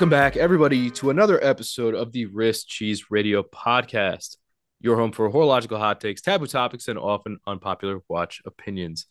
Welcome 0.00 0.08
back, 0.08 0.38
everybody, 0.38 0.90
to 0.92 1.10
another 1.10 1.38
episode 1.44 1.94
of 1.94 2.10
the 2.10 2.24
Wrist 2.24 2.66
Cheese 2.66 3.10
Radio 3.10 3.42
Podcast, 3.42 4.38
your 4.80 4.96
home 4.96 5.12
for 5.12 5.28
horological 5.28 5.76
hot 5.76 6.00
takes, 6.00 6.22
taboo 6.22 6.46
topics, 6.46 6.88
and 6.88 6.98
often 6.98 7.38
unpopular 7.46 8.00
watch 8.08 8.40
opinions. 8.46 9.04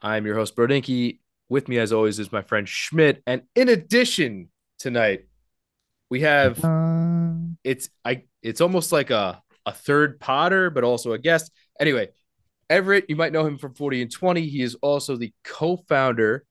I'm 0.00 0.24
your 0.24 0.34
host, 0.34 0.56
Brodinky. 0.56 1.18
With 1.50 1.68
me, 1.68 1.76
as 1.76 1.92
always, 1.92 2.18
is 2.18 2.32
my 2.32 2.40
friend 2.40 2.66
Schmidt. 2.66 3.22
And 3.26 3.42
in 3.54 3.68
addition, 3.68 4.48
tonight 4.78 5.26
we 6.08 6.22
have 6.22 6.56
it's 7.62 7.90
I 8.02 8.22
it's 8.40 8.62
almost 8.62 8.92
like 8.92 9.10
a 9.10 9.42
a 9.66 9.72
third 9.72 10.20
Potter, 10.20 10.70
but 10.70 10.84
also 10.84 11.12
a 11.12 11.18
guest. 11.18 11.52
Anyway, 11.78 12.08
Everett, 12.70 13.10
you 13.10 13.16
might 13.16 13.34
know 13.34 13.44
him 13.44 13.58
from 13.58 13.74
40 13.74 14.00
and 14.00 14.10
20. 14.10 14.48
He 14.48 14.62
is 14.62 14.74
also 14.76 15.16
the 15.16 15.34
co-founder 15.44 16.46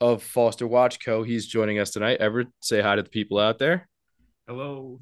of 0.00 0.22
Foster 0.22 0.66
Watch 0.66 1.04
Co. 1.04 1.22
He's 1.22 1.46
joining 1.46 1.78
us 1.78 1.90
tonight. 1.90 2.20
Everett, 2.20 2.48
say 2.60 2.80
hi 2.80 2.96
to 2.96 3.02
the 3.02 3.08
people 3.08 3.38
out 3.38 3.58
there. 3.58 3.88
Hello. 4.46 5.00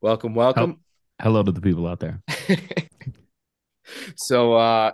Welcome, 0.00 0.34
welcome. 0.34 0.80
Hello 1.20 1.42
to 1.42 1.52
the 1.52 1.60
people 1.60 1.86
out 1.86 2.00
there. 2.00 2.22
so 4.16 4.54
uh 4.54 4.92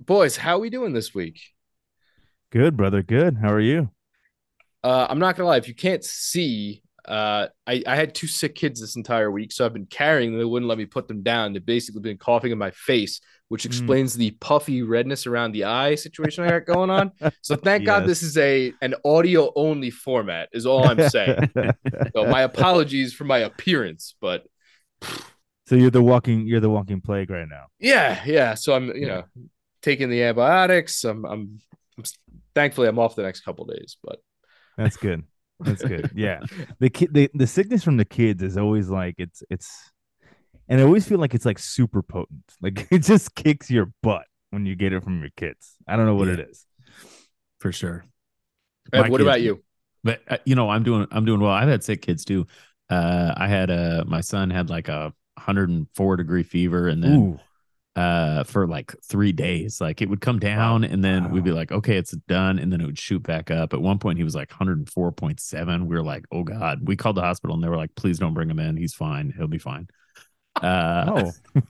boys, 0.00 0.36
how 0.36 0.56
are 0.56 0.60
we 0.60 0.70
doing 0.70 0.92
this 0.92 1.14
week? 1.14 1.40
Good, 2.50 2.76
brother. 2.76 3.02
Good. 3.02 3.36
How 3.36 3.52
are 3.52 3.60
you? 3.60 3.90
Uh 4.82 5.06
I'm 5.08 5.18
not 5.18 5.36
gonna 5.36 5.48
lie, 5.48 5.58
if 5.58 5.68
you 5.68 5.74
can't 5.74 6.04
see, 6.04 6.82
uh 7.08 7.48
I, 7.66 7.82
I 7.86 7.96
had 7.96 8.14
two 8.14 8.26
sick 8.26 8.54
kids 8.54 8.80
this 8.80 8.96
entire 8.96 9.30
week, 9.30 9.52
so 9.52 9.64
I've 9.66 9.72
been 9.72 9.86
carrying 9.86 10.30
them. 10.32 10.38
They 10.38 10.44
wouldn't 10.44 10.68
let 10.68 10.78
me 10.78 10.86
put 10.86 11.08
them 11.08 11.22
down. 11.22 11.52
They've 11.52 11.64
basically 11.64 12.02
been 12.02 12.18
coughing 12.18 12.52
in 12.52 12.58
my 12.58 12.70
face, 12.70 13.20
which 13.48 13.64
explains 13.66 14.14
the 14.14 14.32
puffy 14.32 14.82
redness 14.82 15.26
around 15.26 15.52
the 15.52 15.64
eye 15.64 15.94
situation 15.94 16.44
I 16.44 16.50
got 16.58 16.66
going 16.66 16.90
on. 16.90 17.12
So 17.40 17.56
thank 17.64 17.84
God 17.84 18.04
this 18.06 18.22
is 18.22 18.36
a 18.38 18.74
an 18.80 18.94
audio 19.04 19.52
only 19.56 19.90
format, 19.90 20.48
is 20.52 20.66
all 20.66 20.86
I'm 20.86 21.00
saying. 21.00 21.38
so 22.14 22.26
my 22.26 22.42
apologies 22.42 23.14
for 23.14 23.24
my 23.24 23.38
appearance, 23.38 24.14
but 24.20 24.44
so 25.66 25.74
you're 25.76 25.90
the 25.90 26.02
walking 26.02 26.46
you're 26.46 26.60
the 26.60 26.70
walking 26.70 27.00
plague 27.00 27.30
right 27.30 27.48
now. 27.48 27.66
yeah, 27.78 28.22
yeah. 28.26 28.54
So 28.54 28.74
I'm, 28.74 28.88
you 28.94 29.06
Yeah. 29.06 29.06
know, 29.06 29.24
taking 29.82 30.10
the 30.10 30.22
antibiotics. 30.22 31.04
I'm, 31.04 31.24
I'm, 31.24 31.60
I'm 31.96 32.04
thankfully 32.54 32.88
I'm 32.88 32.98
off 32.98 33.16
the 33.16 33.22
next 33.22 33.40
couple 33.40 33.66
days, 33.66 33.96
but 34.02 34.18
That's 34.76 34.96
good. 34.96 35.24
That's 35.60 35.82
good. 35.82 36.10
Yeah. 36.14 36.40
The 36.78 36.90
kid 36.90 37.12
the, 37.12 37.30
the 37.34 37.46
sickness 37.46 37.82
from 37.82 37.96
the 37.96 38.04
kids 38.04 38.42
is 38.42 38.56
always 38.56 38.88
like 38.88 39.16
it's 39.18 39.42
it's 39.50 39.90
and 40.68 40.80
I 40.80 40.84
always 40.84 41.08
feel 41.08 41.18
like 41.18 41.34
it's 41.34 41.46
like 41.46 41.58
super 41.58 42.02
potent. 42.02 42.44
Like 42.62 42.86
it 42.90 43.00
just 43.00 43.34
kicks 43.34 43.70
your 43.70 43.92
butt 44.02 44.26
when 44.50 44.66
you 44.66 44.74
get 44.76 44.92
it 44.92 45.02
from 45.04 45.20
your 45.20 45.30
kids. 45.36 45.74
I 45.86 45.96
don't 45.96 46.06
know 46.06 46.14
what 46.14 46.28
it 46.28 46.38
Yeah. 46.38 46.46
is. 46.46 46.64
For 47.60 47.72
sure. 47.72 48.04
Ev, 48.92 49.02
My 49.04 49.08
what 49.08 49.18
kids- 49.18 49.26
about 49.26 49.40
you? 49.42 49.62
But 50.04 50.20
uh, 50.28 50.38
you 50.44 50.54
know, 50.54 50.70
I'm 50.70 50.84
doing 50.84 51.06
I'm 51.10 51.24
doing 51.24 51.40
well. 51.40 51.50
I've 51.52 51.68
had 51.68 51.82
sick 51.82 52.02
kids 52.02 52.24
too. 52.24 52.46
Uh 52.88 53.34
I 53.36 53.48
had 53.48 53.70
uh 53.70 54.04
my 54.06 54.20
son 54.20 54.50
had 54.50 54.70
like 54.70 54.88
a 54.88 55.12
104 55.34 56.16
degree 56.16 56.42
fever 56.42 56.88
and 56.88 57.02
then 57.02 57.16
Ooh. 57.16 57.40
Uh 57.98 58.44
for 58.44 58.66
like 58.66 58.94
3 59.10 59.32
days. 59.32 59.80
Like 59.80 60.02
it 60.02 60.08
would 60.10 60.20
come 60.20 60.38
down 60.38 60.84
and 60.84 61.02
then 61.04 61.30
we'd 61.32 61.44
be 61.44 61.52
like, 61.52 61.72
"Okay, 61.72 61.96
it's 61.96 62.12
done." 62.28 62.58
And 62.60 62.72
then 62.72 62.80
it 62.82 62.86
would 62.86 62.98
shoot 62.98 63.22
back 63.22 63.50
up. 63.50 63.72
At 63.74 63.80
one 63.82 63.98
point 63.98 64.18
he 64.18 64.24
was 64.24 64.34
like 64.34 64.50
104.7. 64.50 65.86
We 65.86 65.96
were 65.96 66.02
like, 66.02 66.24
"Oh 66.32 66.44
god." 66.44 66.80
We 66.86 66.96
called 66.96 67.16
the 67.16 67.22
hospital 67.22 67.54
and 67.56 67.62
they 67.64 67.68
were 67.68 67.76
like, 67.84 67.94
"Please 67.96 68.18
don't 68.18 68.34
bring 68.34 68.50
him 68.50 68.58
in. 68.60 68.76
He's 68.76 68.94
fine. 68.94 69.32
He'll 69.36 69.48
be 69.48 69.58
fine." 69.58 69.88
Uh 70.60 71.04
Oh. 71.08 71.32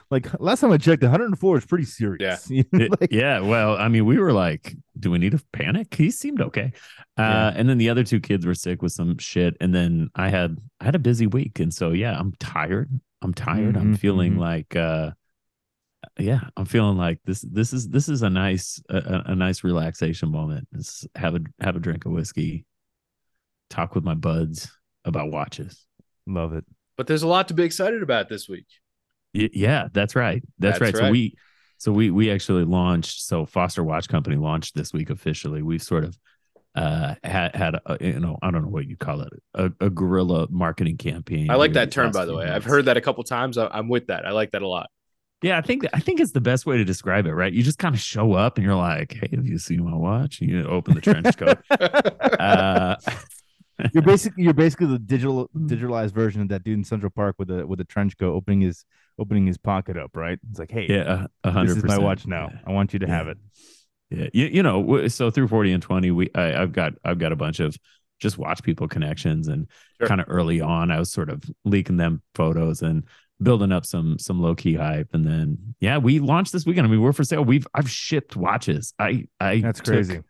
like 0.10 0.26
last 0.40 0.60
time 0.60 0.72
I 0.72 0.78
checked, 0.78 1.02
104 1.02 1.58
is 1.58 1.66
pretty 1.66 1.84
serious. 1.86 2.48
Yeah. 2.50 2.62
It- 2.72 3.12
yeah, 3.12 3.40
well, 3.40 3.76
I 3.76 3.88
mean, 3.88 4.04
we 4.06 4.18
were 4.18 4.32
like, 4.32 4.74
do 4.98 5.10
we 5.10 5.18
need 5.18 5.32
to 5.32 5.42
panic? 5.52 5.94
He 5.94 6.10
seemed 6.10 6.40
okay. 6.40 6.72
Uh, 7.18 7.22
Yeah. 7.22 7.52
and 7.56 7.68
then 7.68 7.78
the 7.78 7.88
other 7.90 8.04
two 8.04 8.20
kids 8.20 8.44
were 8.46 8.54
sick 8.54 8.82
with 8.82 8.92
some 8.92 9.18
shit. 9.18 9.56
And 9.60 9.74
then 9.74 10.10
I 10.14 10.28
had 10.28 10.58
I 10.80 10.84
had 10.86 10.94
a 10.94 10.98
busy 10.98 11.26
week. 11.26 11.60
And 11.60 11.72
so 11.72 11.90
yeah, 11.92 12.18
I'm 12.18 12.32
tired. 12.38 12.90
I'm 13.22 13.32
tired. 13.34 13.76
I'm 13.76 13.94
Mhm, 13.94 13.98
feeling 13.98 14.34
mhm. 14.34 14.38
like 14.40 14.76
uh 14.76 15.12
yeah, 16.18 16.40
I'm 16.56 16.64
feeling 16.64 16.96
like 16.96 17.18
this 17.24 17.40
this 17.42 17.72
is 17.72 17.88
this 17.88 18.08
is 18.08 18.22
a 18.22 18.30
nice 18.30 18.80
a, 18.88 18.96
a- 18.96 19.32
a 19.32 19.34
nice 19.34 19.64
relaxation 19.64 20.30
moment. 20.30 20.68
Just 20.74 21.06
have 21.16 21.34
a 21.34 21.40
have 21.60 21.76
a 21.76 21.80
drink 21.80 22.04
of 22.04 22.12
whiskey, 22.12 22.64
talk 23.70 23.94
with 23.94 24.04
my 24.04 24.14
buds 24.14 24.70
about 25.04 25.30
watches. 25.30 25.86
Love 26.26 26.52
it. 26.52 26.64
But 26.96 27.06
there's 27.06 27.22
a 27.22 27.28
lot 27.28 27.48
to 27.48 27.54
be 27.54 27.64
excited 27.64 28.02
about 28.02 28.28
this 28.28 28.48
week. 28.48 28.66
Y- 29.34 29.50
Yeah, 29.52 29.88
that's 29.92 30.14
right. 30.14 30.42
That's, 30.58 30.78
That's 30.78 30.92
right. 30.94 31.06
So 31.06 31.10
we 31.10 31.34
so 31.78 31.92
we 31.92 32.10
we 32.10 32.30
actually 32.30 32.64
launched 32.64 33.22
so 33.22 33.44
Foster 33.44 33.82
Watch 33.82 34.08
Company 34.08 34.36
launched 34.36 34.74
this 34.74 34.92
week 34.92 35.10
officially. 35.10 35.62
We've 35.62 35.82
sort 35.82 36.04
of 36.04 36.18
uh 36.76 37.14
had 37.22 37.54
had 37.54 37.74
a, 37.86 37.96
you 38.00 38.20
know 38.20 38.38
I 38.42 38.50
don't 38.50 38.62
know 38.62 38.68
what 38.68 38.86
you 38.86 38.96
call 38.96 39.20
it 39.22 39.32
a, 39.54 39.70
a 39.80 39.90
guerrilla 39.90 40.46
marketing 40.50 40.96
campaign. 40.96 41.50
I 41.50 41.56
like 41.56 41.72
that 41.74 41.90
term, 41.90 42.12
by 42.12 42.24
the 42.24 42.32
few 42.32 42.38
way. 42.38 42.48
I've 42.48 42.64
heard 42.64 42.86
that 42.86 42.96
a 42.96 43.00
couple 43.00 43.22
times. 43.24 43.58
I- 43.58 43.68
I'm 43.68 43.88
with 43.88 44.06
that. 44.06 44.24
I 44.26 44.30
like 44.30 44.52
that 44.52 44.62
a 44.62 44.68
lot. 44.68 44.88
Yeah, 45.44 45.58
I 45.58 45.60
think 45.60 45.84
I 45.92 46.00
think 46.00 46.20
it's 46.20 46.32
the 46.32 46.40
best 46.40 46.64
way 46.64 46.78
to 46.78 46.84
describe 46.84 47.26
it. 47.26 47.34
Right? 47.34 47.52
You 47.52 47.62
just 47.62 47.78
kind 47.78 47.94
of 47.94 48.00
show 48.00 48.32
up 48.32 48.56
and 48.56 48.64
you're 48.64 48.74
like, 48.74 49.12
"Hey, 49.12 49.28
have 49.36 49.46
you 49.46 49.58
seen 49.58 49.84
my 49.84 49.94
watch?" 49.94 50.40
You 50.40 50.66
open 50.66 50.94
the 50.94 51.00
trench 51.02 51.36
coat. 51.36 51.58
uh, 52.40 52.96
You're 53.92 54.02
basically 54.14 54.44
you're 54.44 54.54
basically 54.54 54.86
the 54.86 54.98
digital 54.98 55.50
digitalized 55.54 56.12
version 56.12 56.40
of 56.40 56.48
that 56.48 56.64
dude 56.64 56.78
in 56.78 56.84
Central 56.84 57.10
Park 57.10 57.36
with 57.38 57.50
a 57.50 57.66
with 57.66 57.78
a 57.80 57.84
trench 57.84 58.16
coat 58.16 58.32
opening 58.32 58.62
his 58.62 58.86
opening 59.18 59.46
his 59.46 59.58
pocket 59.58 59.96
up, 59.98 60.16
right? 60.16 60.38
It's 60.50 60.58
like, 60.58 60.70
hey, 60.70 60.86
yeah, 60.88 61.26
a 61.44 61.50
hundred. 61.50 61.68
this 61.70 61.76
is 61.78 61.84
my 61.84 61.98
watch 61.98 62.26
now. 62.26 62.48
Yeah. 62.50 62.58
I 62.66 62.72
want 62.72 62.92
you 62.94 63.00
to 63.00 63.06
have 63.06 63.28
it. 63.28 63.36
Yeah, 64.10 64.28
you, 64.32 64.46
you 64.46 64.62
know, 64.62 65.08
so 65.08 65.30
through 65.30 65.48
40 65.48 65.72
and 65.72 65.82
20, 65.82 66.10
we 66.12 66.30
I, 66.34 66.62
I've 66.62 66.72
got 66.72 66.94
I've 67.04 67.18
got 67.18 67.32
a 67.32 67.36
bunch 67.36 67.60
of 67.60 67.76
just 68.20 68.38
watch 68.38 68.62
people 68.62 68.88
connections 68.88 69.48
and 69.48 69.66
Sure. 70.00 70.08
kind 70.08 70.20
of 70.20 70.26
early 70.28 70.60
on 70.60 70.90
I 70.90 70.98
was 70.98 71.12
sort 71.12 71.28
of 71.30 71.42
leaking 71.64 71.96
them 71.98 72.22
photos 72.34 72.82
and 72.82 73.04
building 73.44 73.70
up 73.72 73.86
some 73.86 74.18
some 74.18 74.40
low 74.40 74.54
key 74.54 74.74
hype 74.74 75.08
and 75.12 75.24
then 75.26 75.74
yeah, 75.80 75.98
we 75.98 76.18
launched 76.18 76.52
this 76.52 76.66
weekend. 76.66 76.86
I 76.86 76.90
mean, 76.90 77.00
we're 77.00 77.12
for 77.12 77.24
sale. 77.24 77.44
We've 77.44 77.66
I've 77.74 77.90
shipped 77.90 78.34
watches. 78.36 78.92
I 78.98 79.26
I 79.40 79.60
That's 79.60 79.80
took- 79.80 79.94
crazy. 79.94 80.20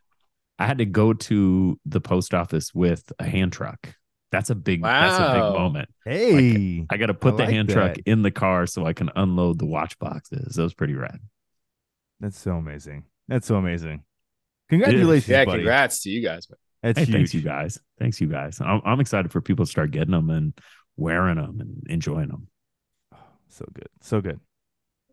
I 0.58 0.66
had 0.66 0.78
to 0.78 0.84
go 0.84 1.12
to 1.12 1.80
the 1.84 2.00
post 2.00 2.32
office 2.34 2.72
with 2.74 3.10
a 3.18 3.24
hand 3.24 3.52
truck. 3.52 3.94
That's 4.30 4.50
a 4.50 4.54
big 4.54 4.82
that's 4.82 5.18
a 5.18 5.32
big 5.32 5.58
moment. 5.58 5.88
Hey, 6.04 6.86
I 6.90 6.96
got 6.96 7.06
to 7.06 7.14
put 7.14 7.34
I 7.34 7.36
the 7.38 7.42
like 7.44 7.52
hand 7.52 7.68
truck 7.70 7.96
in 8.04 8.22
the 8.22 8.30
car 8.30 8.66
so 8.66 8.84
I 8.84 8.92
can 8.92 9.10
unload 9.16 9.58
the 9.58 9.66
watch 9.66 9.98
boxes. 9.98 10.56
That 10.56 10.62
was 10.62 10.74
pretty 10.74 10.94
rad. 10.94 11.18
that's 12.20 12.38
so 12.38 12.52
amazing. 12.56 13.04
That's 13.28 13.46
so 13.46 13.56
amazing. 13.56 14.02
Congratulations, 14.70 15.28
yeah, 15.28 15.44
buddy. 15.44 15.58
congrats 15.58 16.02
to 16.02 16.10
you 16.10 16.22
guys. 16.22 16.48
man. 16.50 16.56
That's 16.82 16.98
hey, 16.98 17.04
huge. 17.06 17.14
thanks 17.14 17.34
you 17.34 17.40
guys. 17.42 17.78
Thanks 17.98 18.20
you 18.20 18.26
guys. 18.28 18.60
I'm, 18.60 18.80
I'm 18.84 19.00
excited 19.00 19.30
for 19.32 19.40
people 19.40 19.64
to 19.64 19.70
start 19.70 19.90
getting 19.90 20.12
them 20.12 20.30
and 20.30 20.52
wearing 20.96 21.36
them 21.36 21.60
and 21.60 21.82
enjoying 21.88 22.28
them. 22.28 22.48
So 23.54 23.66
good. 23.72 23.88
So 24.00 24.20
good. 24.20 24.40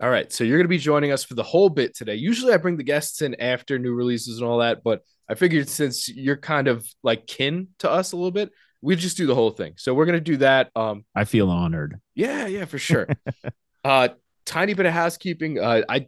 All 0.01 0.09
right. 0.09 0.31
So 0.33 0.43
you're 0.43 0.57
going 0.57 0.65
to 0.65 0.69
be 0.69 0.79
joining 0.79 1.11
us 1.11 1.23
for 1.23 1.35
the 1.35 1.43
whole 1.43 1.69
bit 1.69 1.95
today. 1.95 2.15
Usually 2.15 2.53
I 2.53 2.57
bring 2.57 2.75
the 2.75 2.83
guests 2.83 3.21
in 3.21 3.39
after 3.39 3.77
new 3.77 3.93
releases 3.93 4.39
and 4.39 4.47
all 4.47 4.57
that, 4.59 4.83
but 4.83 5.03
I 5.29 5.35
figured 5.35 5.69
since 5.69 6.09
you're 6.09 6.37
kind 6.37 6.67
of 6.67 6.87
like 7.03 7.27
kin 7.27 7.67
to 7.79 7.89
us 7.89 8.13
a 8.13 8.15
little 8.15 8.31
bit, 8.31 8.51
we 8.81 8.95
just 8.95 9.15
do 9.15 9.27
the 9.27 9.35
whole 9.35 9.51
thing. 9.51 9.73
So 9.77 9.93
we're 9.93 10.07
going 10.07 10.17
to 10.17 10.21
do 10.21 10.37
that. 10.37 10.71
Um, 10.75 11.05
I 11.13 11.25
feel 11.25 11.51
honored. 11.51 12.01
Yeah, 12.15 12.47
yeah, 12.47 12.65
for 12.65 12.79
sure. 12.79 13.07
uh 13.83 14.09
tiny 14.43 14.73
bit 14.73 14.87
of 14.87 14.93
housekeeping. 14.93 15.59
Uh 15.59 15.83
I 15.87 16.07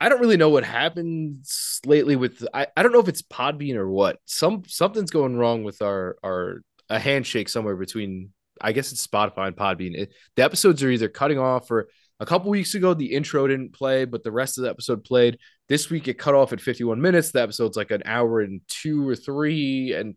I 0.00 0.08
don't 0.08 0.20
really 0.20 0.36
know 0.36 0.50
what 0.50 0.64
happens 0.64 1.80
lately 1.84 2.14
with 2.14 2.46
I, 2.54 2.68
I 2.76 2.84
don't 2.84 2.92
know 2.92 3.00
if 3.00 3.08
it's 3.08 3.22
Podbean 3.22 3.74
or 3.74 3.90
what. 3.90 4.18
Some 4.24 4.62
something's 4.68 5.10
going 5.10 5.36
wrong 5.36 5.64
with 5.64 5.82
our 5.82 6.16
our 6.22 6.62
a 6.88 7.00
handshake 7.00 7.48
somewhere 7.48 7.76
between 7.76 8.30
I 8.60 8.72
guess 8.72 8.92
it's 8.92 9.06
Spotify 9.06 9.46
and 9.48 9.56
Podbean. 9.56 9.94
It, 9.96 10.12
the 10.36 10.42
episodes 10.44 10.82
are 10.82 10.90
either 10.90 11.08
cutting 11.08 11.38
off 11.38 11.70
or 11.70 11.88
a 12.20 12.26
couple 12.26 12.50
weeks 12.50 12.74
ago 12.74 12.94
the 12.94 13.14
intro 13.14 13.46
didn't 13.46 13.72
play, 13.72 14.04
but 14.04 14.24
the 14.24 14.32
rest 14.32 14.58
of 14.58 14.64
the 14.64 14.70
episode 14.70 15.04
played. 15.04 15.38
This 15.68 15.90
week 15.90 16.08
it 16.08 16.14
cut 16.14 16.34
off 16.34 16.52
at 16.52 16.60
51 16.60 17.00
minutes. 17.00 17.30
The 17.30 17.42
episode's 17.42 17.76
like 17.76 17.90
an 17.90 18.02
hour 18.04 18.40
and 18.40 18.60
two 18.68 19.08
or 19.08 19.14
three 19.16 19.92
and 19.94 20.16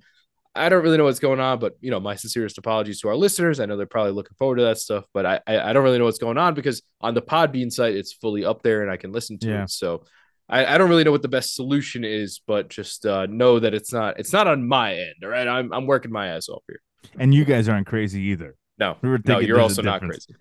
I 0.54 0.68
don't 0.68 0.84
really 0.84 0.98
know 0.98 1.06
what's 1.06 1.20
going 1.20 1.40
on, 1.40 1.60
but 1.60 1.76
you 1.80 1.92
know, 1.92 2.02
my 2.02 2.16
sincerest 2.16 2.58
apologies 2.58 3.00
to 3.02 3.08
our 3.08 3.16
listeners. 3.16 3.62
I 3.62 3.66
know 3.68 3.78
they're 3.78 3.86
probably 3.86 4.12
looking 4.12 4.36
forward 4.38 4.58
to 4.58 4.64
that 4.64 4.80
stuff, 4.80 5.06
but 5.14 5.26
I 5.26 5.40
I, 5.48 5.60
I 5.70 5.74
don't 5.74 5.84
really 5.84 5.98
know 5.98 6.04
what's 6.06 6.18
going 6.18 6.38
on 6.38 6.56
because 6.56 6.82
on 7.00 7.14
the 7.14 7.22
Podbean 7.22 7.72
site 7.72 7.96
it's 7.96 8.12
fully 8.12 8.44
up 8.44 8.62
there 8.62 8.82
and 8.82 8.92
I 8.92 8.98
can 8.98 9.14
listen 9.14 9.38
to 9.40 9.48
Yeah. 9.48 9.64
it. 9.64 9.70
So 9.70 10.04
I, 10.50 10.66
I 10.66 10.78
don't 10.78 10.90
really 10.90 11.06
know 11.06 11.12
what 11.12 11.22
the 11.22 11.30
best 11.30 11.56
solution 11.56 12.04
is, 12.04 12.42
but 12.46 12.68
just 12.68 13.06
uh, 13.06 13.28
know 13.28 13.60
that 13.60 13.74
it's 13.74 13.94
not 13.94 14.20
it's 14.20 14.34
not 14.34 14.48
on 14.48 14.68
my 14.68 14.96
end. 14.96 15.16
All 15.24 15.30
right, 15.30 15.48
I'm 15.48 15.72
I'm 15.72 15.86
working 15.88 16.12
my 16.12 16.28
ass 16.36 16.50
off 16.50 16.64
here. 16.68 16.82
And 17.20 17.34
you 17.34 17.46
guys 17.46 17.68
aren't 17.70 17.88
crazy 17.88 18.22
either. 18.24 18.56
No, 18.80 18.98
We 19.02 19.10
were 19.10 19.20
no, 19.26 19.38
you're 19.40 19.60
also 19.60 19.82
not 19.84 20.02
crazy. 20.02 20.34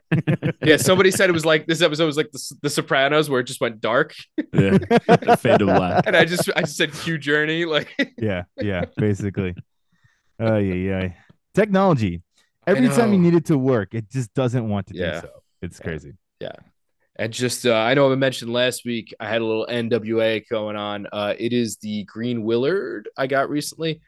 yeah, 0.63 0.79
somebody 0.79 1.11
said 1.11 1.29
it 1.29 1.33
was 1.33 1.45
like 1.45 1.67
this 1.67 1.83
episode 1.83 2.07
was 2.07 2.17
like 2.17 2.31
the, 2.33 2.55
the 2.63 2.71
Sopranos 2.71 3.29
where 3.29 3.41
it 3.41 3.45
just 3.45 3.61
went 3.61 3.81
dark, 3.83 4.15
Yeah. 4.55 4.79
Fade 5.37 5.59
to 5.59 5.67
black. 5.67 6.07
and 6.07 6.17
I 6.17 6.25
just 6.25 6.49
I 6.57 6.61
just 6.63 6.77
said 6.77 6.93
Q 6.93 7.19
Journey 7.19 7.67
like. 7.67 7.89
yeah, 8.17 8.45
yeah, 8.59 8.85
basically. 8.97 9.55
Oh 10.39 10.57
yeah, 10.57 10.75
yeah. 10.75 11.09
Technology. 11.55 12.23
Every 12.67 12.89
time 12.89 13.13
you 13.13 13.19
need 13.19 13.35
it 13.35 13.47
to 13.47 13.59
work, 13.59 13.95
it 13.95 14.09
just 14.11 14.33
doesn't 14.33 14.67
want 14.69 14.87
to 14.89 14.95
Yeah. 14.97 15.21
do 15.21 15.27
so. 15.27 15.31
It's 15.61 15.79
Yeah. 15.81 15.85
crazy. 15.85 16.13
Yeah. 16.41 16.53
And 17.17 17.33
just, 17.35 17.67
uh, 17.67 17.75
I 17.75 17.93
know 17.93 18.11
I 18.11 18.15
mentioned 18.15 18.51
last 18.53 18.87
week, 18.87 19.13
I 19.21 19.29
had 19.29 19.43
a 19.43 19.45
little 19.45 19.67
NWA 19.69 20.41
going 20.49 20.77
on. 20.77 21.07
Uh, 21.13 21.35
it 21.39 21.53
is 21.53 21.77
the 21.79 22.05
Green 22.05 22.45
Willard 22.45 23.11
I 23.19 23.27
got 23.27 23.51
recently. 23.51 24.01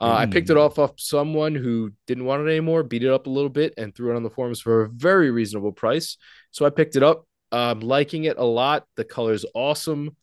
Uh, 0.00 0.12
I 0.12 0.26
picked 0.26 0.48
it 0.48 0.56
off 0.56 0.78
off 0.78 0.92
someone 0.96 1.56
who 1.56 1.92
didn't 2.06 2.24
want 2.24 2.46
it 2.46 2.50
anymore, 2.50 2.84
beat 2.84 3.02
it 3.02 3.10
up 3.10 3.26
a 3.26 3.30
little 3.30 3.50
bit, 3.50 3.74
and 3.76 3.92
threw 3.94 4.12
it 4.12 4.16
on 4.16 4.22
the 4.22 4.30
forums 4.30 4.60
for 4.60 4.82
a 4.82 4.88
very 4.88 5.30
reasonable 5.30 5.72
price. 5.72 6.16
So 6.52 6.64
I 6.64 6.70
picked 6.70 6.94
it 6.94 7.02
up. 7.02 7.26
I'm 7.50 7.80
liking 7.80 8.24
it 8.24 8.38
a 8.38 8.44
lot. 8.44 8.84
The 8.96 9.04
color's 9.04 9.44
awesome. 9.54 10.16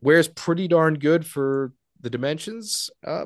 Wears 0.00 0.28
pretty 0.28 0.68
darn 0.68 0.94
good 0.94 1.26
for 1.26 1.72
the 2.00 2.10
dimensions. 2.10 2.90
Uh, 3.04 3.24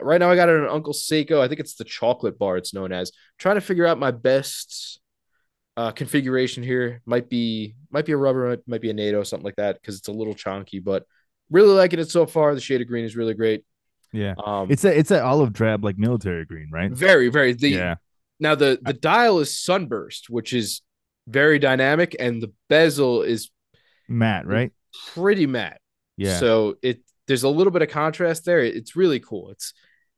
right 0.00 0.18
now, 0.18 0.30
I 0.30 0.36
got 0.36 0.48
it 0.48 0.60
on 0.60 0.68
Uncle 0.68 0.94
Seiko. 0.94 1.40
I 1.40 1.48
think 1.48 1.60
it's 1.60 1.74
the 1.74 1.84
chocolate 1.84 2.38
bar. 2.38 2.56
It's 2.56 2.72
known 2.72 2.90
as. 2.90 3.12
trying 3.38 3.56
to 3.56 3.60
figure 3.60 3.86
out 3.86 3.98
my 3.98 4.12
best 4.12 5.00
uh, 5.76 5.90
configuration 5.90 6.62
here. 6.62 7.02
Might 7.04 7.28
be 7.28 7.74
might 7.90 8.06
be 8.06 8.12
a 8.12 8.16
rubber, 8.16 8.56
might 8.66 8.80
be 8.80 8.90
a 8.90 8.94
NATO, 8.94 9.24
something 9.24 9.44
like 9.44 9.56
that, 9.56 9.80
because 9.80 9.98
it's 9.98 10.08
a 10.08 10.12
little 10.12 10.34
chunky. 10.34 10.78
But 10.78 11.04
really 11.50 11.74
liking 11.74 11.98
it 11.98 12.10
so 12.10 12.24
far. 12.24 12.54
The 12.54 12.60
shade 12.60 12.80
of 12.80 12.88
green 12.88 13.04
is 13.04 13.16
really 13.16 13.34
great. 13.34 13.64
Yeah. 14.14 14.34
Um, 14.42 14.70
It's 14.70 14.84
a 14.84 14.96
it's 14.96 15.10
a 15.10 15.22
olive 15.22 15.52
drab 15.52 15.84
like 15.84 15.98
military 15.98 16.44
green, 16.44 16.68
right? 16.72 16.90
very 16.90 17.28
very 17.28 17.52
the 17.52 17.70
yeah. 17.70 17.94
now 18.38 18.54
the 18.54 18.78
the 18.80 18.92
dial 18.92 19.40
is 19.40 19.58
sunburst, 19.58 20.30
which 20.30 20.52
is 20.52 20.82
very 21.26 21.58
dynamic, 21.58 22.14
and 22.20 22.40
the 22.40 22.52
bezel 22.68 23.22
is 23.22 23.50
Matte, 24.08 24.46
right? 24.46 24.72
pretty 25.14 25.46
matte. 25.46 25.80
Yeah. 26.16 26.38
So 26.38 26.76
it 26.80 27.00
there's 27.26 27.42
a 27.42 27.48
little 27.48 27.72
bit 27.72 27.82
of 27.82 27.88
contrast 27.88 28.44
there. 28.44 28.60
It's 28.60 28.94
really 28.94 29.18
cool. 29.18 29.50
It's 29.50 29.74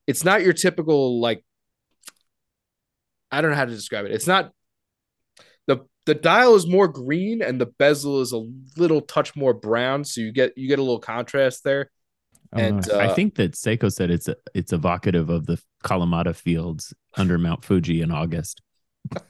it's 0.06 0.24
not 0.24 0.42
your 0.42 0.52
typical 0.52 1.20
like 1.20 1.42
I 3.30 3.40
don't 3.40 3.50
know 3.50 3.56
how 3.56 3.64
to 3.64 3.74
describe 3.74 4.04
it. 4.04 4.12
It's 4.12 4.26
not 4.26 4.52
the 5.66 5.86
the 6.04 6.14
dial 6.14 6.54
is 6.54 6.66
more 6.66 6.88
green 6.88 7.40
and 7.42 7.60
the 7.60 7.66
bezel 7.66 8.20
is 8.20 8.32
a 8.32 8.46
little 8.76 9.00
touch 9.00 9.34
more 9.34 9.54
brown, 9.54 10.04
so 10.04 10.20
you 10.20 10.32
get 10.32 10.52
you 10.58 10.68
get 10.68 10.78
a 10.78 10.82
little 10.82 11.00
contrast 11.00 11.64
there. 11.64 11.90
Oh, 12.54 12.58
and, 12.58 12.76
nice. 12.76 12.88
uh, 12.90 12.98
I 12.98 13.08
think 13.14 13.34
that 13.36 13.52
Seiko 13.52 13.92
said 13.92 14.10
it's 14.10 14.28
a, 14.28 14.36
it's 14.54 14.72
evocative 14.72 15.30
of 15.30 15.46
the 15.46 15.60
Kalamata 15.84 16.34
fields 16.34 16.94
under 17.16 17.38
Mount 17.38 17.64
Fuji 17.64 18.00
in 18.02 18.10
August. 18.10 18.60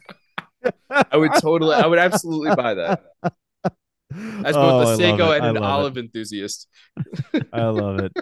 I 0.90 1.16
would 1.16 1.32
totally 1.40 1.74
I 1.74 1.86
would 1.86 1.98
absolutely 1.98 2.54
buy 2.56 2.74
that. 2.74 3.02
As 4.44 4.56
Oh, 4.56 4.84
both 4.84 4.88
I 4.88 4.92
a 4.94 4.96
Seiko 4.98 5.36
and 5.36 5.44
an 5.46 5.54
love 5.54 5.56
it. 5.56 5.62
olive 5.62 5.98
enthusiast. 5.98 6.68
I 7.52 7.64
love 7.64 7.98
it. 8.00 8.12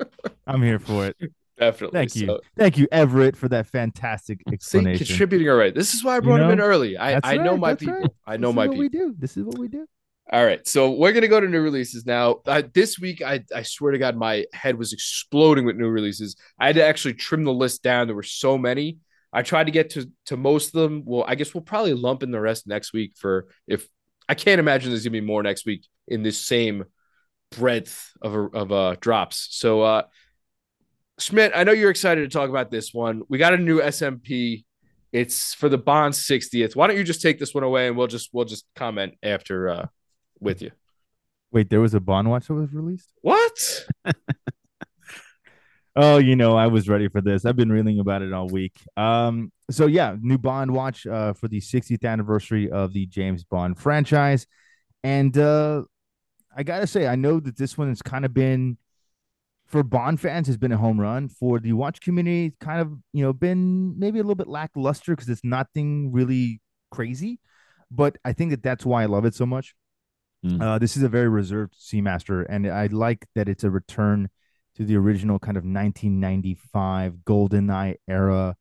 I'm 0.46 0.62
here 0.62 0.78
for 0.78 1.06
it. 1.06 1.16
Definitely. 1.58 1.96
Thank 1.98 2.16
you. 2.16 2.26
So, 2.26 2.40
Thank 2.56 2.78
you, 2.78 2.88
Everett, 2.90 3.36
for 3.36 3.48
that 3.48 3.66
fantastic 3.68 4.40
see, 4.48 4.54
explanation. 4.54 5.06
contributing 5.06 5.48
all 5.48 5.56
right. 5.56 5.74
This 5.74 5.94
is 5.94 6.02
why 6.02 6.16
I 6.16 6.20
brought 6.20 6.40
him 6.40 6.50
in 6.50 6.60
early. 6.60 6.98
I, 6.98 7.20
I 7.22 7.36
know 7.36 7.52
right, 7.52 7.60
my 7.60 7.74
people. 7.76 7.94
right. 7.94 8.10
I 8.26 8.36
know 8.36 8.48
this 8.48 8.56
my 8.56 8.64
people. 8.66 8.78
we 8.80 8.88
do. 8.88 9.14
This 9.18 9.36
is 9.36 9.44
what 9.44 9.58
we 9.58 9.68
do. 9.68 9.86
All 10.32 10.44
right, 10.44 10.66
so 10.66 10.90
we're 10.90 11.12
gonna 11.12 11.28
go 11.28 11.38
to 11.38 11.46
new 11.46 11.60
releases 11.60 12.06
now. 12.06 12.36
Uh, 12.46 12.62
this 12.72 12.98
week, 12.98 13.20
I 13.20 13.44
I 13.54 13.62
swear 13.62 13.92
to 13.92 13.98
God, 13.98 14.16
my 14.16 14.46
head 14.54 14.78
was 14.78 14.94
exploding 14.94 15.66
with 15.66 15.76
new 15.76 15.88
releases. 15.88 16.36
I 16.58 16.66
had 16.66 16.76
to 16.76 16.84
actually 16.84 17.14
trim 17.14 17.44
the 17.44 17.52
list 17.52 17.82
down. 17.82 18.06
There 18.06 18.16
were 18.16 18.22
so 18.22 18.56
many. 18.56 18.98
I 19.34 19.42
tried 19.42 19.64
to 19.64 19.70
get 19.70 19.90
to 19.90 20.10
to 20.26 20.38
most 20.38 20.74
of 20.74 20.80
them. 20.80 21.02
Well, 21.04 21.24
I 21.28 21.34
guess 21.34 21.52
we'll 21.52 21.62
probably 21.62 21.92
lump 21.92 22.22
in 22.22 22.30
the 22.30 22.40
rest 22.40 22.66
next 22.66 22.94
week 22.94 23.12
for 23.16 23.48
if 23.66 23.86
I 24.26 24.34
can't 24.34 24.60
imagine 24.60 24.90
there's 24.90 25.04
gonna 25.04 25.12
be 25.12 25.20
more 25.20 25.42
next 25.42 25.66
week 25.66 25.86
in 26.08 26.22
this 26.22 26.38
same 26.38 26.84
breadth 27.50 28.10
of 28.22 28.54
of 28.54 28.72
uh 28.72 28.96
drops. 28.98 29.48
So, 29.50 29.82
uh, 29.82 30.02
Schmidt, 31.18 31.52
I 31.54 31.64
know 31.64 31.72
you're 31.72 31.90
excited 31.90 32.22
to 32.22 32.34
talk 32.34 32.48
about 32.48 32.70
this 32.70 32.94
one. 32.94 33.22
We 33.28 33.36
got 33.36 33.52
a 33.52 33.58
new 33.58 33.80
SMP. 33.80 34.64
It's 35.12 35.52
for 35.54 35.68
the 35.68 35.78
Bond 35.78 36.14
60th. 36.14 36.74
Why 36.74 36.86
don't 36.86 36.96
you 36.96 37.04
just 37.04 37.22
take 37.22 37.38
this 37.38 37.54
one 37.54 37.62
away 37.62 37.88
and 37.88 37.96
we'll 37.96 38.06
just 38.06 38.30
we'll 38.32 38.46
just 38.46 38.64
comment 38.74 39.14
after 39.22 39.68
uh 39.68 39.86
with 40.40 40.62
you. 40.62 40.70
Wait, 41.50 41.70
there 41.70 41.80
was 41.80 41.94
a 41.94 42.00
Bond 42.00 42.30
watch 42.30 42.48
that 42.48 42.54
was 42.54 42.72
released? 42.72 43.12
What? 43.22 43.86
Oh, 45.96 46.18
you 46.18 46.34
know, 46.34 46.56
I 46.56 46.66
was 46.66 46.88
ready 46.88 47.08
for 47.08 47.20
this. 47.20 47.44
I've 47.44 47.54
been 47.54 47.70
reeling 47.70 48.00
about 48.00 48.22
it 48.22 48.32
all 48.32 48.48
week. 48.48 48.80
Um, 48.96 49.52
so 49.70 49.86
yeah, 49.86 50.16
new 50.20 50.38
Bond 50.38 50.72
watch 50.72 51.06
uh 51.06 51.34
for 51.34 51.46
the 51.46 51.60
60th 51.60 52.04
anniversary 52.04 52.70
of 52.70 52.92
the 52.92 53.06
James 53.06 53.44
Bond 53.44 53.78
franchise. 53.78 54.46
And 55.04 55.36
uh 55.38 55.82
I 56.56 56.64
gotta 56.64 56.86
say, 56.88 57.06
I 57.06 57.14
know 57.14 57.38
that 57.40 57.56
this 57.56 57.78
one 57.78 57.88
has 57.88 58.02
kind 58.02 58.24
of 58.24 58.34
been 58.34 58.76
for 59.66 59.82
Bond 59.82 60.20
fans 60.20 60.48
has 60.48 60.56
been 60.56 60.72
a 60.72 60.76
home 60.76 61.00
run. 61.00 61.28
For 61.28 61.60
the 61.60 61.72
watch 61.74 62.00
community, 62.00 62.46
it's 62.46 62.56
kind 62.58 62.80
of 62.80 62.92
you 63.12 63.22
know 63.24 63.32
been 63.32 63.96
maybe 63.98 64.18
a 64.18 64.22
little 64.22 64.34
bit 64.34 64.48
lackluster 64.48 65.12
because 65.12 65.28
it's 65.28 65.44
nothing 65.44 66.10
really 66.12 66.60
crazy. 66.90 67.38
But 67.90 68.18
I 68.24 68.32
think 68.32 68.50
that 68.50 68.64
that's 68.64 68.84
why 68.84 69.04
I 69.04 69.06
love 69.06 69.24
it 69.26 69.34
so 69.34 69.46
much. 69.46 69.74
Mm. 70.44 70.60
Uh, 70.60 70.78
this 70.78 70.96
is 70.96 71.02
a 71.02 71.08
very 71.08 71.28
reserved 71.28 71.74
Seamaster, 71.74 72.44
and 72.48 72.66
I 72.66 72.86
like 72.86 73.26
that 73.34 73.48
it's 73.48 73.64
a 73.64 73.70
return 73.70 74.28
to 74.76 74.84
the 74.84 74.96
original 74.96 75.38
kind 75.38 75.56
of 75.56 75.64
1995 75.64 77.14
GoldenEye 77.24 77.96
era 78.08 78.56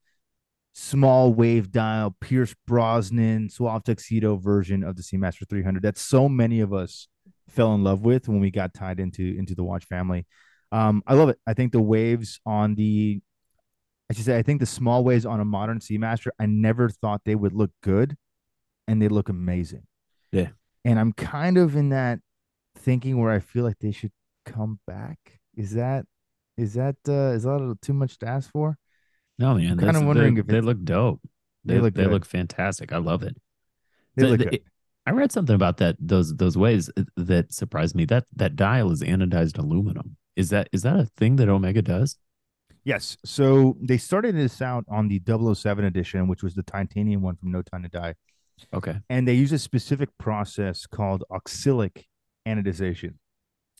small 0.73 1.33
wave 1.33 1.71
dial 1.71 2.15
Pierce 2.19 2.55
Brosnan 2.65 3.49
suave 3.49 3.83
tuxedo 3.83 4.37
version 4.37 4.83
of 4.83 4.95
the 4.95 5.03
Seamaster 5.03 5.47
300 5.47 5.83
that 5.83 5.97
so 5.97 6.27
many 6.27 6.61
of 6.61 6.73
us 6.73 7.07
fell 7.47 7.75
in 7.75 7.83
love 7.83 8.01
with 8.01 8.27
when 8.27 8.39
we 8.39 8.49
got 8.49 8.73
tied 8.73 8.99
into 8.99 9.35
into 9.37 9.53
the 9.53 9.63
watch 9.63 9.85
family. 9.85 10.25
Um, 10.71 11.03
I 11.05 11.13
love 11.13 11.29
it. 11.29 11.39
I 11.45 11.53
think 11.53 11.71
the 11.71 11.81
waves 11.81 12.39
on 12.45 12.73
the 12.75 13.21
I 14.09 14.13
should 14.13 14.25
say 14.25 14.37
I 14.37 14.41
think 14.41 14.59
the 14.59 14.65
small 14.65 15.03
waves 15.03 15.25
on 15.25 15.39
a 15.39 15.45
modern 15.45 15.79
Seamaster 15.79 16.29
I 16.39 16.47
never 16.47 16.89
thought 16.89 17.21
they 17.23 17.35
would 17.35 17.53
look 17.53 17.71
good 17.81 18.17
and 18.87 19.01
they 19.01 19.07
look 19.07 19.29
amazing. 19.29 19.83
Yeah. 20.31 20.49
And 20.85 20.99
I'm 20.99 21.13
kind 21.13 21.57
of 21.57 21.75
in 21.75 21.89
that 21.89 22.19
thinking 22.75 23.19
where 23.21 23.31
I 23.31 23.39
feel 23.39 23.63
like 23.63 23.79
they 23.79 23.91
should 23.91 24.11
come 24.45 24.79
back. 24.87 25.17
Is 25.55 25.73
that 25.73 26.05
is 26.57 26.73
that 26.73 26.95
uh 27.07 27.31
is 27.35 27.43
that 27.43 27.51
a 27.51 27.57
little 27.57 27.75
too 27.81 27.93
much 27.93 28.17
to 28.19 28.27
ask 28.27 28.51
for? 28.51 28.77
No, 29.39 29.55
man. 29.55 29.71
I'm 29.71 29.79
kinda 29.79 30.05
wondering 30.05 30.37
if 30.37 30.47
they 30.47 30.61
look 30.61 30.83
dope. 30.83 31.21
They 31.65 31.75
They, 31.75 31.79
look 31.79 31.93
they 31.93 32.03
good. 32.03 32.11
look 32.11 32.25
fantastic. 32.25 32.91
I 32.91 32.97
love 32.97 33.23
it. 33.23 33.37
They 34.15 34.23
The- 34.23 34.29
look 34.29 34.39
the- 34.39 34.45
good. 34.45 34.63
I 35.05 35.11
read 35.11 35.31
something 35.33 35.55
about 35.55 35.77
that 35.77 35.97
those 35.99 36.35
those 36.37 36.57
ways 36.57 36.89
that 37.17 37.53
surprised 37.53 37.93
me. 37.95 38.05
That 38.05 38.25
that 38.35 38.55
dial 38.55 38.89
is 38.91 39.01
anodized 39.01 39.57
aluminum. 39.57 40.15
Is 40.35 40.49
that 40.49 40.69
is 40.71 40.81
that 40.83 40.97
a 40.99 41.05
thing 41.05 41.35
that 41.37 41.49
Omega 41.49 41.81
does? 41.81 42.17
Yes. 42.85 43.17
So 43.25 43.77
they 43.81 43.97
started 43.97 44.35
this 44.35 44.61
out 44.61 44.85
on 44.89 45.07
the 45.09 45.19
007 45.19 45.83
edition, 45.85 46.27
which 46.27 46.41
was 46.43 46.55
the 46.55 46.63
titanium 46.63 47.21
one 47.21 47.35
from 47.35 47.51
No 47.51 47.61
Time 47.61 47.83
to 47.83 47.89
Die. 47.89 48.13
Okay. 48.73 48.99
and 49.09 49.27
they 49.27 49.33
use 49.33 49.51
a 49.51 49.59
specific 49.59 50.09
process 50.17 50.85
called 50.85 51.23
oxalic 51.31 52.07
anodization. 52.47 53.15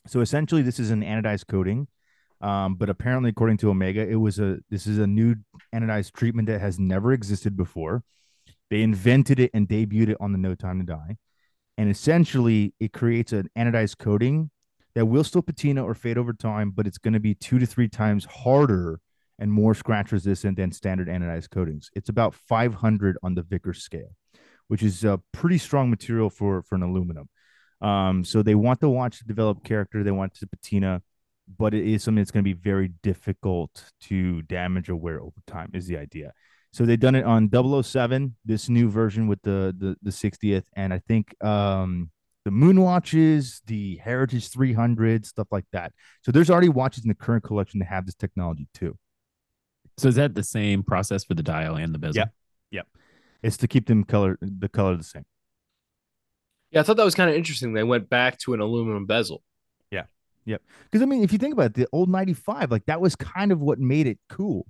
So 0.07 0.19
essentially, 0.19 0.61
this 0.61 0.79
is 0.79 0.91
an 0.91 1.01
anodized 1.01 1.47
coating, 1.47 1.87
um, 2.41 2.75
but 2.75 2.89
apparently, 2.89 3.29
according 3.29 3.57
to 3.57 3.69
Omega, 3.69 4.07
it 4.07 4.15
was 4.15 4.39
a 4.39 4.59
this 4.69 4.85
is 4.85 4.99
a 4.99 5.07
new 5.07 5.35
anodized 5.73 6.13
treatment 6.13 6.47
that 6.47 6.59
has 6.59 6.79
never 6.79 7.13
existed 7.13 7.55
before. 7.55 8.03
They 8.69 8.81
invented 8.81 9.39
it 9.39 9.51
and 9.53 9.67
debuted 9.67 10.09
it 10.09 10.17
on 10.19 10.31
the 10.31 10.37
No 10.37 10.55
Time 10.55 10.79
to 10.79 10.85
Die, 10.85 11.17
and 11.77 11.89
essentially, 11.89 12.73
it 12.79 12.91
creates 12.91 13.31
an 13.31 13.49
anodized 13.57 13.97
coating 13.97 14.49
that 14.95 15.05
will 15.05 15.23
still 15.23 15.41
patina 15.41 15.83
or 15.83 15.95
fade 15.95 16.17
over 16.17 16.33
time, 16.33 16.71
but 16.71 16.85
it's 16.85 16.97
going 16.97 17.13
to 17.13 17.19
be 17.19 17.33
two 17.33 17.59
to 17.59 17.65
three 17.65 17.87
times 17.87 18.25
harder 18.25 18.99
and 19.39 19.51
more 19.51 19.73
scratch 19.73 20.11
resistant 20.11 20.57
than 20.57 20.71
standard 20.71 21.07
anodized 21.07 21.49
coatings. 21.49 21.89
It's 21.95 22.09
about 22.09 22.35
500 22.35 23.17
on 23.23 23.33
the 23.33 23.41
Vickers 23.41 23.81
scale 23.81 24.15
which 24.67 24.83
is 24.83 25.03
a 25.03 25.19
pretty 25.31 25.57
strong 25.57 25.89
material 25.89 26.29
for 26.29 26.63
for 26.63 26.75
an 26.75 26.83
aluminum. 26.83 27.29
Um, 27.81 28.23
so 28.23 28.41
they 28.41 28.55
want 28.55 28.79
the 28.79 28.89
watch 28.89 29.19
to 29.19 29.25
develop 29.25 29.63
character. 29.63 30.03
They 30.03 30.11
want 30.11 30.33
to 30.35 30.47
patina, 30.47 31.01
but 31.57 31.73
it 31.73 31.85
is 31.85 32.03
something 32.03 32.21
that's 32.21 32.31
going 32.31 32.43
to 32.43 32.55
be 32.55 32.59
very 32.59 32.89
difficult 33.03 33.91
to 34.01 34.41
damage 34.43 34.89
or 34.89 34.95
wear 34.95 35.21
over 35.21 35.41
time. 35.47 35.71
Is 35.73 35.87
the 35.87 35.97
idea. 35.97 36.33
So 36.71 36.85
they've 36.85 36.99
done 36.99 37.13
it 37.13 37.23
on 37.23 37.51
007, 37.83 38.35
this 38.45 38.67
new 38.67 38.89
version 38.89 39.27
with 39.27 39.41
the 39.43 39.75
the, 39.77 39.95
the 40.01 40.09
60th, 40.09 40.65
and 40.75 40.91
I 40.91 40.99
think 40.99 41.35
um, 41.43 42.09
the 42.45 42.51
moon 42.51 42.81
watches, 42.81 43.61
the 43.67 43.97
Heritage 43.97 44.49
300, 44.49 45.25
stuff 45.25 45.47
like 45.51 45.65
that. 45.71 45.93
So 46.23 46.31
there's 46.31 46.49
already 46.49 46.69
watches 46.69 47.03
in 47.05 47.09
the 47.09 47.15
current 47.15 47.43
collection 47.43 47.79
that 47.79 47.85
have 47.85 48.05
this 48.05 48.15
technology 48.15 48.67
too. 48.73 48.97
So 49.97 50.07
is 50.07 50.15
that 50.15 50.35
the 50.35 50.43
same 50.43 50.83
process 50.83 51.23
for 51.23 51.35
the 51.35 51.43
dial 51.43 51.75
and 51.75 51.93
the 51.93 51.99
bezel? 51.99 52.23
Yeah. 52.71 52.81
Yeah. 52.81 53.01
It's 53.43 53.57
to 53.57 53.67
keep 53.67 53.87
them 53.87 54.03
color 54.03 54.37
the 54.41 54.69
color 54.69 54.95
the 54.97 55.03
same. 55.03 55.25
Yeah, 56.71 56.79
I 56.79 56.83
thought 56.83 56.97
that 56.97 57.05
was 57.05 57.15
kind 57.15 57.29
of 57.29 57.35
interesting. 57.35 57.73
They 57.73 57.83
went 57.83 58.09
back 58.09 58.39
to 58.39 58.53
an 58.53 58.59
aluminum 58.59 59.05
bezel. 59.05 59.43
Yeah. 59.91 60.05
Yep. 60.45 60.61
Because 60.85 61.01
I 61.03 61.05
mean, 61.05 61.23
if 61.23 61.31
you 61.31 61.37
think 61.37 61.53
about 61.53 61.67
it, 61.67 61.73
the 61.75 61.87
old 61.91 62.09
95, 62.09 62.71
like 62.71 62.85
that 62.87 62.99
was 63.01 63.15
kind 63.15 63.51
of 63.51 63.59
what 63.61 63.79
made 63.79 64.07
it 64.07 64.19
cool 64.29 64.65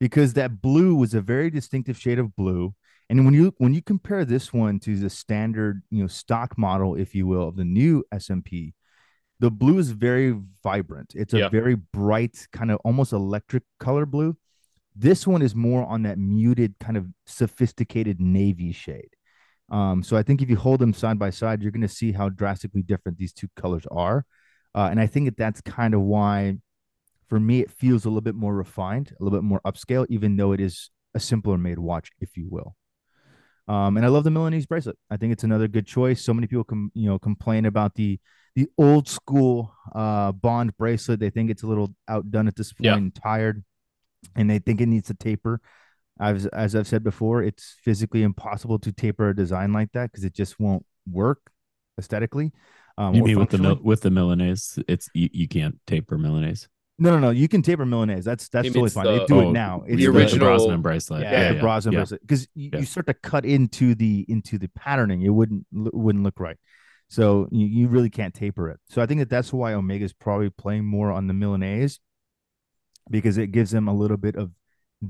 because 0.00 0.32
that 0.34 0.62
blue 0.62 0.94
was 0.94 1.14
a 1.14 1.20
very 1.20 1.50
distinctive 1.50 1.98
shade 1.98 2.18
of 2.18 2.34
blue. 2.34 2.74
And 3.10 3.24
when 3.26 3.34
you 3.34 3.52
when 3.58 3.74
you 3.74 3.82
compare 3.82 4.24
this 4.24 4.52
one 4.52 4.80
to 4.80 4.96
the 4.96 5.10
standard, 5.10 5.82
you 5.90 6.00
know, 6.00 6.06
stock 6.06 6.56
model, 6.56 6.94
if 6.94 7.14
you 7.14 7.26
will, 7.26 7.48
of 7.48 7.56
the 7.56 7.64
new 7.64 8.04
SMP, 8.14 8.72
the 9.38 9.50
blue 9.50 9.78
is 9.78 9.90
very 9.90 10.34
vibrant. 10.62 11.12
It's 11.14 11.34
a 11.34 11.40
Yeah. 11.40 11.48
very 11.50 11.74
bright, 11.74 12.46
kind 12.52 12.70
of 12.70 12.78
almost 12.84 13.12
electric 13.12 13.64
color 13.78 14.06
blue. 14.06 14.36
This 14.94 15.26
one 15.26 15.42
is 15.42 15.54
more 15.54 15.84
on 15.86 16.02
that 16.02 16.18
muted, 16.18 16.74
kind 16.80 16.96
of 16.96 17.06
sophisticated 17.26 18.20
navy 18.20 18.72
shade. 18.72 19.10
Um, 19.70 20.02
so 20.02 20.16
I 20.16 20.22
think 20.22 20.42
if 20.42 20.50
you 20.50 20.56
hold 20.56 20.80
them 20.80 20.92
side 20.92 21.18
by 21.18 21.30
side, 21.30 21.62
you're 21.62 21.72
going 21.72 21.80
to 21.80 21.88
see 21.88 22.12
how 22.12 22.28
drastically 22.28 22.82
different 22.82 23.16
these 23.18 23.32
two 23.32 23.48
colors 23.56 23.86
are. 23.90 24.26
Uh, 24.74 24.88
and 24.90 25.00
I 25.00 25.06
think 25.06 25.26
that 25.26 25.36
that's 25.36 25.60
kind 25.62 25.94
of 25.94 26.02
why, 26.02 26.58
for 27.28 27.40
me, 27.40 27.60
it 27.60 27.70
feels 27.70 28.04
a 28.04 28.08
little 28.08 28.20
bit 28.20 28.34
more 28.34 28.54
refined, 28.54 29.14
a 29.18 29.22
little 29.24 29.38
bit 29.38 29.44
more 29.44 29.60
upscale, 29.66 30.06
even 30.10 30.36
though 30.36 30.52
it 30.52 30.60
is 30.60 30.90
a 31.14 31.20
simpler 31.20 31.56
made 31.56 31.78
watch, 31.78 32.10
if 32.20 32.36
you 32.36 32.46
will. 32.50 32.74
Um, 33.68 33.96
and 33.96 34.04
I 34.04 34.08
love 34.08 34.24
the 34.24 34.30
Milanese 34.30 34.66
bracelet. 34.66 34.98
I 35.10 35.16
think 35.16 35.32
it's 35.32 35.44
another 35.44 35.68
good 35.68 35.86
choice. 35.86 36.20
So 36.22 36.34
many 36.34 36.46
people 36.48 36.64
com- 36.64 36.90
you 36.94 37.08
know 37.08 37.18
complain 37.18 37.64
about 37.64 37.94
the 37.94 38.18
the 38.56 38.66
old 38.76 39.08
school 39.08 39.72
uh, 39.94 40.32
Bond 40.32 40.76
bracelet. 40.76 41.20
They 41.20 41.30
think 41.30 41.48
it's 41.50 41.62
a 41.62 41.66
little 41.66 41.94
outdone 42.08 42.48
at 42.48 42.56
this 42.56 42.72
point 42.72 42.86
Yeah. 42.86 42.96
and 42.96 43.14
tired, 43.14 43.62
and 44.36 44.48
they 44.50 44.58
think 44.58 44.80
it 44.80 44.86
needs 44.86 45.08
to 45.08 45.14
taper. 45.14 45.60
I've, 46.20 46.46
as 46.52 46.74
I've 46.76 46.86
said 46.86 47.02
before, 47.02 47.42
it's 47.42 47.76
physically 47.82 48.22
impossible 48.22 48.78
to 48.80 48.92
taper 48.92 49.30
a 49.30 49.36
design 49.36 49.72
like 49.72 49.92
that 49.92 50.10
because 50.12 50.24
it 50.24 50.34
just 50.34 50.60
won't 50.60 50.84
work 51.10 51.40
aesthetically. 51.98 52.52
Um, 52.98 53.14
You 53.14 53.24
mean 53.24 53.38
with 53.38 53.50
the 53.50 53.56
functionally. 53.58 53.80
with 53.82 54.00
the 54.02 54.10
Milanese? 54.10 54.78
It's 54.86 55.08
you, 55.14 55.28
you 55.32 55.48
can't 55.48 55.78
taper 55.86 56.18
Milanese. 56.18 56.68
No, 56.98 57.10
no, 57.12 57.18
no. 57.18 57.30
You 57.30 57.48
can 57.48 57.62
taper 57.62 57.86
Milanese. 57.86 58.24
That's 58.24 58.48
that's 58.50 58.64
He 58.66 58.70
totally 58.70 58.82
means 58.82 58.92
fine. 58.92 59.04
the- 59.06 59.18
they 59.20 59.26
do 59.26 59.34
Oh, 59.40 59.48
it 59.48 59.52
now. 59.52 59.82
the 59.86 59.94
It's 59.94 60.04
original- 60.04 60.46
Brosnan 60.48 60.82
bracelet. 60.82 61.22
yeah, 61.22 61.30
Yeah, 61.32 61.52
the 61.54 61.60
Brosnan 61.60 61.94
yeah. 61.94 61.98
bracelet 62.00 62.20
because 62.20 62.46
you, 62.54 62.70
Yeah. 62.72 62.80
you 62.80 62.84
start 62.84 63.06
to 63.06 63.14
cut 63.14 63.44
into 63.46 63.94
the 63.94 64.26
into 64.28 64.58
the 64.58 64.68
patterning. 64.68 65.22
It 65.22 65.30
wouldn't 65.30 65.66
it 65.74 65.94
wouldn't 65.94 66.22
look 66.22 66.38
right. 66.38 66.58
So 67.08 67.48
you, 67.50 67.66
you 67.66 67.88
really 67.88 68.10
can't 68.10 68.34
taper 68.34 68.68
it. 68.68 68.78
So 68.90 69.00
I 69.02 69.06
think 69.06 69.20
that 69.20 69.30
that's 69.30 69.52
why 69.52 69.72
Omega's 69.72 70.12
probably 70.12 70.50
playing 70.50 70.84
more 70.84 71.10
on 71.10 71.26
the 71.26 71.34
Milanese 71.34 71.98
because 73.10 73.38
it 73.38 73.48
gives 73.48 73.70
them 73.70 73.88
a 73.88 73.94
little 73.94 74.16
bit 74.16 74.36
of 74.36 74.50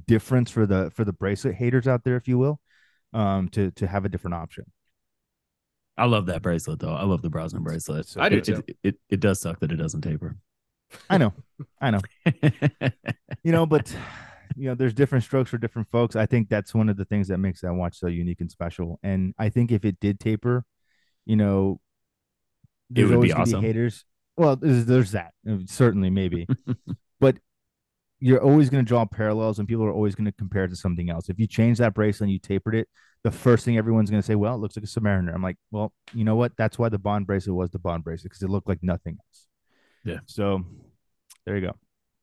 difference 0.07 0.51
for 0.51 0.67
the 0.67 0.91
for 0.91 1.05
the 1.05 1.13
bracelet 1.13 1.55
haters 1.55 1.87
out 1.87 2.05
there, 2.05 2.17
if 2.17 2.29
you 2.29 2.39
will, 2.39 2.61
um, 3.13 3.49
to 3.51 3.71
to 3.73 3.87
have 3.87 4.05
a 4.05 4.09
different 4.09 4.35
option. 4.35 4.65
I 5.97 6.07
love 6.07 6.27
that 6.27 6.43
bracelet 6.43 6.81
though. 6.81 6.95
I 6.95 7.05
love 7.05 7.23
the 7.23 7.31
Brosnan 7.31 7.63
bracelet. 7.63 8.07
So 8.09 8.21
I 8.21 8.29
do 8.29 8.39
it, 8.39 8.45
too. 8.45 8.65
It, 8.67 8.77
it, 8.83 8.95
it 9.11 9.21
does 9.21 9.41
suck 9.41 9.61
that 9.61 9.73
it 9.73 9.77
doesn't 9.77 10.01
taper. 10.01 10.37
I 11.09 11.19
know, 11.19 11.33
I 11.81 11.91
know. 11.91 12.01
you 13.43 13.53
know, 13.53 13.67
but 13.67 13.95
you 14.57 14.69
know, 14.69 14.75
there's 14.75 14.95
different 14.95 15.25
strokes 15.25 15.51
for 15.51 15.59
different 15.59 15.89
folks. 15.91 16.17
I 16.17 16.27
think 16.27 16.49
that's 16.49 16.75
one 16.75 16.89
of 16.89 16.97
the 16.97 17.05
things 17.05 17.29
that 17.29 17.39
makes 17.39 17.61
that 17.61 17.75
watch 17.75 17.99
so 17.99 18.07
unique 18.07 18.41
and 18.41 18.51
special. 18.51 18.99
And 19.03 19.35
I 19.39 19.49
think 19.49 19.73
if 19.73 19.85
it 19.85 20.01
did 20.01 20.21
taper, 20.21 20.65
you 21.25 21.37
know, 21.37 21.81
there's 22.91 23.09
would 23.09 23.17
always 23.17 23.33
gonna 23.33 23.43
awesome. 23.43 23.63
haters. 23.63 24.05
Well, 24.37 24.57
there's, 24.57 24.87
there's 24.87 25.13
that 25.13 25.33
certainly 25.67 26.11
maybe, 26.11 26.47
but 27.21 27.37
you're 28.23 28.41
always 28.41 28.71
going 28.71 28.85
to 28.85 28.89
draw 28.89 29.05
parallels, 29.05 29.59
and 29.59 29.67
people 29.67 29.85
are 29.85 29.93
always 29.93 30.15
going 30.15 30.27
to 30.27 30.33
compare 30.33 30.63
it 30.63 30.69
to 30.69 30.77
something 30.77 31.11
else. 31.11 31.29
If 31.29 31.41
you 31.41 31.49
change 31.49 31.79
that 31.79 31.93
bracelet 31.93 32.27
and 32.27 32.31
you 32.31 32.39
tapered 32.39 32.77
it, 32.77 32.89
the 33.25 33.33
first 33.33 33.65
thing 33.65 33.77
everyone's 33.77 34.11
going 34.11 34.23
to 34.23 34.27
say, 34.27 34.37
"Well, 34.37 34.55
it 34.55 34.59
looks 34.59 34.77
like 34.77 34.85
a 34.85 34.87
Submariner." 34.87 35.35
I'm 35.35 35.43
like, 35.43 35.57
well, 35.73 35.93
you 36.15 36.23
know 36.23 36.37
what? 36.37 36.53
That's 36.57 36.79
why 36.79 36.89
the 36.89 36.99
Bond 36.99 37.27
bracelet 37.27 37.57
was 37.57 37.71
the 37.71 37.81
Bond 37.81 38.05
bracelet 38.05 38.31
because 38.31 38.43
it 38.43 38.49
looked 38.49 38.69
like 38.69 38.79
nothing 38.81 39.19
else. 39.19 39.47
Yeah. 40.05 40.21
So 40.27 40.65
there 41.45 41.57
you 41.57 41.67
go. 41.67 41.75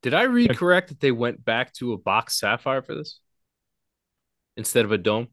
Did 0.01 0.13
I 0.13 0.23
read 0.23 0.55
correct 0.55 0.87
that 0.87 1.01
they 1.01 1.11
went 1.11 1.43
back 1.43 1.73
to 1.73 1.91
a 1.91 1.97
box 1.97 2.39
sapphire 2.39 2.81
for 2.81 2.95
this 2.95 3.19
instead 4.55 4.85
of 4.85 4.93
a 4.93 4.97
dome? 4.97 5.27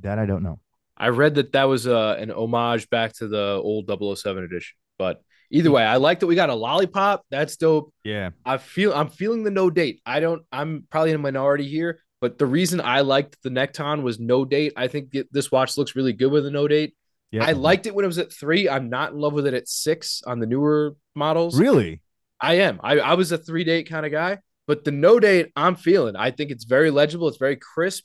That 0.00 0.20
I 0.20 0.26
don't 0.26 0.44
know. 0.44 0.60
I 0.96 1.08
read 1.08 1.34
that 1.34 1.52
that 1.52 1.64
was 1.64 1.88
uh, 1.88 2.16
an 2.16 2.30
homage 2.30 2.88
back 2.90 3.14
to 3.14 3.26
the 3.26 3.60
old 3.60 3.90
007 4.18 4.44
edition. 4.44 4.76
But 4.98 5.20
either 5.50 5.68
hmm. 5.68 5.76
way, 5.76 5.84
I 5.84 5.96
like 5.96 6.20
that 6.20 6.26
we 6.26 6.34
got 6.34 6.50
a 6.50 6.54
lollipop. 6.54 7.24
That's 7.30 7.56
dope. 7.56 7.92
Yeah. 8.04 8.30
I 8.44 8.58
feel 8.58 8.92
I'm 8.92 9.08
feeling 9.08 9.44
the 9.44 9.50
no 9.50 9.70
date. 9.70 10.00
I 10.04 10.20
don't. 10.20 10.42
I'm 10.52 10.86
probably 10.90 11.10
in 11.10 11.16
a 11.16 11.20
minority 11.20 11.68
here, 11.68 12.00
but 12.20 12.38
the 12.38 12.46
reason 12.46 12.80
I 12.80 13.00
liked 13.00 13.36
the 13.42 13.50
Nekton 13.50 14.02
was 14.02 14.18
no 14.18 14.44
date. 14.44 14.72
I 14.76 14.88
think 14.88 15.14
this 15.30 15.50
watch 15.50 15.76
looks 15.76 15.96
really 15.96 16.12
good 16.12 16.30
with 16.30 16.46
a 16.46 16.50
no 16.50 16.68
date. 16.68 16.94
Yeah. 17.30 17.44
I 17.44 17.52
liked 17.52 17.86
it 17.86 17.94
when 17.94 18.04
it 18.04 18.08
was 18.08 18.18
at 18.18 18.32
three. 18.32 18.68
I'm 18.68 18.88
not 18.88 19.12
in 19.12 19.18
love 19.18 19.34
with 19.34 19.46
it 19.46 19.54
at 19.54 19.68
six 19.68 20.22
on 20.26 20.40
the 20.40 20.46
newer 20.46 20.96
models. 21.14 21.58
Really? 21.58 22.00
I 22.40 22.54
am. 22.54 22.80
I, 22.82 22.98
I 22.98 23.14
was 23.14 23.32
a 23.32 23.38
three 23.38 23.64
date 23.64 23.88
kind 23.88 24.06
of 24.06 24.12
guy, 24.12 24.38
but 24.66 24.84
the 24.84 24.92
no 24.92 25.20
date 25.20 25.52
I'm 25.54 25.76
feeling. 25.76 26.16
I 26.16 26.30
think 26.30 26.50
it's 26.50 26.64
very 26.64 26.90
legible. 26.90 27.28
It's 27.28 27.36
very 27.36 27.56
crisp. 27.56 28.04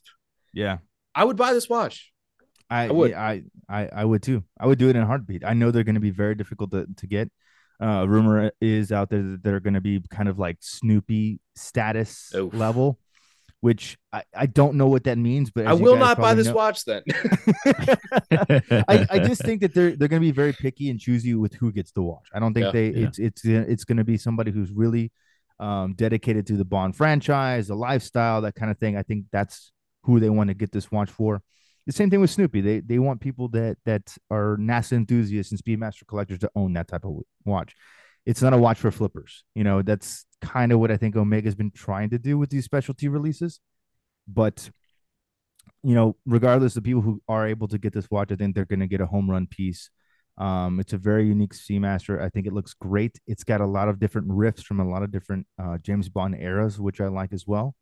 Yeah. 0.53 0.79
I 1.15 1.23
would 1.23 1.37
buy 1.37 1.53
this 1.53 1.69
watch. 1.69 2.12
I 2.73 2.87
I 2.87 2.91
would. 2.91 3.11
yeah, 3.11 3.21
I, 3.21 3.43
I 3.69 3.89
I 4.01 4.05
would 4.05 4.23
too. 4.23 4.43
I 4.59 4.65
would 4.67 4.79
do 4.79 4.89
it 4.89 4.95
in 4.95 5.01
a 5.01 5.05
heartbeat. 5.05 5.43
I 5.45 5.53
know 5.53 5.71
they're 5.71 5.83
going 5.83 5.95
to 6.01 6.07
be 6.09 6.15
very 6.23 6.35
difficult 6.35 6.71
to, 6.71 6.85
to 6.97 7.07
get. 7.07 7.29
Uh, 7.81 8.05
rumor 8.07 8.51
is 8.61 8.91
out 8.91 9.09
there 9.09 9.21
that 9.23 9.43
they're 9.43 9.59
going 9.59 9.73
to 9.73 9.81
be 9.81 10.01
kind 10.09 10.29
of 10.29 10.37
like 10.39 10.57
Snoopy 10.61 11.39
status 11.55 12.31
Oof. 12.35 12.53
level, 12.53 12.97
which 13.61 13.97
I, 14.13 14.23
I 14.33 14.45
don't 14.45 14.75
know 14.75 14.87
what 14.87 15.03
that 15.05 15.17
means. 15.17 15.51
But 15.51 15.67
I 15.67 15.73
will 15.73 15.97
not 15.97 16.17
buy 16.17 16.33
this 16.33 16.47
know- 16.47 16.53
watch 16.55 16.85
then. 16.85 17.01
I, 18.87 19.07
I 19.09 19.19
just 19.19 19.41
think 19.47 19.61
that 19.61 19.73
they're 19.73 19.95
they're 19.95 20.07
going 20.07 20.21
to 20.21 20.25
be 20.27 20.31
very 20.31 20.53
picky 20.53 20.89
and 20.89 20.99
choosy 20.99 21.33
with 21.33 21.53
who 21.55 21.71
gets 21.71 21.91
the 21.91 22.01
watch. 22.01 22.27
I 22.33 22.39
don't 22.39 22.53
think 22.53 22.65
Yeah. 22.67 22.71
they 22.71 22.87
Yeah. 22.89 23.07
it's 23.07 23.19
it's 23.19 23.45
it's 23.45 23.83
going 23.85 23.97
to 23.97 24.03
be 24.03 24.17
somebody 24.17 24.51
who's 24.51 24.71
really 24.71 25.11
um, 25.59 25.93
dedicated 25.95 26.47
to 26.47 26.57
the 26.57 26.65
Bond 26.65 26.95
franchise, 26.95 27.67
the 27.67 27.75
lifestyle, 27.75 28.41
that 28.41 28.55
kind 28.55 28.71
of 28.71 28.77
thing. 28.77 28.97
I 28.97 29.03
think 29.03 29.25
that's 29.31 29.71
who 30.03 30.19
they 30.19 30.29
want 30.29 30.49
to 30.49 30.53
get 30.53 30.71
this 30.71 30.91
watch 30.91 31.09
for. 31.09 31.41
The 31.85 31.91
same 31.91 32.09
thing 32.09 32.21
with 32.21 32.29
Snoopy. 32.29 32.61
They 32.61 32.79
they 32.79 32.99
want 32.99 33.21
people 33.21 33.49
that 33.49 33.77
that 33.85 34.15
are 34.29 34.57
NASA 34.57 34.93
enthusiasts 34.93 35.51
and 35.51 35.61
Speedmaster 35.61 36.07
collectors 36.07 36.39
to 36.39 36.51
own 36.55 36.73
that 36.73 36.87
type 36.87 37.05
of 37.05 37.19
watch. 37.45 37.75
It's 38.25 38.41
not 38.41 38.53
a 38.53 38.57
watch 38.57 38.77
for 38.79 38.89
flippers. 38.89 39.43
You 39.53 39.65
know, 39.65 39.81
that's 39.81 40.25
kind 40.41 40.71
of 40.71 40.79
what 40.79 40.91
I 40.91 40.97
think 40.97 41.15
Omega's 41.15 41.55
been 41.55 41.71
trying 41.71 42.09
to 42.11 42.19
do 42.19 42.37
with 42.37 42.49
these 42.49 42.63
specialty 42.63 43.09
releases. 43.09 43.59
But 44.27 44.69
you 45.83 45.95
know, 45.95 46.15
regardless 46.25 46.77
of 46.77 46.83
people 46.83 47.01
who 47.01 47.21
are 47.27 47.47
able 47.47 47.67
to 47.67 47.77
get 47.77 47.93
this 47.93 48.09
watch, 48.09 48.31
I 48.31 48.35
think 48.35 48.55
they're 48.55 48.65
going 48.65 48.79
to 48.79 48.87
get 48.87 49.01
a 49.01 49.05
home 49.05 49.29
run 49.29 49.47
piece. 49.47 49.89
Um, 50.37 50.79
it's 50.79 50.93
a 50.93 50.97
very 50.97 51.27
unique 51.27 51.53
Seamaster. 51.53 52.21
I 52.21 52.29
think 52.29 52.47
it 52.47 52.53
looks 52.53 52.73
great. 52.73 53.19
It's 53.27 53.43
got 53.43 53.61
a 53.61 53.67
lot 53.67 53.89
of 53.89 53.99
different 53.99 54.29
riffs 54.29 54.63
from 54.63 54.79
a 54.79 54.89
lot 54.89 55.03
of 55.03 55.11
different 55.11 55.45
uh, 55.61 55.77
James 55.79 56.09
Bond 56.09 56.35
eras, 56.39 56.79
which 56.79 57.01
I 57.01 57.07
like 57.07 57.33
as 57.33 57.45
well. 57.45 57.75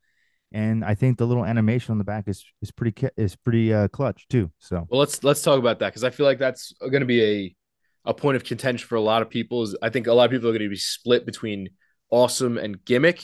And 0.51 0.83
I 0.83 0.95
think 0.95 1.17
the 1.17 1.25
little 1.25 1.45
animation 1.45 1.93
on 1.93 1.97
the 1.97 2.03
back 2.03 2.27
is 2.27 2.43
is 2.61 2.71
pretty 2.71 3.07
is 3.17 3.35
pretty 3.35 3.73
uh, 3.73 3.87
clutch 3.87 4.27
too. 4.29 4.51
So 4.59 4.85
well, 4.89 4.99
let's 4.99 5.23
let's 5.23 5.41
talk 5.41 5.59
about 5.59 5.79
that 5.79 5.89
because 5.89 6.03
I 6.03 6.09
feel 6.09 6.25
like 6.25 6.39
that's 6.39 6.73
going 6.81 6.99
to 7.01 7.05
be 7.05 7.23
a 7.23 7.55
a 8.03 8.13
point 8.13 8.35
of 8.35 8.43
contention 8.43 8.87
for 8.87 8.95
a 8.95 9.01
lot 9.01 9.21
of 9.21 9.29
people. 9.29 9.63
Is 9.63 9.77
I 9.81 9.89
think 9.89 10.07
a 10.07 10.13
lot 10.13 10.25
of 10.25 10.31
people 10.31 10.49
are 10.49 10.51
going 10.53 10.63
to 10.63 10.69
be 10.69 10.75
split 10.75 11.25
between 11.25 11.69
awesome 12.09 12.57
and 12.57 12.83
gimmick. 12.83 13.21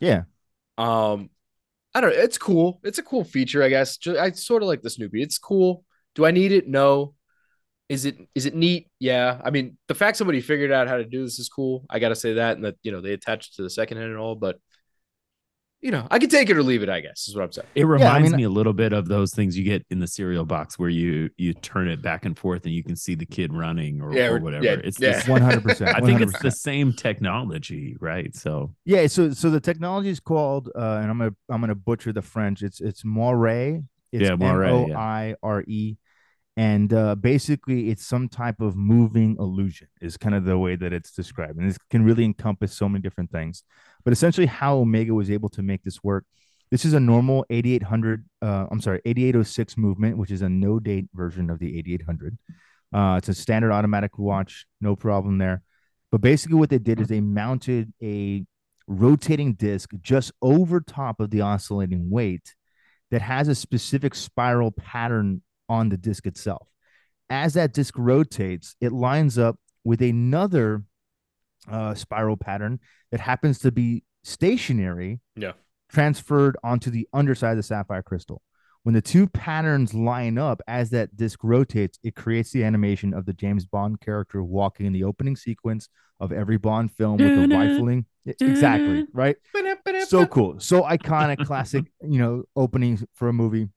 yeah, 0.00 0.22
Um, 0.76 1.30
I 1.94 2.02
don't 2.02 2.10
know. 2.10 2.22
It's 2.22 2.36
cool. 2.36 2.80
It's 2.84 2.98
a 2.98 3.02
cool 3.02 3.24
feature, 3.24 3.62
I 3.62 3.70
guess. 3.70 3.96
Ju- 3.96 4.18
I 4.18 4.32
sort 4.32 4.62
of 4.62 4.68
like 4.68 4.82
the 4.82 4.90
Snoopy. 4.90 5.22
It's 5.22 5.38
cool. 5.38 5.84
Do 6.14 6.26
I 6.26 6.30
need 6.30 6.52
it? 6.52 6.68
No. 6.68 7.14
Is 7.88 8.04
it 8.04 8.18
is 8.34 8.44
it 8.46 8.54
neat? 8.54 8.90
Yeah. 8.98 9.40
I 9.42 9.50
mean, 9.50 9.78
the 9.86 9.94
fact 9.94 10.16
somebody 10.18 10.40
figured 10.42 10.72
out 10.72 10.88
how 10.88 10.96
to 10.98 11.04
do 11.04 11.24
this 11.24 11.38
is 11.38 11.48
cool. 11.48 11.86
I 11.88 12.00
got 12.00 12.08
to 12.10 12.16
say 12.16 12.34
that, 12.34 12.56
and 12.56 12.64
that 12.66 12.74
you 12.82 12.92
know 12.92 13.00
they 13.00 13.12
attached 13.12 13.52
it 13.54 13.56
to 13.56 13.62
the 13.62 13.70
second 13.70 13.96
hand 13.98 14.10
and 14.10 14.18
all. 14.18 14.34
But 14.34 14.58
you 15.86 15.92
know, 15.92 16.04
I 16.10 16.18
can 16.18 16.28
take 16.28 16.50
it 16.50 16.56
or 16.56 16.64
leave 16.64 16.82
it. 16.82 16.88
I 16.88 16.98
guess 17.00 17.28
is 17.28 17.36
what 17.36 17.44
I'm 17.44 17.52
saying. 17.52 17.68
It 17.76 17.84
reminds 17.84 18.30
mean- 18.30 18.36
me 18.38 18.42
a 18.42 18.50
little 18.50 18.72
bit 18.72 18.92
of 18.92 19.06
those 19.06 19.32
things 19.32 19.56
you 19.56 19.62
get 19.62 19.86
in 19.88 20.00
the 20.00 20.08
cereal 20.08 20.44
box 20.44 20.78
where 20.80 20.88
you 20.88 21.30
you 21.36 21.54
turn 21.54 21.86
it 21.88 22.02
back 22.02 22.24
and 22.24 22.36
forth 22.36 22.64
and 22.64 22.74
you 22.74 22.82
can 22.82 22.96
see 22.96 23.14
the 23.14 23.24
kid 23.24 23.52
running 23.54 24.02
or, 24.02 24.12
Yeah, 24.12 24.26
or 24.30 24.36
or- 24.36 24.40
whatever. 24.40 24.64
yeah, 24.64 24.76
it's 24.82 24.98
yeah. 25.00 25.12
this- 25.12 25.28
one 25.28 25.42
hundred 25.42 25.62
percent. 25.62 25.96
I 25.96 26.00
think 26.00 26.20
it's 26.20 26.36
the 26.40 26.50
same 26.50 26.92
technology, 26.92 27.96
right? 28.00 28.34
So 28.34 28.74
Yeah, 28.84 29.06
so 29.06 29.30
so 29.32 29.48
the 29.50 29.60
technology 29.60 30.08
is 30.10 30.18
called, 30.20 30.68
uh, 30.74 30.98
and 31.00 31.08
I'm 31.10 31.18
gonna 31.18 31.34
I'm 31.48 31.60
gonna 31.60 31.74
butcher 31.76 32.12
the 32.12 32.22
French. 32.22 32.62
It's 32.62 32.80
it's 32.80 33.04
moire. 33.04 33.80
It's 34.12 34.28
Yeah, 34.28 34.34
moire, 34.36 34.86
yeah. 34.88 35.34
And 36.56 36.92
uh, 36.92 37.14
basically 37.16 37.90
it's 37.90 38.06
some 38.06 38.28
type 38.28 38.60
of 38.60 38.76
moving 38.76 39.36
illusion. 39.38 39.88
Is 40.00 40.16
kind 40.16 40.34
of 40.34 40.44
the 40.44 40.58
way 40.58 40.76
that 40.76 40.92
it's 40.92 41.12
described, 41.12 41.58
and 41.58 41.68
this 41.68 41.78
can 41.90 42.04
really 42.04 42.24
encompass 42.24 42.74
so 42.74 42.88
many 42.88 43.02
different 43.02 43.30
things. 43.30 43.62
But 44.04 44.12
essentially, 44.12 44.46
how 44.46 44.78
Omega 44.78 45.12
was 45.12 45.30
able 45.30 45.50
to 45.50 45.62
make 45.62 45.82
this 45.82 46.02
work. 46.02 46.24
This 46.70 46.84
is 46.84 46.94
a 46.94 47.00
normal 47.00 47.44
8800. 47.50 48.24
Uh, 48.42 48.66
I'm 48.70 48.80
sorry, 48.80 49.00
8806 49.04 49.76
movement, 49.76 50.18
which 50.18 50.30
is 50.30 50.42
a 50.42 50.48
no 50.48 50.80
date 50.80 51.08
version 51.14 51.50
of 51.50 51.58
the 51.58 51.78
8800. 51.78 52.38
Uh, 52.92 53.16
it's 53.18 53.28
a 53.28 53.34
standard 53.34 53.72
automatic 53.72 54.18
watch, 54.18 54.66
no 54.80 54.96
problem 54.96 55.38
there. 55.38 55.62
But 56.10 56.22
basically, 56.22 56.56
what 56.56 56.70
they 56.70 56.78
did 56.78 57.00
is 57.00 57.08
they 57.08 57.20
mounted 57.20 57.92
a 58.02 58.44
rotating 58.86 59.54
disc 59.54 59.90
just 60.00 60.32
over 60.40 60.80
top 60.80 61.20
of 61.20 61.30
the 61.30 61.40
oscillating 61.40 62.08
weight 62.10 62.54
that 63.10 63.22
has 63.22 63.48
a 63.48 63.54
specific 63.54 64.14
spiral 64.14 64.70
pattern 64.70 65.42
on 65.68 65.88
the 65.88 65.96
disc 65.96 66.26
itself. 66.26 66.68
As 67.28 67.54
that 67.54 67.72
disc 67.72 67.94
rotates, 67.96 68.76
it 68.80 68.92
lines 68.92 69.36
up 69.38 69.58
with 69.84 70.00
another 70.00 70.84
uh, 71.70 71.94
spiral 71.94 72.36
pattern 72.36 72.78
that 73.10 73.20
happens 73.20 73.58
to 73.60 73.72
be 73.72 74.04
stationary, 74.24 75.20
Yeah. 75.36 75.52
transferred 75.88 76.56
onto 76.62 76.90
the 76.90 77.08
underside 77.12 77.52
of 77.52 77.56
the 77.58 77.62
sapphire 77.62 78.02
crystal. 78.02 78.42
When 78.84 78.94
the 78.94 79.02
two 79.02 79.26
patterns 79.26 79.94
line 79.94 80.38
up 80.38 80.60
as 80.68 80.90
that 80.90 81.16
disc 81.16 81.40
rotates, 81.42 81.98
it 82.04 82.14
creates 82.14 82.52
the 82.52 82.62
animation 82.62 83.12
of 83.14 83.26
the 83.26 83.32
James 83.32 83.64
Bond 83.66 84.00
character 84.00 84.44
walking 84.44 84.86
in 84.86 84.92
the 84.92 85.02
opening 85.02 85.34
sequence 85.34 85.88
of 86.20 86.30
every 86.32 86.56
Bond 86.56 86.92
film 86.92 87.16
with 87.18 87.34
the 87.50 87.56
rifling. 87.56 88.06
Exactly, 88.40 89.06
right? 89.12 89.36
so 90.06 90.24
cool 90.26 90.58
so 90.60 90.82
iconic 90.82 91.44
classic 91.46 91.84
you 92.02 92.18
know 92.18 92.44
opening 92.54 92.98
for 93.14 93.28
a 93.28 93.32
movie 93.32 93.68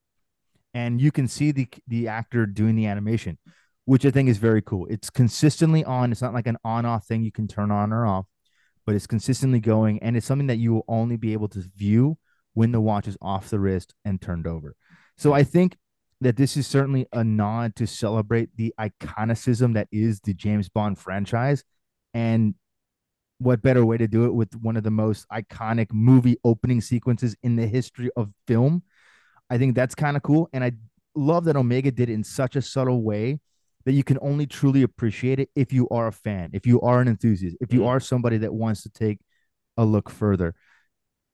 and 0.73 1.01
you 1.01 1.11
can 1.11 1.27
see 1.27 1.51
the 1.51 1.67
the 1.87 2.07
actor 2.07 2.45
doing 2.45 2.75
the 2.75 2.85
animation 2.85 3.37
which 3.85 4.05
i 4.05 4.11
think 4.11 4.29
is 4.29 4.37
very 4.37 4.61
cool 4.61 4.85
it's 4.89 5.09
consistently 5.09 5.83
on 5.83 6.11
it's 6.11 6.21
not 6.21 6.33
like 6.33 6.47
an 6.47 6.57
on 6.63 6.85
off 6.85 7.05
thing 7.05 7.23
you 7.23 7.31
can 7.31 7.47
turn 7.47 7.71
on 7.71 7.91
or 7.91 8.05
off 8.05 8.25
but 8.89 8.95
it's 8.95 9.05
consistently 9.05 9.59
going, 9.59 10.01
and 10.01 10.17
it's 10.17 10.25
something 10.25 10.47
that 10.47 10.57
you 10.57 10.73
will 10.73 10.85
only 10.87 11.15
be 11.15 11.33
able 11.33 11.47
to 11.47 11.63
view 11.77 12.17
when 12.55 12.71
the 12.71 12.81
watch 12.81 13.07
is 13.07 13.15
off 13.21 13.51
the 13.51 13.59
wrist 13.59 13.93
and 14.03 14.19
turned 14.19 14.47
over. 14.47 14.75
So 15.15 15.31
I 15.31 15.43
think 15.43 15.77
that 16.21 16.37
this 16.37 16.57
is 16.57 16.65
certainly 16.65 17.05
a 17.13 17.23
nod 17.23 17.75
to 17.75 17.85
celebrate 17.85 18.49
the 18.57 18.73
iconicism 18.79 19.75
that 19.75 19.89
is 19.91 20.21
the 20.21 20.33
James 20.33 20.69
Bond 20.69 20.97
franchise. 20.97 21.63
And 22.15 22.55
what 23.37 23.61
better 23.61 23.85
way 23.85 23.97
to 23.97 24.07
do 24.07 24.25
it 24.25 24.33
with 24.33 24.55
one 24.55 24.75
of 24.75 24.81
the 24.81 24.89
most 24.89 25.27
iconic 25.31 25.93
movie 25.93 26.37
opening 26.43 26.81
sequences 26.81 27.35
in 27.43 27.57
the 27.57 27.67
history 27.67 28.09
of 28.17 28.31
film? 28.47 28.81
I 29.49 29.57
think 29.57 29.75
that's 29.75 29.95
kind 29.95 30.15
of 30.17 30.23
cool. 30.23 30.49
And 30.53 30.63
I 30.63 30.73
love 31.15 31.45
that 31.45 31.55
Omega 31.55 31.91
did 31.91 32.09
it 32.09 32.13
in 32.13 32.23
such 32.23 32.55
a 32.55 32.61
subtle 32.61 33.01
way 33.01 33.39
that 33.85 33.93
you 33.93 34.03
can 34.03 34.17
only 34.21 34.45
truly 34.45 34.83
appreciate 34.83 35.39
it 35.39 35.49
if 35.55 35.73
you 35.73 35.87
are 35.89 36.07
a 36.07 36.11
fan, 36.11 36.51
if 36.53 36.67
you 36.67 36.81
are 36.81 37.01
an 37.01 37.07
enthusiast, 37.07 37.57
if 37.61 37.73
you 37.73 37.81
Mhm. 37.81 37.87
are 37.87 37.99
somebody 37.99 38.37
that 38.37 38.53
wants 38.53 38.83
to 38.83 38.89
take 38.89 39.19
a 39.77 39.85
look 39.85 40.09
further. 40.09 40.53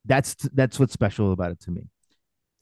That's 0.04 0.34
that's 0.52 0.78
what's 0.78 0.92
special 0.92 1.32
about 1.32 1.50
it 1.50 1.60
to 1.60 1.70
me. 1.70 1.88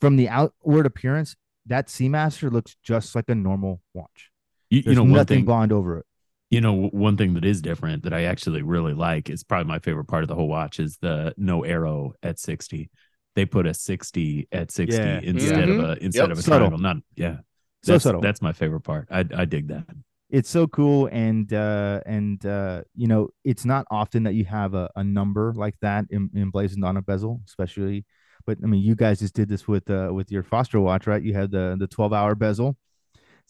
From 0.00 0.16
the 0.16 0.28
outward 0.28 0.86
appearance, 0.86 1.36
that 1.66 1.88
Seamaster 1.88 2.50
looks 2.50 2.76
just 2.82 3.14
like 3.14 3.28
a 3.28 3.34
normal 3.34 3.80
watch. 3.92 4.30
You, 4.70 4.82
you 4.86 4.94
know, 4.94 5.04
nothing 5.04 5.38
thing, 5.40 5.44
blonde 5.44 5.72
over 5.72 5.98
it. 5.98 6.06
you 6.50 6.60
know, 6.60 6.88
one 6.88 7.16
thing 7.16 7.34
that 7.34 7.44
is 7.44 7.60
different 7.62 8.02
that 8.04 8.12
I 8.12 8.24
actually 8.24 8.62
really 8.62 8.94
like 8.94 9.28
is 9.30 9.44
probably 9.44 9.68
my 9.68 9.78
favorite 9.78 10.06
part 10.06 10.22
of 10.24 10.28
the 10.28 10.34
whole 10.34 10.48
watch 10.48 10.80
is 10.80 10.98
the 10.98 11.34
no 11.36 11.64
arrow 11.64 12.14
at 12.22 12.38
60. 12.38 12.90
They 13.36 13.44
put 13.46 13.66
a 13.66 13.74
60 13.74 14.48
at 14.52 14.70
60 14.70 14.96
Yeah. 14.96 15.20
instead 15.22 15.68
of 15.68 15.78
a 15.80 15.92
instead 16.04 16.22
Yep. 16.22 16.30
of 16.30 16.38
a 16.38 16.42
Subtle. 16.42 16.58
triangle. 16.58 16.78
Not 16.78 16.96
yeah. 17.16 17.38
So 17.82 17.92
That's, 17.92 18.04
subtle. 18.04 18.20
that's 18.22 18.40
my 18.40 18.52
favorite 18.52 18.80
part. 18.82 19.08
I 19.10 19.20
I 19.34 19.44
dig 19.44 19.68
that. 19.68 19.84
it's 20.30 20.48
so 20.48 20.66
cool 20.66 21.06
and 21.12 21.52
uh 21.52 22.00
and 22.06 22.44
uh 22.46 22.82
you 22.96 23.06
know 23.06 23.28
it's 23.44 23.64
not 23.64 23.84
often 23.90 24.22
that 24.24 24.34
you 24.34 24.44
have 24.46 24.72
a, 24.74 24.88
a 24.96 25.04
number 25.04 25.52
like 25.54 25.76
that 25.82 26.02
em- 26.10 26.30
emblazoned 26.34 26.82
on 26.84 26.96
a 26.96 27.02
bezel 27.02 27.40
especially 27.46 28.04
but 28.46 28.56
i 28.64 28.66
mean 28.66 28.82
you 28.88 28.94
guys 28.96 29.16
just 29.20 29.34
did 29.34 29.48
this 29.52 29.68
with 29.68 29.86
uh 29.90 30.08
with 30.16 30.28
your 30.32 30.42
foster 30.42 30.80
watch 30.80 31.06
right 31.06 31.22
you 31.22 31.34
had 31.34 31.50
the 31.50 31.76
the 31.78 31.86
12 31.86 32.12
hour 32.18 32.34
bezel 32.34 32.70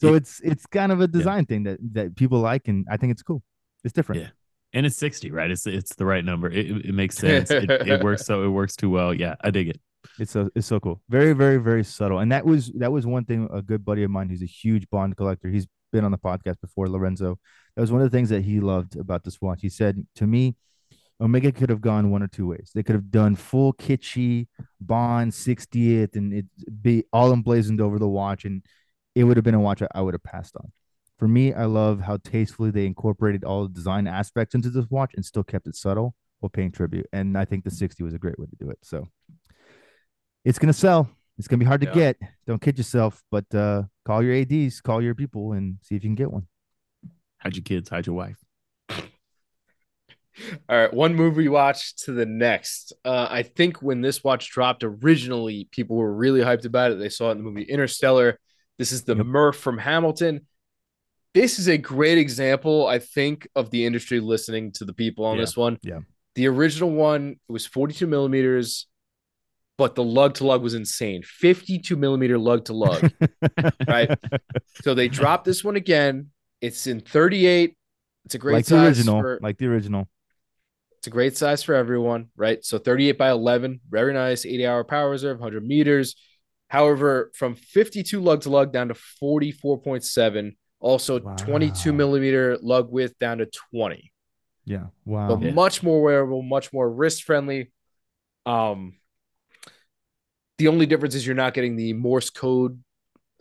so 0.01 0.09
Yeah. 0.11 0.17
it's 0.17 0.33
it's 0.51 0.65
kind 0.79 0.91
of 0.91 0.99
a 0.99 1.07
design 1.07 1.45
thing 1.45 1.63
that 1.63 1.77
that 1.97 2.07
people 2.21 2.39
like 2.51 2.67
and 2.67 2.85
i 2.93 2.97
think 2.97 3.09
it's 3.13 3.23
cool 3.23 3.41
it's 3.85 3.93
different 3.93 4.21
Yeah. 4.23 4.31
And 4.75 4.85
it's 4.85 4.97
60, 4.97 5.31
right? 5.31 5.49
It's 5.49 5.65
it's 5.65 5.95
the 5.95 6.05
right 6.05 6.23
number. 6.23 6.49
It, 6.51 6.85
it 6.85 6.93
makes 6.93 7.17
sense. 7.17 7.49
it, 7.49 7.71
it 7.71 8.03
works 8.03 8.25
so 8.27 8.43
it 8.43 8.49
works 8.49 8.75
too 8.75 8.91
well. 8.91 9.13
Yeah, 9.13 9.35
I 9.41 9.49
dig 9.51 9.69
it. 9.69 9.81
it's 10.19 10.31
so 10.31 10.49
it's 10.55 10.67
so 10.67 10.79
cool 10.79 11.01
very 11.09 11.33
very 11.33 11.57
very 11.57 11.83
subtle 11.83 12.19
and 12.19 12.31
that 12.31 12.45
was 12.45 12.71
that 12.73 12.91
was 12.91 13.07
one 13.07 13.25
thing 13.25 13.49
a 13.51 13.61
good 13.61 13.83
buddy 13.83 14.03
of 14.03 14.11
mine 14.11 14.29
who's 14.29 14.43
a 14.43 14.45
huge 14.45 14.87
bond 14.91 15.17
collector 15.17 15.49
he's 15.49 15.67
been 15.91 16.05
on 16.05 16.11
the 16.11 16.17
podcast 16.17 16.61
before 16.61 16.87
lorenzo 16.87 17.39
that 17.75 17.81
was 17.81 17.91
one 17.91 18.01
of 18.01 18.09
the 18.11 18.15
things 18.15 18.29
that 18.29 18.43
he 18.43 18.59
loved 18.59 18.95
about 18.97 19.23
this 19.23 19.41
watch 19.41 19.61
he 19.61 19.69
said 19.69 20.05
to 20.15 20.27
me 20.27 20.55
omega 21.19 21.51
could 21.51 21.69
have 21.71 21.81
gone 21.81 22.11
one 22.11 22.21
or 22.21 22.27
two 22.27 22.45
ways 22.47 22.71
they 22.75 22.83
could 22.83 22.95
have 22.95 23.09
done 23.09 23.35
full 23.35 23.73
kitschy 23.73 24.47
bond 24.79 25.31
60th 25.31 26.15
and 26.15 26.33
it 26.33 26.45
be 26.83 27.03
all 27.11 27.33
emblazoned 27.33 27.81
over 27.81 27.97
the 27.97 28.07
watch 28.07 28.45
and 28.45 28.63
it 29.15 29.23
would 29.23 29.37
have 29.37 29.43
been 29.43 29.55
a 29.55 29.59
watch 29.59 29.81
i, 29.81 29.87
I 29.95 30.01
would 30.01 30.13
have 30.13 30.23
passed 30.23 30.55
on 30.55 30.71
for 31.17 31.27
me 31.27 31.53
i 31.53 31.65
love 31.65 32.01
how 32.01 32.17
tastefully 32.17 32.71
they 32.71 32.85
incorporated 32.85 33.43
all 33.43 33.63
the 33.63 33.73
design 33.73 34.07
aspects 34.07 34.55
into 34.55 34.69
this 34.69 34.85
watch 34.89 35.11
and 35.15 35.25
still 35.25 35.43
kept 35.43 35.67
it 35.67 35.75
subtle 35.75 36.15
while 36.39 36.49
paying 36.49 36.71
tribute 36.71 37.07
and 37.13 37.37
i 37.37 37.45
think 37.45 37.63
the 37.63 37.71
60 37.71 38.03
was 38.03 38.13
a 38.13 38.19
great 38.19 38.37
way 38.37 38.45
to 38.45 38.55
do 38.63 38.69
it 38.69 38.77
so 38.81 39.07
it's 40.45 40.59
gonna 40.59 40.73
sell. 40.73 41.09
It's 41.37 41.47
gonna 41.47 41.59
be 41.59 41.65
hard 41.65 41.81
to 41.81 41.87
get. 41.87 42.17
Don't 42.45 42.61
kid 42.61 42.77
yourself, 42.77 43.21
but 43.31 43.45
uh, 43.53 43.83
call 44.05 44.23
your 44.23 44.35
ads, 44.35 44.79
call 44.79 45.01
your 45.01 45.15
people, 45.15 45.53
and 45.53 45.77
see 45.81 45.95
if 45.95 46.03
you 46.03 46.09
can 46.09 46.15
get 46.15 46.31
one. 46.31 46.47
Hide 47.39 47.55
your 47.55 47.63
kids, 47.63 47.89
hide 47.89 48.05
your 48.05 48.15
wife. 48.15 48.37
All 50.69 50.77
right, 50.77 50.93
one 50.93 51.15
movie 51.15 51.49
watch 51.49 51.95
to 52.03 52.11
the 52.11 52.25
next. 52.25 52.93
Uh, 53.03 53.27
I 53.29 53.41
think 53.43 53.81
when 53.81 54.01
this 54.01 54.23
watch 54.23 54.49
dropped 54.51 54.83
originally, 54.83 55.67
people 55.71 55.95
were 55.95 56.13
really 56.13 56.41
hyped 56.41 56.65
about 56.65 56.91
it. 56.91 56.99
They 56.99 57.09
saw 57.09 57.29
it 57.29 57.31
in 57.33 57.37
the 57.39 57.43
movie 57.43 57.63
Interstellar. 57.63 58.39
This 58.77 58.91
is 58.91 59.03
the 59.03 59.15
Yep. 59.15 59.25
Murph 59.25 59.57
from 59.57 59.77
Hamilton. 59.77 60.45
This 61.35 61.59
is 61.59 61.67
a 61.67 61.77
great 61.77 62.17
example, 62.17 62.87
I 62.87 62.97
think, 62.99 63.47
of 63.55 63.69
the 63.69 63.85
industry 63.85 64.19
listening 64.21 64.71
to 64.73 64.85
the 64.85 64.93
people 64.93 65.25
on 65.25 65.35
Yeah, 65.35 65.41
this 65.43 65.55
one. 65.57 65.77
yeah. 65.83 65.99
The 66.35 66.47
original 66.47 66.89
one 66.91 67.35
was 67.49 67.65
42 67.67 68.07
millimeters, 68.07 68.87
but 69.77 69.95
the 69.95 70.03
lug 70.03 70.35
to 70.35 70.45
lug 70.47 70.63
was 70.63 70.73
insane 70.73 71.23
52 71.23 71.95
millimeter 71.97 72.37
lug 72.37 72.65
to 72.65 72.73
lug. 72.73 73.11
Right. 73.87 74.09
so 74.81 74.93
they 74.95 75.07
dropped 75.09 75.43
this 75.45 75.61
one 75.63 75.75
again. 75.75 76.31
It's 76.61 76.87
in 76.87 77.01
38. 77.01 77.75
It's 78.25 78.35
a 78.35 78.37
great 78.39 78.53
like 78.53 78.65
the 78.65 78.69
size 78.69 78.97
original, 78.99 79.21
for- 79.21 79.39
like 79.41 79.57
the 79.57 79.67
original. 79.67 80.07
it's 80.97 81.07
a 81.07 81.09
great 81.11 81.35
size 81.37 81.61
for 81.63 81.75
everyone, 81.75 82.29
right? 82.37 82.63
So 82.63 82.77
38 82.77 83.17
by 83.17 83.29
11, 83.29 83.81
very 83.89 84.13
nice, 84.13 84.45
80 84.45 84.65
hour 84.65 84.83
power 84.85 85.09
reserve, 85.09 85.37
100 85.39 85.65
meters. 85.67 86.15
However, 86.69 87.31
from 87.35 87.55
52 87.55 88.19
lug 88.21 88.41
to 88.43 88.49
lug 88.49 88.71
down 88.73 88.87
to 88.87 88.95
44.7, 89.21 90.55
also 90.85 91.17
22 91.17 91.91
millimeter 91.91 92.57
lug 92.61 92.91
width 92.91 93.17
down 93.19 93.39
to 93.39 93.47
20. 93.73 94.11
Yeah. 94.65 94.85
Wow. 95.03 95.35
But 95.35 95.41
Yeah. 95.47 95.51
much 95.53 95.81
more 95.81 96.01
wearable, 96.01 96.43
much 96.43 96.71
more 96.71 96.89
wrist 96.89 97.23
friendly. 97.23 97.71
Um, 98.45 98.97
the 100.59 100.67
only 100.67 100.85
difference 100.85 101.15
is 101.15 101.25
you're 101.25 101.35
not 101.35 101.53
getting 101.55 101.75
the 101.75 101.93
Morse 101.93 102.29
code 102.29 102.81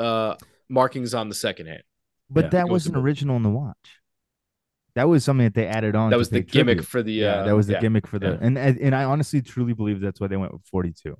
uh 0.01 0.35
markings 0.69 1.13
on 1.15 1.29
the 1.29 1.35
second 1.35 1.67
hand. 1.67 1.83
But 2.31 2.45
Yeah, 2.45 2.51
that 2.51 2.69
wasn't 2.69 2.97
original 2.97 3.37
in 3.37 3.43
the 3.43 3.51
watch. 3.51 4.01
That 4.95 5.09
was 5.09 5.23
something 5.23 5.45
that 5.45 5.55
they 5.55 5.67
added 5.67 5.95
on. 5.95 6.11
That 6.11 6.17
was 6.19 6.31
the 6.31 6.41
pay 6.43 6.47
gimmick 6.51 6.79
tribute. 6.79 6.87
for 6.89 7.03
the 7.03 7.13
yeah, 7.13 7.35
uh, 7.35 7.45
that 7.45 7.55
was 7.55 7.67
the 7.67 7.75
yeah. 7.75 7.81
gimmick 7.81 8.07
for 8.07 8.19
the 8.19 8.31
Yeah. 8.31 8.39
and 8.41 8.57
and 8.59 8.79
and 8.79 8.95
I 8.95 9.05
honestly 9.05 9.43
truly 9.43 9.75
believe 9.75 10.01
that's 10.01 10.19
why 10.21 10.29
they 10.29 10.37
went 10.39 10.53
with 10.53 10.63
42. 10.67 11.17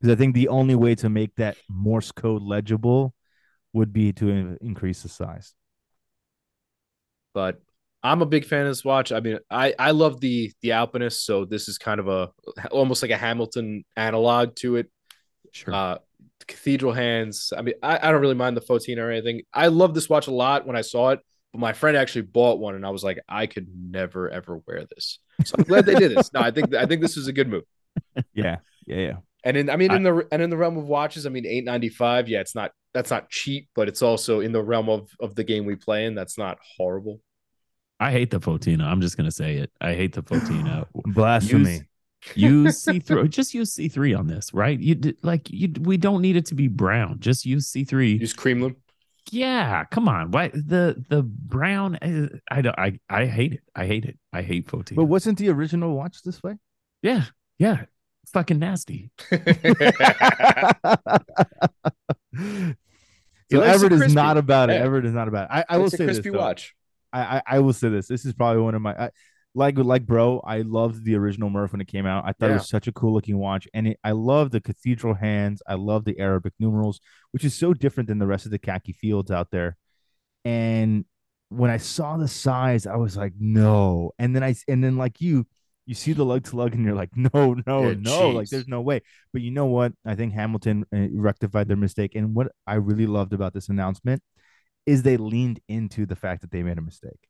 Because 0.00 0.12
I 0.12 0.16
think 0.16 0.34
the 0.34 0.48
only 0.48 0.74
way 0.74 0.94
to 0.96 1.08
make 1.10 1.34
that 1.36 1.56
Morse 1.68 2.10
code 2.12 2.42
legible 2.42 3.12
would 3.76 3.92
be 3.92 4.12
to 4.14 4.56
increase 4.60 5.02
the 5.02 5.08
size. 5.08 5.54
but 7.34 7.60
I'm 8.02 8.22
a 8.22 8.26
big 8.26 8.44
fan 8.44 8.62
of 8.62 8.68
this 8.70 8.84
watch. 8.84 9.12
I 9.12 9.20
mean, 9.20 9.38
I 9.50 9.74
I 9.78 9.90
love 9.90 10.20
the 10.20 10.52
the 10.62 10.72
Alpinist, 10.72 11.24
so 11.26 11.44
this 11.44 11.68
is 11.68 11.78
kind 11.78 12.00
of 12.00 12.08
a 12.08 12.30
almost 12.70 13.02
like 13.02 13.10
a 13.10 13.16
Hamilton 13.16 13.84
analog 13.96 14.54
to 14.56 14.76
it. 14.76 14.90
Sure. 15.52 15.74
Uh, 15.74 15.98
cathedral 16.46 16.92
hands. 16.92 17.52
I 17.56 17.62
mean, 17.62 17.74
I, 17.82 17.98
I 18.08 18.12
don't 18.12 18.20
really 18.20 18.34
mind 18.34 18.56
the 18.56 18.60
fauxtina 18.60 18.98
or 18.98 19.10
anything. 19.10 19.42
I 19.52 19.68
love 19.68 19.94
this 19.94 20.08
watch 20.08 20.28
a 20.28 20.32
lot 20.32 20.66
when 20.66 20.76
I 20.76 20.82
saw 20.82 21.10
it, 21.10 21.20
but 21.52 21.58
my 21.58 21.72
friend 21.72 21.96
actually 21.96 22.22
bought 22.22 22.60
one, 22.60 22.74
and 22.76 22.86
I 22.86 22.90
was 22.90 23.02
like, 23.02 23.18
I 23.28 23.46
could 23.46 23.66
never 23.74 24.30
ever 24.30 24.60
wear 24.66 24.86
this. 24.94 25.18
So 25.44 25.56
I'm 25.58 25.64
glad 25.64 25.86
they 25.86 25.96
did 25.96 26.12
this. 26.16 26.32
No, 26.32 26.40
I 26.40 26.50
think 26.52 26.74
I 26.74 26.86
think 26.86 27.02
this 27.02 27.16
is 27.16 27.26
a 27.28 27.32
good 27.32 27.48
move. 27.48 27.64
Yeah. 28.34 28.58
Yeah. 28.86 28.96
Yeah. 28.96 29.16
And 29.44 29.56
in 29.56 29.70
I 29.70 29.76
mean 29.76 29.92
in 29.92 30.02
the 30.02 30.26
and 30.30 30.42
in 30.42 30.50
the 30.50 30.56
realm 30.56 30.76
of 30.76 30.86
watches, 30.86 31.26
I 31.26 31.30
mean 31.30 31.46
eight 31.46 31.64
ninety 31.64 31.88
five. 31.88 32.28
Yeah, 32.28 32.40
it's 32.40 32.54
not 32.54 32.72
that's 32.96 33.10
not 33.10 33.28
cheap, 33.28 33.68
but 33.74 33.88
it's 33.88 34.00
also 34.00 34.40
in 34.40 34.52
the 34.52 34.62
realm 34.62 34.88
of 34.88 35.10
of 35.20 35.34
the 35.34 35.44
game 35.44 35.66
we 35.66 35.76
play 35.76 36.06
in. 36.06 36.14
That's 36.14 36.38
not 36.38 36.56
horrible. 36.78 37.20
I 38.00 38.10
hate 38.10 38.30
the 38.30 38.40
fauxtina. 38.40 38.84
I'm 38.84 39.02
just 39.02 39.18
gonna 39.18 39.30
say 39.30 39.56
it. 39.56 39.70
I 39.82 39.92
hate 39.92 40.14
the 40.14 40.22
fauxtina. 40.22 40.86
Blasphemy. 40.94 41.82
use 42.34 42.78
C 42.82 42.98
three. 42.98 43.28
Just 43.28 43.52
use 43.52 43.74
C 43.74 43.88
three 43.88 44.14
on 44.14 44.26
this, 44.26 44.54
right? 44.54 44.80
You 44.80 45.14
like 45.22 45.50
you. 45.50 45.74
We 45.82 45.98
don't 45.98 46.22
need 46.22 46.36
it 46.36 46.46
to 46.46 46.54
be 46.54 46.68
brown. 46.68 47.20
Just 47.20 47.44
use 47.44 47.68
C 47.68 47.84
three. 47.84 48.14
Use 48.14 48.32
Creamlin. 48.32 48.76
Yeah, 49.30 49.84
come 49.90 50.08
on. 50.08 50.30
Why 50.30 50.48
the 50.48 51.04
the 51.10 51.22
brown? 51.22 51.96
uh, 51.96 52.28
I 52.50 52.62
don't. 52.62 52.78
I 52.78 52.98
I 53.10 53.26
hate 53.26 53.52
it. 53.52 53.60
I 53.74 53.84
hate 53.86 54.06
it. 54.06 54.18
I 54.32 54.40
hate 54.40 54.68
fauxtina. 54.68 54.96
But 54.96 55.04
wasn't 55.04 55.36
the 55.36 55.50
original 55.50 55.94
watch 55.94 56.22
this 56.22 56.42
way? 56.42 56.54
yeah, 57.02 57.24
yeah. 57.58 57.84
Fucking 58.32 58.58
nasty. 58.58 59.10
so 63.50 63.60
He 63.60 63.64
likes 63.64 63.82
it 63.82 63.92
Everett 63.92 63.92
is 63.92 64.14
not 64.14 64.36
about 64.36 64.70
it. 64.70 64.74
Yeah. 64.74 64.84
Everett 64.84 65.06
is 65.06 65.14
not 65.14 65.28
about 65.28 65.50
it. 65.50 65.54
I, 65.54 65.76
I 65.76 65.78
will 65.78 65.90
say 65.90 66.06
this 66.06 66.16
crispy 66.16 66.30
though. 66.30 66.38
watch. 66.38 66.74
I, 67.12 67.20
I 67.36 67.42
I 67.46 67.58
will 67.60 67.72
say 67.72 67.88
this. 67.88 68.08
This 68.08 68.24
is 68.24 68.34
probably 68.34 68.62
one 68.62 68.74
of 68.74 68.82
my 68.82 68.94
I, 69.06 69.10
like 69.54 69.78
like 69.78 70.06
bro. 70.06 70.40
I 70.40 70.62
loved 70.62 71.04
the 71.04 71.16
original 71.16 71.50
Murph 71.50 71.72
when 71.72 71.80
it 71.80 71.88
came 71.88 72.06
out. 72.06 72.24
I 72.26 72.32
thought 72.32 72.50
it 72.50 72.54
was 72.54 72.68
such 72.68 72.88
a 72.88 72.92
cool 72.92 73.14
looking 73.14 73.38
watch, 73.38 73.66
and 73.72 73.88
it, 73.88 73.98
I 74.04 74.12
love 74.12 74.50
the 74.50 74.60
cathedral 74.60 75.14
hands. 75.14 75.62
I 75.66 75.74
love 75.74 76.04
the 76.04 76.18
Arabic 76.18 76.52
numerals, 76.58 77.00
which 77.30 77.44
is 77.44 77.54
so 77.54 77.72
different 77.72 78.08
than 78.08 78.18
the 78.18 78.26
rest 78.26 78.44
of 78.44 78.50
the 78.50 78.58
khaki 78.58 78.92
fields 78.92 79.30
out 79.30 79.50
there. 79.50 79.76
And 80.44 81.04
when 81.48 81.70
I 81.70 81.78
saw 81.78 82.16
the 82.16 82.28
size, 82.28 82.86
I 82.86 82.96
was 82.96 83.16
like, 83.16 83.32
no. 83.38 84.12
And 84.18 84.34
then 84.36 84.44
I 84.44 84.54
and 84.68 84.84
then 84.84 84.96
like 84.96 85.20
you, 85.20 85.46
you 85.86 85.94
see 85.94 86.12
the 86.12 86.24
lug 86.24 86.44
to 86.44 86.56
lug, 86.56 86.74
and 86.74 86.84
you're 86.84 86.94
like, 86.94 87.10
no, 87.16 87.56
no, 87.66 87.92
no. 87.94 88.30
Like 88.30 88.48
there's 88.50 88.68
no 88.68 88.80
way. 88.80 89.02
But 89.32 89.42
you 89.42 89.50
know 89.50 89.66
what? 89.66 89.92
I 90.04 90.14
think 90.14 90.34
Hamilton 90.34 90.84
uh, 90.94 91.06
rectified 91.12 91.68
their 91.68 91.76
mistake. 91.76 92.14
And 92.14 92.34
what 92.34 92.48
I 92.66 92.74
really 92.74 93.06
loved 93.06 93.32
about 93.32 93.54
this 93.54 93.68
announcement 93.68 94.22
is 94.84 95.02
they 95.02 95.16
leaned 95.16 95.60
into 95.68 96.04
the 96.06 96.16
fact 96.16 96.42
that 96.42 96.50
they 96.50 96.62
made 96.62 96.78
a 96.78 96.82
mistake. 96.82 97.28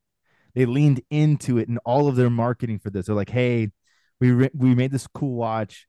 They 0.55 0.65
leaned 0.65 1.03
into 1.11 1.59
it 1.59 1.69
in 1.69 1.79
all 1.79 2.09
of 2.09 2.17
their 2.17 2.31
marketing 2.31 2.79
for 2.79 2.91
this. 2.91 3.07
They're 3.07 3.15
like, 3.15 3.31
"Hey, 3.31 3.71
we 4.21 4.31
re- 4.31 4.51
we 4.55 4.75
made 4.75 4.91
this 4.91 5.07
cool 5.07 5.35
watch, 5.35 5.87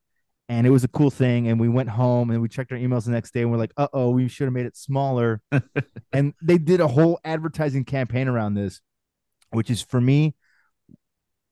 and 0.49 0.67
it 0.67 0.69
was 0.69 0.83
a 0.83 0.89
cool 0.89 1.09
thing, 1.09 1.47
and 1.47 1.59
we 1.59 1.69
went 1.69 1.89
home 1.89 2.31
and 2.31 2.41
we 2.41 2.49
checked 2.49 2.73
our 2.73 2.77
emails 2.77 3.05
the 3.05 3.11
next 3.11 3.33
day, 3.33 3.41
and 3.41 3.51
we're 3.51 3.57
like, 3.57 3.73
uh 3.77 3.87
oh, 3.93 4.09
we 4.09 4.27
should 4.27 4.45
have 4.45 4.53
made 4.53 4.65
it 4.65 4.75
smaller." 4.75 5.41
and 6.11 6.33
they 6.41 6.57
did 6.57 6.81
a 6.81 6.87
whole 6.87 7.17
advertising 7.23 7.85
campaign 7.85 8.27
around 8.27 8.55
this, 8.55 8.81
which 9.51 9.69
is 9.69 9.81
for 9.81 10.01
me 10.01 10.35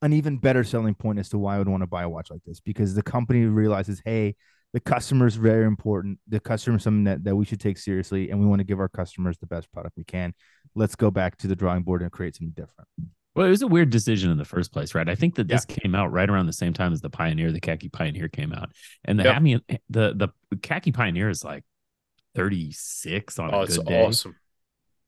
an 0.06 0.14
even 0.14 0.38
better 0.38 0.64
selling 0.64 0.94
point 0.94 1.20
as 1.20 1.30
to 1.30 1.38
why 1.38 1.56
I 1.56 1.58
would 1.58 1.68
want 1.68 1.82
to 1.82 1.88
buy 1.88 2.04
a 2.04 2.10
watch 2.10 2.30
like 2.30 2.44
this 2.46 2.60
because 2.60 2.94
the 2.94 3.02
company 3.02 3.46
realizes, 3.46 4.02
hey, 4.06 4.36
the 4.74 4.80
customer 4.80 5.26
is 5.26 5.36
very 5.36 5.66
important. 5.66 6.20
The 6.28 6.40
customer 6.40 6.78
is 6.78 6.84
something 6.84 7.06
that, 7.06 7.24
that 7.24 7.36
we 7.36 7.46
should 7.46 7.60
take 7.60 7.78
seriously, 7.78 8.30
and 8.30 8.40
we 8.40 8.46
want 8.46 8.60
to 8.60 8.66
give 8.66 8.80
our 8.80 8.90
customers 8.90 9.38
the 9.38 9.48
best 9.48 9.72
product 9.72 9.98
we 9.98 10.04
can. 10.04 10.34
Let's 10.76 10.96
go 10.96 11.10
back 11.10 11.38
to 11.38 11.48
the 11.48 11.56
drawing 11.56 11.84
board 11.84 12.02
and 12.02 12.12
create 12.12 12.36
something 12.36 12.54
different. 12.54 12.88
Well, 13.36 13.48
it 13.48 13.50
was 13.50 13.64
a 13.64 13.68
weird 13.68 13.90
decision 13.90 14.32
in 14.32 14.38
the 14.38 14.46
first 14.46 14.72
place, 14.72 14.94
right? 14.94 15.10
I 15.10 15.16
think 15.16 15.36
that 15.36 15.48
this 15.48 15.66
yeah. 15.68 15.76
came 15.76 15.96
out 15.96 16.12
right 16.12 16.30
around 16.30 16.46
the 16.46 16.54
same 16.54 16.74
time 16.74 16.94
as 16.94 17.02
the 17.02 17.10
Pioneer, 17.10 17.52
the 17.52 17.60
Khaki 17.60 17.90
Pioneer 17.90 18.30
came 18.30 18.54
out, 18.54 18.70
and 19.04 19.20
the 19.20 19.24
yep. 19.24 19.82
the 19.90 20.30
the 20.50 20.58
Khaki 20.58 20.92
Pioneer 20.92 21.30
is 21.30 21.44
like 21.44 21.64
thirty 22.34 22.72
six 22.72 23.40
on 23.40 23.54
oh, 23.54 23.62
a 23.62 23.68
good 23.68 23.86
day. 23.86 24.06
Awesome. 24.06 24.36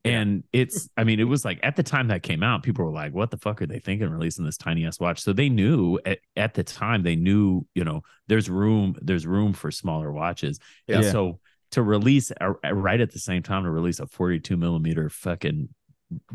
And 0.03 0.43
it's, 0.53 0.87
I 0.95 1.03
mean, 1.03 1.19
it 1.19 1.25
was 1.25 1.43
like 1.43 1.59
at 1.63 1.75
the 1.75 1.83
time 1.83 2.07
that 2.07 2.23
came 2.23 2.41
out, 2.41 2.63
people 2.63 2.85
were 2.85 2.91
like, 2.91 3.13
what 3.13 3.29
the 3.29 3.37
fuck 3.37 3.61
are 3.61 3.67
they 3.67 3.79
thinking 3.79 4.09
releasing 4.09 4.45
this 4.45 4.57
tiny 4.57 4.85
ass 4.85 4.99
watch? 4.99 5.21
So 5.21 5.33
they 5.33 5.49
knew 5.49 5.99
at, 6.05 6.19
at 6.37 6.53
the 6.53 6.63
time, 6.63 7.03
they 7.03 7.15
knew, 7.15 7.65
you 7.75 7.83
know, 7.83 8.03
there's 8.27 8.49
room, 8.49 8.95
there's 9.01 9.27
room 9.27 9.53
for 9.53 9.69
smaller 9.69 10.11
watches. 10.11 10.59
Yeah. 10.87 10.97
And 10.97 11.05
so 11.05 11.39
to 11.71 11.81
release 11.81 12.31
uh, 12.39 12.53
right 12.73 13.01
at 13.01 13.11
the 13.11 13.19
same 13.19 13.43
time 13.43 13.63
to 13.63 13.69
release 13.69 13.99
a 13.99 14.07
42 14.07 14.55
millimeter 14.55 15.09
fucking 15.09 15.69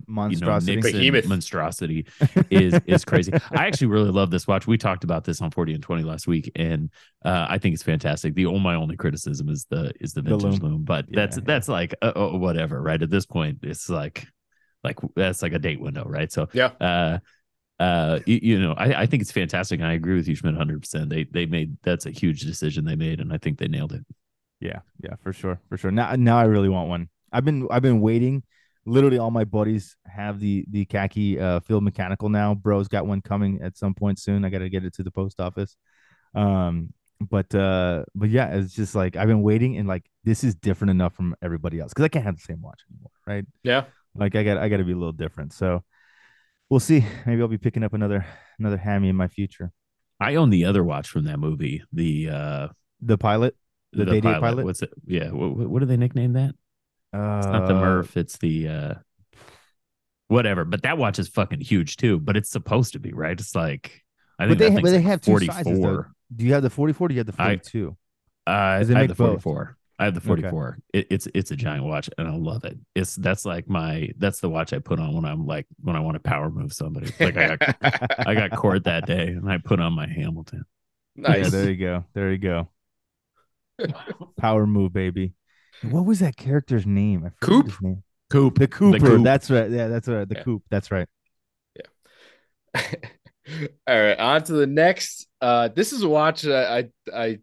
monstrosity, 0.07 0.73
you 0.99 1.11
know, 1.11 1.23
monstrosity 1.27 2.07
is 2.51 2.79
is 2.87 3.05
crazy. 3.05 3.33
I 3.51 3.67
actually 3.67 3.89
really 3.89 4.11
love 4.11 4.31
this 4.31 4.47
watch. 4.47 4.67
We 4.67 4.79
talked 4.79 5.05
about 5.05 5.25
this 5.25 5.41
on 5.41 5.51
40 5.51 5.75
and 5.75 5.83
20 5.83 6.03
last 6.03 6.27
week, 6.27 6.51
and 6.57 6.91
uh, 7.25 7.47
I 7.49 7.59
think 7.59 7.75
it's 7.75 7.83
fantastic. 7.83 8.35
The 8.35 8.47
my 8.47 8.75
only 8.75 8.97
criticism 8.97 9.49
is 9.49 9.67
the 9.71 9.93
is 10.01 10.13
the 10.13 10.23
vintage 10.23 10.43
the 10.43 10.49
loom. 10.49 10.73
loom. 10.73 10.85
but 10.85 11.07
yeah, 11.09 11.17
that's 11.17 11.37
yeah. 11.39 11.45
that's 11.47 11.69
like 11.69 11.95
uh, 12.03 12.13
uh, 12.15 12.37
whatever, 12.37 12.81
right? 12.83 13.01
At 13.01 13.11
this 13.11 13.27
point, 13.27 13.59
it's 13.63 13.89
like 13.89 14.27
like 14.85 14.99
that's 15.17 15.43
like 15.43 15.53
a 15.53 15.59
date 15.59 15.81
window, 15.81 16.05
right? 16.07 16.31
So 16.31 16.49
yeah. 16.53 16.71
Uh, 16.81 17.19
uh, 17.81 18.21
you, 18.27 18.39
you 18.43 18.61
know, 18.61 18.75
I, 18.75 19.03
I 19.03 19.07
think 19.07 19.23
it's 19.23 19.33
fantastic, 19.33 19.81
and 19.81 19.89
I 19.89 19.95
agree 19.95 20.15
with 20.15 20.29
you, 20.29 20.37
Schmidt, 20.37 20.55
100. 20.55 20.83
percent 20.83 21.11
They 21.11 21.25
they 21.25 21.47
made 21.47 21.77
that's 21.83 22.07
a 22.07 22.11
huge 22.11 22.43
decision 22.43 22.85
they 22.85 22.95
made, 22.95 23.19
and 23.19 23.33
I 23.33 23.39
think 23.39 23.59
they 23.59 23.67
nailed 23.67 23.93
it. 23.93 24.05
Yeah, 24.61 24.81
yeah, 25.03 25.15
for 25.21 25.33
sure, 25.33 25.59
for 25.69 25.77
sure. 25.77 25.91
Now, 25.91 26.15
now 26.15 26.39
I 26.39 26.45
really 26.45 26.69
want 26.69 26.89
one. 26.89 27.09
I've 27.33 27.45
been 27.45 27.67
I've 27.71 27.83
been 27.83 28.01
waiting 28.01 28.45
literally 28.85 29.19
all 29.19 29.31
my 29.31 29.45
buddies 29.45 29.97
have 30.07 30.41
the 30.41 30.65
the 30.71 30.85
khaki 30.85 31.39
uh 31.39 31.61
field 31.61 31.85
mechanical 31.85 32.29
now. 32.29 32.55
Bro's 32.55 32.89
got 32.89 33.07
one 33.07 33.21
coming 33.21 33.61
at 33.63 33.77
some 33.77 33.95
point 33.95 34.19
soon. 34.19 34.45
I 34.45 34.49
gotta 34.49 34.69
get 34.69 34.85
it 34.85 34.95
to 34.95 35.03
the 35.03 35.11
post 35.11 35.41
office. 35.41 35.77
Um 36.35 36.93
but 37.21 37.55
uh 37.55 38.05
but 38.17 38.31
yeah 38.31 38.49
it's 38.49 38.75
just 38.75 38.97
like 38.97 39.15
i've 39.15 39.29
been 39.29 39.43
waiting 39.43 39.77
and 39.77 39.87
like 39.87 40.05
this 40.25 40.43
is 40.43 40.57
different 40.57 40.91
enough 40.91 41.15
from 41.15 41.37
everybody 41.41 41.79
else 41.79 41.93
because 41.93 42.05
i 42.05 42.09
can't 42.09 42.25
have 42.25 42.35
the 42.35 42.43
same 42.43 42.61
watch 42.61 42.81
anymore 42.91 43.13
right? 43.27 43.45
Yeah. 43.63 43.85
Like 44.15 44.35
i 44.35 44.43
got 44.43 44.59
i 44.59 44.69
gotta 44.69 44.85
be 44.85 44.93
a 44.93 44.97
little 44.97 45.13
different. 45.13 45.53
So 45.53 45.83
we'll 46.69 46.81
see. 46.81 47.05
Maybe 47.27 47.41
i'll 47.41 47.49
be 47.49 47.59
picking 47.59 47.83
up 47.83 47.95
another 47.95 48.27
another 48.59 48.77
hammy 48.77 49.09
in 49.09 49.17
my 49.17 49.29
future. 49.29 49.73
I 50.21 50.37
own 50.37 50.51
the 50.51 50.65
other 50.65 50.85
watch 50.85 51.09
from 51.09 51.25
that 51.25 51.39
movie 51.39 51.83
the 51.93 52.29
uh 52.31 52.69
the 53.01 53.19
pilot? 53.19 53.57
the, 53.93 54.05
the 54.05 54.21
pilot. 54.21 54.41
pilot. 54.41 54.65
what's 54.65 54.83
it? 54.83 54.93
Yeah. 55.07 55.31
What, 55.31 55.69
what 55.69 55.81
do 55.81 55.87
they 55.87 55.97
nickname 55.97 56.35
that 56.35 56.55
uh, 57.13 57.39
it's 57.39 57.47
not 57.47 57.67
the 57.67 57.77
uh, 57.77 57.81
Murph, 57.81 58.17
it's 58.17 58.39
the 58.39 58.69
uh 58.69 58.95
whatever. 60.29 60.65
But 60.65 60.83
that 60.83 60.99
watch 60.99 61.19
is 61.19 61.29
fucking 61.29 61.61
huge 61.61 61.97
too. 61.97 62.19
But 62.19 62.37
it's 62.37 62.51
supposed 62.51 62.95
to 62.95 62.99
be, 62.99 63.13
right? 63.13 63.39
It's 63.39 63.55
like 63.55 64.03
I 64.39 64.47
think 64.47 64.59
but 64.59 64.75
they, 64.75 64.81
but 64.81 64.91
they 64.91 64.97
like 64.97 65.05
have 65.05 65.23
44. 65.23 65.55
Sizes, 65.55 66.05
do 66.35 66.45
you 66.45 66.55
have 66.55 66.63
the 66.63 66.71
44 66.71 67.09
do 67.09 67.15
you 67.15 67.19
have 67.21 67.27
the 67.27 67.33
42? 67.33 67.97
I, 68.47 68.51
uh, 68.51 68.55
I 68.55 68.79
have 68.79 69.09
the 69.09 69.15
44. 69.15 69.65
Both? 69.65 69.75
I 69.99 70.07
have 70.07 70.15
the 70.15 70.21
44. 70.21 70.69
Okay. 70.69 70.79
It, 70.95 71.07
it's 71.11 71.29
it's 71.33 71.51
a 71.53 71.57
giant 71.57 71.85
watch 71.85 72.11
and 72.19 72.27
I 72.27 72.35
love 72.35 72.65
it. 72.65 72.77
It's 72.95 73.15
that's 73.15 73.45
like 73.45 73.69
my 73.69 74.11
that's 74.17 74.41
the 74.41 74.49
watch 74.49 74.73
I 74.73 74.81
put 74.81 74.99
on 74.99 75.15
when 75.15 75.25
I'm 75.25 75.47
like 75.47 75.67
when 75.81 75.95
I 75.95 76.01
want 76.01 76.15
to 76.15 76.21
power 76.21 76.51
move 76.51 76.73
somebody. 76.73 77.13
Like 77.21 77.37
I 77.37 77.57
got 77.57 77.77
I 78.27 78.35
got 78.35 78.51
court 78.51 78.85
that 78.85 79.07
day 79.07 79.29
and 79.29 79.49
I 79.49 79.59
put 79.59 79.81
on 79.81 79.93
my 79.93 80.09
Hamilton. 80.09 80.65
Nice. 81.15 81.45
Yeah, 81.45 81.51
there 81.51 81.71
you 81.71 81.77
go. 81.77 82.05
There 82.15 82.33
you 82.33 82.39
go. 82.39 82.69
power 84.39 84.67
move, 84.67 84.93
baby. 84.93 85.35
What 85.83 86.05
was 86.05 86.21
that 86.21 86.37
character's 86.37 86.87
name? 86.87 87.25
I 87.27 87.31
Coop. 87.45 87.67
His 87.67 87.81
name. 87.81 88.03
Coop. 88.31 88.59
The 88.59 88.69
Cooper. 88.69 88.99
The 88.99 89.07
Coop. 89.07 89.25
That's 89.25 89.51
right. 89.51 89.71
Yeah, 89.71 89.89
that's 89.89 90.09
right. 90.09 90.29
The 90.29 90.37
yeah. 90.37 90.43
Coop. 90.43 90.63
That's 90.71 90.91
right. 90.91 91.09
Yeah. 91.77 92.83
All 93.87 94.01
right. 94.01 94.19
On 94.19 94.43
to 94.45 94.53
the 94.53 94.67
next. 94.67 95.27
Uh, 95.41 95.69
this 95.69 95.93
is 95.93 96.03
a 96.03 96.09
watch 96.09 96.47
I, 96.47 96.89
I, 97.15 97.39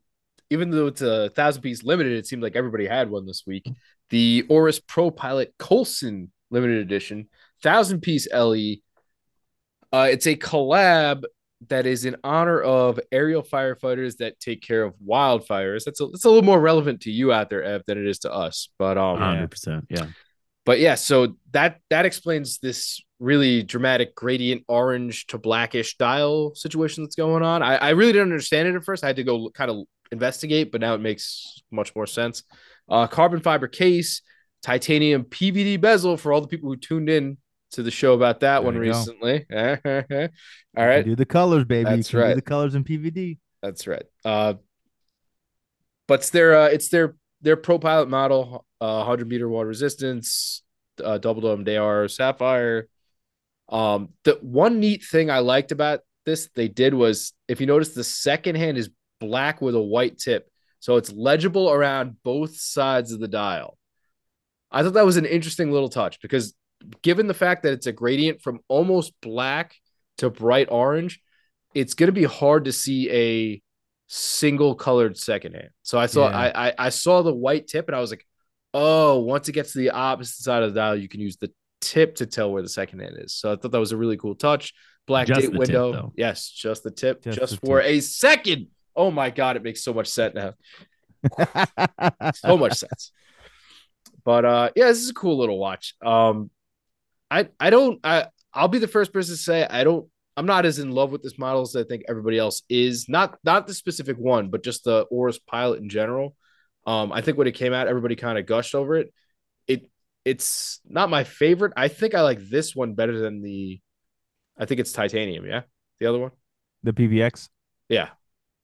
even 0.50 0.72
though 0.72 0.88
it's 0.88 1.02
a 1.02 1.30
thousand 1.30 1.62
piece 1.62 1.84
limited, 1.84 2.14
it 2.14 2.26
seemed 2.26 2.42
like 2.42 2.56
everybody 2.56 2.88
had 2.88 3.10
one 3.10 3.26
this 3.26 3.44
week. 3.46 3.68
The 4.10 4.46
Oris 4.50 4.80
Pro 4.80 5.12
Pilot 5.12 5.54
Coulson 5.60 6.32
limited 6.50 6.78
edition, 6.78 7.28
thousand 7.62 8.02
piece 8.02 8.28
LE. 8.34 8.78
Uh, 9.92 10.08
it's 10.12 10.28
a 10.28 10.36
collab 10.36 11.24
that 11.68 11.86
is 11.86 12.06
in 12.06 12.16
honor 12.24 12.62
of 12.62 13.00
aerial 13.12 13.44
firefighters 13.44 14.18
that 14.18 14.40
take 14.40 14.62
care 14.62 14.84
of 14.84 14.94
wildfires. 15.06 15.84
That's 15.84 16.00
a, 16.00 16.08
that's 16.08 16.26
a 16.26 16.30
little 16.30 16.44
more 16.44 16.60
relevant 16.60 17.02
to 17.02 17.12
you 17.12 17.34
out 17.34 17.50
there, 17.50 17.64
Ev, 17.64 17.84
than 17.86 17.98
it 17.98 18.08
is 18.08 18.20
to 18.20 18.34
us. 18.34 18.70
But 18.78 18.98
um, 18.98 19.18
hundred 19.18 19.52
percent, 19.52 19.86
yeah. 19.90 20.08
But 20.66 20.80
yeah, 20.80 20.96
so 20.96 21.36
that 21.52 21.80
that 21.90 22.06
explains 22.06 22.60
this 22.60 23.02
really 23.20 23.64
dramatic 23.64 24.16
gradient 24.16 24.64
orange 24.68 25.28
to 25.28 25.38
blackish 25.38 25.98
dial 25.98 26.56
situation 26.56 27.04
that's 27.04 27.16
going 27.16 27.44
on. 27.44 27.62
I, 27.62 27.76
I 27.76 27.90
really 27.90 28.14
didn't 28.14 28.32
understand 28.32 28.68
it 28.70 28.76
at 28.76 28.84
first. 28.84 29.04
I 29.04 29.08
had 29.08 29.18
to 29.18 29.24
go 29.24 29.50
kind 29.50 29.70
of 29.70 29.84
investigate, 30.12 30.72
but 30.72 30.82
now 30.82 30.94
it 30.94 31.02
makes 31.02 31.62
much 31.72 31.94
more 31.96 32.08
sense. 32.08 32.44
Uh, 32.88 33.08
carbon 33.08 33.42
fiber 33.42 33.68
case, 33.68 34.22
titanium 34.64 35.24
PVD 35.26 35.80
bezel 35.80 36.18
for 36.18 36.32
all 36.32 36.42
the 36.42 36.48
people 36.48 36.70
who 36.70 36.78
tuned 36.78 37.10
in 37.10 37.38
to 37.72 37.84
the 37.84 37.92
show 37.92 38.14
about 38.14 38.42
that 38.42 38.60
there 38.60 38.62
one 38.62 38.78
recently. 38.78 39.46
All 39.56 40.86
right. 40.86 41.06
Do 41.06 41.16
the 41.16 41.26
colors, 41.26 41.66
baby. 41.66 41.90
That's 41.90 42.14
right. 42.14 42.36
the 42.36 42.42
colors 42.42 42.76
in 42.76 42.84
PVD. 42.84 43.38
That's 43.62 43.88
right. 43.88 44.06
Uh, 44.24 44.56
but 46.08 46.22
it's 46.22 46.30
their 46.32 46.56
uh, 46.56 46.68
it's 46.68 46.90
their 46.90 47.16
their 47.42 47.56
pro 47.56 47.80
pilot 47.80 48.10
model, 48.10 48.66
uh, 48.82 48.96
100 48.98 49.28
meter 49.28 49.48
water 49.48 49.68
resistance, 49.68 50.64
uh, 51.04 51.18
double 51.18 51.42
dome 51.42 51.64
DAR 51.64 52.08
sapphire. 52.08 52.88
Um, 53.70 54.10
the 54.24 54.40
one 54.42 54.80
neat 54.80 55.04
thing 55.04 55.30
I 55.30 55.40
liked 55.40 55.72
about 55.72 56.02
this 56.26 56.50
they 56.56 56.68
did 56.68 56.94
was 56.94 57.34
if 57.48 57.62
you 57.62 57.68
notice 57.68 57.90
the 57.90 58.04
second 58.04 58.56
hand 58.56 58.78
is 58.78 58.90
black 59.20 59.62
with 59.62 59.76
a 59.76 59.82
white 59.82 60.18
tip, 60.18 60.50
so 60.80 60.96
it's 60.96 61.12
legible 61.12 61.70
around 61.70 62.18
both 62.24 62.56
sides 62.56 63.12
of 63.12 63.20
the 63.20 63.28
dial. 63.28 63.78
I 64.72 64.84
thought 64.84 64.94
that 64.94 65.06
was 65.06 65.18
an 65.18 65.26
interesting 65.26 65.72
little 65.72 65.90
touch 65.90 66.20
because 66.22 66.54
given 67.02 67.28
the 67.28 67.34
fact 67.34 67.64
that 67.64 67.74
it's 67.74 67.88
a 67.88 67.92
gradient 67.92 68.42
from 68.42 68.60
almost 68.68 69.14
black 69.22 69.76
to 70.18 70.30
bright 70.30 70.68
orange, 70.72 71.22
it's 71.74 71.94
going 71.94 72.08
to 72.08 72.14
be 72.14 72.24
hard 72.24 72.66
to 72.66 72.72
see 72.72 73.10
a 73.12 73.62
single 74.08 74.76
colored 74.76 75.18
second 75.18 75.54
hand. 75.54 75.70
So 75.84 76.00
I 76.00 76.08
saw 76.08 76.30
yeah. 76.30 76.38
I, 76.38 76.68
I, 76.68 76.74
I 76.78 76.90
saw 76.90 77.22
the 77.22 77.34
white 77.34 77.68
tip 77.68 77.88
and 77.88 77.96
I 77.96 78.00
was 78.00 78.12
like, 78.12 78.26
oh, 78.74 79.20
once 79.20 79.48
it 79.50 79.54
gets 79.54 79.74
to 79.74 79.80
the 79.80 79.92
opposite 79.92 80.44
side 80.44 80.64
of 80.64 80.74
the 80.74 80.80
dial, 80.80 80.96
you 80.96 81.08
can 81.08 81.22
use 81.22 81.38
the 81.38 81.52
tip 81.82 82.16
to 82.16 82.26
tell 82.26 82.52
where 82.52 82.62
the 82.62 82.70
second 82.70 83.00
hand 83.00 83.16
is. 83.18 83.34
So 83.34 83.52
I 83.52 83.56
thought 83.56 83.72
that 83.72 83.80
was 83.80 83.92
a 83.92 83.98
really 83.98 84.18
cool 84.18 84.36
touch. 84.36 84.74
Black 85.08 85.28
just 85.28 85.42
date 85.42 85.54
window. 85.54 85.94
Tip, 85.94 86.06
yes, 86.18 86.50
just 86.50 86.84
the 86.84 86.92
tip, 86.92 87.24
just, 87.24 87.40
just 87.40 87.62
the 87.62 87.68
for 87.68 87.82
tip. 87.82 87.90
a 87.90 88.00
second. 88.02 88.68
Oh 88.96 89.12
my 89.12 89.30
god, 89.30 89.56
it 89.56 89.64
makes 89.64 89.84
so 89.84 89.94
much 89.94 90.08
sense 90.08 90.36
now. 90.36 90.54
so 92.36 92.58
much 92.58 92.74
sense. 92.74 93.12
But 94.24 94.46
uh 94.46 94.70
yeah, 94.76 94.88
this 94.88 95.02
is 95.02 95.10
a 95.10 95.14
cool 95.14 95.38
little 95.38 95.58
watch. 95.58 95.96
Um 96.06 96.52
I 97.32 97.50
I 97.60 97.70
don't 97.70 98.00
I 98.04 98.28
I'll 98.54 98.68
be 98.68 98.80
the 98.80 98.88
first 98.88 99.14
person 99.14 99.36
to 99.36 99.42
say 99.42 99.66
I 99.70 99.84
don't 99.84 100.08
I'm 100.36 100.46
not 100.46 100.66
as 100.66 100.80
in 100.80 100.92
love 100.92 101.12
with 101.12 101.22
this 101.22 101.38
model 101.38 101.62
as 101.62 101.76
I 101.76 101.84
think 101.84 102.04
everybody 102.08 102.38
else 102.38 102.64
is. 102.70 103.10
Not 103.10 103.38
not 103.44 103.68
the 103.68 103.74
specific 103.74 104.18
one, 104.18 104.50
but 104.50 104.64
just 104.64 104.86
the 104.86 105.02
Oris 105.12 105.40
Pilot 105.40 105.82
in 105.82 105.90
general. 105.90 106.36
Um, 106.86 107.12
I 107.12 107.22
think 107.22 107.38
when 107.38 107.48
it 107.48 107.56
came 107.56 107.74
out, 107.74 107.88
everybody 107.88 108.16
kind 108.16 108.38
of 108.38 108.46
gushed 108.46 108.74
over 108.74 108.96
it. 108.96 109.14
It 109.68 109.90
it's 110.26 110.80
not 110.88 111.10
my 111.10 111.24
favorite. 111.24 111.74
I 111.76 111.88
think 111.88 112.16
I 112.16 112.22
like 112.22 112.40
this 112.40 112.76
one 112.76 112.94
better 112.94 113.20
than 113.20 113.42
the. 113.42 113.82
I 114.58 114.66
think 114.66 114.80
it's 114.80 114.92
titanium. 114.92 115.46
Yeah, 115.46 115.64
the 116.00 116.08
other 116.08 116.20
one. 116.20 116.32
The 116.84 116.94
PVX. 116.94 117.50
Yeah. 117.90 118.10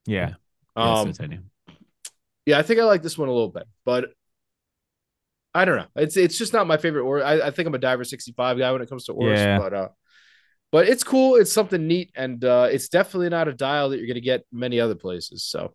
Yeah. 0.05 0.35
Um, 0.75 1.11
titanium. 1.11 1.51
Yeah, 2.45 2.59
I 2.59 2.61
think 2.61 2.79
I 2.79 2.85
like 2.85 3.03
this 3.03 3.17
one 3.17 3.27
a 3.27 3.33
little 3.33 3.49
bit, 3.49 3.67
but 3.83 4.11
I 5.55 5.63
don't 5.63 5.77
know. 5.77 5.87
It's 5.95 6.17
it's 6.17 6.37
just 6.37 6.51
not 6.51 6.67
my 6.67 6.75
favorite. 6.75 7.03
Or 7.03 7.23
I, 7.23 7.47
I 7.47 7.51
think 7.51 7.67
I'm 7.67 7.73
a 7.73 7.79
diver 7.79 8.03
65 8.03 8.57
guy 8.57 8.71
when 8.73 8.81
it 8.81 8.89
comes 8.89 9.05
to 9.05 9.13
Oris, 9.13 9.39
yeah. 9.39 9.57
but 9.57 9.73
uh, 9.73 9.87
but 10.69 10.89
it's 10.89 11.03
cool. 11.03 11.37
It's 11.37 11.51
something 11.51 11.87
neat, 11.87 12.11
and 12.13 12.43
uh, 12.43 12.67
it's 12.69 12.89
definitely 12.89 13.29
not 13.29 13.47
a 13.47 13.53
dial 13.53 13.89
that 13.89 13.97
you're 13.97 14.07
gonna 14.07 14.19
get 14.19 14.45
many 14.51 14.81
other 14.81 14.95
places. 14.95 15.43
So 15.43 15.73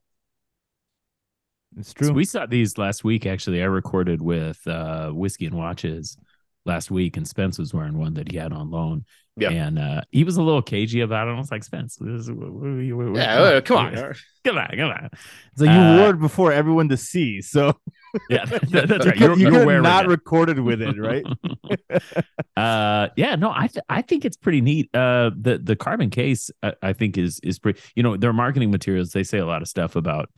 it's 1.78 1.94
true. 1.94 2.08
So 2.08 2.12
we 2.12 2.26
saw 2.26 2.44
these 2.44 2.76
last 2.76 3.04
week. 3.04 3.24
Actually, 3.24 3.62
I 3.62 3.66
recorded 3.66 4.20
with 4.20 4.60
uh, 4.66 5.12
whiskey 5.12 5.46
and 5.46 5.56
watches 5.56 6.18
last 6.66 6.90
week, 6.90 7.16
and 7.16 7.26
Spence 7.26 7.58
was 7.58 7.72
wearing 7.74 7.98
one 7.98 8.14
that 8.14 8.30
he 8.30 8.36
had 8.38 8.52
on 8.52 8.70
loan. 8.70 9.04
Yeah, 9.36 9.50
and 9.50 9.78
uh, 9.78 10.02
he 10.10 10.24
was 10.24 10.36
a 10.36 10.42
little 10.42 10.60
cagey 10.60 11.00
about 11.00 11.28
it. 11.28 11.30
I 11.30 11.38
was 11.38 11.50
like, 11.50 11.64
Spence, 11.64 11.96
this 11.96 12.22
is, 12.22 12.30
what, 12.30 12.52
what, 12.52 12.62
what, 12.62 13.16
yeah, 13.16 13.60
come 13.60 13.78
on, 13.78 13.94
come 14.44 14.58
on, 14.58 14.68
come 14.76 14.90
on. 14.90 15.08
So 15.56 15.64
you 15.64 15.70
uh, 15.70 15.96
wore 15.98 16.10
it 16.10 16.20
before 16.20 16.52
everyone 16.52 16.90
to 16.90 16.96
see. 16.98 17.40
So 17.40 17.72
Yeah, 18.28 18.44
that- 18.44 18.88
that's 18.88 19.06
right. 19.06 19.16
You 19.18 19.26
You're, 19.28 19.36
you 19.36 19.42
you're 19.44 19.52
could 19.52 19.66
wearing 19.66 19.82
not 19.84 20.04
it. 20.04 20.08
recorded 20.08 20.58
with 20.60 20.82
it, 20.82 20.98
right? 20.98 21.24
uh 22.56 23.08
yeah 23.16 23.36
no 23.36 23.50
i 23.54 23.66
th- 23.66 23.84
i 23.88 24.02
think 24.02 24.24
it's 24.24 24.36
pretty 24.36 24.60
neat 24.60 24.90
uh 24.94 25.30
the 25.38 25.58
the 25.62 25.76
carbon 25.76 26.10
case 26.10 26.50
I, 26.62 26.74
I 26.82 26.92
think 26.92 27.16
is 27.16 27.40
is 27.42 27.58
pretty 27.58 27.80
you 27.94 28.02
know 28.02 28.16
their 28.16 28.32
marketing 28.32 28.70
materials 28.70 29.10
they 29.10 29.22
say 29.22 29.38
a 29.38 29.46
lot 29.46 29.62
of 29.62 29.68
stuff 29.68 29.96
about 29.96 30.28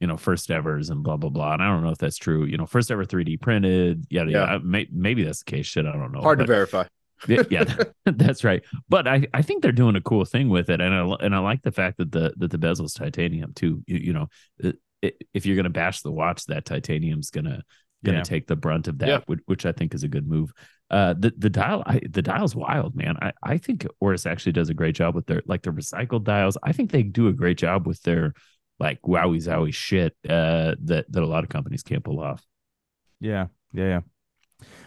you 0.00 0.06
know 0.06 0.16
first 0.16 0.50
evers 0.50 0.90
and 0.90 1.02
blah 1.02 1.16
blah 1.16 1.30
blah 1.30 1.54
and 1.54 1.62
i 1.62 1.66
don't 1.66 1.82
know 1.82 1.90
if 1.90 1.98
that's 1.98 2.16
true 2.16 2.44
you 2.44 2.56
know 2.56 2.66
first 2.66 2.90
ever 2.90 3.04
3d 3.04 3.40
printed 3.40 4.04
yada 4.10 4.30
Yeah. 4.30 4.38
yada 4.52 4.60
May, 4.64 4.86
maybe 4.92 5.24
that's 5.24 5.42
the 5.42 5.50
case 5.50 5.66
shit 5.66 5.86
i 5.86 5.92
don't 5.92 6.12
know 6.12 6.20
Hard 6.20 6.38
to 6.38 6.46
verify. 6.46 6.84
yeah, 7.26 7.64
that's 8.04 8.44
right. 8.44 8.62
But 8.88 9.08
I, 9.08 9.26
I 9.34 9.42
think 9.42 9.60
they're 9.62 9.72
doing 9.72 9.96
a 9.96 10.00
cool 10.00 10.24
thing 10.24 10.48
with 10.48 10.70
it, 10.70 10.80
and 10.80 10.94
I 10.94 11.00
and 11.24 11.34
I 11.34 11.40
like 11.40 11.62
the 11.62 11.72
fact 11.72 11.96
that 11.98 12.12
the 12.12 12.32
that 12.36 12.52
the 12.52 12.58
bezel's 12.58 12.92
titanium 12.94 13.52
too. 13.54 13.82
You, 13.88 13.96
you 13.98 14.12
know, 14.12 14.28
it, 15.02 15.16
if 15.34 15.44
you're 15.44 15.56
gonna 15.56 15.68
bash 15.68 16.02
the 16.02 16.12
watch, 16.12 16.44
that 16.46 16.64
titanium's 16.64 17.30
gonna 17.30 17.64
gonna 18.04 18.18
Yeah. 18.18 18.22
take 18.22 18.46
the 18.46 18.54
brunt 18.54 18.86
of 18.86 18.98
that, 18.98 19.08
Yeah. 19.08 19.20
which, 19.26 19.40
which 19.46 19.66
I 19.66 19.72
think 19.72 19.94
is 19.94 20.04
a 20.04 20.08
good 20.08 20.28
move. 20.28 20.52
Uh, 20.90 21.14
the 21.18 21.32
the 21.36 21.50
dial, 21.50 21.82
I, 21.86 22.00
the 22.08 22.22
dial's 22.22 22.54
wild, 22.54 22.94
man. 22.94 23.16
I 23.20 23.32
I 23.42 23.58
think 23.58 23.84
Oris 23.98 24.24
actually 24.24 24.52
does 24.52 24.68
a 24.70 24.74
great 24.74 24.94
job 24.94 25.16
with 25.16 25.26
their 25.26 25.42
like 25.44 25.62
their 25.62 25.72
recycled 25.72 26.22
dials. 26.22 26.56
I 26.62 26.70
think 26.70 26.92
they 26.92 27.02
do 27.02 27.26
a 27.26 27.32
great 27.32 27.58
job 27.58 27.84
with 27.84 28.00
their 28.02 28.32
like 28.78 29.00
wowie 29.02 29.42
zowie 29.42 29.74
shit 29.74 30.14
uh, 30.28 30.74
that 30.84 31.10
that 31.10 31.22
a 31.22 31.26
lot 31.26 31.44
of 31.44 31.50
companies 31.50 31.82
can't 31.82 32.04
pull 32.04 32.20
off. 32.20 32.46
Yeah, 33.20 33.46
yeah, 33.72 33.84
yeah. 33.88 34.00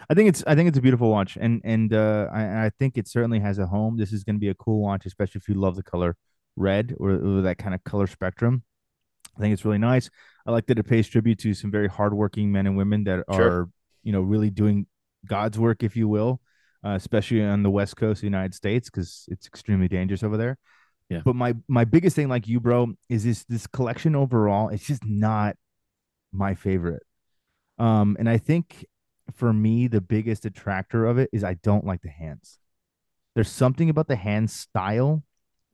I 0.08 0.14
think 0.14 0.28
it's 0.28 0.44
I 0.46 0.54
think 0.54 0.68
it's 0.68 0.78
a 0.78 0.82
beautiful 0.82 1.10
watch, 1.10 1.36
and 1.40 1.60
and 1.64 1.92
uh, 1.92 2.28
I, 2.32 2.66
I 2.66 2.70
think 2.78 2.98
it 2.98 3.08
certainly 3.08 3.40
has 3.40 3.58
a 3.58 3.66
home. 3.66 3.96
This 3.96 4.12
is 4.12 4.24
going 4.24 4.36
to 4.36 4.40
be 4.40 4.48
a 4.48 4.54
cool 4.54 4.82
watch, 4.82 5.06
especially 5.06 5.38
if 5.38 5.48
you 5.48 5.54
love 5.54 5.76
the 5.76 5.82
color 5.82 6.16
red 6.56 6.94
or, 6.98 7.10
or 7.12 7.40
that 7.42 7.58
kind 7.58 7.74
of 7.74 7.82
color 7.84 8.06
spectrum. 8.06 8.62
I 9.36 9.40
think 9.40 9.54
it's 9.54 9.64
really 9.64 9.78
nice. 9.78 10.10
I 10.46 10.50
like 10.50 10.66
that 10.66 10.78
it 10.78 10.82
pays 10.84 11.08
tribute 11.08 11.38
to 11.40 11.54
some 11.54 11.70
very 11.70 11.88
hardworking 11.88 12.52
men 12.52 12.66
and 12.66 12.76
women 12.76 13.04
that 13.04 13.24
Sure. 13.32 13.48
are 13.48 13.68
you 14.02 14.12
know 14.12 14.20
really 14.20 14.50
doing 14.50 14.86
God's 15.26 15.58
work, 15.58 15.82
if 15.82 15.96
you 15.96 16.08
will, 16.08 16.40
uh, 16.84 16.90
especially 16.90 17.42
on 17.42 17.62
the 17.62 17.70
west 17.70 17.96
coast 17.96 18.18
of 18.18 18.22
the 18.22 18.26
United 18.26 18.54
States 18.54 18.90
because 18.90 19.24
it's 19.28 19.46
extremely 19.46 19.88
dangerous 19.88 20.22
over 20.22 20.36
there. 20.36 20.58
Yeah. 21.12 21.20
But 21.24 21.36
my 21.36 21.54
my 21.68 21.84
biggest 21.84 22.16
thing, 22.16 22.28
like 22.28 22.48
you, 22.48 22.58
bro, 22.60 22.94
is 23.08 23.24
this 23.24 23.44
this 23.44 23.66
collection 23.66 24.16
overall. 24.16 24.68
It's 24.70 24.86
just 24.86 25.04
not 25.04 25.56
my 26.32 26.54
favorite. 26.54 27.02
Um, 27.78 28.16
and 28.18 28.28
I 28.28 28.38
think 28.38 28.86
for 29.34 29.52
me, 29.52 29.88
the 29.88 30.00
biggest 30.00 30.44
attractor 30.46 31.06
of 31.06 31.18
it 31.18 31.28
is 31.32 31.44
I 31.44 31.54
don't 31.54 31.84
like 31.84 32.02
the 32.02 32.10
hands. 32.10 32.58
There's 33.34 33.50
something 33.50 33.88
about 33.90 34.08
the 34.08 34.16
hand 34.16 34.50
style 34.50 35.22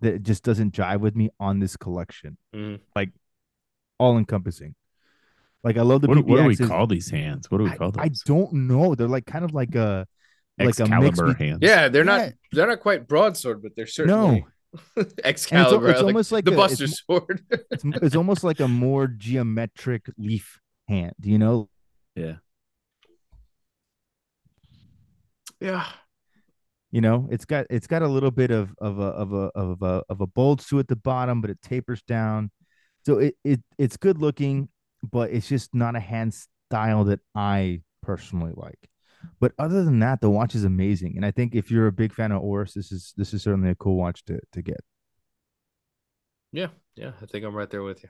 that 0.01 0.23
just 0.23 0.45
doesn't 0.45 0.75
jive 0.75 1.01
with 1.01 1.17
me 1.17 1.31
on 1.41 1.59
this 1.59 1.77
collection. 1.77 2.37
Like 2.95 3.11
All 3.99 4.17
encompassing. 4.19 4.75
Like 5.65 5.77
I 5.77 5.83
love 5.83 6.01
the 6.03 6.09
What, 6.09 6.25
what 6.25 6.37
do 6.43 6.45
we 6.45 6.57
call 6.57 6.87
these 6.87 7.11
hands? 7.11 7.51
What 7.51 7.59
do 7.59 7.65
we 7.65 7.71
call 7.71 7.91
them? 7.91 8.03
I 8.03 8.11
don't 8.27 8.53
know. 8.53 8.95
They're 8.95 9.09
like 9.09 9.27
kind 9.27 9.45
of 9.45 9.53
like 9.55 9.75
a 9.75 10.07
like 10.59 10.79
a 10.79 10.87
mix. 10.87 10.91
Excalibur 10.91 11.35
hands. 11.35 11.59
Yeah, 11.63 11.89
they're 11.89 12.05
not 12.05 12.21
Yeah. 12.21 12.31
they're 12.53 12.67
not 12.69 12.81
quite 12.81 13.07
broadsword, 13.09 13.63
but 13.63 13.75
they're 13.77 13.87
certainly 13.87 14.41
No, 14.41 14.47
Excalibur. 15.25 15.91
it's 15.91 15.99
like 15.99 16.07
almost 16.07 16.33
like 16.33 16.45
the 16.45 16.53
a- 16.53 16.57
Buster 16.57 16.85
it's- 16.85 17.03
Sword. 17.07 17.43
it's, 17.71 17.85
it's 18.03 18.17
almost 18.17 18.45
like 18.45 18.61
a 18.61 18.69
more 18.69 19.07
geometric 19.07 20.07
leaf 20.19 20.59
hand. 20.89 21.15
You 21.23 21.39
know, 21.39 21.69
Yeah. 22.15 22.37
yeah. 25.61 25.87
You 26.91 27.03
know, 27.03 27.29
it's 27.31 27.45
got 27.45 27.67
it's 27.69 27.87
got 27.87 28.01
a 28.01 28.09
little 28.09 28.31
bit 28.31 28.51
of 28.51 28.75
of 28.79 28.99
a 28.99 29.03
of 29.03 29.33
a 29.35 29.51
of 29.55 29.83
a 29.83 30.03
of 30.09 30.21
a 30.23 30.27
bulge 30.27 30.67
to 30.69 30.79
at 30.79 30.89
the 30.89 30.97
bottom, 30.97 31.43
but 31.43 31.51
it 31.51 31.61
tapers 31.61 32.01
down. 32.03 32.51
So 33.05 33.19
it, 33.19 33.35
it 33.45 33.61
it's 33.77 33.99
good 33.99 34.19
looking, 34.23 34.71
but 35.03 35.31
it's 35.31 35.49
just 35.49 35.75
not 35.75 35.97
a 35.97 36.01
hand 36.01 36.35
style 36.71 37.05
that 37.05 37.21
I 37.35 37.83
personally 38.03 38.53
like. 38.57 38.79
But 39.41 39.53
other 39.59 39.85
than 39.85 39.99
that, 40.01 40.21
the 40.21 40.31
watch 40.31 40.55
is 40.55 40.65
amazing, 40.65 41.15
and 41.17 41.25
I 41.27 41.31
think 41.31 41.55
if 41.55 41.71
you're 41.71 41.87
a 41.89 41.93
big 41.93 42.13
fan 42.15 42.33
of 42.33 42.43
Oris, 42.43 42.75
this 42.75 42.93
is 42.93 43.15
this 43.17 43.35
is 43.35 43.43
certainly 43.43 43.71
a 43.71 43.75
cool 43.75 43.97
watch 43.97 44.25
to 44.27 44.39
to 44.53 44.63
get. 44.63 44.81
Yeah. 46.53 46.69
Yeah. 46.97 47.13
I 47.23 47.27
think 47.27 47.45
I'm 47.45 47.55
right 47.55 47.69
there 47.71 47.83
with 47.83 48.03
you. 48.03 48.09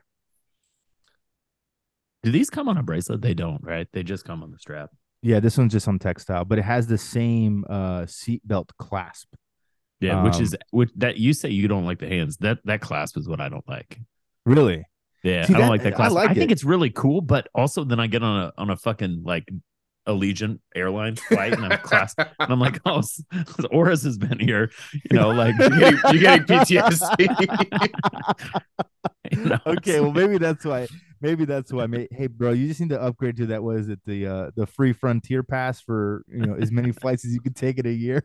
Do 2.22 2.30
these 2.32 2.50
come 2.50 2.68
on 2.68 2.76
a 2.78 2.82
bracelet? 2.82 3.20
They 3.22 3.34
don't, 3.34 3.62
right? 3.62 3.86
They 3.92 4.02
just 4.02 4.24
come 4.24 4.42
on 4.42 4.50
the 4.50 4.58
strap. 4.58 4.90
Yeah, 5.22 5.40
this 5.40 5.58
one's 5.58 5.72
just 5.72 5.88
on 5.88 5.98
textile, 5.98 6.44
but 6.44 6.58
it 6.58 6.64
has 6.64 6.86
the 6.86 6.98
same 6.98 7.64
uh 7.68 8.02
seatbelt 8.02 8.70
clasp. 8.78 9.28
Yeah, 10.00 10.22
which 10.22 10.40
is 10.40 10.54
Um, 10.54 10.58
which 10.70 10.90
that 10.96 11.16
you 11.16 11.32
say 11.32 11.48
you 11.50 11.66
don't 11.68 11.84
like 11.84 11.98
the 11.98 12.08
hands. 12.08 12.36
That 12.38 12.58
that 12.64 12.80
clasp 12.80 13.16
is 13.16 13.28
what 13.28 13.40
I 13.40 13.48
don't 13.48 13.68
like. 13.68 13.98
Really? 14.46 14.84
Yeah, 15.24 15.44
See, 15.44 15.54
I 15.54 15.58
don't 15.58 15.66
that- 15.66 15.70
like 15.70 15.82
that 15.82 15.94
clasp. 15.96 16.12
I, 16.16 16.26
like 16.26 16.36
think 16.36 16.50
it. 16.50 16.52
it's 16.52 16.64
really 16.64 16.90
cool, 16.90 17.20
but 17.20 17.48
also 17.54 17.82
then 17.84 17.98
I 17.98 18.06
get 18.06 18.22
on 18.22 18.44
a 18.44 18.52
on 18.56 18.70
a 18.70 18.76
fucking 18.76 19.22
like 19.24 19.48
Allegiant 20.08 20.58
airline 20.74 21.16
flight 21.28 21.52
and 21.52 21.64
I'm 21.64 21.78
clasped 21.80 22.20
and 22.20 22.52
I'm 22.52 22.58
like, 22.58 22.80
oh, 22.86 23.02
Oris 23.70 24.02
has 24.04 24.18
been 24.18 24.38
here, 24.38 24.70
you 24.92 25.16
know, 25.16 25.30
like 25.30 25.54
You're 25.58 25.70
getting, 25.70 26.00
you're 26.12 26.22
getting 26.22 26.46
PTSD. 26.46 27.90
you 29.30 29.44
know, 29.44 29.58
okay, 29.66 30.00
well 30.00 30.12
maybe 30.12 30.38
that's 30.38 30.64
why. 30.64 30.88
Maybe 31.20 31.44
that's 31.44 31.72
why. 31.72 31.88
Hey, 32.12 32.28
bro, 32.28 32.52
you 32.52 32.68
just 32.68 32.80
need 32.80 32.90
to 32.90 33.02
upgrade 33.02 33.36
to 33.38 33.46
that. 33.46 33.62
Was 33.62 33.88
it 33.88 33.98
the 34.06 34.26
uh 34.26 34.50
the 34.54 34.66
free 34.66 34.92
Frontier 34.92 35.42
pass 35.42 35.80
for 35.80 36.24
you 36.28 36.46
know 36.46 36.54
as 36.54 36.70
many 36.70 36.92
flights 36.92 37.24
as 37.24 37.32
you 37.32 37.40
could 37.40 37.56
take 37.56 37.78
in 37.78 37.86
a 37.86 37.90
year? 37.90 38.24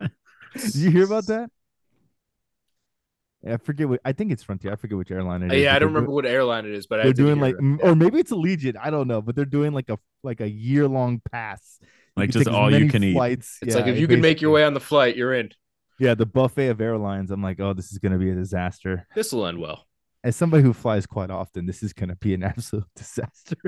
Did 0.00 0.74
you 0.74 0.90
hear 0.90 1.04
about 1.04 1.26
that? 1.28 1.50
Yeah, 3.46 3.54
I 3.54 3.56
forget 3.58 3.88
what 3.88 4.00
I 4.04 4.12
think 4.12 4.32
it's 4.32 4.42
Frontier. 4.42 4.72
I 4.72 4.76
forget 4.76 4.98
which 4.98 5.10
airline 5.10 5.42
it 5.42 5.52
is. 5.52 5.62
yeah, 5.62 5.70
I 5.74 5.78
don't 5.78 5.88
they're 5.92 5.94
remember 5.94 6.10
what 6.10 6.26
airline 6.26 6.66
it 6.66 6.72
is, 6.72 6.86
but 6.86 6.96
They're 6.96 7.12
did 7.12 7.16
doing 7.16 7.40
like, 7.40 7.54
it. 7.58 7.80
or 7.82 7.94
maybe 7.94 8.18
it's 8.18 8.32
Allegiant. 8.32 8.76
I 8.82 8.90
don't 8.90 9.06
know, 9.08 9.22
but 9.22 9.36
they're 9.36 9.44
doing 9.44 9.72
like 9.72 9.88
a 9.88 9.98
like 10.22 10.40
a 10.40 10.48
year 10.48 10.88
long 10.88 11.20
pass. 11.30 11.78
Like 12.16 12.30
just 12.30 12.48
all 12.48 12.70
you 12.70 12.78
many 12.78 12.90
can 12.90 13.04
eat. 13.04 13.16
It's 13.16 13.58
Yeah, 13.64 13.74
like 13.76 13.86
if 13.86 13.98
you 13.98 14.08
can 14.08 14.20
make 14.20 14.40
your 14.40 14.50
way 14.50 14.64
on 14.64 14.74
the 14.74 14.80
flight, 14.80 15.16
you're 15.16 15.34
in. 15.34 15.50
Yeah, 15.98 16.14
the 16.14 16.26
buffet 16.26 16.68
of 16.68 16.80
airlines. 16.80 17.30
I'm 17.30 17.42
like, 17.42 17.60
oh, 17.60 17.72
this 17.72 17.92
is 17.92 17.98
gonna 17.98 18.18
be 18.18 18.30
a 18.30 18.34
disaster. 18.34 19.06
This 19.14 19.32
will 19.32 19.46
end 19.46 19.58
well. 19.58 19.86
As 20.24 20.34
somebody 20.34 20.62
who 20.64 20.72
flies 20.72 21.06
quite 21.06 21.30
often, 21.30 21.66
this 21.66 21.82
is 21.82 21.92
gonna 21.92 22.16
be 22.16 22.34
an 22.34 22.42
absolute 22.42 22.84
disaster. 22.96 23.56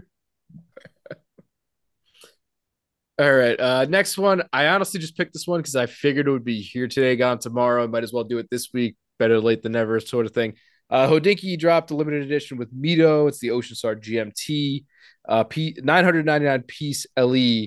All 3.20 3.32
right. 3.32 3.58
Uh, 3.58 3.84
next 3.88 4.16
one. 4.16 4.42
I 4.52 4.68
honestly 4.68 5.00
just 5.00 5.16
picked 5.16 5.32
this 5.32 5.46
one 5.46 5.58
because 5.60 5.74
I 5.74 5.86
figured 5.86 6.28
it 6.28 6.30
would 6.30 6.44
be 6.44 6.60
here 6.60 6.86
today, 6.86 7.16
gone 7.16 7.38
tomorrow. 7.40 7.82
I 7.82 7.86
Might 7.88 8.04
as 8.04 8.12
well 8.12 8.22
do 8.24 8.38
it 8.38 8.46
this 8.50 8.68
week. 8.72 8.96
Better 9.18 9.40
late 9.40 9.62
than 9.62 9.72
never, 9.72 10.00
sort 10.00 10.26
of 10.26 10.32
thing. 10.32 10.54
Uh, 10.90 11.06
Hodinkee 11.08 11.58
dropped 11.58 11.90
a 11.90 11.96
limited 11.96 12.22
edition 12.22 12.56
with 12.56 12.74
Mido. 12.74 13.28
It's 13.28 13.40
the 13.40 13.50
Ocean 13.50 13.76
Star 13.76 13.94
GMT, 13.94 14.84
uh, 15.28 15.44
P 15.44 15.76
999 15.82 16.62
piece 16.62 17.06
LE. 17.16 17.66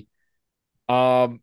Um, 0.88 1.40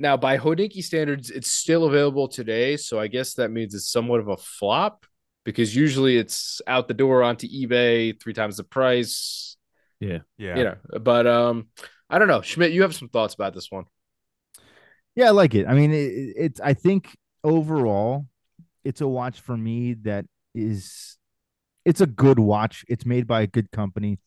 now 0.00 0.16
by 0.16 0.38
Hodinkee 0.38 0.82
standards, 0.82 1.30
it's 1.30 1.50
still 1.52 1.84
available 1.84 2.28
today. 2.28 2.76
So 2.76 2.98
I 2.98 3.06
guess 3.08 3.34
that 3.34 3.50
means 3.50 3.74
it's 3.74 3.90
somewhat 3.90 4.20
of 4.20 4.28
a 4.28 4.36
flop 4.36 5.06
because 5.44 5.74
usually 5.74 6.16
it's 6.16 6.60
out 6.66 6.88
the 6.88 6.94
door 6.94 7.22
onto 7.22 7.48
eBay, 7.48 8.20
three 8.20 8.32
times 8.32 8.56
the 8.56 8.64
price. 8.64 9.56
Yeah. 10.00 10.18
Yeah. 10.36 10.56
You 10.56 10.64
know, 10.64 10.76
but 11.00 11.26
um, 11.26 11.68
I 12.10 12.18
don't 12.18 12.28
know. 12.28 12.42
Schmidt, 12.42 12.72
you 12.72 12.82
have 12.82 12.94
some 12.94 13.08
thoughts 13.08 13.34
about 13.34 13.54
this 13.54 13.70
one. 13.70 13.84
Yeah, 15.14 15.28
I 15.28 15.30
like 15.30 15.54
it. 15.54 15.66
I 15.66 15.74
mean, 15.74 15.92
it, 15.92 15.96
it- 16.12 16.34
it's. 16.36 16.60
I 16.60 16.74
think 16.74 17.16
overall, 17.42 18.26
it's 18.84 19.00
a 19.00 19.08
watch 19.08 19.40
for 19.40 19.56
me 19.56 19.94
that 20.02 20.26
is. 20.54 21.16
It's 21.84 22.00
a 22.02 22.06
good 22.06 22.38
watch. 22.38 22.84
It's 22.88 23.06
made 23.06 23.26
by 23.26 23.42
a 23.42 23.46
good 23.46 23.70
company. 23.70 24.18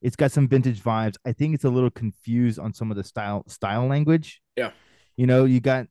It's 0.00 0.16
got 0.16 0.32
some 0.32 0.48
vintage 0.48 0.82
vibes. 0.82 1.16
I 1.26 1.32
think 1.32 1.54
it's 1.54 1.64
a 1.64 1.68
little 1.68 1.90
confused 1.90 2.58
on 2.58 2.72
some 2.72 2.90
of 2.90 2.96
the 2.96 3.04
style 3.04 3.44
style 3.46 3.86
language. 3.86 4.40
Yeah. 4.56 4.70
You 5.16 5.26
know, 5.26 5.44
you 5.44 5.60
got, 5.60 5.86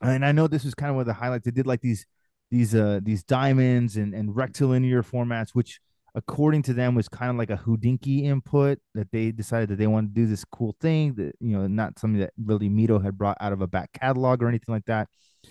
and 0.00 0.24
I 0.24 0.30
know 0.30 0.46
this 0.46 0.64
was 0.64 0.74
kind 0.74 0.90
of 0.90 0.96
one 0.96 1.02
of 1.02 1.06
the 1.08 1.14
highlights. 1.14 1.44
They 1.44 1.50
did 1.50 1.66
like 1.66 1.80
these 1.80 2.06
these 2.50 2.74
uh 2.74 3.00
these 3.02 3.24
diamonds 3.24 3.96
and 3.96 4.14
and 4.14 4.34
rectilinear 4.34 5.02
formats, 5.02 5.50
which 5.50 5.80
according 6.14 6.62
to 6.62 6.72
them 6.72 6.94
was 6.94 7.08
kind 7.08 7.30
of 7.30 7.36
like 7.36 7.50
a 7.50 7.56
Hodinkee 7.56 8.24
input 8.24 8.78
that 8.94 9.10
they 9.12 9.30
decided 9.30 9.68
that 9.68 9.76
they 9.76 9.86
wanted 9.86 10.14
to 10.14 10.20
do 10.20 10.26
this 10.26 10.44
cool 10.44 10.76
thing 10.80 11.14
that 11.14 11.34
you 11.40 11.56
know 11.56 11.66
not 11.66 11.98
something 11.98 12.20
that 12.20 12.32
really 12.42 12.68
Mido 12.68 13.02
had 13.02 13.18
brought 13.18 13.36
out 13.40 13.52
of 13.52 13.60
a 13.60 13.66
back 13.66 13.90
catalog 13.92 14.42
or 14.42 14.48
anything 14.48 14.72
like 14.72 14.86
that. 14.86 15.08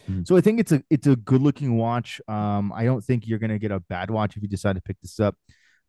Mhm. 0.10 0.28
So 0.28 0.36
I 0.38 0.42
think 0.42 0.60
it's 0.60 0.72
a 0.72 0.84
it's 0.90 1.08
a 1.08 1.16
good 1.16 1.42
looking 1.42 1.78
watch. 1.78 2.22
Um, 2.28 2.72
I 2.74 2.84
don't 2.86 3.04
think 3.04 3.28
you're 3.28 3.40
gonna 3.40 3.60
get 3.60 3.72
a 3.72 3.80
bad 3.80 4.10
watch 4.12 4.36
if 4.38 4.44
you 4.44 4.50
decide 4.50 4.76
to 4.76 4.82
pick 4.82 4.98
this 5.02 5.20
up. 5.20 5.36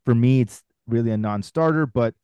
For 0.05 0.15
me, 0.15 0.41
it's 0.41 0.63
really 0.87 1.11
a 1.11 1.17
non-starter, 1.17 1.85
but 1.85 2.15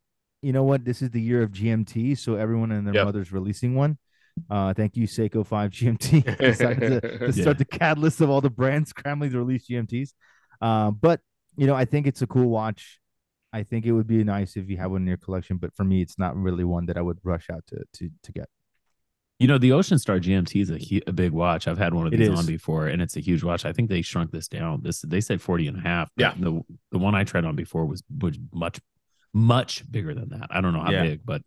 you 0.41 0.53
know 0.53 0.63
what? 0.63 0.85
This 0.85 1.01
is 1.01 1.09
the 1.11 1.21
year 1.21 1.41
of 1.43 1.51
GMT, 1.51 2.15
so 2.17 2.35
everyone 2.35 2.71
and 2.71 2.85
their 2.88 2.93
Yep. 2.95 3.05
mother's 3.05 3.31
releasing 3.31 3.75
one. 3.75 3.97
Uh, 4.49 4.73
thank 4.73 4.97
you, 4.97 5.07
Seiko 5.07 5.45
Five 5.45 5.71
GMT, 5.71 6.21
decided 6.38 7.01
to, 7.01 7.17
to 7.19 7.25
Yeah. 7.35 7.41
start 7.41 7.57
the 7.57 7.65
catalyst 7.65 8.21
of 8.21 8.29
all 8.29 8.41
the 8.41 8.49
brands 8.49 8.89
scrambling 8.95 9.31
to 9.31 9.38
release 9.38 9.67
GMTs. 9.67 10.13
Uh, 10.61 10.91
but 10.91 11.21
you 11.57 11.67
know, 11.67 11.75
I 11.75 11.85
think 11.85 12.05
it's 12.07 12.21
a 12.21 12.27
cool 12.27 12.49
watch. 12.49 12.99
I 13.53 13.63
think 13.63 13.85
it 13.85 13.93
would 13.93 14.07
be 14.07 14.21
nice 14.25 14.57
if 14.57 14.69
you 14.69 14.75
have 14.77 14.91
one 14.91 15.03
in 15.03 15.07
your 15.07 15.15
collection, 15.17 15.55
but 15.57 15.73
for 15.73 15.85
me, 15.85 16.01
it's 16.01 16.19
not 16.19 16.35
really 16.35 16.65
one 16.65 16.85
that 16.88 16.97
I 16.97 17.01
would 17.01 17.19
rush 17.23 17.49
out 17.49 17.63
to 17.67 17.83
to 17.93 18.09
to 18.23 18.31
get. 18.33 18.49
You 19.39 19.48
know, 19.48 19.58
the 19.58 19.74
Ocean 19.74 20.00
Star 20.00 20.17
GMT 20.19 20.62
is 20.62 20.69
a, 20.71 21.02
a 21.10 21.12
big 21.12 21.32
watch. 21.32 21.67
I've 21.67 21.78
had 21.78 21.93
one 21.93 22.08
of 22.08 22.12
these 22.13 22.30
on 22.30 22.45
before, 22.45 22.88
and 22.88 23.02
it's 23.02 23.17
a 23.17 23.19
huge 23.19 23.43
watch. 23.43 23.65
I 23.65 23.74
think 23.74 23.89
they 23.89 24.02
shrunk 24.02 24.32
this 24.32 24.48
down. 24.48 24.82
This 24.82 25.02
they 25.02 25.19
said 25.19 25.41
40 25.41 25.67
and 25.67 25.78
a 25.78 25.82
half. 25.82 26.10
but 26.15 26.21
Yeah. 26.21 26.34
The 26.39 26.62
the 26.91 26.98
one 27.00 27.15
I 27.15 27.26
tried 27.26 27.43
on 27.43 27.56
before 27.56 27.86
was 27.86 28.02
was 28.21 28.38
much 28.54 28.80
much 29.34 29.89
bigger 29.91 30.13
than 30.13 30.30
that. 30.30 30.48
I 30.50 30.62
don't 30.62 30.71
know 30.74 30.80
how 30.82 30.91
Yeah. 30.91 31.04
big, 31.04 31.21
but 31.26 31.41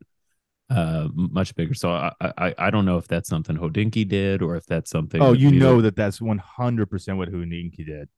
uh, 0.68 1.08
much 1.14 1.54
bigger. 1.54 1.72
So 1.72 1.90
I, 1.90 2.12
I 2.20 2.54
I 2.58 2.70
don't 2.70 2.84
know 2.84 2.98
if 2.98 3.08
that's 3.08 3.26
something 3.30 3.56
Hodinkee 3.56 4.06
did 4.06 4.42
or 4.42 4.56
if 4.56 4.66
that's 4.66 4.90
something. 4.90 5.22
Oh, 5.22 5.32
that 5.32 5.40
you 5.40 5.50
know 5.50 5.80
that 5.80 5.96
that's 5.96 6.20
one 6.20 6.36
hundred 6.36 6.90
percent 6.90 7.16
what 7.16 7.32
Hodinkee 7.32 7.86
did. 7.86 8.10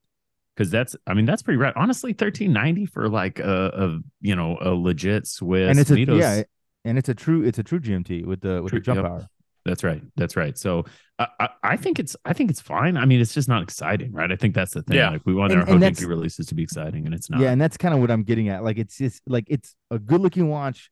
because 0.53 0.69
that's 0.69 0.97
I 1.07 1.13
mean 1.13 1.25
that's 1.25 1.43
pretty 1.43 1.59
rad. 1.59 1.75
Honestly, 1.77 2.11
thirteen 2.11 2.51
ninety 2.51 2.85
for 2.85 3.07
like 3.07 3.39
a, 3.39 3.71
a 3.73 3.99
you 4.19 4.35
know 4.35 4.57
a 4.59 4.71
legit 4.71 5.27
Swiss. 5.27 5.69
and 5.69 5.79
it's 5.79 5.91
a 5.91 5.95
Mitos- 5.95 6.19
yeah, 6.19 6.43
and 6.83 6.97
it's 6.97 7.07
a 7.07 7.13
true 7.15 7.41
it's 7.43 7.57
a 7.57 7.63
true 7.63 7.79
GMT 7.79 8.25
with 8.25 8.41
the 8.41 8.61
with 8.61 8.71
True, 8.71 8.79
the 8.81 8.83
jump 8.85 8.97
yep. 8.97 9.05
power. 9.05 9.27
That's 9.65 9.83
right. 9.83 10.01
That's 10.15 10.35
right. 10.35 10.57
So 10.57 10.85
I, 11.19 11.27
I 11.39 11.49
I 11.63 11.77
think 11.77 11.99
it's 11.99 12.15
I 12.25 12.33
think 12.33 12.49
it's 12.49 12.61
fine. 12.61 12.97
I 12.97 13.05
mean, 13.05 13.21
it's 13.21 13.33
just 13.33 13.47
not 13.47 13.61
exciting, 13.61 14.11
right? 14.11 14.31
I 14.31 14.35
think 14.35 14.55
that's 14.55 14.73
the 14.73 14.81
thing. 14.81 14.97
Yeah. 14.97 15.11
Like 15.11 15.21
we 15.25 15.33
want 15.33 15.51
And- 15.53 15.61
our 15.61 15.69
and 15.69 15.81
Hodinkee 15.83 16.07
releases 16.07 16.47
to 16.47 16.55
be 16.55 16.63
exciting, 16.63 17.05
and 17.05 17.13
it's 17.13 17.29
not. 17.29 17.39
Yeah, 17.41 17.51
and 17.51 17.61
that's 17.61 17.77
kind 17.77 17.93
of 17.93 17.99
what 17.99 18.09
I'm 18.09 18.23
getting 18.23 18.49
at. 18.49 18.63
Like 18.63 18.77
it's 18.77 18.97
just 18.97 19.21
like 19.27 19.45
it's 19.47 19.75
a 19.91 19.99
good 19.99 20.21
looking 20.21 20.49
watch. 20.49 20.89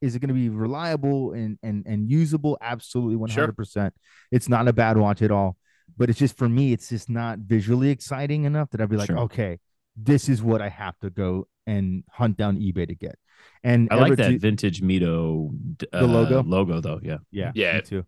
Is 0.00 0.14
it 0.14 0.18
going 0.18 0.28
to 0.28 0.34
be 0.34 0.48
reliable 0.48 1.32
and 1.32 1.58
and 1.62 1.86
and 1.86 2.10
usable? 2.10 2.58
Absolutely, 2.60 3.16
one 3.16 3.30
hundred 3.30 3.56
percent. 3.56 3.94
It's 4.32 4.48
not 4.48 4.66
a 4.68 4.72
bad 4.72 4.96
watch 4.98 5.22
at 5.22 5.30
all. 5.30 5.56
But 5.96 6.10
it's 6.10 6.18
just 6.18 6.36
for 6.36 6.48
me, 6.48 6.72
it's 6.72 6.88
just 6.88 7.08
not 7.08 7.38
visually 7.38 7.90
exciting 7.90 8.44
enough 8.44 8.70
that 8.70 8.80
I'd 8.80 8.88
be 8.90 8.96
like, 8.96 9.06
Sure. 9.10 9.18
okay, 9.20 9.60
this 9.96 10.28
is 10.28 10.42
what 10.42 10.60
I 10.60 10.68
have 10.68 10.98
to 11.00 11.10
go 11.10 11.46
and 11.66 12.02
hunt 12.10 12.36
down 12.36 12.58
eBay 12.58 12.88
to 12.88 12.94
get. 12.94 13.16
And 13.62 13.88
I 13.90 13.96
like 13.96 14.16
that 14.16 14.28
to- 14.30 14.38
vintage 14.38 14.82
Mido 14.82 15.50
uh, 15.92 16.00
The 16.00 16.06
logo? 16.06 16.42
Logo 16.42 16.80
though, 16.80 17.00
yeah. 17.02 17.18
Yeah, 17.30 17.52
Yeah. 17.54 17.76
me 17.76 17.82
too. 17.82 18.06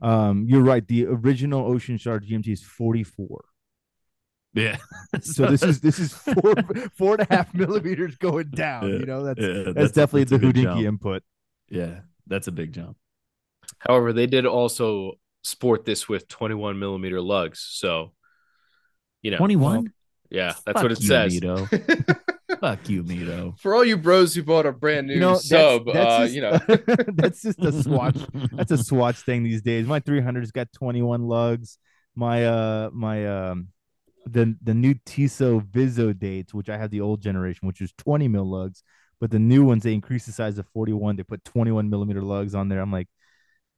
Um, 0.00 0.46
you're 0.48 0.62
right. 0.62 0.86
The 0.86 1.06
original 1.06 1.64
Ocean 1.70 1.98
Star 1.98 2.18
GMT 2.20 2.48
is 2.48 2.62
44. 2.62 3.44
Yeah. 4.54 4.76
So 5.22 5.46
this 5.46 5.62
is 5.62 5.80
this 5.80 5.98
is 5.98 6.12
four 6.12 6.54
four 6.96 7.14
and 7.18 7.26
a 7.30 7.34
half 7.34 7.54
millimeters 7.54 8.16
going 8.16 8.50
down. 8.54 8.88
Yeah, 8.88 8.98
You 8.98 9.06
know, 9.06 9.22
that's 9.24 9.40
yeah, 9.40 9.72
that's, 9.72 9.92
definitely 9.92 10.24
that's 10.24 10.30
the 10.32 10.38
good 10.38 10.54
Hodinkee 10.56 10.62
jump. 10.62 10.80
input. 10.86 11.22
Yeah, 11.70 12.00
that's 12.26 12.48
a 12.48 12.52
big 12.52 12.72
jump. 12.72 12.96
However, 13.78 14.12
they 14.12 14.26
did 14.26 14.46
also 14.46 15.12
sport 15.42 15.84
this 15.84 16.08
with 16.08 16.28
21 16.28 16.78
millimeter 16.78 17.20
lugs. 17.20 17.60
So, 17.68 18.12
you 19.22 19.30
know, 19.32 19.38
Twenty 19.38 19.56
one. 19.56 19.92
yeah, 20.30 20.54
that's 20.66 20.80
Fuck 20.80 20.82
what 20.82 20.92
it 20.92 21.00
you, 21.00 21.06
says. 21.06 21.40
Mido. 22.56 22.60
Fuck 22.60 22.88
you, 22.88 23.04
Mido. 23.04 23.58
For 23.58 23.74
all 23.74 23.84
you 23.84 23.96
bros 23.96 24.34
who 24.34 24.42
bought 24.42 24.66
a 24.66 24.72
brand 24.72 25.06
new 25.06 25.14
You 25.14 25.20
know, 25.20 25.32
that's, 25.32 25.48
sub, 25.48 25.86
that's 25.86 25.96
uh, 25.98 26.18
just, 26.20 26.34
you 26.34 26.40
know, 26.40 26.58
that's 27.14 27.42
just 27.42 27.60
a 27.60 27.72
swatch. 27.82 28.18
That's 28.52 28.72
a 28.72 28.78
swatch 28.78 29.16
thing 29.20 29.42
these 29.42 29.62
days. 29.62 29.86
My 29.86 30.00
300's 30.00 30.52
got 30.52 30.72
21 30.72 31.22
lugs. 31.22 31.78
My 32.14 32.44
uh 32.44 32.90
my 32.92 33.26
um 33.26 33.68
the 34.26 34.56
the 34.62 34.74
new 34.74 34.94
Tissot 35.06 35.64
Viso 35.64 36.12
dates, 36.12 36.52
which 36.52 36.68
I 36.68 36.76
have 36.76 36.90
the 36.90 37.00
old 37.00 37.22
generation, 37.22 37.66
which 37.66 37.80
is 37.80 37.92
20 37.98 38.28
mil 38.28 38.48
lugs, 38.48 38.82
but 39.20 39.30
the 39.30 39.38
new 39.38 39.64
ones 39.64 39.82
they 39.82 39.94
increase 39.94 40.26
the 40.26 40.32
size 40.32 40.56
to 40.56 40.62
41. 40.62 41.16
They 41.16 41.22
put 41.22 41.44
21 41.44 41.88
millimeter 41.88 42.22
lugs 42.22 42.54
on 42.54 42.68
there. 42.68 42.80
I'm 42.80 42.92
like, 42.92 43.08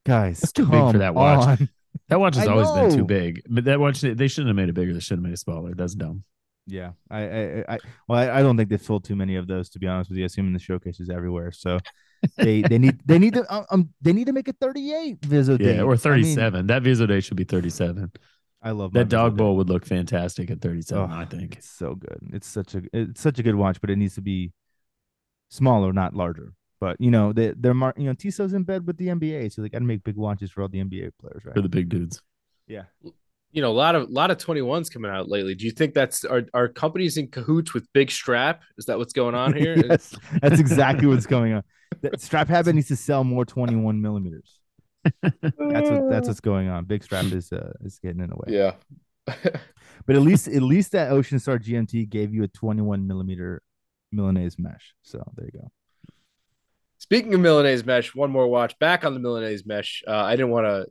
guys, 0.05 0.41
That's 0.41 0.53
too 0.53 0.65
big 0.65 0.73
for 0.73 0.93
come 0.93 0.99
that 0.99 1.15
watch. 1.15 1.61
on. 1.61 1.69
That 2.09 2.19
watch 2.19 2.35
has 2.35 2.49
I 2.49 2.53
always 2.53 2.71
been 2.71 2.99
too 2.99 3.05
big. 3.05 3.43
But 3.49 3.65
that 3.65 3.79
watch 3.79 4.01
they 4.01 4.29
shouldn't 4.29 4.49
have 4.49 4.57
made 4.57 4.69
it 4.69 4.75
bigger. 4.75 4.93
They 4.93 5.01
should 5.01 5.19
have 5.19 5.23
made 5.25 5.33
it 5.33 5.39
smaller. 5.39 5.75
That's 5.75 5.95
dumb. 5.95 6.25
Yeah, 6.67 6.93
I, 7.11 7.19
I, 7.19 7.65
I, 7.75 7.79
well, 8.09 8.19
I, 8.19 8.39
I 8.39 8.43
don't 8.43 8.57
think 8.57 8.71
they've 8.71 8.81
sold 8.81 9.05
too 9.05 9.17
many 9.17 9.37
of 9.37 9.47
those 9.47 9.69
to 9.71 9.79
be 9.79 9.87
honest 9.87 10.09
with 10.11 10.17
you. 10.19 10.25
I 10.25 10.27
assume 10.27 10.53
the 10.53 10.59
showcases 10.59 11.11
everywhere, 11.11 11.53
so 11.53 11.79
they, 12.39 12.63
they 12.63 12.79
need, 12.79 13.01
they 13.05 13.19
need 13.19 13.35
to, 13.35 13.55
um, 13.55 13.67
um, 13.71 13.89
they 14.01 14.13
need 14.15 14.27
to 14.29 14.33
make 14.33 14.49
a 14.49 14.55
38 14.55 15.21
Visodate. 15.21 15.61
Yeah, 15.77 15.81
I 15.81 15.85
or 15.85 15.89
mean, 15.91 15.99
37. 15.99 16.67
that 16.69 16.83
Visodate 16.83 17.23
should 17.25 17.37
be 17.37 17.45
37. 17.45 18.11
I 18.63 18.71
love 18.71 18.95
That 18.95 19.11
dog 19.11 19.37
bowl 19.37 19.57
would 19.57 19.69
look 19.69 19.85
fantastic 19.85 20.51
at 20.51 20.63
37, 20.63 21.11
Oh, 21.11 21.15
I 21.15 21.27
think. 21.27 21.57
It's 21.57 21.69
so 21.69 21.95
good. 21.97 22.19
It's 22.33 22.47
such 22.49 22.75
a, 22.75 22.83
it's 22.95 23.21
such 23.21 23.39
a 23.39 23.43
good 23.43 23.57
watch, 23.57 23.79
but 23.81 23.91
it 23.91 23.97
needs 23.97 24.15
to 24.15 24.23
be 24.23 24.53
smaller, 25.51 25.93
not 25.93 26.15
larger. 26.15 26.55
But 26.81 26.99
you 26.99 27.11
know, 27.11 27.33
they, 27.35 27.53
they're, 27.57 27.75
mar- 27.75 27.95
you 27.99 28.05
know, 28.05 28.15
Tissot's 28.15 28.55
in 28.55 28.63
bed 28.63 28.87
with 28.87 28.97
the 28.97 29.09
NBA, 29.09 29.53
so 29.53 29.61
they 29.61 29.69
got 29.69 29.81
to 29.81 29.85
make 29.85 30.03
big 30.03 30.17
watches 30.17 30.51
for 30.51 30.63
all 30.63 30.69
the 30.69 30.83
NBA 30.83 31.11
players, 31.21 31.45
right? 31.45 31.55
For 31.55 31.61
the 31.61 31.69
big 31.69 31.91
dudes. 31.91 32.23
yeah. 32.67 32.85
You 33.55 33.63
know, 33.63 33.71
a 33.71 33.73
lot 33.73 33.95
of 33.95 34.11
lot 34.11 34.33
of 34.33 34.39
21s 34.39 34.93
coming 34.93 35.11
out 35.11 35.29
lately. 35.29 35.55
Do 35.55 35.65
you 35.65 35.71
think 35.71 35.95
that's 35.95 36.25
are 36.25 36.43
are 36.53 36.69
companies 36.69 37.17
in 37.17 37.29
cahoots 37.29 37.73
with 37.73 37.87
Big 37.93 38.11
Strap? 38.11 38.63
Is 38.79 38.87
that 38.87 38.99
what's 38.99 39.13
going 39.13 39.37
on 39.37 39.55
here? 39.55 39.77
yes, 39.89 40.15
that's 40.43 40.59
exactly 40.59 41.07
what's 41.07 41.27
going 41.27 41.53
on. 41.53 41.63
That 42.03 42.21
Strap 42.21 42.49
Habit 42.49 42.75
needs 42.75 42.89
to 42.89 42.97
sell 42.97 43.23
more 43.23 43.45
21 43.45 44.03
millimeters. 44.03 44.59
That's 45.23 45.89
what 45.89 46.11
that's 46.11 46.27
what's 46.27 46.41
going 46.41 46.69
on. 46.69 46.85
Big 46.85 47.05
Strap 47.05 47.27
is 47.27 47.53
uh, 47.53 47.73
is 47.85 48.01
getting 48.01 48.21
in 48.21 48.31
the 48.31 48.37
way. 48.37 48.49
yeah. 48.49 48.73
But 50.07 50.17
at 50.17 50.23
least 50.23 50.49
at 50.49 50.61
least 50.61 50.93
that 50.93 51.13
Ocean 51.13 51.39
Star 51.39 51.59
GMT 51.59 52.11
gave 52.11 52.35
you 52.35 52.43
a 52.43 52.49
21 52.49 53.07
millimeter 53.07 53.63
Milanese 54.13 54.59
mesh. 54.59 54.95
So 55.03 55.23
there 55.37 55.47
you 55.47 55.61
go. 55.61 55.71
Speaking 56.99 57.33
of 57.33 57.41
Milanese 57.41 57.87
mesh, 57.87 58.15
one 58.15 58.31
more 58.31 58.49
watch 58.49 58.79
back 58.79 59.05
on 59.05 59.15
the 59.15 59.21
Milanese 59.21 59.65
mesh. 59.65 60.03
Uh, 60.07 60.15
I 60.15 60.33
didn't 60.37 60.51
want 60.51 60.67
to, 60.67 60.87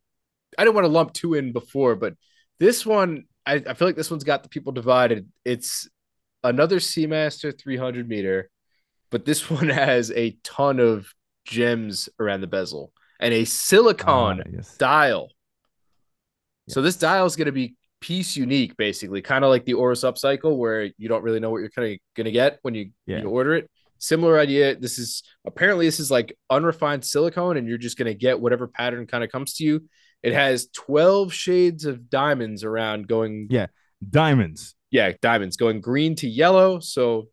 I 0.58 0.64
didn't 0.64 0.76
want 0.76 0.86
to 0.86 0.92
lump 0.92 1.14
two 1.14 1.34
in 1.34 1.52
before, 1.54 1.96
but 1.96 2.14
this 2.64 2.86
one, 2.86 3.26
I, 3.46 3.56
I 3.68 3.74
feel 3.74 3.88
like 3.90 3.98
this 3.98 4.10
one's 4.10 4.24
got 4.24 4.42
the 4.44 4.50
people 4.50 4.72
divided. 4.72 5.30
It's 5.44 5.90
another 6.44 6.78
Seamaster 6.80 7.58
300 7.60 8.08
meter, 8.08 8.50
but 9.12 9.26
this 9.26 9.50
one 9.58 9.68
has 9.70 10.12
a 10.12 10.38
ton 10.44 10.80
of 10.80 11.08
gems 11.46 12.08
around 12.20 12.40
the 12.42 12.48
bezel 12.48 12.94
and 13.20 13.34
a 13.34 13.44
silicone 13.46 14.42
Ah, 14.46 14.50
yes. 14.54 14.78
dial. 14.78 15.30
So 16.70 16.82
this 16.82 16.96
dial 16.96 17.26
is 17.26 17.36
going 17.36 17.48
to 17.48 17.52
be 17.52 17.76
piece 18.00 18.38
unique, 18.38 18.78
basically, 18.78 19.22
kind 19.22 19.44
of 19.44 19.50
like 19.50 19.66
the 19.66 19.74
Oris 19.74 20.04
Upcycle, 20.04 20.56
where 20.58 20.84
you 20.98 21.10
don't 21.10 21.24
really 21.24 21.40
know 21.42 21.50
what 21.50 21.60
you're 21.60 21.70
kind 21.70 21.92
of 21.94 22.00
going 22.16 22.26
to 22.26 22.32
get 22.32 22.60
when 22.62 22.74
you, 22.76 22.92
Yeah. 23.06 23.20
you 23.22 23.30
order 23.30 23.54
it. 23.56 23.70
Similar 24.00 24.40
idea. 24.40 24.76
This 24.76 24.98
is 25.00 25.24
apparently 25.46 25.86
this 25.86 26.00
is 26.00 26.10
like 26.12 26.34
unrefined 26.50 27.04
silicone, 27.06 27.58
and 27.58 27.68
you're 27.68 27.78
just 27.78 27.98
going 27.98 28.08
to 28.12 28.14
get 28.18 28.40
whatever 28.40 28.68
pattern 28.68 29.06
kind 29.08 29.24
of 29.24 29.30
comes 29.32 29.54
to 29.56 29.64
you. 29.66 29.84
It 30.24 30.34
has 30.34 30.68
12 30.74 31.34
shades 31.34 31.86
of 31.86 32.10
diamonds 32.10 32.64
around 32.64 33.08
going, 33.08 33.48
Yeah. 33.50 33.68
Diamonds. 34.10 34.76
yeah, 34.92 35.12
diamonds 35.22 35.58
going 35.58 35.82
green 35.82 36.16
to 36.16 36.28
yellow. 36.30 36.80
So, 36.80 37.28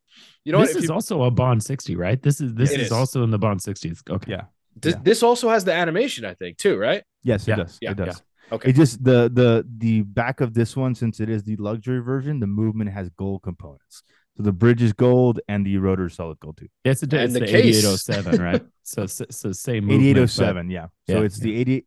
you 0.44 0.52
know 0.52 0.60
this 0.60 0.74
what? 0.74 0.82
Is 0.84 0.88
you- 0.88 0.94
also 0.94 1.22
a 1.22 1.30
Bond 1.30 1.62
60, 1.62 1.96
right? 1.96 2.20
This 2.22 2.40
is 2.40 2.54
this 2.54 2.72
It 2.72 2.80
is, 2.80 2.86
is. 2.86 2.92
also 2.92 3.22
in 3.22 3.30
the 3.30 3.38
Bond 3.38 3.60
60s. 3.60 4.02
Okay. 4.08 4.30
Yeah. 4.32 4.42
this, 4.80 4.94
yeah. 4.94 5.00
this 5.02 5.22
also 5.22 5.48
has 5.50 5.64
the 5.64 5.72
animation, 5.72 6.24
I 6.24 6.34
think, 6.34 6.56
too, 6.58 6.76
right? 6.78 7.02
Yes, 7.22 7.46
Yeah, 7.46 7.54
it 7.54 7.56
does. 7.58 7.78
yeah, 7.80 7.90
it 7.92 7.96
does. 7.96 8.22
Okay. 8.52 8.70
It 8.70 8.72
just 8.74 9.04
the 9.04 9.30
the 9.32 9.64
the 9.78 10.02
back 10.02 10.40
of 10.40 10.54
this 10.54 10.76
one, 10.76 10.94
since 10.96 11.20
it 11.20 11.28
is 11.30 11.44
the 11.44 11.54
luxury 11.56 12.00
version, 12.00 12.40
the 12.40 12.48
movement 12.48 12.90
has 12.90 13.08
gold 13.10 13.42
components. 13.42 14.02
So 14.40 14.44
the 14.44 14.52
bridge 14.52 14.80
is 14.80 14.94
gold 14.94 15.38
and 15.48 15.66
the 15.66 15.76
rotor 15.76 16.06
is 16.06 16.14
solid 16.14 16.40
gold 16.40 16.56
too. 16.56 16.68
It's, 16.82 17.02
a, 17.02 17.04
And 17.04 17.12
it's 17.24 17.34
the 17.34 17.40
the, 17.40 17.56
8807, 17.56 18.40
right? 18.42 18.62
So 18.84 19.04
so, 19.04 19.26
so 19.30 19.52
same 19.52 19.84
movement, 19.84 20.00
Eighty 20.00 20.10
eight 20.12 20.16
oh 20.18 20.22
but- 20.22 20.30
seven, 20.30 20.70
yeah. 20.70 20.86
So 21.08 21.18
Yeah, 21.18 21.24
it's 21.24 21.38
the 21.38 21.54
80, 21.60 21.84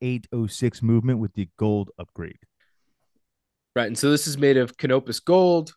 8806 0.00 0.82
movement 0.82 1.18
with 1.18 1.34
the 1.34 1.48
gold 1.58 1.90
upgrade. 1.98 2.38
Right. 3.76 3.86
And 3.86 3.98
so 3.98 4.10
this 4.10 4.26
is 4.26 4.38
made 4.38 4.56
of 4.56 4.78
Canopus 4.78 5.20
gold. 5.20 5.74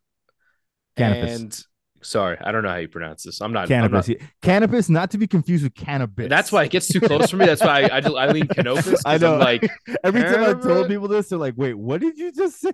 Canopus. 0.96 1.40
And 1.42 1.64
sorry, 2.02 2.38
I 2.42 2.54
don't 2.54 2.64
know 2.64 2.70
how 2.70 2.78
you 2.78 2.88
pronounce 2.88 3.24
this. 3.24 3.42
I'm 3.42 3.52
not. 3.52 3.64
I'm 3.64 3.68
Cannabis. 3.68 4.08
not- 4.08 4.18
Cannabis, 4.42 4.90
not 4.90 5.12
to 5.12 5.18
be 5.18 5.28
confused 5.28 5.64
with 5.66 5.76
cannabis. 5.76 6.30
that's 6.30 6.52
why 6.54 6.64
it 6.64 6.72
gets 6.72 6.88
too 6.88 7.02
close 7.02 7.30
for 7.32 7.36
me. 7.38 7.46
That's 7.48 7.62
why 7.62 7.82
I, 7.84 7.98
I, 8.00 8.28
I 8.28 8.32
lean 8.32 8.48
Canopus. 8.56 8.90
'cause 8.90 9.04
I 9.06 9.18
know. 9.18 9.34
I'm 9.34 9.40
like, 9.42 9.70
Every 10.06 10.22
time 10.24 10.44
I 10.44 10.54
told 10.62 10.88
people 10.88 11.08
this, 11.10 11.28
they're 11.30 11.38
like, 11.38 11.56
"Wait, 11.58 11.74
what 11.74 12.00
did 12.02 12.18
you 12.18 12.32
just 12.32 12.62
say?" 12.62 12.72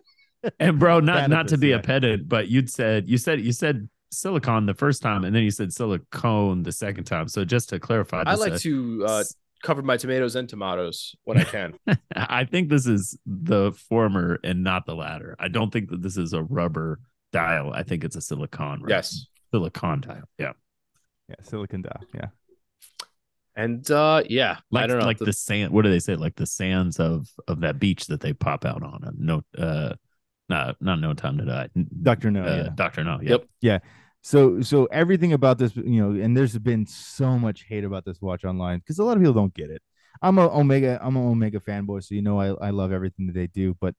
And 0.59 0.79
bro, 0.79 0.99
not 1.01 1.29
not 1.29 1.47
to 1.49 1.57
be 1.57 1.71
a 1.71 1.79
pedant, 1.79 2.27
but 2.29 2.47
you'd 2.47 2.69
said 2.69 3.07
you 3.07 3.17
said 3.17 3.41
you 3.41 3.51
said 3.51 3.89
silicon 4.11 4.65
the 4.65 4.73
first 4.73 5.01
time, 5.01 5.23
and 5.23 5.35
then 5.35 5.43
you 5.43 5.51
said 5.51 5.73
silicone 5.73 6.63
the 6.63 6.71
second 6.71 7.03
time. 7.05 7.27
So 7.27 7.45
just 7.45 7.69
to 7.69 7.79
clarify, 7.79 8.23
I 8.25 8.35
like 8.35 8.53
uh, 8.53 8.57
to 8.59 9.05
uh, 9.05 9.23
cover 9.63 9.81
my 9.81 9.97
tomatoes 9.97 10.35
and 10.35 10.47
tomatoes 10.47 11.15
when 11.25 11.37
I 11.37 11.43
can. 11.43 11.73
I 12.15 12.45
think 12.45 12.69
this 12.69 12.87
is 12.87 13.17
the 13.25 13.71
former 13.89 14.39
and 14.43 14.63
not 14.63 14.85
the 14.85 14.95
latter. 14.95 15.35
I 15.39 15.47
don't 15.47 15.71
think 15.71 15.89
that 15.89 16.01
this 16.01 16.17
is 16.17 16.33
a 16.33 16.41
rubber 16.43 16.99
dial. 17.31 17.71
I 17.73 17.83
think 17.83 18.03
it's 18.03 18.15
a 18.15 18.21
silicon. 18.21 18.81
Right? 18.81 18.89
yes. 18.89 19.25
silicon 19.51 20.01
dial. 20.01 20.23
Yeah, 20.37 20.53
Yeah, 21.27 21.35
silicon 21.43 21.81
dial. 21.83 22.01
Yeah, 22.13 22.27
And 23.55 23.89
uh, 23.91 24.23
yeah, 24.29 24.57
like 24.71 24.85
I 24.85 24.87
don't 24.87 24.99
know. 24.99 25.05
like 25.05 25.17
The- 25.17 25.25
the 25.25 25.33
sand. 25.33 25.71
What 25.73 25.83
do 25.83 25.91
they 25.91 25.99
say? 25.99 26.15
Like 26.15 26.35
the 26.35 26.45
sands 26.45 26.99
of 26.99 27.27
of 27.47 27.61
that 27.61 27.79
beach 27.79 28.07
that 28.07 28.21
they 28.21 28.33
pop 28.33 28.65
out 28.65 28.81
on. 28.83 29.03
Uh, 29.03 29.11
no, 29.17 29.41
uh, 29.57 29.93
not 30.49 30.81
not 30.81 30.99
no 30.99 31.13
time 31.13 31.37
to 31.37 31.45
die. 31.45 31.69
Doctor 32.03 32.31
No. 32.31 32.43
Uh, 32.43 32.63
yeah. 32.63 32.69
Doctor 32.75 33.03
No. 33.03 33.19
Yep. 33.21 33.45
Yeah. 33.61 33.79
So 34.21 34.61
so 34.61 34.85
everything 34.85 35.33
about 35.33 35.57
this, 35.57 35.75
you 35.75 36.01
know, 36.01 36.21
and 36.21 36.35
there's 36.35 36.57
been 36.57 36.85
so 36.85 37.39
much 37.39 37.63
hate 37.63 37.83
about 37.83 38.05
this 38.05 38.21
watch 38.21 38.43
online 38.43 38.79
because 38.79 38.99
a 38.99 39.03
lot 39.03 39.15
of 39.15 39.23
people 39.23 39.33
don't 39.33 39.53
get 39.53 39.69
it. 39.69 39.81
I'm 40.21 40.37
a 40.37 40.49
Omega, 40.49 40.99
I'm 41.01 41.15
an 41.15 41.25
Omega 41.25 41.59
fanboy, 41.59 42.03
so 42.03 42.15
you 42.15 42.21
know 42.21 42.39
I, 42.39 42.67
I 42.67 42.69
love 42.71 42.91
everything 42.91 43.27
that 43.27 43.33
they 43.33 43.47
do. 43.47 43.75
But 43.79 43.95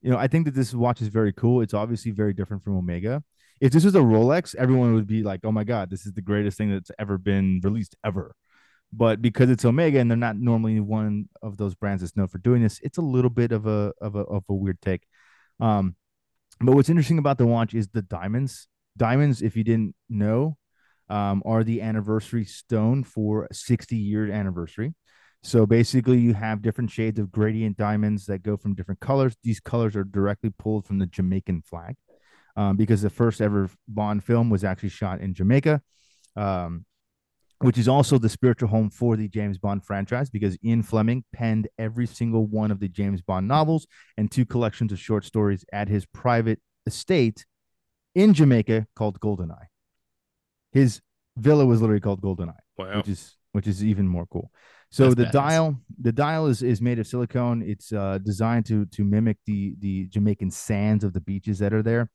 you 0.00 0.10
know, 0.10 0.16
I 0.16 0.26
think 0.26 0.46
that 0.46 0.54
this 0.54 0.74
watch 0.74 1.02
is 1.02 1.08
very 1.08 1.32
cool. 1.32 1.60
It's 1.60 1.74
obviously 1.74 2.10
very 2.10 2.32
different 2.32 2.62
from 2.62 2.76
Omega. 2.76 3.22
If 3.60 3.72
this 3.72 3.84
was 3.84 3.94
a 3.94 4.00
Rolex, 4.00 4.54
everyone 4.56 4.94
would 4.94 5.06
be 5.06 5.22
like, 5.22 5.40
"Oh 5.44 5.52
my 5.52 5.64
god, 5.64 5.90
this 5.90 6.06
is 6.06 6.12
the 6.12 6.22
greatest 6.22 6.56
thing 6.58 6.70
that's 6.70 6.90
ever 6.98 7.18
been 7.18 7.60
released 7.62 7.96
ever." 8.04 8.34
But 8.92 9.22
because 9.22 9.48
it's 9.50 9.64
Omega 9.64 9.98
and 10.00 10.10
they're 10.10 10.18
not 10.18 10.36
normally 10.36 10.78
one 10.80 11.28
of 11.42 11.56
those 11.56 11.74
brands 11.74 12.02
that's 12.02 12.16
known 12.16 12.28
for 12.28 12.38
doing 12.38 12.62
this, 12.62 12.80
it's 12.82 12.98
a 12.98 13.02
little 13.02 13.30
bit 13.30 13.52
of 13.52 13.66
a 13.66 13.92
of 14.00 14.16
a 14.16 14.20
of 14.20 14.44
a 14.48 14.54
weird 14.54 14.80
take. 14.80 15.06
Um, 15.62 15.94
but 16.60 16.74
what's 16.74 16.88
interesting 16.88 17.18
about 17.18 17.38
the 17.38 17.46
watch 17.46 17.72
is 17.72 17.88
the 17.88 18.02
diamonds. 18.02 18.68
Diamonds, 18.96 19.40
if 19.40 19.56
you 19.56 19.64
didn't 19.64 19.94
know, 20.10 20.58
um, 21.08 21.42
are 21.46 21.64
the 21.64 21.80
anniversary 21.80 22.44
stone 22.44 23.04
for 23.04 23.48
60 23.52 23.96
year 23.96 24.30
anniversary. 24.30 24.94
So 25.44 25.66
basically, 25.66 26.18
you 26.18 26.34
have 26.34 26.62
different 26.62 26.90
shades 26.90 27.18
of 27.18 27.32
gradient 27.32 27.76
diamonds 27.76 28.26
that 28.26 28.42
go 28.42 28.56
from 28.56 28.74
different 28.74 29.00
colors. 29.00 29.34
These 29.42 29.60
colors 29.60 29.96
are 29.96 30.04
directly 30.04 30.50
pulled 30.56 30.86
from 30.86 30.98
the 30.98 31.06
Jamaican 31.06 31.62
flag 31.62 31.96
um, 32.56 32.76
because 32.76 33.02
the 33.02 33.10
first 33.10 33.40
ever 33.40 33.68
Bond 33.88 34.22
film 34.22 34.50
was 34.50 34.62
actually 34.62 34.90
shot 34.90 35.20
in 35.20 35.34
Jamaica, 35.34 35.82
um, 36.36 36.84
which 37.62 37.78
is 37.78 37.88
also 37.88 38.18
the 38.18 38.28
spiritual 38.28 38.68
home 38.68 38.90
for 38.90 39.16
the 39.16 39.28
James 39.28 39.56
Bond 39.58 39.84
franchise 39.84 40.28
because 40.30 40.56
Ian 40.64 40.82
Fleming 40.82 41.24
penned 41.32 41.68
every 41.78 42.06
single 42.06 42.46
one 42.46 42.70
of 42.70 42.80
the 42.80 42.88
James 42.88 43.22
Bond 43.22 43.46
novels 43.48 43.86
and 44.16 44.30
two 44.30 44.44
collections 44.44 44.92
of 44.92 44.98
short 44.98 45.24
stories 45.24 45.64
at 45.72 45.88
his 45.88 46.04
private 46.06 46.60
estate 46.86 47.46
in 48.14 48.34
Jamaica 48.34 48.86
called 48.96 49.20
Goldeneye. 49.20 49.66
His 50.72 51.00
villa 51.36 51.64
was 51.66 51.80
literally 51.80 52.00
called 52.00 52.20
Goldeneye, 52.22 52.54
Wow. 52.78 52.96
which 52.98 53.08
is 53.08 53.36
which 53.52 53.66
is 53.66 53.84
even 53.84 54.08
more 54.08 54.26
cool. 54.26 54.50
So 54.90 55.04
That's 55.04 55.14
the 55.16 55.24
badass. 55.26 55.32
dial, 55.32 55.80
the 56.00 56.12
dial 56.12 56.46
is 56.46 56.62
is 56.62 56.80
made 56.80 56.98
of 56.98 57.06
silicone. 57.06 57.62
It's 57.62 57.92
uh, 57.92 58.18
designed 58.18 58.66
to 58.66 58.86
to 58.86 59.04
mimic 59.04 59.38
the 59.46 59.74
the 59.78 60.06
Jamaican 60.08 60.50
sands 60.50 61.04
of 61.04 61.12
the 61.12 61.20
beaches 61.20 61.58
that 61.60 61.72
are 61.72 61.82
there, 61.82 62.10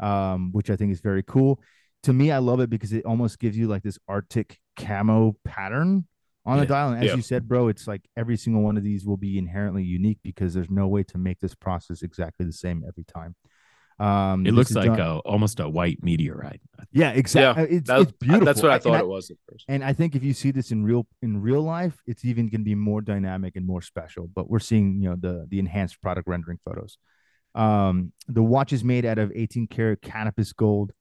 um, 0.00 0.50
which 0.52 0.70
I 0.70 0.76
think 0.76 0.92
is 0.92 1.00
very 1.00 1.22
cool. 1.22 1.60
To 2.04 2.12
me, 2.14 2.30
I 2.30 2.38
love 2.38 2.60
it 2.60 2.70
because 2.70 2.92
it 2.94 3.04
almost 3.04 3.38
gives 3.38 3.56
you 3.58 3.68
like 3.68 3.82
this 3.82 3.98
Arctic 4.08 4.58
camo 4.80 5.36
pattern 5.44 6.06
on 6.46 6.58
the 6.58 6.66
dial. 6.66 6.90
And 6.92 7.02
as 7.04 7.10
Yeah. 7.10 7.16
you 7.16 7.22
said, 7.22 7.46
bro, 7.48 7.68
it's 7.68 7.86
like 7.86 8.02
every 8.16 8.36
single 8.36 8.62
one 8.62 8.76
of 8.76 8.82
these 8.82 9.06
will 9.06 9.16
be 9.18 9.36
inherently 9.38 9.84
unique 9.84 10.18
because 10.24 10.54
there's 10.54 10.70
no 10.70 10.88
way 10.88 11.02
to 11.04 11.18
make 11.18 11.38
this 11.40 11.54
process 11.54 12.02
exactly 12.02 12.46
the 12.46 12.52
same 12.52 12.82
every 12.88 13.04
time. 13.04 13.34
Um, 13.98 14.46
It 14.46 14.52
looks 14.54 14.74
like 14.74 14.86
done- 14.96 15.00
a 15.00 15.18
almost 15.18 15.60
a 15.60 15.68
white 15.68 16.02
meteorite. 16.02 16.62
yeah, 16.90 17.10
exactly. 17.10 17.64
It's, 17.76 17.88
That- 17.88 18.00
it's 18.00 18.12
beautiful. 18.12 18.46
That's 18.46 18.62
what 18.62 18.70
I 18.72 18.76
and 18.76 18.82
thought 18.82 19.00
it 19.00 19.06
was 19.06 19.30
at 19.30 19.36
first. 19.46 19.66
and 19.68 19.84
I 19.84 19.92
think 19.92 20.16
if 20.16 20.24
you 20.24 20.32
see 20.32 20.50
this 20.52 20.72
in 20.72 20.82
real 20.84 21.06
in 21.20 21.42
real 21.42 21.60
life, 21.60 22.00
it's 22.06 22.24
even 22.24 22.46
going 22.48 22.62
to 22.62 22.64
be 22.64 22.74
more 22.74 23.02
dynamic 23.02 23.56
and 23.56 23.66
more 23.66 23.82
special. 23.82 24.26
But 24.34 24.48
we're 24.48 24.58
seeing, 24.58 25.02
you 25.02 25.10
know, 25.10 25.16
the 25.16 25.46
the 25.50 25.58
enhanced 25.58 26.00
product 26.00 26.26
rendering 26.26 26.58
photos. 26.64 26.96
Um, 27.54 28.12
the 28.26 28.42
watch 28.42 28.72
is 28.72 28.82
made 28.84 29.04
out 29.04 29.18
of 29.18 29.32
18 29.34 29.66
karat 29.66 30.00
Canopus 30.00 30.54
gold, 30.54 30.92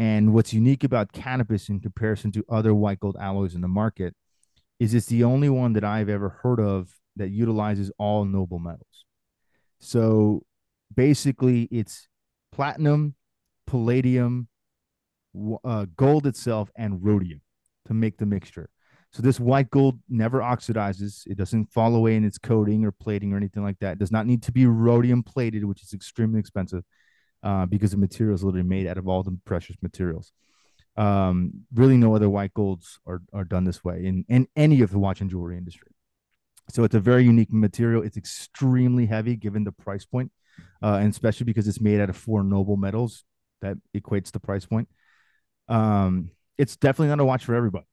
and 0.00 0.32
what's 0.32 0.54
unique 0.54 0.82
about 0.82 1.12
Canopus 1.12 1.68
in 1.68 1.78
comparison 1.78 2.32
to 2.32 2.42
other 2.48 2.74
white 2.74 3.00
gold 3.00 3.18
alloys 3.20 3.54
in 3.54 3.60
the 3.60 3.68
market 3.68 4.14
is 4.78 4.94
it's 4.94 5.04
the 5.04 5.24
only 5.24 5.50
one 5.50 5.74
that 5.74 5.84
I've 5.84 6.08
ever 6.08 6.30
heard 6.42 6.58
of 6.58 6.88
that 7.16 7.28
utilizes 7.28 7.92
all 7.98 8.24
noble 8.24 8.58
metals. 8.58 9.04
So 9.78 10.42
basically, 10.96 11.68
it's 11.70 12.08
platinum, 12.50 13.14
palladium, 13.66 14.48
uh, 15.64 15.84
gold 15.98 16.26
itself, 16.26 16.70
and 16.76 17.04
rhodium 17.04 17.42
to 17.84 17.92
make 17.92 18.16
the 18.16 18.24
mixture. 18.24 18.70
So 19.12 19.20
this 19.20 19.38
white 19.38 19.68
gold 19.68 19.98
never 20.08 20.40
oxidizes. 20.40 21.26
It 21.26 21.36
doesn't 21.36 21.74
fall 21.74 21.94
away 21.94 22.16
in 22.16 22.24
its 22.24 22.38
coating 22.38 22.86
or 22.86 22.90
plating 22.90 23.34
or 23.34 23.36
anything 23.36 23.62
like 23.62 23.78
that. 23.80 23.92
It 23.92 23.98
does 23.98 24.12
not 24.12 24.26
need 24.26 24.42
to 24.44 24.52
be 24.52 24.64
rhodium 24.64 25.22
plated, 25.22 25.66
which 25.66 25.82
is 25.82 25.92
extremely 25.92 26.40
expensive 26.40 26.84
uh, 27.42 27.66
because 27.66 27.92
the 27.92 27.96
material 27.96 28.34
is 28.34 28.44
literally 28.44 28.66
made 28.66 28.86
out 28.86 28.98
of 28.98 29.08
all 29.08 29.22
the 29.22 29.38
precious 29.44 29.76
materials. 29.82 30.32
Um, 30.96 31.64
really, 31.74 31.96
no 31.96 32.14
other 32.14 32.28
white 32.28 32.52
golds 32.54 32.98
are, 33.06 33.22
are 33.32 33.44
done 33.44 33.64
this 33.64 33.84
way 33.84 34.04
in, 34.04 34.24
in 34.28 34.48
any 34.56 34.82
of 34.82 34.90
the 34.90 34.98
watch 34.98 35.20
and 35.20 35.30
jewelry 35.30 35.56
industry. 35.56 35.92
So 36.70 36.84
it's 36.84 36.94
a 36.94 37.00
very 37.00 37.24
unique 37.24 37.52
material. 37.52 38.02
It's 38.02 38.16
extremely 38.16 39.06
heavy 39.06 39.36
given 39.36 39.64
the 39.64 39.72
price 39.72 40.04
point, 40.04 40.30
uh, 40.82 40.98
and 41.00 41.10
especially 41.10 41.44
because 41.44 41.66
it's 41.66 41.80
made 41.80 42.00
out 42.00 42.10
of 42.10 42.16
four 42.16 42.44
noble 42.44 42.76
metals. 42.76 43.24
That 43.60 43.76
equates 43.94 44.30
the 44.32 44.40
price 44.40 44.64
point. 44.64 44.88
Um, 45.68 46.30
it's 46.56 46.76
definitely 46.76 47.08
not 47.08 47.20
a 47.20 47.24
watch 47.24 47.44
for 47.44 47.54
everybody. 47.54 47.86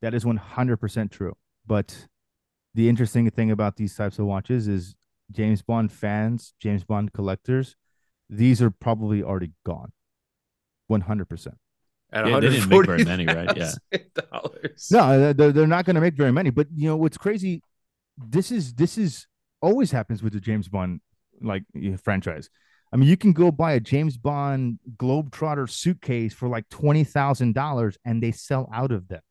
That 0.00 0.14
is 0.14 0.24
100% 0.24 1.10
true. 1.10 1.34
But 1.66 2.08
the 2.74 2.88
interesting 2.88 3.30
thing 3.30 3.50
about 3.50 3.76
these 3.76 3.94
types 3.94 4.18
of 4.18 4.26
watches 4.26 4.66
is 4.66 4.94
James 5.30 5.62
Bond 5.62 5.92
fans, 5.92 6.54
James 6.58 6.84
Bond 6.84 7.12
collectors, 7.12 7.76
these 8.32 8.62
are 8.62 8.70
probably 8.70 9.22
already 9.22 9.52
gone. 9.64 9.92
100%. 10.90 11.48
At 12.12 12.26
Yeah, 12.26 12.40
they 12.40 12.48
didn't 12.50 12.68
make 12.68 12.86
very 12.86 13.04
many, 13.04 13.26
right? 13.26 13.56
Yeah. 13.56 13.72
Dollars. 14.30 14.88
No, 14.90 15.32
they're, 15.32 15.52
they're 15.52 15.66
not 15.66 15.84
going 15.84 15.94
to 15.94 16.00
make 16.00 16.14
very 16.14 16.32
many. 16.32 16.50
But 16.50 16.68
you 16.74 16.88
know 16.88 16.96
what's 16.96 17.16
crazy? 17.16 17.62
This 18.18 18.50
is 18.50 18.74
this 18.74 18.98
is 18.98 19.26
always 19.62 19.90
happens 19.90 20.22
with 20.22 20.34
the 20.34 20.40
James 20.40 20.68
Bond 20.68 21.00
like 21.40 21.64
franchise. 22.02 22.50
I 22.92 22.96
mean, 22.96 23.08
you 23.08 23.16
can 23.16 23.32
go 23.32 23.50
buy 23.50 23.72
a 23.72 23.80
James 23.80 24.18
Bond 24.18 24.78
Globetrotter 24.96 25.68
suitcase 25.70 26.34
for 26.34 26.48
like 26.48 26.68
twenty 26.68 27.04
thousand 27.04 27.54
dollars, 27.54 27.96
and 28.04 28.22
they 28.22 28.32
sell 28.32 28.68
out 28.72 28.92
of 28.92 29.08
them. 29.08 29.22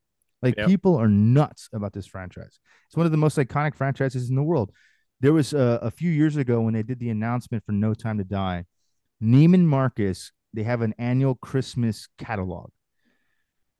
Like 0.42 0.56
Yep. 0.56 0.66
people 0.66 0.96
are 0.96 1.08
nuts 1.08 1.68
about 1.72 1.92
this 1.92 2.06
franchise. 2.06 2.58
It's 2.88 2.96
one 2.96 3.06
of 3.06 3.12
the 3.12 3.18
most 3.18 3.38
iconic 3.38 3.76
franchises 3.76 4.28
in 4.28 4.34
the 4.34 4.42
world. 4.42 4.72
There 5.20 5.32
was 5.32 5.54
uh, 5.54 5.78
a 5.80 5.92
few 5.92 6.10
years 6.10 6.34
ago 6.36 6.60
when 6.60 6.74
they 6.74 6.82
did 6.82 6.98
the 6.98 7.10
announcement 7.10 7.64
for 7.64 7.70
No 7.70 7.94
Time 7.94 8.18
to 8.18 8.24
Die. 8.24 8.64
Neiman 9.22 9.64
Marcus 9.64 10.32
they 10.54 10.64
have 10.64 10.82
an 10.82 10.94
annual 10.98 11.34
Christmas 11.36 12.08
catalog 12.18 12.70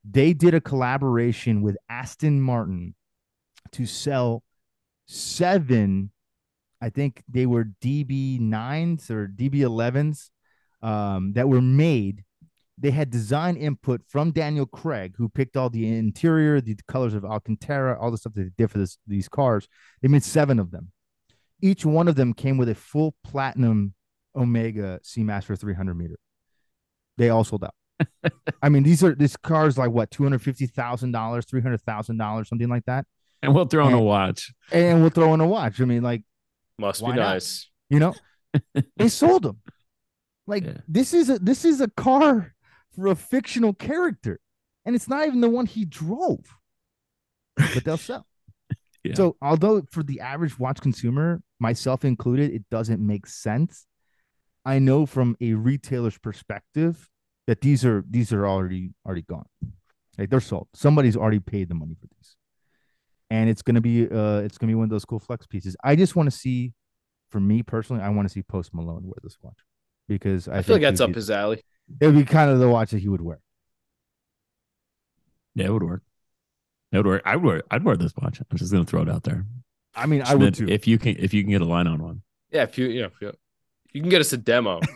they 0.04 0.32
did 0.32 0.54
a 0.54 0.60
collaboration 0.60 1.62
with 1.62 1.76
Aston 1.88 2.40
Martin 2.40 2.94
to 3.72 3.86
sell 3.86 4.42
seven, 5.06 6.10
I 6.80 6.90
think 6.90 7.22
they 7.28 7.46
were 7.46 7.66
DB9s 7.82 9.10
or 9.10 9.28
DB11s 9.28 10.30
um, 10.82 11.32
that 11.34 11.48
were 11.48 11.62
made. 11.62 12.24
They 12.78 12.90
had 12.90 13.10
design 13.10 13.56
input 13.56 14.02
from 14.08 14.32
Daniel 14.32 14.66
Craig, 14.66 15.14
who 15.16 15.28
picked 15.28 15.56
all 15.56 15.70
the 15.70 15.86
interior, 15.86 16.60
the 16.60 16.76
colors 16.88 17.14
of 17.14 17.24
Alcantara, 17.24 17.98
all 18.00 18.10
the 18.10 18.18
stuff 18.18 18.34
that 18.34 18.42
they 18.42 18.50
did 18.56 18.70
for 18.70 18.78
this, 18.78 18.98
these 19.06 19.28
cars. 19.28 19.68
They 20.00 20.08
made 20.08 20.24
seven 20.24 20.58
of 20.58 20.70
them. 20.70 20.90
Each 21.60 21.86
one 21.86 22.08
of 22.08 22.16
them 22.16 22.34
came 22.34 22.58
with 22.58 22.68
a 22.68 22.74
full 22.74 23.14
platinum 23.22 23.94
Omega 24.36 25.00
Seamaster 25.04 25.58
300 25.58 25.94
meter. 25.94 26.16
They 27.18 27.28
all 27.30 27.44
sold 27.44 27.64
out. 27.64 27.74
I 28.62 28.68
mean, 28.68 28.82
these 28.82 29.04
are 29.04 29.14
this 29.14 29.36
car 29.36 29.66
is 29.66 29.78
like 29.78 29.90
what 29.90 30.10
two 30.10 30.22
hundred 30.24 30.42
fifty 30.42 30.66
thousand 30.66 31.12
dollars, 31.12 31.44
three 31.44 31.60
hundred 31.60 31.82
thousand 31.82 32.16
dollars, 32.16 32.48
something 32.48 32.68
like 32.68 32.84
that, 32.86 33.06
And 33.42 33.54
we'll 33.54 33.66
throw 33.66 33.86
in 33.86 33.92
a 33.94 34.00
watch. 34.00 34.52
and 34.72 35.00
we'll 35.02 35.10
throw 35.10 35.32
in 35.34 35.40
a 35.40 35.46
watch. 35.46 35.80
I 35.80 35.84
mean, 35.84 36.02
like 36.02 36.24
Must 36.78 37.00
be 37.00 37.04
Why 37.04 37.16
not? 37.16 37.22
nice. 37.34 37.70
you 37.90 38.00
know, 38.00 38.14
they 38.96 39.08
sold 39.08 39.42
them. 39.44 39.60
Like 40.48 40.64
Yeah. 40.64 40.78
this 40.88 41.14
is 41.14 41.30
a 41.30 41.38
this 41.38 41.64
is 41.64 41.80
a 41.80 41.88
car 41.88 42.54
for 42.96 43.06
a 43.08 43.14
fictional 43.14 43.72
character, 43.74 44.40
and 44.84 44.96
it's 44.96 45.08
not 45.08 45.26
even 45.28 45.40
the 45.40 45.50
one 45.50 45.66
he 45.66 45.84
drove, 45.84 46.40
but 47.56 47.84
they'll 47.84 47.96
sell. 47.98 48.26
Yeah. 49.04 49.14
So, 49.14 49.36
although 49.42 49.82
for 49.90 50.04
the 50.04 50.20
average 50.20 50.60
watch 50.60 50.80
consumer, 50.80 51.42
myself 51.58 52.04
included, 52.04 52.52
it 52.52 52.62
doesn't 52.70 53.04
make 53.04 53.26
sense. 53.26 53.84
I 54.64 54.78
know 54.78 55.06
from 55.06 55.36
a 55.40 55.54
retailer's 55.54 56.18
perspective 56.18 57.08
that 57.46 57.60
these 57.60 57.84
are 57.84 58.04
these 58.08 58.32
are 58.32 58.46
already 58.46 58.92
already 59.04 59.22
gone. 59.22 59.46
Like 60.18 60.30
they're 60.30 60.40
sold. 60.40 60.68
Somebody's 60.74 61.16
already 61.16 61.40
paid 61.40 61.68
the 61.68 61.74
money 61.74 61.94
for 61.94 62.06
these, 62.06 62.36
and 63.30 63.48
it's 63.50 63.62
gonna 63.62 63.80
be 63.80 64.08
uh 64.08 64.38
it's 64.38 64.58
gonna 64.58 64.70
be 64.70 64.74
one 64.74 64.84
of 64.84 64.90
those 64.90 65.04
cool 65.04 65.18
flex 65.18 65.46
pieces. 65.46 65.76
I 65.82 65.96
just 65.96 66.14
want 66.14 66.30
to 66.30 66.36
see, 66.36 66.72
for 67.30 67.40
me 67.40 67.62
personally, 67.62 68.02
I 68.02 68.10
want 68.10 68.28
to 68.28 68.32
see 68.32 68.42
Post 68.42 68.74
Malone 68.74 69.02
wear 69.04 69.16
this 69.22 69.36
watch 69.42 69.58
because 70.08 70.48
I, 70.48 70.58
I, 70.58 70.62
feel 70.62 70.76
like 70.76 70.82
that's 70.82 71.00
up 71.00 71.08
be- 71.08 71.14
his 71.14 71.30
alley. 71.30 71.62
It 72.00 72.06
would 72.06 72.16
be 72.16 72.24
kind 72.24 72.50
of 72.50 72.58
the 72.58 72.68
watch 72.68 72.90
that 72.90 73.00
he 73.00 73.08
would 73.08 73.20
wear. 73.20 73.40
Yeah, 75.54 75.66
it 75.66 75.72
would 75.72 75.82
work. 75.82 76.02
It 76.92 76.98
would 76.98 77.06
work. 77.06 77.22
I 77.24 77.36
would 77.36 77.44
wear. 77.44 77.62
I'd 77.70 77.84
wear 77.84 77.96
this 77.96 78.12
watch. 78.20 78.40
I'm 78.40 78.56
just 78.56 78.72
gonna 78.72 78.84
throw 78.84 79.02
it 79.02 79.08
out 79.08 79.24
there. 79.24 79.46
I 79.94 80.06
mean, 80.06 80.22
I 80.22 80.34
would 80.34 80.54
too. 80.54 80.68
If 80.68 80.86
you 80.86 80.98
can, 80.98 81.16
if 81.18 81.34
you 81.34 81.42
can 81.42 81.50
get 81.50 81.60
a 81.60 81.66
line 81.66 81.86
on 81.86 82.02
one. 82.02 82.22
Yeah, 82.50 82.64
if 82.64 82.78
you 82.78 82.86
yeah, 82.86 83.02
know, 83.02 83.06
if 83.08 83.20
you, 83.20 83.32
you 83.92 84.00
can 84.00 84.10
get 84.10 84.20
us 84.20 84.32
a 84.32 84.36
demo. 84.36 84.80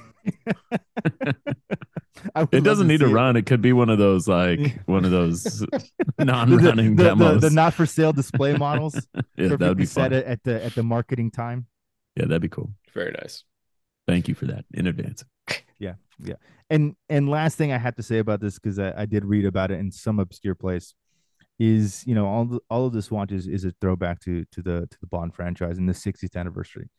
It 2.53 2.64
doesn't 2.64 2.86
need 2.86 3.01
to 3.01 3.07
see 3.07 3.12
it. 3.12 3.14
run. 3.14 3.36
It 3.36 3.47
could 3.47 3.62
be 3.62 3.72
one 3.72 3.88
of 3.88 3.99
those 3.99 4.26
like 4.26 4.80
one 4.86 5.05
of 5.05 5.11
those 5.11 5.64
non-running 6.18 6.97
the, 6.97 7.03
the, 7.05 7.09
demos. 7.11 7.40
the 7.42 7.51
not 7.51 7.74
for 7.74 7.86
sale 7.86 8.12
display 8.12 8.57
models. 8.57 8.94
yeah, 9.36 9.49
that 9.49 9.61
would 9.61 9.76
be 9.76 9.86
set 9.86 10.12
fun. 10.12 10.22
at 10.24 10.42
the 10.42 10.64
at 10.64 10.74
the 10.74 10.82
marketing 10.82 11.30
time. 11.30 11.66
Yeah, 12.16 12.24
that'd 12.24 12.42
be 12.42 12.49
cool. 12.49 12.72
Very 12.94 13.12
nice. 13.12 13.44
Thank 14.07 14.28
you 14.28 14.34
for 14.34 14.47
that 14.47 14.64
in 14.72 14.86
advance. 14.86 15.24
Yeah, 15.78 15.94
yeah. 16.22 16.34
And 16.70 16.97
and 17.09 17.28
last 17.28 17.59
thing 17.59 17.72
I 17.72 17.78
have 17.78 17.97
to 17.97 18.03
say 18.03 18.18
about 18.18 18.40
this 18.40 18.59
because 18.59 18.78
I, 18.78 18.92
I 19.03 19.07
did 19.07 19.24
read 19.24 19.44
about 19.44 19.70
it 19.70 19.78
in 19.78 19.92
some 19.92 20.18
obscure 20.18 20.55
place 20.55 20.94
is 21.59 22.05
you 22.07 22.14
know 22.14 22.26
all 22.26 22.44
the, 22.44 22.61
all 22.68 22.86
of 22.86 22.92
this 22.92 23.11
watch 23.11 23.32
is, 23.32 23.47
is 23.47 23.64
a 23.64 23.72
throwback 23.80 24.20
to 24.20 24.44
to 24.53 24.62
the 24.62 24.86
to 24.90 24.99
the 25.01 25.07
Bond 25.07 25.34
franchise 25.34 25.78
and 25.78 25.88
the 25.88 25.92
60th 25.92 26.36
anniversary. 26.36 26.90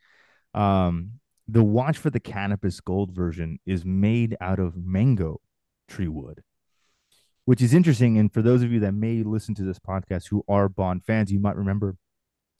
Um, 0.53 1.13
the 1.47 1.63
watch 1.63 1.97
for 1.97 2.09
the 2.09 2.19
Canopus 2.19 2.81
gold 2.81 3.11
version 3.11 3.59
is 3.65 3.85
made 3.85 4.35
out 4.41 4.59
of 4.59 4.75
mango 4.75 5.39
tree 5.87 6.07
wood, 6.07 6.43
which 7.45 7.61
is 7.61 7.73
interesting. 7.73 8.17
And 8.17 8.33
for 8.33 8.41
those 8.41 8.63
of 8.63 8.71
you 8.71 8.79
that 8.81 8.93
may 8.93 9.23
listen 9.23 9.55
to 9.55 9.63
this 9.63 9.79
podcast 9.79 10.27
who 10.29 10.43
are 10.47 10.67
Bond 10.67 11.03
fans, 11.05 11.31
you 11.31 11.39
might 11.39 11.55
remember 11.55 11.95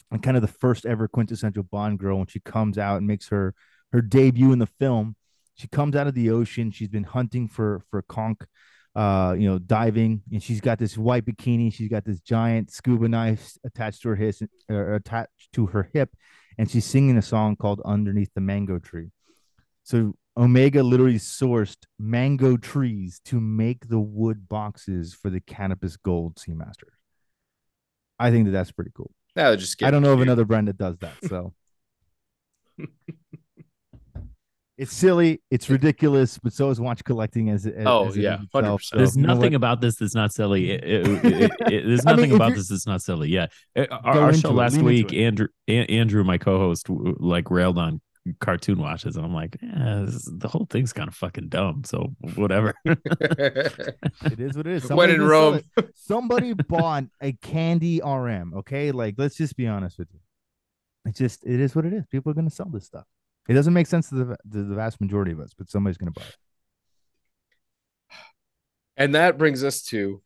and 0.10 0.24
kind 0.24 0.38
of 0.38 0.42
the 0.42 0.48
first 0.48 0.86
ever 0.86 1.08
quintessential 1.08 1.64
Bond 1.64 2.00
girl 2.00 2.18
when 2.18 2.28
she 2.28 2.40
comes 2.40 2.78
out 2.78 2.98
and 2.98 3.08
makes 3.08 3.28
her 3.28 3.54
her 3.92 4.02
debut 4.02 4.54
in 4.54 4.60
the 4.60 4.68
film. 4.68 5.16
She 5.56 5.68
comes 5.68 5.96
out 5.96 6.08
of 6.08 6.14
the 6.14 6.30
ocean. 6.30 6.72
She's 6.72 6.88
been 6.88 7.04
hunting 7.04 7.48
for 7.48 7.82
for 7.90 8.02
conch. 8.04 8.40
uh, 8.96 9.36
you 9.38 9.48
know, 9.48 9.60
diving, 9.60 10.24
and 10.32 10.42
she's 10.42 10.60
got 10.60 10.80
this 10.80 10.98
white 10.98 11.24
bikini. 11.24 11.72
She's 11.72 11.88
got 11.88 12.04
this 12.04 12.20
giant 12.20 12.72
scuba 12.72 13.08
knife 13.08 13.54
attached 13.64 14.02
to 14.02 14.10
her 14.10 14.16
hip, 14.16 14.36
attached 14.70 15.52
to 15.54 15.68
her 15.68 15.90
hip, 15.94 16.10
and 16.58 16.70
she's 16.70 16.86
singing 16.86 17.18
a 17.18 17.22
song 17.22 17.56
called 17.56 17.82
"Underneath 17.86 18.32
the 18.34 18.42
Mango 18.42 18.80
Tree." 18.80 19.12
So 19.84 20.16
Omega 20.36 20.84
literally 20.84 21.18
sourced 21.18 21.78
mango 21.98 22.58
trees 22.58 23.22
to 23.26 23.40
make 23.40 23.88
the 23.88 24.00
wood 24.00 24.48
boxes 24.48 25.14
for 25.14 25.30
the 25.30 25.40
Canopus 25.40 25.98
Gold 25.98 26.36
Seamaster. 26.36 26.92
I 28.20 28.32
think 28.32 28.46
that 28.46 28.52
that's 28.52 28.72
pretty 28.72 28.92
cool. 28.96 29.12
That 29.36 29.50
would 29.50 29.60
just. 29.60 29.82
I 29.82 29.92
don't 29.92 30.02
know 30.02 30.14
of 30.14 30.22
another 30.22 30.46
brand 30.46 30.68
that 30.68 30.78
does 30.78 30.98
that. 31.00 31.14
So 31.28 31.54
it's 34.78 34.94
silly, 34.94 35.42
it's 35.50 35.70
ridiculous, 35.70 36.38
but 36.38 36.54
so 36.54 36.70
is 36.70 36.80
watch 36.80 37.04
collecting 37.04 37.50
as, 37.50 37.66
as 37.66 37.86
Oh, 37.88 38.08
as 38.08 38.18
yeah, 38.18 38.42
itself. 38.44 38.82
100%. 38.82 38.84
So, 38.84 38.98
There's 38.98 39.16
you 39.18 39.24
know 39.24 39.34
nothing 39.34 39.56
about 39.56 39.82
this 39.82 39.96
that's 39.96 40.14
not 40.16 40.32
silly. 40.34 40.72
It- 40.72 40.84
it- 40.84 41.26
it- 41.26 41.52
it- 41.52 41.52
there's 41.88 42.06
I 42.06 42.12
mean, 42.12 42.16
nothing 42.18 42.32
about 42.36 42.54
this 42.56 42.70
that's 42.70 42.86
not 42.86 43.02
silly. 43.02 43.30
Yeah, 43.30 43.48
our, 43.76 43.92
our 44.20 44.34
show 44.34 44.50
it, 44.50 44.54
last 44.54 44.78
week. 44.82 45.14
Andrew, 45.14 45.48
A- 45.68 45.86
Andrew, 45.88 46.24
my 46.24 46.38
co-host, 46.38 46.88
like 46.90 47.50
railed 47.50 47.78
on 47.78 48.02
cartoon 48.42 48.78
watches, 48.80 49.16
and 49.16 49.26
I'm 49.26 49.34
like, 49.34 49.58
eh, 49.64 50.02
this, 50.06 50.16
is- 50.16 50.30
the 50.38 50.48
whole 50.48 50.68
thing's 50.70 50.94
kind 50.94 51.08
of 51.08 51.16
fucking 51.16 51.48
dumb. 51.50 51.84
So 51.86 52.14
whatever. 52.36 52.74
It 52.86 54.40
is 54.40 54.56
what 54.58 54.68
it 54.68 54.74
is. 54.84 54.90
when 54.92 55.10
in 55.10 55.22
Rome. 55.22 55.62
it. 55.78 55.90
Somebody 55.96 56.54
bought 56.54 57.06
a 57.22 57.32
candy 57.34 58.02
RM. 58.04 58.54
Okay, 58.58 58.92
like 58.92 59.16
let's 59.18 59.36
just 59.38 59.56
be 59.56 59.68
honest 59.68 59.98
with 59.98 60.08
you. 60.14 60.20
It's 61.06 61.18
just 61.18 61.46
it 61.46 61.60
is 61.60 61.76
what 61.76 61.86
it 61.86 61.94
is. 61.94 62.06
People 62.08 62.32
are 62.32 62.36
going 62.36 62.50
to 62.50 62.54
sell 62.54 62.70
this 62.70 62.86
stuff. 62.86 63.06
It 63.48 63.54
doesn't 63.54 63.74
make 63.74 63.88
sense 63.88 64.10
to 64.10 64.16
the 64.16 64.38
to 64.52 64.64
the 64.64 64.76
vast 64.76 65.00
majority 65.00 65.32
of 65.32 65.40
us, 65.40 65.52
but 65.58 65.70
somebody's 65.70 65.98
going 65.98 66.12
to 66.12 66.20
buy 66.20 66.26
it. 66.26 66.36
And 68.98 69.16
that 69.16 69.38
brings 69.38 69.64
us 69.64 69.84
to 69.84 70.22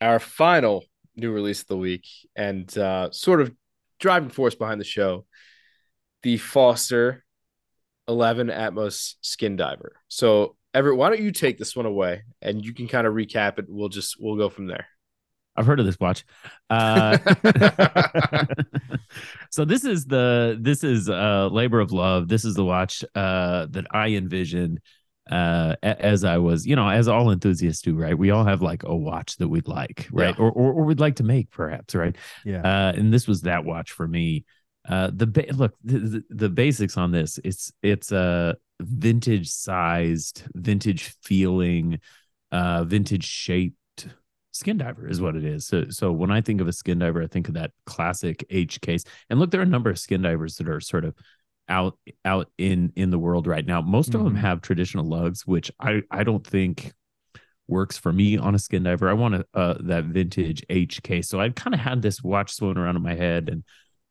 our 0.00 0.18
final 0.18 0.84
new 1.14 1.32
release 1.32 1.62
of 1.62 1.68
the 1.68 1.76
week 1.76 2.06
and 2.34 2.76
uh, 2.76 3.10
sort 3.10 3.40
of 3.40 3.54
driving 3.98 4.28
force 4.28 4.54
behind 4.54 4.80
the 4.80 4.84
show 4.84 5.24
the 6.22 6.36
Foster 6.36 7.24
11 8.08 8.48
Atmos 8.48 9.14
Skin 9.20 9.54
Diver. 9.54 9.96
So, 10.08 10.56
Everett, 10.74 10.96
why 10.96 11.08
don't 11.08 11.20
you 11.20 11.30
take 11.30 11.56
this 11.56 11.76
one 11.76 11.86
away 11.86 12.24
and 12.42 12.64
you 12.64 12.74
can 12.74 12.88
kind 12.88 13.06
of 13.06 13.14
recap 13.14 13.58
it? 13.58 13.66
We'll 13.68 13.88
just, 13.88 14.16
we'll 14.18 14.36
go 14.36 14.48
from 14.48 14.66
there. 14.66 14.86
I've 15.56 15.66
heard 15.66 15.80
of 15.80 15.86
this 15.86 15.98
watch. 15.98 16.24
Uh, 16.68 17.18
so 19.50 19.64
this 19.64 19.84
is 19.84 20.06
the 20.06 20.58
this 20.60 20.84
is 20.84 21.08
uh 21.08 21.48
labor 21.50 21.80
of 21.80 21.92
love. 21.92 22.28
This 22.28 22.44
is 22.44 22.54
the 22.54 22.64
watch 22.64 23.04
uh 23.14 23.66
that 23.70 23.86
I 23.90 24.08
envisioned 24.08 24.80
uh 25.30 25.76
as 25.82 26.24
I 26.24 26.38
was, 26.38 26.66
you 26.66 26.76
know, 26.76 26.88
as 26.88 27.08
all 27.08 27.30
enthusiasts 27.30 27.82
do, 27.82 27.96
right? 27.96 28.16
We 28.16 28.30
all 28.30 28.44
have 28.44 28.62
like 28.62 28.82
a 28.84 28.94
watch 28.94 29.36
that 29.36 29.48
we'd 29.48 29.68
like, 29.68 30.08
right? 30.12 30.34
Yeah. 30.36 30.44
Or, 30.44 30.50
or 30.50 30.72
or 30.74 30.84
we'd 30.84 31.00
like 31.00 31.16
to 31.16 31.24
make 31.24 31.50
perhaps, 31.50 31.94
right? 31.94 32.16
Yeah. 32.44 32.60
Uh 32.60 32.92
and 32.96 33.12
this 33.12 33.26
was 33.26 33.42
that 33.42 33.64
watch 33.64 33.92
for 33.92 34.06
me. 34.06 34.44
Uh 34.88 35.10
the 35.12 35.26
ba- 35.26 35.52
look 35.52 35.74
the, 35.82 36.22
the, 36.30 36.48
basics 36.48 36.96
on 36.96 37.10
this, 37.10 37.40
it's 37.42 37.72
it's 37.82 38.12
a 38.12 38.56
vintage 38.80 39.48
sized, 39.48 40.44
vintage 40.54 41.14
feeling, 41.22 41.98
uh 42.52 42.84
vintage 42.84 43.24
shaped 43.24 43.76
skin 44.56 44.78
diver 44.78 45.08
is 45.08 45.20
what 45.20 45.36
it 45.36 45.44
is. 45.44 45.66
So, 45.66 45.86
so 45.90 46.10
when 46.12 46.30
I 46.30 46.40
think 46.40 46.60
of 46.60 46.68
a 46.68 46.72
skin 46.72 46.98
diver, 46.98 47.22
I 47.22 47.26
think 47.26 47.48
of 47.48 47.54
that 47.54 47.72
classic 47.84 48.44
H 48.50 48.80
case. 48.80 49.04
And 49.30 49.38
look, 49.38 49.50
there 49.50 49.60
are 49.60 49.64
a 49.64 49.66
number 49.66 49.90
of 49.90 49.98
skin 49.98 50.22
divers 50.22 50.56
that 50.56 50.68
are 50.68 50.80
sort 50.80 51.04
of 51.04 51.14
out 51.68 51.98
out 52.24 52.50
in 52.58 52.92
in 52.96 53.10
the 53.10 53.18
world 53.18 53.46
right 53.46 53.66
now. 53.66 53.80
Most 53.80 54.14
of 54.14 54.22
them 54.24 54.34
Mhm. 54.34 54.40
have 54.40 54.60
traditional 54.62 55.04
lugs, 55.04 55.46
which 55.46 55.70
I 55.80 56.02
I 56.10 56.22
don't 56.24 56.46
think 56.46 56.92
works 57.68 57.98
for 57.98 58.12
me 58.12 58.38
on 58.38 58.54
a 58.54 58.58
skin 58.58 58.84
diver. 58.84 59.08
I 59.08 59.14
want 59.14 59.34
a, 59.34 59.46
uh, 59.52 59.76
that 59.80 60.04
vintage 60.04 60.64
H 60.70 61.02
case. 61.02 61.28
So 61.28 61.40
I've 61.40 61.56
kind 61.56 61.74
of 61.74 61.80
had 61.80 62.00
this 62.02 62.22
watch 62.22 62.52
swimming 62.52 62.78
around 62.78 62.96
in 62.96 63.02
my 63.02 63.14
head 63.14 63.48
and. 63.48 63.64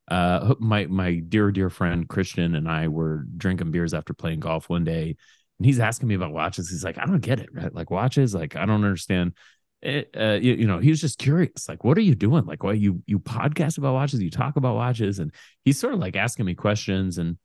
Uh, 0.07 0.53
my 0.59 0.85
my 0.85 1.15
dear 1.15 1.51
dear 1.51 1.71
friend 1.71 2.07
Christian 2.07 2.53
and 2.53 2.69
I 2.69 2.89
were 2.89 3.25
drinking 3.37 3.71
beers 3.71 3.91
after 3.91 4.13
playing 4.13 4.39
golf 4.39 4.69
one 4.69 4.83
day, 4.83 5.15
and 5.57 5.65
he's 5.65 5.79
asking 5.79 6.07
me 6.07 6.13
about 6.13 6.31
watches. 6.31 6.69
He's 6.69 6.83
like, 6.83 6.99
I 6.99 7.07
don't 7.07 7.21
get 7.21 7.39
it, 7.39 7.49
right? 7.51 7.73
Like 7.73 7.89
watches, 7.89 8.35
like 8.35 8.55
I 8.55 8.67
don't 8.67 8.83
understand 8.83 9.33
it, 9.81 10.09
uh, 10.17 10.39
you, 10.41 10.53
you 10.53 10.67
know, 10.67 10.79
he 10.79 10.89
was 10.89 11.01
just 11.01 11.19
curious, 11.19 11.69
like, 11.69 11.83
what 11.83 11.97
are 11.97 12.01
you 12.01 12.15
doing? 12.15 12.45
Like, 12.45 12.63
why 12.63 12.73
you 12.73 13.03
you 13.05 13.19
podcast 13.19 13.77
about 13.77 13.93
watches, 13.93 14.21
you 14.21 14.31
talk 14.31 14.55
about 14.55 14.75
watches, 14.75 15.19
and 15.19 15.31
he's 15.63 15.79
sort 15.79 15.93
of 15.93 15.99
like 15.99 16.15
asking 16.15 16.45
me 16.45 16.55
questions 16.55 17.17
and 17.17 17.37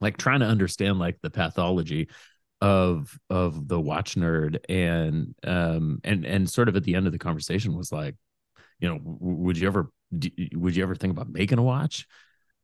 like 0.00 0.16
trying 0.16 0.40
to 0.40 0.46
understand 0.46 0.98
like 0.98 1.18
the 1.22 1.30
pathology 1.30 2.08
of 2.60 3.18
of 3.28 3.68
the 3.68 3.80
watch 3.80 4.14
nerd, 4.14 4.58
and 4.68 5.34
um 5.44 6.00
and 6.04 6.24
and 6.24 6.48
sort 6.48 6.68
of 6.68 6.76
at 6.76 6.84
the 6.84 6.94
end 6.94 7.06
of 7.06 7.12
the 7.12 7.18
conversation 7.18 7.76
was 7.76 7.92
like, 7.92 8.14
you 8.78 8.88
know, 8.88 8.98
would 9.02 9.58
you 9.58 9.66
ever 9.66 9.90
would 10.54 10.76
you 10.76 10.82
ever 10.82 10.94
think 10.94 11.10
about 11.10 11.28
making 11.30 11.58
a 11.58 11.62
watch? 11.62 12.06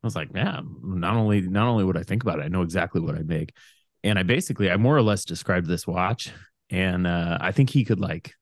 I 0.03 0.07
was 0.07 0.15
like, 0.15 0.29
yeah, 0.33 0.61
not 0.81 1.15
only 1.15 1.41
not 1.41 1.67
only 1.67 1.83
would 1.83 1.97
I 1.97 2.03
think 2.03 2.23
about 2.23 2.39
it, 2.39 2.43
I 2.43 2.47
know 2.47 2.63
exactly 2.63 2.99
what 2.99 3.15
I'd 3.15 3.27
make, 3.27 3.55
and 4.03 4.17
I 4.17 4.23
basically 4.23 4.71
I 4.71 4.77
more 4.77 4.97
or 4.97 5.01
less 5.01 5.23
described 5.23 5.67
this 5.67 5.85
watch, 5.85 6.31
and 6.69 7.05
uh, 7.05 7.37
I 7.39 7.51
think 7.51 7.69
he 7.69 7.85
could 7.85 7.99
like 7.99 8.33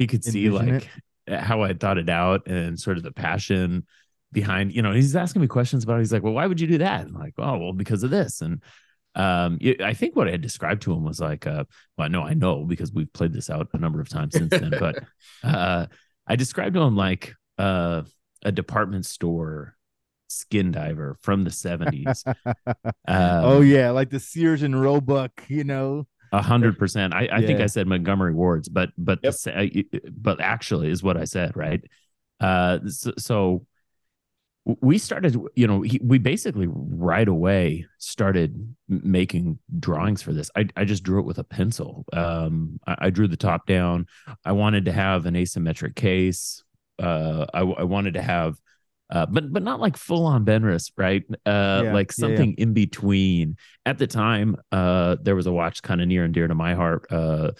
he 0.00 0.06
could 0.06 0.24
see 0.24 0.48
like 0.48 0.88
how 1.28 1.62
I 1.62 1.74
thought 1.74 1.98
it 1.98 2.08
out 2.08 2.46
and 2.46 2.80
sort 2.80 2.96
of 2.96 3.02
the 3.02 3.12
passion 3.12 3.86
behind, 4.32 4.74
you 4.74 4.80
know, 4.80 4.92
he's 4.92 5.14
asking 5.14 5.42
me 5.42 5.46
questions 5.46 5.84
about 5.84 5.96
it. 5.96 6.00
He's 6.00 6.12
like, 6.12 6.22
well, 6.22 6.32
why 6.32 6.46
would 6.46 6.58
you 6.58 6.66
do 6.66 6.78
that? 6.78 7.02
And 7.02 7.14
I'm 7.14 7.20
like, 7.20 7.34
oh, 7.36 7.58
well, 7.58 7.72
because 7.74 8.02
of 8.02 8.08
this. 8.10 8.40
And 8.40 8.62
um, 9.14 9.58
I 9.84 9.92
think 9.92 10.16
what 10.16 10.26
I 10.26 10.30
had 10.30 10.40
described 10.40 10.80
to 10.82 10.94
him 10.94 11.04
was 11.04 11.20
like, 11.20 11.46
uh, 11.46 11.64
well, 11.98 12.08
no, 12.08 12.22
I 12.22 12.32
know 12.32 12.64
because 12.64 12.94
we've 12.94 13.12
played 13.12 13.34
this 13.34 13.50
out 13.50 13.68
a 13.74 13.78
number 13.78 14.00
of 14.00 14.08
times 14.08 14.34
since 14.34 14.48
then, 14.48 14.72
but 14.78 15.04
uh, 15.44 15.84
I 16.26 16.36
described 16.36 16.76
to 16.76 16.80
him 16.80 16.96
like 16.96 17.34
uh, 17.58 18.04
a 18.42 18.52
department 18.52 19.04
store 19.04 19.76
skin 20.28 20.70
diver 20.70 21.18
from 21.20 21.44
the 21.44 21.50
70s. 21.50 22.24
Um, 23.06 23.44
oh 23.44 23.60
yeah, 23.60 23.90
like 23.90 24.08
the 24.08 24.20
Sears 24.20 24.62
and 24.62 24.80
Roebuck, 24.80 25.44
you 25.48 25.64
know. 25.64 26.06
A 26.32 26.42
hundred 26.42 26.78
percent. 26.78 27.12
I, 27.12 27.28
I 27.32 27.44
think 27.44 27.60
I 27.60 27.66
said 27.66 27.86
Montgomery 27.86 28.34
Wards, 28.34 28.68
but 28.68 28.90
but 28.96 29.18
Yep. 29.22 29.34
but 30.12 30.40
actually 30.40 30.90
is 30.90 31.02
what 31.02 31.16
I 31.16 31.24
said, 31.24 31.56
right? 31.56 31.82
Uh, 32.38 32.78
so, 32.86 33.12
so 33.18 33.66
we 34.64 34.98
started, 34.98 35.36
you 35.56 35.66
know, 35.66 35.82
he, 35.82 35.98
we 36.02 36.18
basically 36.18 36.68
right 36.68 37.26
away 37.26 37.86
started 37.98 38.74
making 38.88 39.58
drawings 39.78 40.22
for 40.22 40.32
this. 40.32 40.50
I 40.54 40.66
I 40.76 40.84
just 40.84 41.02
drew 41.02 41.18
it 41.18 41.26
with 41.26 41.38
a 41.38 41.44
pencil. 41.44 42.04
Um, 42.12 42.78
I, 42.86 42.96
I 43.06 43.10
drew 43.10 43.26
the 43.26 43.36
top 43.36 43.66
down. 43.66 44.06
I 44.44 44.52
wanted 44.52 44.84
to 44.84 44.92
have 44.92 45.26
an 45.26 45.34
asymmetric 45.34 45.96
case. 45.96 46.62
Uh, 46.98 47.46
I, 47.52 47.60
I 47.60 47.84
wanted 47.84 48.14
to 48.14 48.22
have. 48.22 48.56
Uh, 49.10 49.26
but 49.26 49.52
but 49.52 49.62
not 49.62 49.80
like 49.80 49.96
full 49.96 50.24
on 50.24 50.44
Benrus, 50.44 50.92
right? 50.96 51.24
Uh, 51.44 51.82
Yeah, 51.84 51.92
like 51.92 52.12
yeah, 52.16 52.26
yeah. 52.26 52.36
something 52.36 52.54
in 52.58 52.72
between 52.72 53.56
at 53.86 53.98
the 53.98 54.06
time 54.06 54.56
uh 54.72 55.16
there 55.22 55.34
was 55.36 55.46
a 55.46 55.52
watch 55.52 55.82
kind 55.82 56.00
of 56.00 56.08
near 56.08 56.24
and 56.24 56.32
dear 56.34 56.46
to 56.48 56.54
my 56.54 56.74
heart 56.74 57.06
uh 57.10 57.50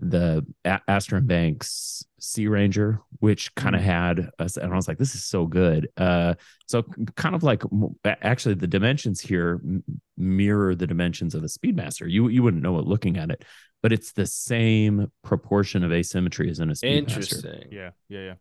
the 0.00 0.44
a- 0.64 0.80
Astor 0.88 1.16
and 1.16 1.28
Banks 1.28 2.04
Sea 2.20 2.48
Ranger 2.48 3.00
which 3.20 3.54
kind 3.54 3.76
of 3.76 3.82
Mm. 3.82 3.84
had 3.84 4.30
us 4.38 4.56
and 4.56 4.72
I 4.72 4.76
was 4.76 4.88
like 4.88 4.98
this 4.98 5.14
is 5.14 5.24
so 5.24 5.46
good 5.46 5.88
uh 5.96 6.34
so 6.66 6.82
kind 7.16 7.34
of 7.34 7.42
like 7.42 7.62
actually 8.04 8.54
the 8.56 8.66
dimensions 8.66 9.20
here 9.20 9.60
m- 9.64 9.82
mirror 10.16 10.74
the 10.74 10.86
dimensions 10.88 11.34
of 11.34 11.42
a 11.42 11.46
Speedmaster 11.46 12.10
you 12.10 12.28
you 12.28 12.42
wouldn't 12.42 12.62
know 12.62 12.78
it 12.78 12.86
looking 12.86 13.16
at 13.16 13.30
it 13.30 13.44
but 13.82 13.92
it's 13.92 14.12
the 14.12 14.26
same 14.26 15.10
proportion 15.24 15.82
of 15.84 15.92
asymmetry 15.92 16.48
as 16.50 16.58
in 16.60 16.70
a 16.70 16.74
Speedmaster 16.74 16.98
Interesting. 16.98 17.68
Yeah, 17.72 17.90
yeah, 18.08 18.20
yeah. 18.20 18.34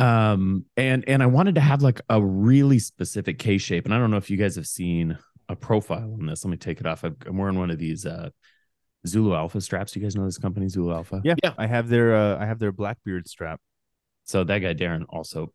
Um 0.00 0.64
and 0.76 1.04
and 1.08 1.22
i 1.22 1.26
wanted 1.26 1.54
to 1.56 1.60
have 1.60 1.82
like 1.82 2.00
a 2.08 2.20
really 2.22 2.78
specific 2.78 3.38
case 3.38 3.62
shape 3.62 3.84
and 3.84 3.92
i 3.94 3.98
don't 3.98 4.10
know 4.10 4.16
if 4.16 4.30
you 4.30 4.36
guys 4.36 4.56
have 4.56 4.66
seen 4.66 5.18
a 5.48 5.56
profile 5.56 6.12
on 6.18 6.26
this. 6.26 6.44
Let 6.44 6.50
me 6.52 6.56
take 6.56 6.78
it 6.78 6.86
off. 6.86 7.02
I'm 7.02 7.16
I'm 7.26 7.36
wearing 7.36 7.58
one 7.58 7.72
of 7.72 7.78
these 7.78 8.06
uh 8.06 8.30
zulu 9.04 9.34
alpha 9.34 9.60
straps. 9.60 9.96
You 9.96 10.02
guys 10.02 10.14
know 10.14 10.24
this 10.24 10.38
company 10.38 10.68
zulu 10.68 10.92
alpha? 10.92 11.20
Yeah, 11.24 11.34
Yeah. 11.42 11.54
I 11.58 11.66
have 11.66 11.88
their 11.88 12.14
uh, 12.14 12.38
I 12.38 12.46
have 12.46 12.60
their 12.60 12.70
Blackbeard 12.70 13.26
strap. 13.28 13.60
so 14.24 14.44
that 14.44 14.58
guy 14.60 14.74
darren 14.74 15.04
also 15.08 15.52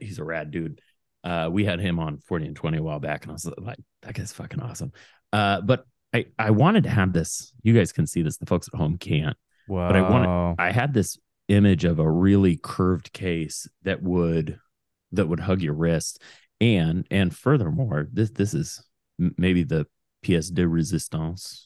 he's 0.00 0.18
a 0.18 0.24
rad 0.24 0.50
dude. 0.50 0.80
Uh 1.22 1.48
we 1.52 1.64
had 1.64 1.78
him 1.78 2.00
on 2.00 2.18
40 2.18 2.46
and 2.48 2.56
20 2.56 2.78
a 2.78 2.82
while 2.82 2.98
back 2.98 3.22
and 3.22 3.30
i 3.30 3.34
was 3.34 3.48
like 3.58 3.78
that 4.02 4.14
guy's 4.14 4.32
fucking 4.32 4.60
awesome. 4.60 4.90
Uh 5.32 5.60
but 5.60 5.84
i 6.12 6.26
i 6.36 6.50
wanted 6.50 6.82
to 6.82 6.90
have 6.90 7.12
this. 7.12 7.52
You 7.62 7.74
guys 7.74 7.92
can 7.92 8.08
see 8.08 8.22
this. 8.22 8.38
The 8.38 8.46
folks 8.46 8.68
at 8.72 8.76
home 8.76 8.98
can't. 8.98 9.36
Wow. 9.68 9.86
But 9.88 9.96
I 9.96 10.10
wanna- 10.10 10.54
I 10.58 10.72
had 10.72 10.92
this 10.92 11.16
image 11.48 11.84
of 11.84 11.98
a 11.98 12.10
really 12.10 12.58
curved 12.62 13.12
case 13.12 13.68
that 13.82 14.02
would 14.02 14.58
that 15.12 15.26
would 15.26 15.40
hug 15.40 15.62
your 15.62 15.74
wrist, 15.74 16.22
and 16.60 17.06
and 17.10 17.34
furthermore, 17.34 18.08
this 18.12 18.30
this 18.30 18.54
is 18.54 18.82
maybe 19.18 19.62
the 19.64 19.86
pièce 20.24 20.52
de 20.52 20.62
résistance. 20.62 21.64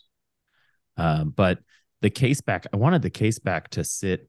Um, 0.97 1.31
but 1.31 1.59
the 2.01 2.11
case 2.11 2.41
back, 2.41 2.67
I 2.73 2.77
wanted 2.77 3.03
the 3.03 3.11
case 3.11 3.39
back 3.39 3.71
to 3.71 3.85
sit 3.85 4.29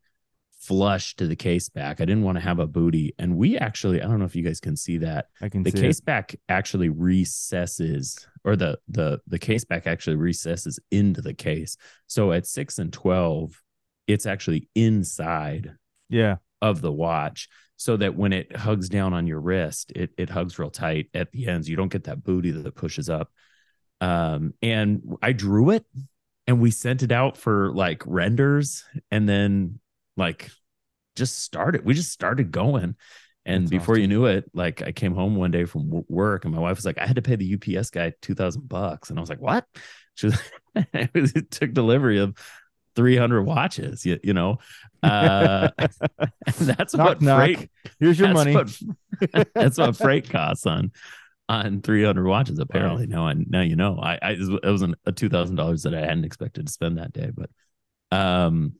flush 0.60 1.16
to 1.18 1.28
the 1.28 1.36
case 1.36 1.68
back. 1.70 1.99
I 1.99 2.06
didn't 2.06 2.24
want 2.24 2.38
to 2.38 2.43
have 2.43 2.60
a 2.60 2.68
booty, 2.68 3.14
and 3.20 3.38
we 3.38 3.58
actually, 3.58 4.01
I 4.01 4.08
don't 4.08 4.20
know 4.20 4.26
if 4.26 4.36
you 4.36 4.43
guys 4.43 4.60
can 4.60 4.76
see 4.78 4.97
that 4.99 5.28
I 5.41 5.49
can 5.49 5.64
the 5.64 5.72
case 5.72 5.99
it. 5.99 6.06
back 6.06 6.36
actually 6.47 6.89
recesses 6.89 8.28
or 8.43 8.56
the 8.56 8.78
the 8.88 9.20
the 9.28 9.39
case 9.39 9.66
back 9.66 9.88
actually 9.88 10.16
recesses 10.16 10.80
into 10.91 11.22
the 11.22 11.34
case 11.34 11.78
so 12.08 12.32
at 12.32 12.45
six 12.45 12.80
and 12.80 12.91
12 12.91 13.62
it's 14.08 14.26
actually 14.26 14.68
inside 14.76 15.72
Yeah. 16.10 16.38
of 16.62 16.82
the 16.82 16.91
watch 16.91 17.49
so 17.76 17.97
that 17.97 18.16
when 18.16 18.34
it 18.34 18.56
hugs 18.56 18.88
down 18.89 19.14
on 19.14 19.28
your 19.28 19.39
wrist, 19.41 19.91
it 19.95 20.12
it 20.18 20.30
hugs 20.30 20.58
real 20.60 20.70
tight 20.72 21.08
at 21.14 21.32
the 21.32 21.47
ends. 21.47 21.68
You 21.68 21.76
don't 21.76 21.91
get 21.91 22.06
that 22.06 22.24
booty 22.24 22.51
that 22.51 22.76
pushes 22.76 23.10
up. 23.10 23.32
Um, 24.01 24.54
and 24.62 25.01
I 25.22 25.32
drew 25.32 25.70
it 25.72 25.86
and 26.47 26.60
we 26.60 26.72
sent 26.72 27.04
it 27.04 27.12
out 27.12 27.38
for 27.38 27.74
like 27.74 28.04
renders 28.06 28.84
and 29.12 29.28
then 29.28 29.80
like 30.18 30.51
just 31.16 31.39
started. 31.39 31.86
We 31.86 31.93
just 31.93 32.12
started 32.12 32.51
going. 32.51 32.95
And 33.45 33.64
That's 33.64 33.72
before 33.72 33.97
you 33.97 34.08
knew 34.08 34.26
it, 34.26 34.45
like 34.54 34.82
I 34.82 34.91
came 34.93 35.14
home 35.14 35.36
one 35.36 35.51
day 35.51 35.66
from 35.66 35.88
w- 35.88 36.06
work 36.08 36.45
and 36.45 36.54
my 36.54 36.62
wife 36.62 36.78
was 36.78 36.86
like, 36.86 36.97
I 36.97 37.06
had 37.06 37.18
to 37.18 37.22
pay 37.22 37.36
the 37.36 37.56
UPS 37.78 37.89
guy 37.89 38.14
2000 38.22 38.68
bucks. 38.70 39.10
And 39.10 39.20
I 39.20 39.22
was 39.22 39.30
like, 39.30 39.41
what? 39.41 39.66
She 40.16 40.28
was, 40.28 40.39
it 40.93 41.51
took 41.51 41.74
delivery 41.74 42.20
of 42.20 42.38
300 42.95 43.43
watches, 43.43 44.05
you, 44.05 44.19
you 44.23 44.33
know? 44.33 44.59
Uh, 45.01 45.69
that's 46.57 46.93
knock 46.93 47.07
what 47.07 47.21
knock. 47.21 47.39
freight 47.39 47.69
Here's 47.99 48.19
your 48.19 48.33
money. 48.33 48.53
What, 48.53 48.77
that's 49.53 49.77
what 49.77 49.95
freight 49.95 50.29
costs 50.29 50.65
on 50.65 50.91
on 51.49 51.81
300 51.81 52.25
watches. 52.25 52.59
Apparently, 52.59 53.07
now 53.07 53.27
I 53.27 53.33
now 53.33 53.61
you 53.61 53.75
know. 53.75 53.99
I, 54.01 54.17
I 54.21 54.31
it 54.31 54.65
was 54.65 54.81
an, 54.81 54.95
a 55.05 55.11
two 55.11 55.29
thousand 55.29 55.55
dollars 55.55 55.83
that 55.83 55.93
I 55.93 55.99
hadn't 56.01 56.25
expected 56.25 56.67
to 56.67 56.71
spend 56.71 56.97
that 56.97 57.13
day, 57.13 57.31
but 57.33 57.49
um, 58.15 58.73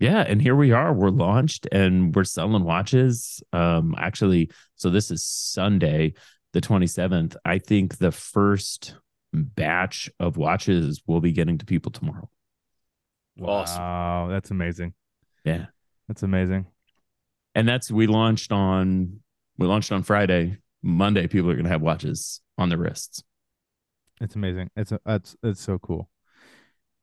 yeah. 0.00 0.24
And 0.26 0.40
here 0.40 0.56
we 0.56 0.72
are. 0.72 0.92
We're 0.92 1.10
launched 1.10 1.68
and 1.70 2.14
we're 2.14 2.24
selling 2.24 2.64
watches. 2.64 3.42
Um, 3.52 3.94
actually, 3.98 4.50
so 4.76 4.90
this 4.90 5.10
is 5.10 5.22
Sunday, 5.22 6.14
the 6.54 6.60
27th. 6.62 7.36
I 7.44 7.58
think 7.58 7.98
the 7.98 8.10
first 8.10 8.94
batch 9.32 10.10
of 10.18 10.38
watches 10.38 11.02
will 11.06 11.20
be 11.20 11.32
getting 11.32 11.58
to 11.58 11.66
people 11.66 11.92
tomorrow. 11.92 12.28
Awesome. 13.48 13.80
Wow, 13.82 14.28
that's 14.30 14.50
amazing. 14.50 14.94
Yeah. 15.44 15.66
That's 16.08 16.22
amazing. 16.22 16.66
and 17.54 17.68
that's 17.68 17.90
we 17.90 18.06
launched 18.06 18.52
on 18.52 19.20
we 19.58 19.66
launched 19.66 19.92
on 19.92 20.02
Friday. 20.02 20.58
Monday, 20.82 21.26
people 21.26 21.50
are 21.50 21.56
gonna 21.56 21.68
have 21.68 21.82
watches 21.82 22.40
on 22.58 22.68
their 22.68 22.78
wrists. 22.78 23.22
It's 24.20 24.34
amazing. 24.34 24.70
It's 24.76 24.92
a, 24.92 25.00
it's 25.06 25.36
it's 25.42 25.60
so 25.60 25.78
cool. 25.78 26.08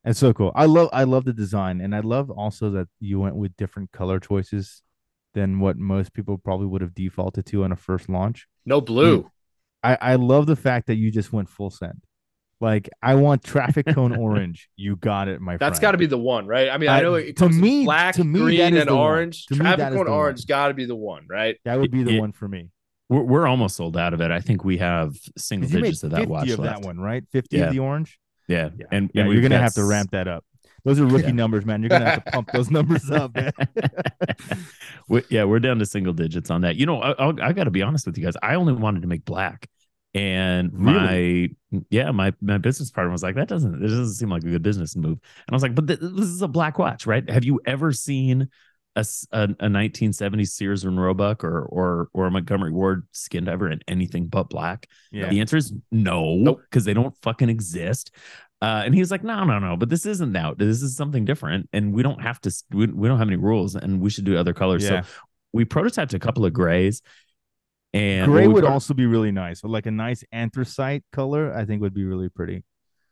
It's 0.04 0.18
so 0.18 0.32
cool. 0.32 0.52
I 0.54 0.66
love 0.66 0.88
I 0.92 1.04
love 1.04 1.24
the 1.24 1.32
design, 1.32 1.80
and 1.80 1.94
I 1.94 2.00
love 2.00 2.30
also 2.30 2.70
that 2.70 2.88
you 3.00 3.18
went 3.20 3.36
with 3.36 3.56
different 3.56 3.92
color 3.92 4.20
choices 4.20 4.82
than 5.34 5.60
what 5.60 5.76
most 5.76 6.12
people 6.12 6.38
probably 6.38 6.66
would 6.66 6.80
have 6.82 6.94
defaulted 6.94 7.46
to 7.46 7.64
on 7.64 7.72
a 7.72 7.76
first 7.76 8.08
launch. 8.08 8.46
No 8.64 8.80
blue. 8.80 9.30
I 9.82 9.98
I 10.00 10.14
love 10.16 10.46
the 10.46 10.56
fact 10.56 10.86
that 10.88 10.96
you 10.96 11.10
just 11.10 11.32
went 11.32 11.48
full 11.48 11.70
send. 11.70 12.04
Like 12.60 12.88
I 13.02 13.14
want 13.14 13.44
traffic 13.44 13.86
cone 13.94 14.16
orange. 14.16 14.68
You 14.76 14.96
got 14.96 15.28
it, 15.28 15.40
my 15.40 15.52
friend. 15.56 15.60
That's 15.60 15.78
got 15.78 15.92
to 15.92 15.98
be 15.98 16.06
the 16.06 16.18
one, 16.18 16.46
right? 16.46 16.68
I 16.70 16.78
mean, 16.78 16.88
I 16.88 16.98
I- 16.98 17.02
know 17.02 17.14
it 17.14 17.26
to 17.26 17.32
comes 17.34 17.56
in 17.56 17.62
me- 17.62 17.84
black, 17.84 18.14
to 18.16 18.24
me, 18.24 18.40
green, 18.40 18.76
and 18.76 18.90
orange. 18.90 19.46
To 19.46 19.54
me, 19.54 19.60
Traffic 19.60 19.78
that 19.78 19.92
is 19.92 19.96
cone 19.98 20.08
orange 20.08 20.46
got 20.46 20.68
to 20.68 20.74
be 20.74 20.84
the 20.84 20.96
one, 20.96 21.26
right? 21.30 21.56
that 21.64 21.78
would 21.78 21.90
be 21.92 22.02
the 22.02 22.16
It- 22.16 22.20
one 22.20 22.32
for 22.32 22.48
me. 22.48 22.70
We're 23.08 23.22
we're 23.22 23.46
almost 23.46 23.76
sold 23.76 23.96
out 23.96 24.12
of 24.12 24.20
it. 24.20 24.30
I 24.30 24.40
think 24.40 24.64
we 24.64 24.78
have 24.78 25.14
single 25.38 25.68
digits 25.70 26.02
of 26.02 26.10
that 26.10 26.18
50 26.18 26.30
watch 26.30 26.50
of 26.50 26.58
left. 26.58 26.82
that 26.82 26.86
one, 26.86 26.98
right? 26.98 27.24
50 27.32 27.56
Yeah. 27.56 27.64
of 27.66 27.72
the 27.72 27.78
orange. 27.78 28.18
Yeah. 28.48 28.70
Yeah. 28.76 28.86
And, 28.90 29.10
Yeah, 29.14 29.22
and 29.22 29.32
you're 29.32 29.40
gonna 29.42 29.54
got 29.56 29.62
have 29.62 29.74
to 29.74 29.84
ramp 29.84 30.10
that 30.10 30.26
up. 30.28 30.44
Those 30.84 31.00
are 31.00 31.06
rookie 31.06 31.26
Yeah. 31.26 31.32
numbers, 31.32 31.64
man. 31.64 31.80
You're 31.82 31.88
gonna 31.90 32.04
have 32.10 32.24
to 32.24 32.30
pump 32.32 32.50
those 32.52 32.70
numbers 32.70 33.10
up, 33.10 33.34
man. 33.34 33.52
we, 35.08 35.22
yeah, 35.30 35.44
we're 35.44 35.58
down 35.60 35.78
to 35.78 35.86
single 35.86 36.12
digits 36.12 36.50
on 36.50 36.62
that. 36.62 36.76
You 36.76 36.86
know, 36.86 37.00
I, 37.00 37.12
I'll- 37.12 37.40
I 37.42 37.52
got 37.52 37.64
to 37.64 37.70
be 37.70 37.82
honest 37.82 38.06
with 38.06 38.18
you 38.18 38.24
guys. 38.24 38.34
I 38.42 38.54
only 38.54 38.72
wanted 38.72 39.02
to 39.02 39.08
make 39.08 39.24
black, 39.24 39.68
and 40.18 40.72
my 40.72 41.48
yeah, 41.90 42.10
my 42.10 42.32
my 42.40 42.58
business 42.58 42.90
partner 42.90 43.12
was 43.12 43.22
like, 43.22 43.34
"That 43.34 43.48
doesn't 43.48 43.80
this 43.80 43.90
doesn't 43.90 44.14
seem 44.14 44.30
like 44.30 44.42
a 44.42 44.50
good 44.50 44.62
business 44.62 44.96
move." 44.96 45.18
And 45.46 45.50
I 45.50 45.54
was 45.54 45.62
like, 45.62 45.74
"But 45.74 45.86
th- 45.86 46.00
this 46.00 46.26
is 46.26 46.42
a 46.42 46.48
black 46.48 46.78
watch, 46.78 47.06
right? 47.06 47.28
Have 47.30 47.44
you 47.44 47.60
ever 47.66 47.92
seen 47.92 48.48
a 48.96 49.04
a 49.32 49.46
1970s 49.46 50.48
Sears 50.48 50.84
and 50.84 51.00
Roebuck 51.00 51.44
or 51.44 51.62
or 51.62 52.08
or 52.12 52.26
a 52.26 52.30
Montgomery 52.30 52.72
Ward 52.72 53.06
skin 53.12 53.44
diver 53.44 53.70
in 53.70 53.80
anything 53.86 54.26
but 54.26 54.50
black?" 54.50 54.88
Yeah. 55.12 55.28
The 55.28 55.40
answer 55.40 55.56
is 55.56 55.72
no, 55.90 56.36
Nope. 56.36 56.60
because 56.68 56.84
they 56.84 56.94
don't 56.94 57.14
fucking 57.22 57.48
exist. 57.48 58.10
Uh, 58.60 58.82
and 58.84 58.92
he 58.92 58.98
was 59.00 59.12
like, 59.12 59.22
no, 59.22 59.44
no, 59.44 59.60
no, 59.60 59.76
but 59.76 59.88
this 59.88 60.04
isn't 60.04 60.32
that. 60.32 60.58
This 60.58 60.82
is 60.82 60.96
something 60.96 61.24
different. 61.24 61.68
And 61.72 61.92
we 61.94 62.02
don't 62.02 62.20
have 62.20 62.40
to, 62.40 62.52
we, 62.72 62.86
we 62.86 63.06
don't 63.06 63.18
have 63.18 63.28
any 63.28 63.36
rules 63.36 63.76
and 63.76 64.00
we 64.00 64.10
should 64.10 64.24
do 64.24 64.36
other 64.36 64.52
colors. 64.52 64.82
Yeah. 64.82 65.02
So 65.02 65.08
we 65.52 65.64
prototyped 65.64 66.12
a 66.12 66.18
couple 66.18 66.44
of 66.44 66.52
grays. 66.52 67.00
And 67.94 68.30
Gray 68.30 68.46
would 68.46 68.60
proto- 68.62 68.72
also 68.72 68.94
be 68.94 69.06
really 69.06 69.32
nice. 69.32 69.60
So 69.60 69.68
like 69.68 69.86
a 69.86 69.90
nice 69.90 70.22
anthracite 70.32 71.04
color, 71.12 71.54
I 71.54 71.64
think 71.64 71.80
would 71.82 71.94
be 71.94 72.04
really 72.04 72.28
pretty. 72.28 72.62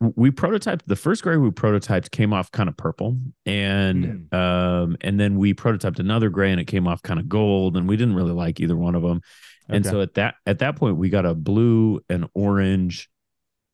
we 0.01 0.31
prototyped 0.31 0.83
the 0.87 0.97
first 0.97 1.23
gray 1.23 1.39
we 1.39 1.49
prototyped 1.51 2.11
came 2.11 2.35
off 2.35 2.51
kind 2.53 2.69
of 2.69 2.77
purple 2.77 3.17
and 3.47 4.29
um 4.35 4.95
and 5.01 5.19
then 5.19 5.37
we 5.39 5.55
prototyped 5.55 5.99
another 5.99 6.29
gray 6.29 6.51
and 6.51 6.61
it 6.61 6.67
came 6.67 6.87
off 6.87 7.01
kind 7.03 7.19
of 7.19 7.31
gold 7.31 7.79
and 7.79 7.89
we 7.89 7.97
didn't 7.97 8.15
really 8.15 8.33
like 8.33 8.61
either 8.61 8.77
one 8.77 8.95
of 8.95 9.03
them 9.03 9.23
and 9.71 9.87
Okay. 9.87 9.91
so 9.95 10.03
at 10.03 10.13
that 10.15 10.35
at 10.45 10.59
that 10.59 10.77
point 10.77 10.99
we 10.99 11.09
got 11.09 11.25
a 11.25 11.35
blue 11.35 12.01
an 12.11 12.29
orange 12.35 13.09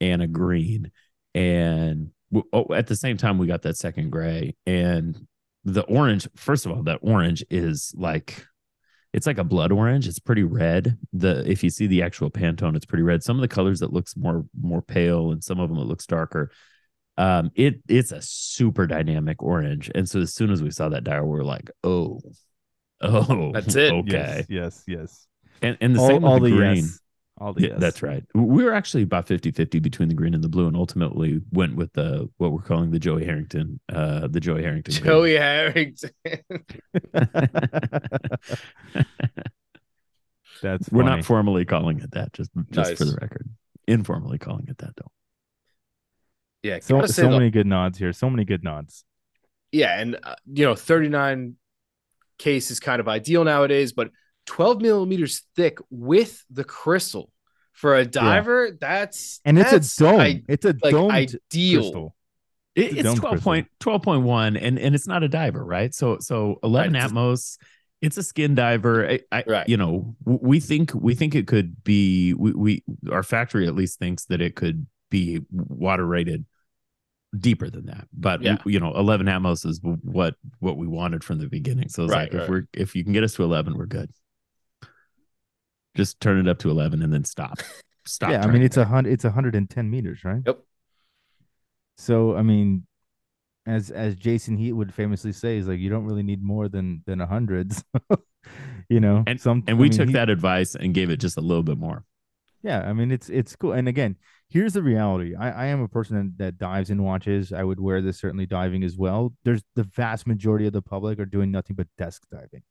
and 0.00 0.22
a 0.22 0.28
green 0.28 0.92
and 1.34 2.10
w- 2.32 2.48
oh, 2.52 2.72
at 2.72 2.86
the 2.86 2.94
same 2.94 3.16
time 3.16 3.36
we 3.38 3.48
got 3.48 3.62
that 3.62 3.76
second 3.76 4.10
gray 4.10 4.54
and 4.64 5.26
the 5.64 5.82
orange 5.86 6.28
first 6.36 6.66
of 6.66 6.70
all 6.72 6.84
that 6.84 7.00
orange 7.02 7.44
is 7.50 7.92
like 7.96 8.46
it's 9.12 9.26
like 9.26 9.38
a 9.38 9.44
blood 9.44 9.72
orange 9.72 10.08
it's 10.08 10.18
pretty 10.18 10.42
red 10.42 10.96
the 11.12 11.48
if 11.50 11.62
you 11.62 11.70
see 11.70 11.86
the 11.86 12.02
actual 12.02 12.30
pantone 12.30 12.74
it's 12.76 12.86
pretty 12.86 13.02
red 13.02 13.22
some 13.22 13.36
of 13.36 13.40
the 13.42 13.48
colors 13.48 13.80
that 13.80 13.92
looks 13.92 14.16
more 14.16 14.44
more 14.60 14.82
pale 14.82 15.32
and 15.32 15.42
some 15.44 15.60
of 15.60 15.68
them 15.68 15.78
it 15.78 15.84
looks 15.84 16.06
darker 16.06 16.50
um 17.18 17.50
it 17.54 17.80
it's 17.88 18.12
a 18.12 18.22
super 18.22 18.86
dynamic 18.86 19.42
orange 19.42 19.90
and 19.94 20.08
so 20.08 20.20
as 20.20 20.32
soon 20.34 20.50
as 20.50 20.62
we 20.62 20.70
saw 20.70 20.88
that 20.88 21.04
dial 21.04 21.26
we 21.26 21.38
are 21.38 21.44
like 21.44 21.70
oh 21.84 22.20
oh 23.02 23.52
That's 23.52 23.74
it. 23.76 23.92
okay 23.92 24.44
Yes, 24.48 24.48
yes, 24.48 24.84
yes. 24.86 25.26
and 25.60 25.76
and 25.80 25.94
the 25.96 26.00
all 26.00 26.08
same 26.08 26.24
all 26.24 26.34
with 26.40 26.44
the, 26.44 26.50
the 26.50 26.56
green 26.56 26.76
yes. 26.76 27.00
All 27.42 27.52
the 27.54 27.62
yeah, 27.62 27.68
yes. 27.70 27.80
that's 27.80 28.02
right. 28.02 28.22
We 28.34 28.62
were 28.62 28.72
actually 28.72 29.02
about 29.02 29.26
50-50 29.26 29.82
between 29.82 30.08
the 30.08 30.14
green 30.14 30.32
and 30.32 30.44
the 30.44 30.48
blue, 30.48 30.68
and 30.68 30.76
ultimately 30.76 31.40
went 31.50 31.74
with 31.74 31.92
the 31.94 32.30
what 32.36 32.52
we're 32.52 32.62
calling 32.62 32.92
the 32.92 33.00
Joey 33.00 33.24
Harrington, 33.24 33.80
uh, 33.92 34.28
the 34.28 34.38
Joey 34.38 34.62
Harrington. 34.62 34.94
green. 34.94 35.04
Joey 35.04 35.32
Harrington. 35.32 36.10
That's 40.62 40.88
we're 40.90 41.02
funny. 41.02 41.16
not 41.16 41.24
formally 41.24 41.64
calling 41.64 41.98
it 42.00 42.12
that, 42.12 42.32
just 42.32 42.50
just 42.70 42.96
for 42.96 43.04
the 43.04 43.18
record. 43.20 43.48
Informally 43.88 44.38
calling 44.38 44.66
it 44.68 44.78
that 44.78 44.94
though. 44.96 45.10
yeah, 46.62 46.78
so 46.80 47.04
so 47.06 47.22
though- 47.22 47.30
many 47.30 47.50
good 47.50 47.66
nods 47.66 47.98
here. 47.98 48.12
So 48.12 48.30
many 48.30 48.44
good 48.44 48.62
nods. 48.62 49.04
yeah, 49.72 49.98
and 49.98 50.16
uh, 50.22 50.36
you 50.46 50.64
know, 50.64 50.76
39 50.76 51.56
case 52.38 52.70
is 52.70 52.78
kind 52.78 53.00
of 53.00 53.08
ideal 53.08 53.42
nowadays, 53.42 53.92
but 53.92 54.10
12 54.46 54.80
millimeters 54.80 55.42
thick 55.56 55.78
with 55.90 56.44
the 56.50 56.64
crystal 56.64 57.30
for 57.72 57.96
a 57.96 58.04
diver, 58.04 58.76
that's 58.80 59.40
And 59.44 59.58
it's 59.58 59.72
a 59.72 60.02
dome. 60.02 60.20
I- 60.20 60.42
it's 60.48 60.64
a 60.64 60.74
like 60.82 60.92
domed 60.92 61.12
ideal. 61.12 61.80
crystal. 61.80 62.16
It, 62.74 62.92
The 62.92 62.98
it's 63.10 63.20
12 63.20 63.40
point, 63.42 63.68
12.1 63.80 64.56
and 64.60 64.78
and 64.78 64.94
it's 64.94 65.06
not 65.06 65.22
a 65.22 65.28
diver, 65.28 65.64
right? 65.64 65.94
So 65.94 66.18
so 66.20 66.58
11 66.62 66.94
Right, 66.94 67.02
it's 67.04 67.12
Atmos, 67.12 67.58
it's 68.00 68.16
a 68.16 68.22
skin 68.22 68.54
diver. 68.54 69.08
I, 69.08 69.20
I 69.30 69.44
Right. 69.46 69.68
you 69.68 69.76
know, 69.76 70.16
we 70.24 70.58
think 70.58 70.92
we 70.94 71.14
think 71.14 71.34
it 71.34 71.46
could 71.46 71.82
be 71.84 72.32
we, 72.34 72.52
we 72.52 72.84
our 73.10 73.22
factory 73.22 73.66
at 73.66 73.74
least 73.74 73.98
thinks 73.98 74.24
that 74.26 74.40
it 74.40 74.54
could 74.56 74.86
be 75.10 75.40
water 75.50 76.06
rated 76.06 76.46
deeper 77.38 77.68
than 77.68 77.86
that. 77.86 78.08
But 78.12 78.40
Yeah. 78.42 78.56
you 78.64 78.80
know, 78.80 78.94
11 78.96 79.26
Atmos 79.26 79.66
is 79.66 79.80
what 79.82 80.36
what 80.58 80.76
we 80.78 80.86
wanted 80.86 81.22
from 81.24 81.38
the 81.38 81.48
beginning. 81.48 81.90
So 81.90 82.04
it's 82.04 82.12
Right, 82.12 82.32
like 82.32 82.32
right. 82.32 82.42
if 82.44 82.48
we're 82.48 82.68
if 82.72 82.96
you 82.96 83.04
can 83.04 83.12
get 83.12 83.22
us 83.24 83.34
to 83.34 83.42
11, 83.44 83.76
we're 83.76 83.84
good. 83.86 84.10
Just 85.96 86.20
turn 86.20 86.38
it 86.38 86.48
up 86.48 86.58
to 86.60 86.70
11 86.70 87.02
and 87.02 87.12
then 87.12 87.24
stop. 87.24 87.58
Stop. 88.06 88.30
yeah, 88.30 88.42
I 88.44 88.48
mean 88.48 88.62
it's 88.62 88.76
a 88.76 88.84
hundred. 88.84 89.12
It's 89.12 89.24
hundred 89.24 89.54
and 89.54 89.68
ten 89.70 89.88
meters, 89.90 90.24
right? 90.24 90.42
Yep. 90.44 90.58
So 91.96 92.34
I 92.36 92.42
mean, 92.42 92.86
as 93.66 93.90
as 93.90 94.16
Jason 94.16 94.56
Heaton 94.56 94.76
would 94.78 94.92
famously 94.94 95.32
say, 95.32 95.58
is 95.58 95.68
like 95.68 95.78
you 95.78 95.90
don't 95.90 96.04
really 96.04 96.22
need 96.22 96.42
more 96.42 96.68
than 96.68 97.02
than 97.06 97.20
a 97.20 97.26
hundred. 97.26 97.72
you 98.88 99.00
know, 99.00 99.22
And- 99.26 99.40
some 99.40 99.58
and 99.68 99.76
I 99.76 99.80
we 99.80 99.84
mean, 99.84 99.92
took 99.92 100.08
he- 100.08 100.12
that 100.14 100.30
advice 100.30 100.74
and 100.74 100.94
gave 100.94 101.10
it 101.10 101.18
just 101.18 101.36
a 101.36 101.40
little 101.40 101.62
bit 101.62 101.78
more. 101.78 102.04
Yeah, 102.64 102.80
I 102.80 102.92
mean 102.92 103.10
it's 103.12 103.28
it's 103.28 103.54
cool. 103.56 103.72
And 103.72 103.88
again, 103.88 104.16
here's 104.48 104.72
the 104.72 104.82
reality. 104.82 105.34
I, 105.34 105.50
I 105.50 105.66
am 105.66 105.80
a 105.80 105.88
person 105.88 106.34
that 106.38 106.58
dives 106.58 106.90
in 106.90 107.02
watches. 107.02 107.52
I 107.52 107.62
would 107.64 107.80
wear 107.80 108.00
this 108.00 108.18
certainly 108.20 108.46
diving 108.46 108.84
as 108.84 108.96
well. 108.96 109.32
There's 109.44 109.62
the 109.74 109.82
vast 109.84 110.26
majority 110.26 110.66
of 110.66 110.72
the 110.72 110.82
public 110.82 111.18
are 111.18 111.24
doing 111.26 111.50
nothing 111.50 111.76
but 111.76 111.86
desk 111.98 112.22
diving. 112.30 112.62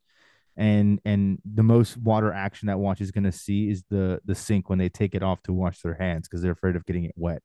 And 0.58 1.00
and 1.06 1.40
the 1.46 1.64
most 1.64 1.98
water 1.98 2.34
action 2.34 2.68
that 2.68 2.80
watch 2.80 3.02
is 3.02 3.12
gonna 3.12 3.32
see 3.32 3.70
is 3.70 3.84
the 3.90 4.20
the 4.26 4.36
sink 4.36 4.70
when 4.70 4.80
they 4.80 4.90
take 4.90 5.16
it 5.16 5.24
off 5.24 5.42
to 5.44 5.54
wash 5.54 5.82
their 5.82 5.94
hands 5.94 6.28
because 6.28 6.42
they're 6.42 6.52
afraid 6.52 6.76
of 6.76 6.86
getting 6.86 7.06
it 7.06 7.14
wet. 7.16 7.42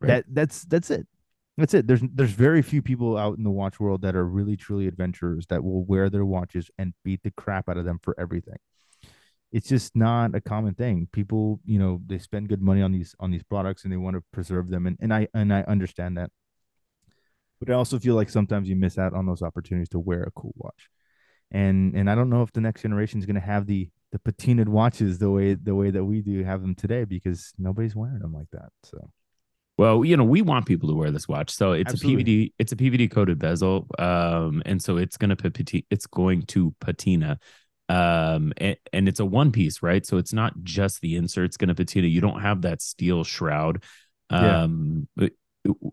Right. 0.00 0.08
That 0.08 0.24
that's 0.28 0.62
that's 0.64 0.90
it. 0.90 1.06
That's 1.58 1.74
it. 1.74 1.86
There's 1.86 2.02
there's 2.14 2.30
very 2.30 2.62
few 2.62 2.80
people 2.80 3.16
out 3.16 3.36
in 3.36 3.44
the 3.44 3.50
watch 3.50 3.78
world 3.78 4.02
that 4.02 4.16
are 4.16 4.24
really 4.24 4.56
truly 4.56 4.86
adventurers 4.86 5.46
that 5.48 5.62
will 5.62 5.84
wear 5.84 6.08
their 6.08 6.24
watches 6.24 6.70
and 6.78 6.94
beat 7.04 7.22
the 7.22 7.30
crap 7.32 7.68
out 7.68 7.76
of 7.76 7.84
them 7.84 8.00
for 8.02 8.18
everything 8.18 8.56
it's 9.52 9.68
just 9.68 9.96
not 9.96 10.34
a 10.34 10.40
common 10.40 10.74
thing. 10.74 11.08
People, 11.12 11.60
you 11.64 11.78
know, 11.78 12.00
they 12.06 12.18
spend 12.18 12.48
good 12.48 12.62
money 12.62 12.82
on 12.82 12.92
these 12.92 13.14
on 13.18 13.30
these 13.30 13.42
products 13.42 13.84
and 13.84 13.92
they 13.92 13.96
want 13.96 14.16
to 14.16 14.22
preserve 14.32 14.70
them, 14.70 14.86
and, 14.86 14.96
and 15.00 15.12
I 15.12 15.28
and 15.34 15.52
I 15.52 15.62
understand 15.62 16.16
that. 16.18 16.30
But 17.58 17.70
I 17.70 17.74
also 17.74 17.98
feel 17.98 18.14
like 18.14 18.30
sometimes 18.30 18.68
you 18.68 18.76
miss 18.76 18.96
out 18.96 19.12
on 19.12 19.26
those 19.26 19.42
opportunities 19.42 19.88
to 19.90 19.98
wear 19.98 20.22
a 20.22 20.30
cool 20.30 20.54
watch. 20.56 20.88
And 21.50 21.94
and 21.96 22.10
I 22.10 22.14
don't 22.14 22.30
know 22.30 22.42
if 22.42 22.52
the 22.52 22.60
next 22.60 22.82
generation 22.82 23.18
is 23.18 23.26
going 23.26 23.34
to 23.34 23.40
have 23.40 23.66
the 23.66 23.88
the 24.12 24.18
patinaed 24.18 24.68
watches 24.68 25.18
the 25.18 25.30
way 25.30 25.54
the 25.54 25.74
way 25.74 25.90
that 25.90 26.04
we 26.04 26.20
do 26.20 26.42
have 26.44 26.62
them 26.62 26.74
today 26.74 27.04
because 27.04 27.52
nobody's 27.58 27.96
wearing 27.96 28.20
them 28.20 28.32
like 28.32 28.50
that. 28.52 28.70
So 28.84 29.10
Well, 29.78 30.04
you 30.04 30.16
know, 30.16 30.24
we 30.24 30.42
want 30.42 30.66
people 30.66 30.88
to 30.90 30.94
wear 30.94 31.10
this 31.10 31.26
watch. 31.28 31.50
So 31.50 31.72
it's 31.72 31.92
Absolutely. 31.94 32.22
a 32.22 32.24
PVD, 32.24 32.52
it's 32.58 32.72
a 32.72 32.76
PVD 32.76 33.10
coated 33.10 33.38
bezel. 33.38 33.86
Um, 33.98 34.62
and 34.66 34.82
so 34.82 34.96
it's 34.98 35.16
gonna 35.16 35.36
pati- 35.36 35.86
it's 35.90 36.06
going 36.06 36.42
to 36.48 36.74
patina. 36.80 37.38
Um, 37.88 38.52
and, 38.58 38.76
and 38.92 39.08
it's 39.08 39.20
a 39.20 39.24
one 39.24 39.50
piece, 39.52 39.82
right? 39.82 40.04
So 40.06 40.18
it's 40.18 40.32
not 40.32 40.52
just 40.62 41.00
the 41.00 41.16
insert's 41.16 41.56
gonna 41.56 41.74
patina. 41.74 42.06
You 42.08 42.20
don't 42.20 42.40
have 42.40 42.62
that 42.62 42.82
steel 42.82 43.24
shroud. 43.24 43.82
Yeah. 44.30 44.62
Um 44.64 45.08
but 45.16 45.32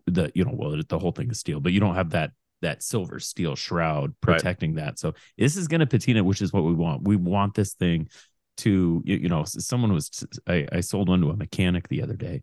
the 0.06 0.30
you 0.34 0.44
know, 0.44 0.52
well, 0.54 0.80
the 0.86 0.98
whole 0.98 1.12
thing 1.12 1.30
is 1.30 1.40
steel, 1.40 1.60
but 1.60 1.72
you 1.72 1.80
don't 1.80 1.94
have 1.94 2.10
that 2.10 2.32
that 2.62 2.82
silver 2.82 3.20
steel 3.20 3.54
shroud 3.56 4.14
Right. 4.26 4.36
protecting 4.36 4.74
that. 4.74 4.98
So 4.98 5.14
this 5.36 5.56
is 5.56 5.68
gonna 5.68 5.86
patina, 5.86 6.24
which 6.24 6.42
is 6.42 6.52
what 6.52 6.64
we 6.64 6.74
want. 6.74 7.06
We 7.06 7.16
want 7.16 7.54
this 7.54 7.74
thing 7.74 8.08
to 8.58 9.02
you, 9.04 9.16
you 9.16 9.28
know, 9.28 9.44
someone 9.46 9.92
was 9.92 10.24
I, 10.46 10.66
I 10.72 10.80
sold 10.80 11.08
one 11.08 11.20
to 11.20 11.30
a 11.30 11.36
mechanic 11.36 11.88
the 11.88 12.02
other 12.02 12.16
day 12.16 12.42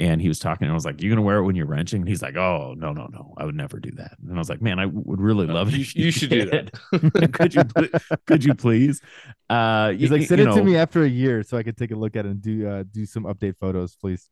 and 0.00 0.22
he 0.22 0.28
was 0.28 0.38
talking 0.38 0.64
and 0.64 0.72
I 0.72 0.74
was 0.74 0.86
like, 0.86 1.02
"You're 1.02 1.10
gonna 1.10 1.20
wear 1.20 1.36
it 1.36 1.44
when 1.44 1.54
you're 1.54 1.66
wrenching?" 1.66 2.00
And 2.00 2.08
he's 2.08 2.22
like, 2.22 2.34
"Oh 2.34 2.74
no, 2.76 2.94
no, 2.94 3.06
no, 3.12 3.34
I 3.36 3.44
would 3.44 3.54
never 3.54 3.78
do 3.78 3.90
that." 3.96 4.16
And 4.26 4.34
I 4.34 4.38
was 4.38 4.48
like, 4.48 4.62
"Man, 4.62 4.78
I 4.78 4.86
would 4.86 5.20
really 5.20 5.46
love 5.46 5.68
it. 5.68 5.76
you 5.76 5.84
sh- 5.84 5.96
you 5.96 6.10
should 6.10 6.30
do 6.30 6.46
that. 6.46 7.32
could 7.34 7.54
you 7.54 7.64
pl- 7.64 8.18
could 8.26 8.42
you 8.42 8.54
please?" 8.54 9.02
Uh, 9.50 9.90
he's 9.90 10.10
like, 10.10 10.22
send 10.22 10.40
you 10.40 10.50
it 10.50 10.54
to 10.54 10.64
me 10.64 10.76
after 10.76 11.04
a 11.04 11.08
year 11.08 11.42
so 11.42 11.58
I 11.58 11.62
can 11.62 11.74
take 11.74 11.90
a 11.90 11.96
look 11.96 12.16
at 12.16 12.24
it 12.24 12.30
and 12.30 12.40
do 12.40 12.66
uh, 12.66 12.84
do 12.90 13.04
some 13.04 13.24
update 13.24 13.56
photos, 13.60 13.94
please. 13.94 14.30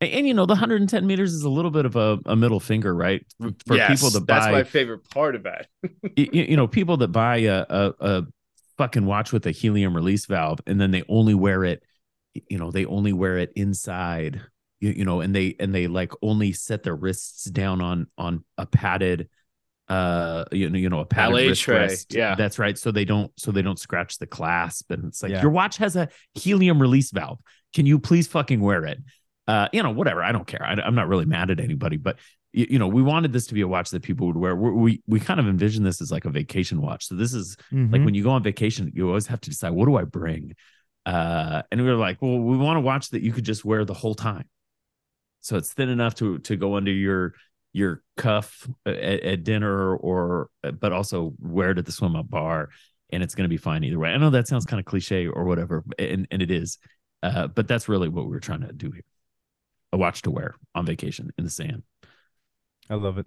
And, 0.00 0.10
and, 0.12 0.28
you 0.28 0.34
know, 0.34 0.46
the 0.46 0.52
110 0.52 1.06
meters 1.06 1.32
is 1.34 1.42
a 1.42 1.48
little 1.50 1.70
bit 1.70 1.84
of 1.84 1.96
a, 1.96 2.18
a 2.26 2.36
middle 2.36 2.60
finger, 2.60 2.94
right? 2.94 3.24
For, 3.40 3.50
for 3.66 3.76
Yes, 3.76 3.90
people 4.00 4.10
that 4.10 4.26
that's 4.26 4.46
my 4.46 4.64
favorite 4.64 5.08
part 5.10 5.34
of 5.34 5.42
that. 5.44 5.66
y- 5.82 5.90
y- 6.16 6.28
you 6.32 6.56
know, 6.56 6.66
people 6.68 6.96
that 6.98 7.08
buy 7.08 7.38
a, 7.38 7.64
a 7.68 7.92
a 8.00 8.22
fucking 8.76 9.06
watch 9.06 9.32
with 9.32 9.44
a 9.46 9.50
helium 9.50 9.94
release 9.94 10.26
valve 10.26 10.60
and 10.66 10.80
then 10.80 10.92
they 10.92 11.02
only 11.08 11.34
wear 11.34 11.64
it, 11.64 11.82
you 12.48 12.58
know, 12.58 12.70
they 12.70 12.84
only 12.84 13.12
wear 13.12 13.38
it 13.38 13.52
inside, 13.56 14.40
you, 14.78 14.90
you 14.90 15.04
know, 15.04 15.20
and 15.20 15.34
they 15.34 15.56
and 15.58 15.74
they 15.74 15.88
like 15.88 16.12
only 16.22 16.52
set 16.52 16.84
their 16.84 16.94
wrists 16.94 17.44
down 17.46 17.80
on 17.80 18.06
on 18.16 18.44
a 18.56 18.66
padded 18.66 19.28
uh 19.88 20.44
you 20.52 20.68
know 20.68 20.76
you 20.78 20.90
know 20.90 21.00
a 21.00 21.06
padded 21.06 21.34
wrist 21.48 21.62
tray, 21.62 21.76
rest. 21.78 22.12
yeah. 22.14 22.34
that's 22.34 22.58
right 22.58 22.76
so 22.76 22.90
they 22.92 23.06
don't 23.06 23.32
so 23.40 23.50
they 23.50 23.62
don't 23.62 23.78
scratch 23.78 24.18
the 24.18 24.26
clasp 24.26 24.90
and 24.90 25.06
it's 25.06 25.22
like 25.22 25.32
Yeah. 25.32 25.40
your 25.40 25.50
watch 25.50 25.78
has 25.78 25.96
a 25.96 26.10
helium 26.34 26.78
release 26.78 27.10
valve 27.10 27.38
can 27.74 27.86
you 27.86 27.98
please 27.98 28.26
fucking 28.26 28.60
wear 28.60 28.84
it 28.84 28.98
uh 29.48 29.66
you 29.72 29.82
know 29.82 29.90
whatever 29.90 30.22
i 30.22 30.30
don't 30.30 30.46
care. 30.46 30.62
I, 30.64 30.74
i'm 30.74 30.94
not 30.94 31.08
really 31.08 31.24
mad 31.24 31.50
at 31.50 31.58
anybody 31.58 31.96
but 31.96 32.18
you, 32.52 32.66
you 32.70 32.78
know 32.78 32.86
we 32.86 33.02
wanted 33.02 33.32
this 33.32 33.46
to 33.48 33.54
be 33.54 33.62
a 33.62 33.68
watch 33.68 33.90
that 33.90 34.02
people 34.02 34.26
would 34.28 34.36
wear. 34.36 34.54
We 34.54 34.70
we, 34.70 35.02
we 35.06 35.20
kind 35.20 35.40
of 35.40 35.48
envision 35.48 35.82
this 35.84 36.00
as 36.00 36.10
like 36.10 36.24
a 36.24 36.30
vacation 36.30 36.80
watch. 36.80 37.06
So 37.08 37.14
this 37.16 37.34
is 37.34 37.56
Mm-hmm. 37.72 37.92
like 37.92 38.04
when 38.04 38.14
you 38.14 38.22
go 38.22 38.30
on 38.30 38.42
vacation 38.42 38.92
you 38.94 39.08
always 39.08 39.26
have 39.26 39.40
to 39.42 39.50
decide 39.50 39.70
what 39.70 39.86
do 39.86 39.96
i 39.96 40.04
bring? 40.04 40.54
Uh 41.04 41.62
and 41.70 41.80
we 41.82 41.86
were 41.86 41.96
like 41.96 42.22
well 42.22 42.38
we 42.38 42.56
want 42.56 42.78
a 42.78 42.80
watch 42.80 43.10
that 43.10 43.22
you 43.22 43.32
could 43.32 43.44
just 43.44 43.64
wear 43.64 43.84
the 43.84 43.94
whole 43.94 44.14
time. 44.14 44.46
So 45.40 45.56
it's 45.56 45.72
thin 45.72 45.88
enough 45.88 46.14
to 46.16 46.38
to 46.40 46.56
go 46.56 46.76
under 46.76 46.90
your 46.92 47.34
your 47.72 48.02
cuff 48.16 48.66
at, 48.86 48.94
at 48.96 49.44
dinner 49.44 49.94
or 49.96 50.48
but 50.80 50.92
also 50.92 51.34
wear 51.38 51.70
it 51.72 51.78
at 51.78 51.86
the 51.86 51.92
swim 51.92 52.16
up 52.16 52.28
bar 52.30 52.70
and 53.10 53.22
it's 53.22 53.34
going 53.34 53.44
to 53.44 53.48
be 53.48 53.56
fine 53.58 53.84
either 53.84 53.98
way. 53.98 54.10
I 54.10 54.16
know 54.18 54.30
that 54.30 54.48
sounds 54.48 54.64
kind 54.64 54.80
of 54.80 54.86
cliche 54.86 55.26
or 55.26 55.44
whatever 55.44 55.84
and, 55.98 56.26
and 56.30 56.40
it 56.42 56.50
is 56.50 56.78
uh 57.22 57.46
but 57.46 57.68
that's 57.68 57.88
really 57.88 58.08
what 58.08 58.24
we 58.24 58.30
were 58.30 58.40
trying 58.40 58.62
to 58.62 58.72
do 58.72 58.90
here 58.90 59.04
a 59.92 59.96
watch 59.96 60.22
to 60.22 60.30
wear 60.30 60.54
on 60.74 60.84
vacation 60.86 61.30
in 61.38 61.44
the 61.44 61.50
sand 61.50 61.82
I 62.90 62.94
love 62.94 63.18
it. 63.18 63.26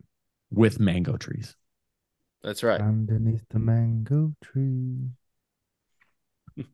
with 0.52 0.80
mango 0.80 1.18
trees 1.18 1.56
That's 2.44 2.64
right. 2.64 2.82
Underneath 2.82 3.46
the 3.50 3.60
mango 3.60 4.34
tree. 4.44 5.10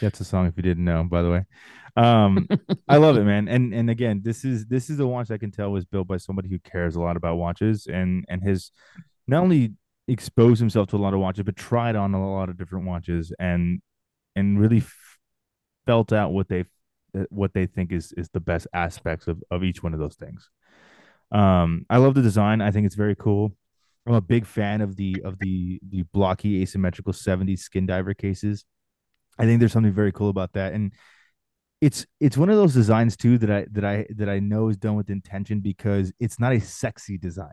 That's 0.00 0.20
a 0.20 0.24
song 0.24 0.46
if 0.46 0.54
you 0.56 0.62
didn't 0.62 0.84
know, 0.84 1.04
by 1.04 1.22
the 1.22 1.30
way. 1.30 1.44
Um, 1.96 2.48
I 2.88 2.96
love 2.96 3.16
it, 3.16 3.24
man. 3.24 3.48
And 3.48 3.72
and 3.72 3.88
again, 3.88 4.20
this 4.24 4.44
is 4.44 4.66
this 4.66 4.90
is 4.90 4.98
a 4.98 5.06
watch 5.06 5.30
I 5.30 5.38
can 5.38 5.50
tell 5.52 5.70
was 5.70 5.84
built 5.84 6.08
by 6.08 6.16
somebody 6.16 6.48
who 6.48 6.58
cares 6.58 6.96
a 6.96 7.00
lot 7.00 7.16
about 7.16 7.36
watches 7.36 7.86
and 7.86 8.24
and 8.28 8.42
has 8.42 8.72
not 9.26 9.42
only 9.42 9.74
exposed 10.08 10.58
himself 10.60 10.88
to 10.88 10.96
a 10.96 10.98
lot 10.98 11.14
of 11.14 11.20
watches, 11.20 11.44
but 11.44 11.56
tried 11.56 11.96
on 11.96 12.12
a 12.14 12.32
lot 12.32 12.48
of 12.48 12.58
different 12.58 12.86
watches 12.86 13.32
and 13.38 13.80
and 14.34 14.58
really 14.60 14.78
f- 14.78 15.18
felt 15.86 16.12
out 16.12 16.32
what 16.32 16.48
they 16.48 16.64
what 17.30 17.54
they 17.54 17.66
think 17.66 17.92
is 17.92 18.12
is 18.16 18.28
the 18.30 18.40
best 18.40 18.66
aspects 18.74 19.26
of 19.28 19.42
of 19.50 19.64
each 19.64 19.82
one 19.82 19.94
of 19.94 20.00
those 20.00 20.16
things. 20.16 20.50
Um, 21.32 21.86
I 21.90 21.98
love 21.98 22.14
the 22.14 22.22
design. 22.22 22.60
I 22.60 22.70
think 22.70 22.86
it's 22.86 22.94
very 22.94 23.16
cool. 23.16 23.56
I'm 24.06 24.14
a 24.14 24.20
big 24.20 24.46
fan 24.46 24.80
of 24.80 24.96
the 24.96 25.22
of 25.24 25.38
the 25.38 25.80
the 25.88 26.02
blocky 26.12 26.62
asymmetrical 26.62 27.12
70s 27.12 27.62
skin 27.62 27.86
diver 27.86 28.14
cases. 28.14 28.64
I 29.38 29.44
think 29.44 29.60
there's 29.60 29.72
something 29.72 29.92
very 29.92 30.12
cool 30.12 30.28
about 30.30 30.52
that, 30.54 30.72
and 30.74 30.92
it's 31.80 32.06
it's 32.20 32.36
one 32.36 32.50
of 32.50 32.56
those 32.56 32.74
designs 32.74 33.16
too 33.16 33.38
that 33.38 33.50
I 33.50 33.66
that 33.72 33.84
I 33.84 34.06
that 34.16 34.28
I 34.28 34.38
know 34.40 34.68
is 34.68 34.76
done 34.76 34.96
with 34.96 35.10
intention 35.10 35.60
because 35.60 36.12
it's 36.20 36.40
not 36.40 36.52
a 36.52 36.60
sexy 36.60 37.18
design. 37.18 37.52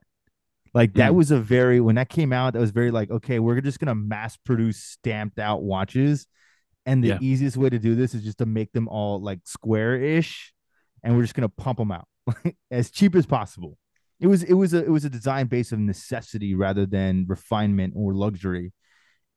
Like 0.73 0.93
that 0.95 1.11
Mm. 1.11 1.15
was 1.15 1.31
a 1.31 1.39
very 1.39 1.81
when 1.81 1.95
that 1.95 2.09
came 2.09 2.31
out, 2.33 2.53
that 2.53 2.59
was 2.59 2.71
very 2.71 2.91
like 2.91 3.11
okay, 3.11 3.39
we're 3.39 3.61
just 3.61 3.79
gonna 3.79 3.95
mass 3.95 4.37
produce 4.37 4.77
stamped 4.83 5.39
out 5.39 5.63
watches, 5.63 6.27
and 6.85 7.03
the 7.03 7.09
Yeah. 7.09 7.17
easiest 7.21 7.57
way 7.57 7.69
to 7.69 7.79
do 7.79 7.95
this 7.95 8.13
is 8.15 8.23
just 8.23 8.37
to 8.39 8.45
make 8.45 8.71
them 8.71 8.87
all 8.87 9.21
like 9.21 9.39
square 9.45 9.95
ish, 9.95 10.53
and 11.03 11.15
we're 11.15 11.21
just 11.23 11.33
gonna 11.35 11.49
pump 11.49 11.77
them 11.77 11.91
out 11.91 12.07
as 12.71 12.91
cheap 12.91 13.15
as 13.15 13.25
possible 13.25 13.77
it 14.19 14.27
was 14.27 14.43
it 14.43 14.53
was 14.53 14.73
a 14.75 14.83
it 14.85 14.89
was 14.89 15.03
a 15.03 15.09
design 15.09 15.47
based 15.47 15.71
of 15.71 15.79
necessity 15.79 16.53
rather 16.53 16.85
than 16.85 17.25
refinement 17.27 17.91
or 17.97 18.13
luxury 18.13 18.71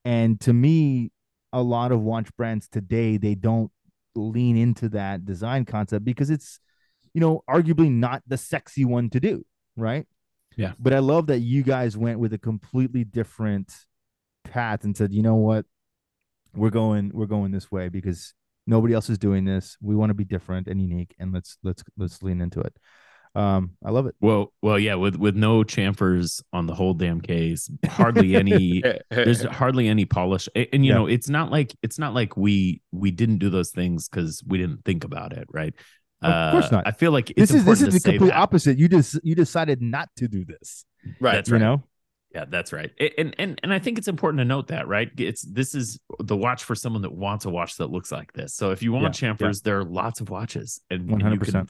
and 0.04 0.38
to 0.40 0.52
me 0.52 1.10
a 1.54 1.62
lot 1.62 1.90
of 1.90 2.02
watch 2.02 2.28
brands 2.36 2.68
today 2.68 3.16
they 3.16 3.34
don't 3.34 3.70
lean 4.14 4.56
into 4.58 4.90
that 4.90 5.24
design 5.24 5.64
concept 5.64 6.04
because 6.04 6.28
it's 6.28 6.60
you 7.14 7.20
know 7.20 7.42
arguably 7.48 7.90
not 7.90 8.22
the 8.26 8.36
sexy 8.36 8.84
one 8.84 9.08
to 9.08 9.18
do 9.20 9.42
right 9.76 10.06
Yeah. 10.56 10.72
but 10.78 10.92
i 10.92 10.98
love 10.98 11.28
that 11.28 11.38
you 11.38 11.62
guys 11.62 11.96
went 11.96 12.18
with 12.18 12.34
a 12.34 12.38
completely 12.38 13.04
different 13.04 13.72
path 14.44 14.84
and 14.84 14.94
said 14.94 15.14
you 15.14 15.22
know 15.22 15.36
what 15.36 15.64
we're 16.54 16.70
going 16.70 17.10
we're 17.14 17.26
going 17.26 17.50
this 17.52 17.70
way 17.70 17.88
because 17.88 18.34
nobody 18.66 18.94
else 18.94 19.10
is 19.10 19.18
doing 19.18 19.44
this 19.44 19.76
we 19.82 19.94
want 19.94 20.10
to 20.10 20.14
be 20.14 20.24
different 20.24 20.68
and 20.68 20.80
unique 20.80 21.14
and 21.18 21.32
let's 21.32 21.58
let's 21.62 21.82
let's 21.98 22.22
lean 22.22 22.40
into 22.40 22.60
it 22.60 22.74
um 23.34 23.72
i 23.84 23.90
love 23.90 24.06
it 24.06 24.14
well 24.20 24.52
well 24.62 24.78
yeah 24.78 24.94
with 24.94 25.16
with 25.16 25.34
no 25.34 25.62
chamfers 25.64 26.40
on 26.52 26.66
the 26.66 26.74
whole 26.74 26.94
damn 26.94 27.20
case 27.20 27.68
hardly 27.88 28.36
any 28.36 28.82
there's 29.10 29.42
hardly 29.42 29.88
any 29.88 30.04
polish 30.04 30.48
A- 30.54 30.72
and, 30.72 30.84
you 30.86 30.92
Yeah. 30.92 30.98
know 30.98 31.06
it's 31.06 31.28
not 31.28 31.50
like 31.50 31.74
it's 31.82 31.98
not 31.98 32.14
like 32.14 32.36
we 32.36 32.80
we 32.92 33.10
didn't 33.10 33.38
do 33.38 33.50
those 33.50 33.70
things 33.70 34.08
because 34.08 34.42
we 34.46 34.56
didn't 34.58 34.84
think 34.84 35.02
about 35.04 35.32
it 35.32 35.46
right 35.52 35.74
Of 36.22 36.52
course 36.52 36.66
Uh, 36.66 36.76
not. 36.76 36.86
i 36.86 36.92
feel 36.92 37.10
like 37.10 37.30
it's 37.30 37.50
this 37.50 37.50
is 37.50 37.64
this 37.64 37.82
is 37.82 38.02
the 38.02 38.10
complete 38.12 38.28
that. 38.30 38.38
opposite 38.38 38.78
you 38.78 38.88
just 38.88 39.18
you 39.24 39.34
decided 39.34 39.82
not 39.82 40.08
to 40.16 40.28
do 40.28 40.44
this 40.44 40.84
right. 41.20 41.32
That's 41.32 41.48
you 41.48 41.54
right. 41.56 41.60
know 41.60 41.82
yeah 42.34 42.44
that's 42.48 42.72
right. 42.72 42.90
And 43.18 43.34
and 43.38 43.60
and 43.62 43.72
i 43.72 43.78
think 43.78 43.96
it's 43.96 44.08
important 44.08 44.38
to 44.40 44.44
note 44.44 44.66
that 44.68 44.88
right? 44.88 45.08
It's 45.16 45.42
this 45.42 45.74
is 45.74 45.98
the 46.18 46.36
watch 46.36 46.64
for 46.64 46.74
someone 46.74 47.02
that 47.02 47.14
wants 47.14 47.44
a 47.44 47.50
watch 47.50 47.76
that 47.76 47.90
looks 47.90 48.10
like 48.10 48.32
this. 48.32 48.54
So 48.54 48.72
if 48.72 48.82
you 48.82 48.92
want 48.92 49.20
Yeah, 49.20 49.32
chamfers 49.32 49.62
there 49.62 49.78
are 49.78 49.84
lots 49.84 50.20
of 50.20 50.30
watches 50.30 50.80
and, 50.90 51.08
and 51.10 51.22
100%. 51.22 51.52
can 51.52 51.68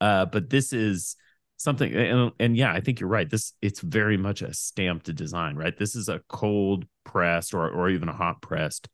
uh 0.00 0.26
but 0.26 0.48
this 0.50 0.72
is 0.72 1.16
something 1.56 1.94
and, 1.94 2.32
and 2.40 2.56
yeah 2.56 2.72
i 2.72 2.80
think 2.80 3.00
you're 3.00 3.08
right. 3.08 3.28
This 3.28 3.52
it's 3.60 3.80
very 3.80 4.16
much 4.16 4.42
a 4.42 4.54
stamped 4.54 5.12
design 5.14 5.56
right? 5.56 5.76
This 5.76 5.96
is 5.96 6.08
a 6.08 6.20
cold 6.28 6.86
pressed 7.04 7.52
or 7.52 7.68
or 7.68 7.90
even 7.90 8.08
a 8.08 8.12
hot 8.12 8.40
pressed 8.40 8.88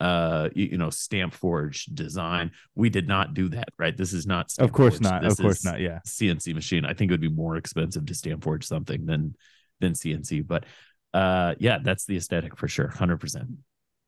uh 0.00 0.48
you, 0.54 0.66
you 0.66 0.78
know 0.78 0.90
stamp 0.90 1.32
forge 1.32 1.86
design. 1.86 2.50
We 2.74 2.90
did 2.90 3.06
not 3.06 3.34
do 3.34 3.48
that 3.50 3.68
right? 3.78 3.96
This 3.96 4.12
is 4.12 4.26
not 4.26 4.52
of 4.58 4.72
course 4.72 4.94
forged. 4.94 5.04
not. 5.04 5.22
This 5.22 5.38
of 5.38 5.44
course 5.44 5.64
not. 5.64 5.80
Yeah. 5.80 6.00
Cnc 6.06 6.52
machine. 6.54 6.84
I 6.84 6.94
think 6.94 7.10
it 7.10 7.14
would 7.14 7.20
be 7.20 7.28
more 7.28 7.56
expensive 7.56 8.04
to 8.06 8.14
stamp 8.14 8.42
forge 8.42 8.66
something 8.66 9.06
than 9.06 9.36
than 9.84 9.92
cnc 9.92 10.46
but 10.46 10.64
uh 11.12 11.54
yeah 11.58 11.78
that's 11.82 12.04
the 12.06 12.16
aesthetic 12.16 12.56
for 12.56 12.68
sure 12.68 12.88
100% 12.88 13.56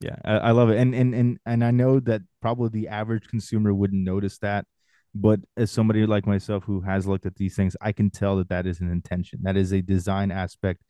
yeah 0.00 0.16
I, 0.24 0.32
I 0.32 0.50
love 0.50 0.70
it. 0.70 0.78
And 0.78 0.94
and 0.94 1.14
and 1.14 1.38
and 1.46 1.64
i 1.64 1.70
know 1.70 2.00
that 2.00 2.22
probably 2.42 2.68
the 2.68 2.88
average 2.88 3.28
consumer 3.28 3.72
wouldn't 3.72 4.02
notice 4.02 4.38
that 4.38 4.66
but 5.14 5.40
as 5.56 5.70
somebody 5.70 6.04
like 6.04 6.26
myself 6.26 6.64
who 6.64 6.80
has 6.80 7.06
looked 7.06 7.26
at 7.26 7.36
these 7.36 7.54
things 7.54 7.76
i 7.80 7.92
can 7.92 8.10
tell 8.10 8.36
that 8.36 8.48
that 8.48 8.66
is 8.66 8.80
an 8.80 8.90
intention. 8.90 9.40
That 9.42 9.56
is 9.56 9.72
a 9.72 9.80
design 9.80 10.30
aspect 10.30 10.82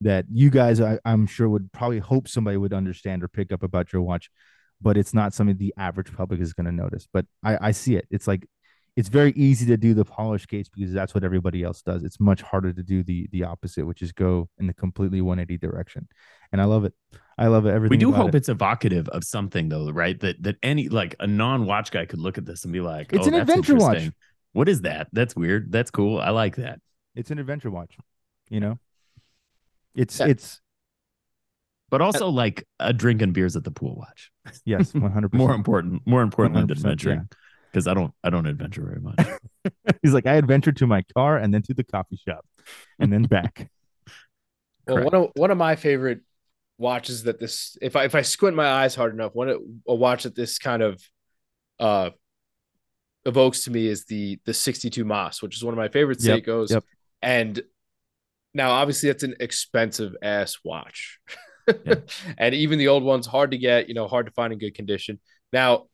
that 0.00 0.26
you 0.30 0.50
guys 0.50 0.80
I, 0.80 0.98
i'm 1.04 1.26
sure 1.26 1.48
would 1.48 1.72
probably 1.72 2.00
hope 2.00 2.28
somebody 2.28 2.56
would 2.56 2.72
understand 2.72 3.22
or 3.22 3.28
pick 3.28 3.52
up 3.52 3.62
about 3.62 3.92
your 3.92 4.02
watch 4.02 4.30
but 4.82 4.96
it's 4.96 5.14
not 5.14 5.32
something 5.32 5.56
the 5.56 5.72
average 5.78 6.12
public 6.14 6.40
is 6.40 6.52
going 6.52 6.66
to 6.66 6.72
notice. 6.72 7.06
But 7.10 7.26
i 7.44 7.68
i 7.68 7.70
see 7.70 7.94
it. 7.94 8.06
It's 8.10 8.26
like 8.26 8.46
it's 8.94 9.08
very 9.08 9.32
easy 9.32 9.64
to 9.66 9.76
do 9.76 9.94
the 9.94 10.04
polish 10.04 10.44
case 10.46 10.68
because 10.68 10.92
that's 10.92 11.14
what 11.14 11.24
everybody 11.24 11.62
else 11.62 11.80
does 11.82 12.02
it's 12.04 12.20
much 12.20 12.42
harder 12.42 12.72
to 12.72 12.82
do 12.82 13.02
the 13.02 13.26
the 13.32 13.42
opposite 13.44 13.86
which 13.86 14.02
is 14.02 14.12
go 14.12 14.48
in 14.58 14.66
the 14.66 14.74
completely 14.74 15.20
180 15.22 15.56
direction 15.58 16.06
and 16.52 16.60
i 16.60 16.64
love 16.64 16.84
it 16.84 16.92
i 17.38 17.46
love 17.46 17.64
it 17.66 17.70
everything 17.70 17.90
we 17.90 17.96
do 17.96 18.12
hope 18.12 18.28
it. 18.28 18.34
it's 18.34 18.48
evocative 18.50 19.08
of 19.08 19.24
something 19.24 19.68
though 19.70 19.90
right 19.90 20.20
that 20.20 20.42
that 20.42 20.56
any 20.62 20.88
like 20.88 21.16
a 21.20 21.26
non-watch 21.26 21.90
guy 21.90 22.04
could 22.04 22.18
look 22.20 22.36
at 22.36 22.44
this 22.44 22.64
and 22.64 22.72
be 22.72 22.80
like 22.80 23.12
It's 23.12 23.24
oh, 23.24 23.28
an 23.28 23.32
that's 23.32 23.48
adventure 23.48 23.76
watch. 23.76 24.10
what 24.52 24.68
is 24.68 24.82
that 24.82 25.08
that's 25.12 25.34
weird 25.34 25.72
that's 25.72 25.90
cool 25.90 26.18
i 26.20 26.28
like 26.30 26.56
that 26.56 26.78
It's 27.14 27.30
an 27.30 27.38
adventure 27.38 27.70
watch. 27.70 27.96
You 28.50 28.60
know, 28.60 28.78
it's 29.94 30.18
Yeah. 30.20 30.26
it's 30.28 30.60
But 31.90 32.00
also 32.02 32.28
like 32.28 32.66
a 32.78 32.92
drinking 32.92 33.32
beers 33.32 33.56
at 33.56 33.64
the 33.64 33.70
pool 33.70 33.96
watch. 33.96 34.30
yes, 34.66 34.92
one 35.06 35.10
hundred 35.12 35.32
More 35.32 35.54
important, 35.54 36.02
more 36.06 36.20
important 36.22 36.54
than 36.68 36.76
100%, 36.76 36.78
adventuring. 36.80 37.28
Because 37.72 37.86
I 37.86 37.94
don't 37.94 38.12
I 38.22 38.28
don't 38.30 38.46
adventure 38.46 38.82
very 38.82 39.00
much. 39.00 39.18
He's 40.02 40.12
like, 40.12 40.26
I 40.26 40.34
adventure 40.34 40.72
to 40.72 40.86
my 40.86 41.02
car 41.16 41.38
and 41.38 41.54
then 41.54 41.62
to 41.62 41.74
the 41.74 41.84
coffee 41.84 42.18
shop, 42.28 42.44
and 42.98 43.12
then 43.12 43.24
back. 43.24 43.70
Well, 44.84 44.96
Correct. 44.96 45.12
one 45.12 45.22
of 45.24 45.30
one 45.36 45.50
of 45.52 45.58
my 45.58 45.76
favorite 45.76 46.22
watches 46.76 47.22
that 47.22 47.38
this, 47.38 47.76
if 47.80 47.94
I 47.94 48.02
if 48.04 48.16
I 48.16 48.22
squint 48.22 48.56
my 48.56 48.66
eyes 48.66 48.96
hard 48.96 49.14
enough, 49.14 49.30
one 49.32 49.48
of- 49.48 49.60
a 49.86 49.94
watch 49.94 50.24
that 50.24 50.34
this 50.34 50.58
kind 50.58 50.82
of 50.82 51.00
uh 51.78 52.10
evokes 53.24 53.62
to 53.64 53.70
me 53.70 53.86
is 53.86 54.04
the 54.06 54.40
the 54.44 54.52
62 54.52 55.04
MAS, 55.04 55.40
which 55.40 55.54
is 55.54 55.62
one 55.62 55.72
of 55.72 55.78
my 55.78 55.86
favorite 55.88 56.20
Yep, 56.20 56.40
Seikos. 56.44 56.70
yep. 56.70 56.84
And 57.22 57.62
now, 58.54 58.72
obviously, 58.72 59.08
that's 59.08 59.22
an 59.22 59.36
expensive 59.38 60.14
ass 60.20 60.56
watch, 60.64 61.20
Yeah. 61.86 61.94
and 62.36 62.52
even 62.52 62.80
the 62.80 62.88
old 62.88 63.04
ones 63.04 63.24
hard 63.26 63.52
to 63.52 63.58
get. 63.58 63.86
You 63.88 63.94
know, 63.94 64.08
hard 64.08 64.26
to 64.26 64.32
find 64.32 64.52
in 64.52 64.58
good 64.58 64.74
condition. 64.74 65.20
Now, 65.52 65.84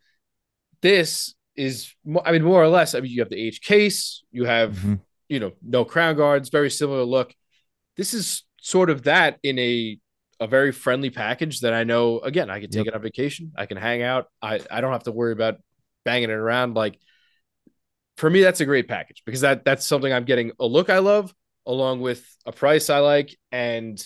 this 0.81 1.35
is, 1.59 1.93
I 2.25 2.33
mean, 2.33 2.43
more 2.43 2.63
or 2.63 2.69
less. 2.69 2.95
I 2.95 3.01
mean, 3.01 3.11
you 3.13 3.21
have 3.21 3.29
the 3.31 3.41
H 3.41 3.61
case, 3.61 4.23
you 4.31 4.45
have 4.45 4.75
Mhm. 4.77 5.01
you 5.29 5.41
know, 5.41 5.53
no 5.63 5.85
crown 5.85 6.17
guards, 6.17 6.49
very 6.49 6.71
similar 6.71 7.03
look. 7.05 7.35
This 7.97 8.15
is 8.15 8.45
sort 8.61 8.89
of 8.91 9.03
that 9.05 9.39
in 9.43 9.59
a 9.59 9.99
a 10.41 10.47
very 10.47 10.71
friendly 10.71 11.11
package 11.11 11.61
that 11.61 11.75
I 11.75 11.83
know 11.85 12.21
again, 12.21 12.49
I 12.49 12.61
can 12.61 12.71
take 12.71 12.87
Yep. 12.87 12.95
it 12.95 12.95
on 12.95 13.03
vacation, 13.03 13.53
I 13.57 13.67
can 13.67 13.77
hang 13.77 14.03
out. 14.03 14.27
I 14.41 14.61
I 14.71 14.81
don't 14.81 14.93
have 14.93 15.03
to 15.05 15.13
worry 15.13 15.33
about 15.33 15.57
banging 16.05 16.31
it 16.31 16.35
around 16.35 16.75
like 16.75 16.99
for 18.17 18.31
me 18.31 18.41
that's 18.43 18.61
a 18.61 18.65
great 18.65 18.89
package 18.89 19.23
because 19.27 19.43
that 19.43 19.65
that's 19.65 19.85
something 19.85 20.13
I'm 20.13 20.25
getting 20.25 20.53
a 20.59 20.67
look 20.67 20.91
I 20.91 20.99
love 21.01 21.35
along 21.67 22.01
with 22.01 22.25
a 22.47 22.53
price 22.53 22.89
I 22.89 23.01
like 23.01 23.37
and 23.53 24.03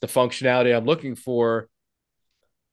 the 0.00 0.06
functionality 0.06 0.74
I'm 0.74 0.86
looking 0.86 1.14
for. 1.16 1.68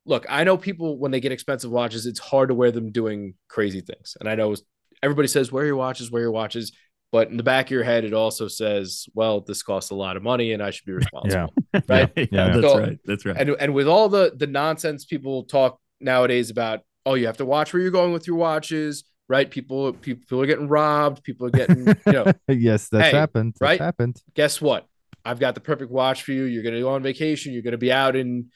Look, 0.06 0.26
I 0.30 0.44
know 0.44 0.58
people 0.58 0.98
when 0.98 1.12
they 1.12 1.20
get 1.20 1.32
expensive 1.32 1.70
watches, 1.72 2.06
it's 2.06 2.20
hard 2.20 2.50
to 2.50 2.56
wear 2.56 2.72
them 2.72 2.92
doing 2.92 3.36
crazy 3.48 3.82
things. 3.82 4.18
And 4.20 4.28
I 4.28 4.36
know 4.36 4.56
everybody 5.04 5.28
says 5.28 5.52
wear 5.52 5.66
your 5.66 5.76
watches, 5.76 6.10
wear 6.12 6.24
your 6.24 6.32
watches. 6.32 6.72
But 7.12 7.28
in 7.30 7.36
the 7.36 7.44
back 7.44 7.66
of 7.68 7.72
your 7.72 7.84
head, 7.84 8.06
it 8.06 8.14
also 8.14 8.48
says, 8.48 9.06
well, 9.14 9.42
this 9.42 9.62
costs 9.64 9.92
a 9.92 9.96
lot 9.96 10.16
of 10.16 10.24
money 10.24 10.54
and 10.54 10.64
I 10.64 10.70
should 10.72 10.86
be 10.86 10.94
responsible. 10.94 11.54
Right? 11.90 12.10
yeah, 12.16 12.26
Yeah. 12.32 12.48
that's 12.58 12.62
So- 12.74 12.80
right. 12.80 13.00
That's 13.06 13.26
right. 13.26 13.36
And 13.38 13.50
and 13.60 13.74
with 13.74 13.88
all 13.88 14.10
the 14.10 14.34
the 14.36 14.48
nonsense 14.48 15.06
people 15.06 15.44
talk 15.44 15.80
nowadays 16.00 16.50
about, 16.50 16.82
oh, 17.06 17.14
you 17.16 17.26
have 17.28 17.38
to 17.38 17.46
watch 17.46 17.74
where 17.74 17.82
you're 17.82 17.92
going 17.92 18.14
with 18.14 18.28
your 18.28 18.38
watches, 18.38 19.04
right? 19.30 19.50
People 19.50 19.94
people 19.94 20.42
are 20.42 20.46
getting 20.48 20.68
robbed, 20.68 21.24
people 21.24 21.48
are 21.48 21.52
getting, 21.52 21.86
you 21.88 21.96
know, 22.14 22.26
yes, 22.48 22.88
that's 22.90 23.12
Hey, 23.12 23.18
happened. 23.18 23.54
That's 23.60 23.62
right? 23.70 23.80
happened. 23.80 24.22
guess 24.34 24.60
what? 24.62 24.88
I've 25.24 25.40
got 25.40 25.54
the 25.54 25.62
perfect 25.62 25.92
watch 25.92 26.24
for 26.24 26.32
you. 26.32 26.46
You're 26.46 26.64
going 26.64 26.74
to 26.76 26.82
go 26.82 26.90
on 26.90 27.04
vacation. 27.04 27.54
You're 27.54 27.62
going 27.62 27.74
to 27.74 27.78
be 27.78 27.92
out 27.92 28.16
in, 28.16 28.48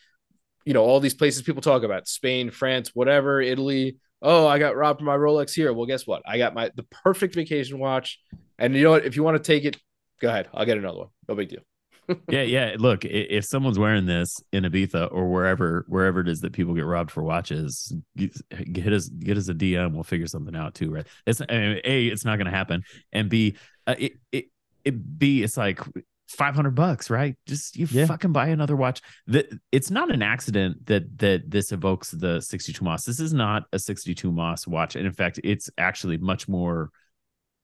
you 0.65 0.73
know, 0.73 0.83
all 0.83 0.99
these 0.99 1.13
places 1.13 1.43
people 1.43 1.61
talk 1.61 1.83
about 1.83 2.07
Spain, 2.07 2.49
France, 2.49 2.91
whatever, 2.93 3.41
Italy. 3.41 3.97
Oh, 4.21 4.47
I 4.47 4.57
got 4.59 4.75
robbed 4.75 5.01
my 5.01 5.15
Rolex 5.15 5.53
here. 5.53 5.71
Well, 5.71 5.85
guess 5.85 6.07
what? 6.07 6.23
I 6.25 6.37
got 6.37 6.53
my 6.53 6.71
the 6.75 6.83
perfect 6.83 7.35
vacation 7.35 7.79
watch. 7.79 8.19
And 8.57 8.75
you 8.75 8.83
know 8.83 8.91
what? 8.91 9.05
If 9.05 9.15
you 9.15 9.23
want 9.23 9.37
to 9.37 9.43
take 9.43 9.65
it, 9.65 9.77
go 10.19 10.29
ahead. 10.29 10.49
I'll 10.53 10.65
get 10.65 10.77
another 10.77 10.97
one. 10.97 11.07
No 11.29 11.35
big 11.35 11.49
deal. 11.49 11.61
yeah, 12.29 12.41
yeah. 12.41 12.75
Look, 12.77 13.05
if 13.05 13.45
someone's 13.45 13.79
wearing 13.79 14.05
this 14.05 14.39
in 14.51 14.63
Ibiza 14.63 15.09
or 15.11 15.29
wherever 15.31 15.85
wherever 15.87 16.19
it 16.19 16.27
is 16.27 16.41
that 16.41 16.53
people 16.53 16.73
get 16.73 16.85
robbed 16.85 17.11
for 17.11 17.23
watches, 17.23 17.93
get 18.15 18.93
us 18.93 19.09
get 19.09 19.37
us 19.37 19.49
a 19.49 19.53
DM. 19.53 19.93
We'll 19.93 20.03
figure 20.03 20.27
something 20.27 20.55
out 20.55 20.75
too, 20.75 20.91
right? 20.91 21.07
It's 21.25 21.41
a, 21.41 22.07
it's 22.07 22.25
not 22.25 22.37
going 22.37 22.45
to 22.45 22.51
happen, 22.51 22.83
and 23.11 23.29
b, 23.29 23.57
uh, 23.87 23.95
it, 23.97 24.13
it 24.31 24.45
it 24.83 25.19
b, 25.19 25.43
it's 25.43 25.57
like 25.57 25.79
five 26.27 26.55
hundred 26.55 26.75
bucks, 26.75 27.09
right? 27.09 27.35
Just 27.47 27.75
you 27.77 27.87
Yeah. 27.89 28.05
fucking 28.05 28.31
buy 28.31 28.47
another 28.47 28.75
watch. 28.75 29.01
That 29.27 29.47
it's 29.71 29.91
not 29.91 30.11
an 30.11 30.21
accident 30.21 30.85
that 30.87 31.17
that 31.19 31.49
this 31.51 31.71
evokes 31.71 32.11
the 32.11 32.41
sixty 32.41 32.73
two 32.73 32.83
MAS. 32.85 33.05
This 33.05 33.19
is 33.19 33.33
not 33.33 33.63
a 33.73 33.79
sixty 33.79 34.13
two 34.15 34.31
MAS 34.31 34.67
watch, 34.67 34.95
and 34.95 35.05
in 35.05 35.13
fact, 35.13 35.39
it's 35.43 35.69
actually 35.77 36.17
much 36.17 36.47
more 36.47 36.89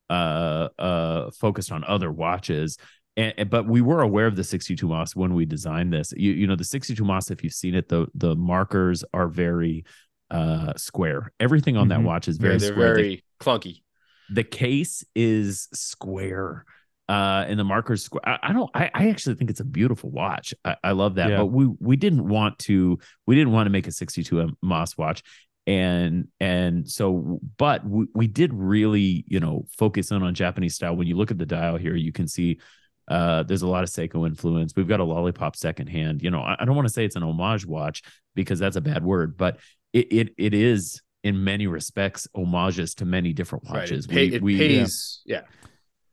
uh 0.10 0.68
uh 0.78 1.32
focused 1.32 1.72
on 1.72 1.84
other 1.86 2.12
watches 2.12 2.78
and, 3.18 3.34
and- 3.38 3.50
but 3.50 3.66
we 3.66 3.82
were 3.82 4.02
aware 4.02 4.28
of 4.28 4.36
the 4.36 4.44
62 4.44 4.86
MAS 4.88 5.16
when 5.16 5.34
we 5.34 5.46
designed 5.46 5.94
this 5.94 6.14
you, 6.18 6.34
you 6.34 6.48
know 6.48 6.56
the 6.58 6.66
62 6.66 7.04
MAS 7.06 7.32
if 7.32 7.44
you've 7.46 7.54
seen 7.54 7.76
it 7.76 7.88
the 7.88 8.08
the 8.14 8.36
markers 8.36 9.06
are 9.14 9.28
very 9.30 9.86
uh 10.30 10.74
square 10.76 11.32
everything 11.40 11.78
on 11.78 11.88
that 11.90 12.00
Mhm. 12.02 12.04
watch 12.06 12.28
is 12.28 12.38
Very, 12.38 12.58
they're 12.58 12.72
square 12.74 12.96
The- 12.96 13.02
very 13.02 13.24
clunky. 13.40 13.84
the 14.30 14.44
case 14.44 15.06
is 15.16 15.70
square 15.74 16.66
uh 17.10 17.46
and 17.48 17.60
the 17.60 17.64
markers 17.64 18.04
square 18.04 18.22
I, 18.28 18.38
I 18.44 18.54
don't 18.54 18.70
I, 18.74 18.90
I 18.94 19.10
actually 19.10 19.36
think 19.36 19.50
it's 19.50 19.60
a 19.60 19.66
beautiful 19.66 20.10
watch 20.12 20.54
I, 20.64 20.76
I 20.84 20.92
love 20.92 21.16
that 21.16 21.30
Yeah. 21.30 21.38
but 21.38 21.48
we 21.48 21.68
we 21.80 21.96
didn't 21.96 22.28
want 22.28 22.60
to 22.60 23.00
we 23.28 23.36
didn't 23.36 23.52
want 23.54 23.66
to 23.66 23.72
make 23.72 23.88
a 23.88 23.92
62 23.92 24.40
M- 24.42 24.58
MAS 24.62 24.98
watch 24.98 25.24
and 25.68 26.28
and 26.40 26.90
so 26.90 27.40
but 27.58 27.86
we, 27.86 28.06
we 28.16 28.28
did 28.28 28.54
really 28.54 29.26
you 29.28 29.40
know 29.40 29.66
focus 29.78 30.12
in 30.12 30.22
on 30.24 30.34
japanese 30.34 30.76
style 30.76 30.96
when 30.96 31.08
you 31.08 31.16
look 31.16 31.32
at 31.32 31.38
the 31.38 31.46
dial 31.46 31.78
here 31.78 31.96
you 31.96 32.12
can 32.12 32.28
see 32.28 32.60
uh 33.08 33.44
there's 33.44 33.62
a 33.62 33.68
lot 33.68 33.84
of 33.84 33.90
seiko 33.90 34.26
influence 34.28 34.74
we've 34.76 34.88
got 34.88 35.00
a 35.00 35.04
lollipop 35.04 35.56
second 35.56 35.88
hand 35.88 36.22
you 36.24 36.32
know 36.32 36.42
i, 36.42 36.56
I 36.60 36.66
don't 36.66 36.76
want 36.76 36.88
to 36.88 36.94
say 36.94 37.06
it's 37.06 37.16
an 37.16 37.24
homage 37.24 37.66
watch 37.66 38.02
because 38.36 38.60
that's 38.60 38.76
a 38.76 38.82
bad 38.82 39.04
word 39.04 39.38
but 39.38 39.60
it 39.94 40.08
it, 40.12 40.30
it 40.38 40.54
is 40.54 41.02
in 41.24 41.44
many 41.44 41.68
respects 41.68 42.28
homages 42.36 42.96
to 42.96 43.06
many 43.06 43.32
different 43.34 43.66
Right. 43.70 43.82
watches 43.82 44.06
It, 44.06 44.10
pay, 44.12 44.30
we, 44.30 44.36
it 44.36 44.42
we, 44.42 44.58
pays. 44.58 45.22
Yeah. 45.26 45.42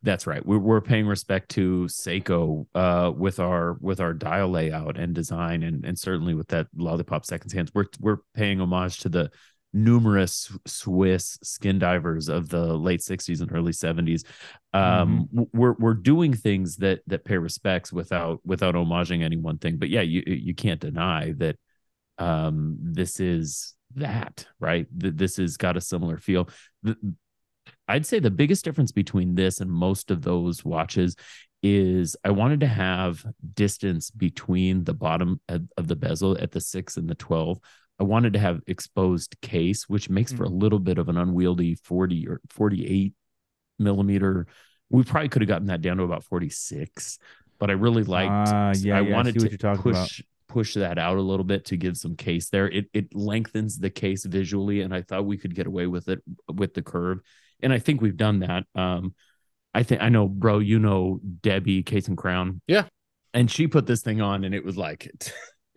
That's 0.03 0.27
right. 0.27 0.45
We're 0.45 0.59
we're 0.59 0.81
paying 0.81 1.07
respect 1.07 1.51
to 1.51 1.87
Seiko 1.91 2.67
uh, 2.75 3.13
with 3.17 3.41
our 3.41 3.75
with 3.81 4.01
our 4.01 4.15
dial 4.15 4.49
layout 4.49 4.99
and 4.99 5.15
design, 5.15 5.63
and 5.63 5.85
and 5.85 5.99
certainly 5.99 6.35
with 6.35 6.49
that 6.49 6.69
lollipop 6.77 7.25
seconds 7.25 7.53
hands. 7.53 7.71
We're 7.75 7.87
we're 8.01 8.19
paying 8.35 8.61
homage 8.61 8.99
to 9.01 9.09
the 9.09 9.31
numerous 9.75 10.51
Swiss 10.67 11.39
skin 11.43 11.79
divers 11.79 12.29
of 12.29 12.49
the 12.49 12.75
late 12.77 13.01
'60s 13.01 13.41
and 13.41 13.53
early 13.53 13.73
'70s. 13.73 14.25
Um, 14.73 15.29
w- 15.33 15.51
We're 15.53 15.75
we're 15.79 15.95
doing 15.95 16.33
things 16.33 16.77
that 16.77 17.01
that 17.09 17.25
pay 17.25 17.39
respects 17.39 17.93
without 17.93 18.41
without 18.45 18.75
homaging 18.75 19.23
any 19.23 19.37
one 19.37 19.59
thing. 19.59 19.79
But 19.79 19.89
yeah, 19.91 20.03
you 20.03 20.23
you 20.27 20.55
can't 20.55 20.81
deny 20.81 21.33
that 21.39 21.57
um, 22.19 22.79
this 22.81 23.21
is 23.21 23.75
that 23.95 24.47
right. 24.61 24.87
Th- 25.01 25.15
This 25.15 25.37
has 25.37 25.57
got 25.57 25.77
a 25.77 25.81
similar 25.81 26.19
feel. 26.19 26.49
The, 26.83 26.97
I'd 27.89 28.07
say 28.07 28.19
the 28.19 28.31
biggest 28.31 28.65
difference 28.65 28.93
between 28.93 29.35
this 29.35 29.61
and 29.61 29.71
most 29.71 30.11
of 30.11 30.23
those 30.23 30.65
watches 30.65 31.17
is 31.63 32.17
I 32.25 32.31
wanted 32.31 32.61
to 32.61 32.67
have 32.69 33.25
distance 33.55 34.11
between 34.11 34.85
the 34.85 34.95
bottom 34.95 35.41
of 35.49 35.89
the 35.89 35.97
bezel 35.97 36.37
at 36.39 36.53
the 36.53 36.61
six 36.61 36.97
and 36.97 37.09
the 37.09 37.15
12. 37.17 37.59
I 37.99 38.05
wanted 38.05 38.35
to 38.35 38.39
have 38.39 38.61
exposed 38.69 39.37
case, 39.41 39.89
which 39.89 40.09
makes 40.09 40.33
for 40.33 40.45
a 40.45 40.49
little 40.49 40.79
bit 40.79 40.99
of 40.99 41.09
an 41.09 41.17
unwieldy 41.17 41.75
40 41.75 42.29
or 42.29 42.41
48 42.51 43.13
millimeter. 43.79 44.47
We 44.91 45.03
probably 45.03 45.29
could 45.29 45.43
have 45.43 45.49
gotten 45.49 45.67
that 45.67 45.81
down 45.81 45.97
to 45.97 46.05
about 46.05 46.25
46, 46.25 47.19
but 47.59 47.71
I 47.71 47.73
really 47.75 48.05
liked, 48.05 48.31
Ah, 48.33 48.73
yeah, 48.79 48.99
I 48.99 49.01
yeah, 49.01 49.15
wanted 49.15 49.37
what 49.43 49.51
to 49.51 49.59
push, 49.83 50.21
about. 50.21 50.27
push 50.49 50.75
that 50.75 50.99
out 50.99 51.17
a 51.17 51.23
little 51.23 51.45
bit 51.45 51.65
to 51.67 51.77
give 51.77 51.97
some 51.97 52.15
case 52.17 52.51
there. 52.51 52.69
It, 52.69 52.87
it 52.93 53.15
lengthens 53.15 53.79
the 53.79 53.91
case 53.91 54.25
visually, 54.25 54.83
and 54.83 54.95
I 54.95 55.03
thought 55.03 55.27
we 55.27 55.37
could 55.39 55.55
get 55.55 55.67
away 55.67 55.87
with 55.89 56.09
it 56.09 56.23
with 56.53 56.75
the 56.75 56.83
curve 56.83 57.21
and 57.63 57.73
I 57.73 57.79
think 57.79 58.01
we've 58.01 58.17
done 58.17 58.41
that. 58.41 58.65
Um, 58.75 59.15
I 59.75 59.83
think 59.83 60.03
I 60.03 60.09
know, 60.09 60.27
bro. 60.29 60.59
You 60.59 60.79
know 60.79 61.21
Debbie 61.43 61.83
Case 61.83 62.09
and 62.09 62.17
Crown, 62.17 62.61
Yeah. 62.67 62.85
and 63.35 63.51
she 63.51 63.67
put 63.67 63.87
this 63.87 64.03
thing 64.03 64.21
on, 64.21 64.45
and 64.45 64.55
it 64.55 64.65
was 64.65 64.77
like, 64.77 65.11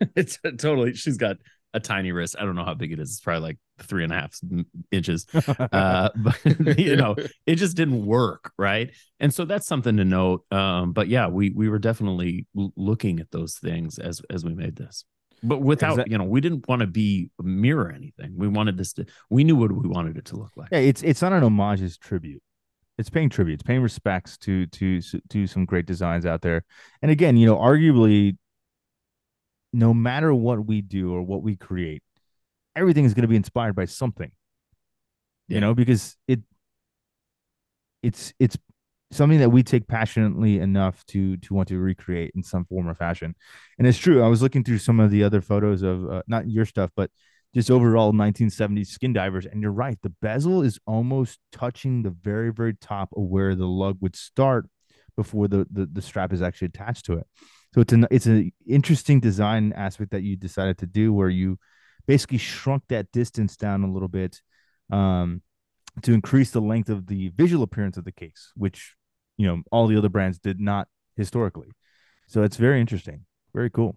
it's 0.16 0.38
totally. 0.58 0.94
She's 0.94 1.16
got 1.16 1.36
a 1.74 1.80
tiny 1.80 2.12
wrist. 2.12 2.36
I 2.38 2.44
don't 2.44 2.54
know 2.54 2.64
how 2.64 2.74
big 2.74 2.92
it 2.92 2.98
is. 3.00 3.10
It's 3.12 3.20
probably 3.20 3.48
like 3.48 3.58
three 3.80 4.04
and 4.04 4.12
a 4.12 4.16
half 4.16 4.34
inches. 4.90 5.26
Uh, 5.58 6.10
but 6.16 6.38
you 6.78 6.96
know, 6.96 7.16
it 7.46 7.56
just 7.56 7.76
didn't 7.76 8.04
work, 8.04 8.52
right? 8.58 8.90
And 9.20 9.32
so 9.32 9.44
that's 9.44 9.66
something 9.66 9.96
to 9.96 10.04
note. 10.04 10.44
Um, 10.52 10.92
but 10.92 11.08
yeah, 11.08 11.28
we 11.28 11.50
we 11.50 11.68
were 11.68 11.78
definitely 11.78 12.46
looking 12.76 13.20
at 13.20 13.30
those 13.30 13.56
things 13.58 13.98
as 13.98 14.20
as 14.30 14.44
we 14.44 14.54
made 14.54 14.76
this. 14.76 15.04
But 15.42 15.60
without, 15.60 15.96
that- 15.96 16.08
you 16.08 16.18
know, 16.18 16.24
we 16.24 16.40
didn't 16.40 16.68
want 16.68 16.80
to 16.80 16.86
be 16.86 17.30
a 17.40 17.42
mirror 17.42 17.90
anything. 17.90 18.34
We 18.36 18.46
wanted 18.48 18.76
this 18.76 18.92
to. 18.94 19.06
We 19.28 19.44
knew 19.44 19.56
what 19.56 19.72
we 19.72 19.88
wanted 19.88 20.16
it 20.16 20.24
to 20.26 20.36
look 20.36 20.52
like. 20.56 20.68
Yeah, 20.70 20.78
it's 20.78 21.02
it's 21.02 21.20
not 21.22 21.32
an 21.32 21.42
homage, 21.42 21.82
it's 21.82 21.96
tribute. 21.96 22.42
It's 22.98 23.10
paying 23.10 23.28
tribute. 23.30 23.54
It's 23.54 23.62
paying 23.62 23.82
respects 23.82 24.38
to 24.38 24.66
to 24.66 25.00
to 25.30 25.46
some 25.46 25.64
great 25.64 25.86
designs 25.86 26.26
out 26.26 26.42
there. 26.42 26.64
And 27.00 27.10
again, 27.10 27.36
you 27.36 27.46
know, 27.46 27.56
arguably, 27.56 28.36
no 29.72 29.92
matter 29.92 30.32
what 30.32 30.64
we 30.64 30.80
do 30.80 31.12
or 31.12 31.22
what 31.22 31.42
we 31.42 31.56
create, 31.56 32.02
everything 32.76 33.04
is 33.04 33.14
going 33.14 33.22
to 33.22 33.28
be 33.28 33.36
inspired 33.36 33.74
by 33.74 33.86
something. 33.86 34.30
Yeah. 35.48 35.56
You 35.56 35.60
know, 35.62 35.74
because 35.74 36.16
it 36.28 36.40
it's 38.02 38.32
it's 38.38 38.56
something 39.12 39.38
that 39.38 39.50
we 39.50 39.62
take 39.62 39.86
passionately 39.86 40.58
enough 40.58 41.04
to 41.06 41.36
to 41.38 41.54
want 41.54 41.68
to 41.68 41.78
recreate 41.78 42.32
in 42.34 42.42
some 42.42 42.64
form 42.64 42.88
or 42.88 42.94
fashion. 42.94 43.34
And 43.78 43.86
it's 43.86 43.98
true. 43.98 44.22
I 44.22 44.28
was 44.28 44.42
looking 44.42 44.64
through 44.64 44.78
some 44.78 45.00
of 45.00 45.10
the 45.10 45.22
other 45.22 45.40
photos 45.40 45.82
of 45.82 46.10
uh, 46.10 46.22
not 46.26 46.50
your 46.50 46.64
stuff, 46.64 46.90
but 46.96 47.10
just 47.54 47.70
overall 47.70 48.12
1970s 48.12 48.86
skin 48.86 49.12
divers. 49.12 49.46
And 49.46 49.60
you're 49.60 49.70
right, 49.70 49.98
the 50.02 50.14
bezel 50.22 50.62
is 50.62 50.78
almost 50.86 51.38
touching 51.52 52.02
the 52.02 52.10
very, 52.10 52.50
very 52.50 52.74
top 52.74 53.10
of 53.14 53.24
where 53.24 53.54
the 53.54 53.66
lug 53.66 53.98
would 54.00 54.16
start, 54.16 54.66
before 55.16 55.48
the, 55.48 55.66
the 55.70 55.86
the 55.86 56.02
strap 56.02 56.32
is 56.32 56.42
actually 56.42 56.66
attached 56.66 57.04
to 57.06 57.14
it. 57.14 57.26
So 57.74 57.80
it's 57.80 57.92
an 57.92 58.06
it's 58.10 58.26
an 58.26 58.52
interesting 58.66 59.20
design 59.20 59.72
aspect 59.74 60.10
that 60.12 60.22
you 60.22 60.36
decided 60.36 60.78
to 60.78 60.86
do 60.86 61.12
where 61.12 61.28
you 61.28 61.58
basically 62.06 62.38
shrunk 62.38 62.84
that 62.88 63.12
distance 63.12 63.56
down 63.56 63.84
a 63.84 63.92
little 63.92 64.08
bit 64.08 64.40
um, 64.90 65.42
to 66.02 66.12
increase 66.12 66.50
the 66.50 66.60
length 66.60 66.88
of 66.88 67.06
the 67.06 67.28
visual 67.30 67.62
appearance 67.62 67.96
of 67.96 68.04
the 68.04 68.12
case, 68.12 68.52
which 68.56 68.94
you 69.36 69.46
know 69.46 69.62
all 69.70 69.86
the 69.86 69.96
other 69.96 70.08
brands 70.08 70.38
did 70.38 70.60
not 70.60 70.88
historically. 71.16 71.68
So 72.28 72.42
it's 72.42 72.56
very 72.56 72.80
interesting, 72.80 73.24
very 73.54 73.70
cool. 73.70 73.96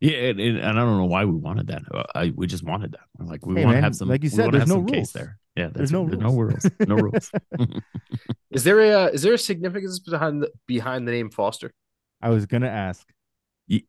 Yeah, 0.00 0.12
and, 0.30 0.40
and 0.40 0.60
I 0.60 0.72
don't 0.74 0.96
know 0.98 1.06
why 1.06 1.24
we 1.24 1.34
wanted 1.34 1.66
that. 1.68 1.82
Uh, 1.92 2.04
I, 2.14 2.32
we 2.34 2.46
just 2.46 2.62
wanted 2.62 2.92
that. 2.92 3.24
Like 3.26 3.44
we 3.44 3.56
Hey, 3.56 3.64
want 3.64 3.76
to 3.78 3.80
have 3.82 3.96
some. 3.96 4.08
like 4.08 4.22
you 4.22 4.28
said, 4.28 4.52
there's 4.52 4.68
no 4.68 4.78
rules. 4.78 4.90
case 4.92 5.12
there. 5.12 5.38
Yeah, 5.56 5.70
There's 5.74 5.90
that's 5.90 5.92
no 5.92 6.06
it. 6.06 6.20
no 6.20 6.30
rules. 6.30 6.64
rules. 6.64 6.70
No 6.86 6.94
rules. 6.94 7.32
Is 8.50 8.62
there 8.64 8.80
a 8.80 8.92
uh, 8.92 9.06
is 9.08 9.22
there 9.22 9.34
a 9.34 9.38
significance 9.38 9.98
behind 9.98 10.42
the 10.42 10.50
behind 10.66 11.06
the 11.06 11.12
name 11.12 11.30
Foster? 11.30 11.72
I 12.22 12.30
was 12.30 12.46
gonna 12.46 12.68
ask. 12.68 13.06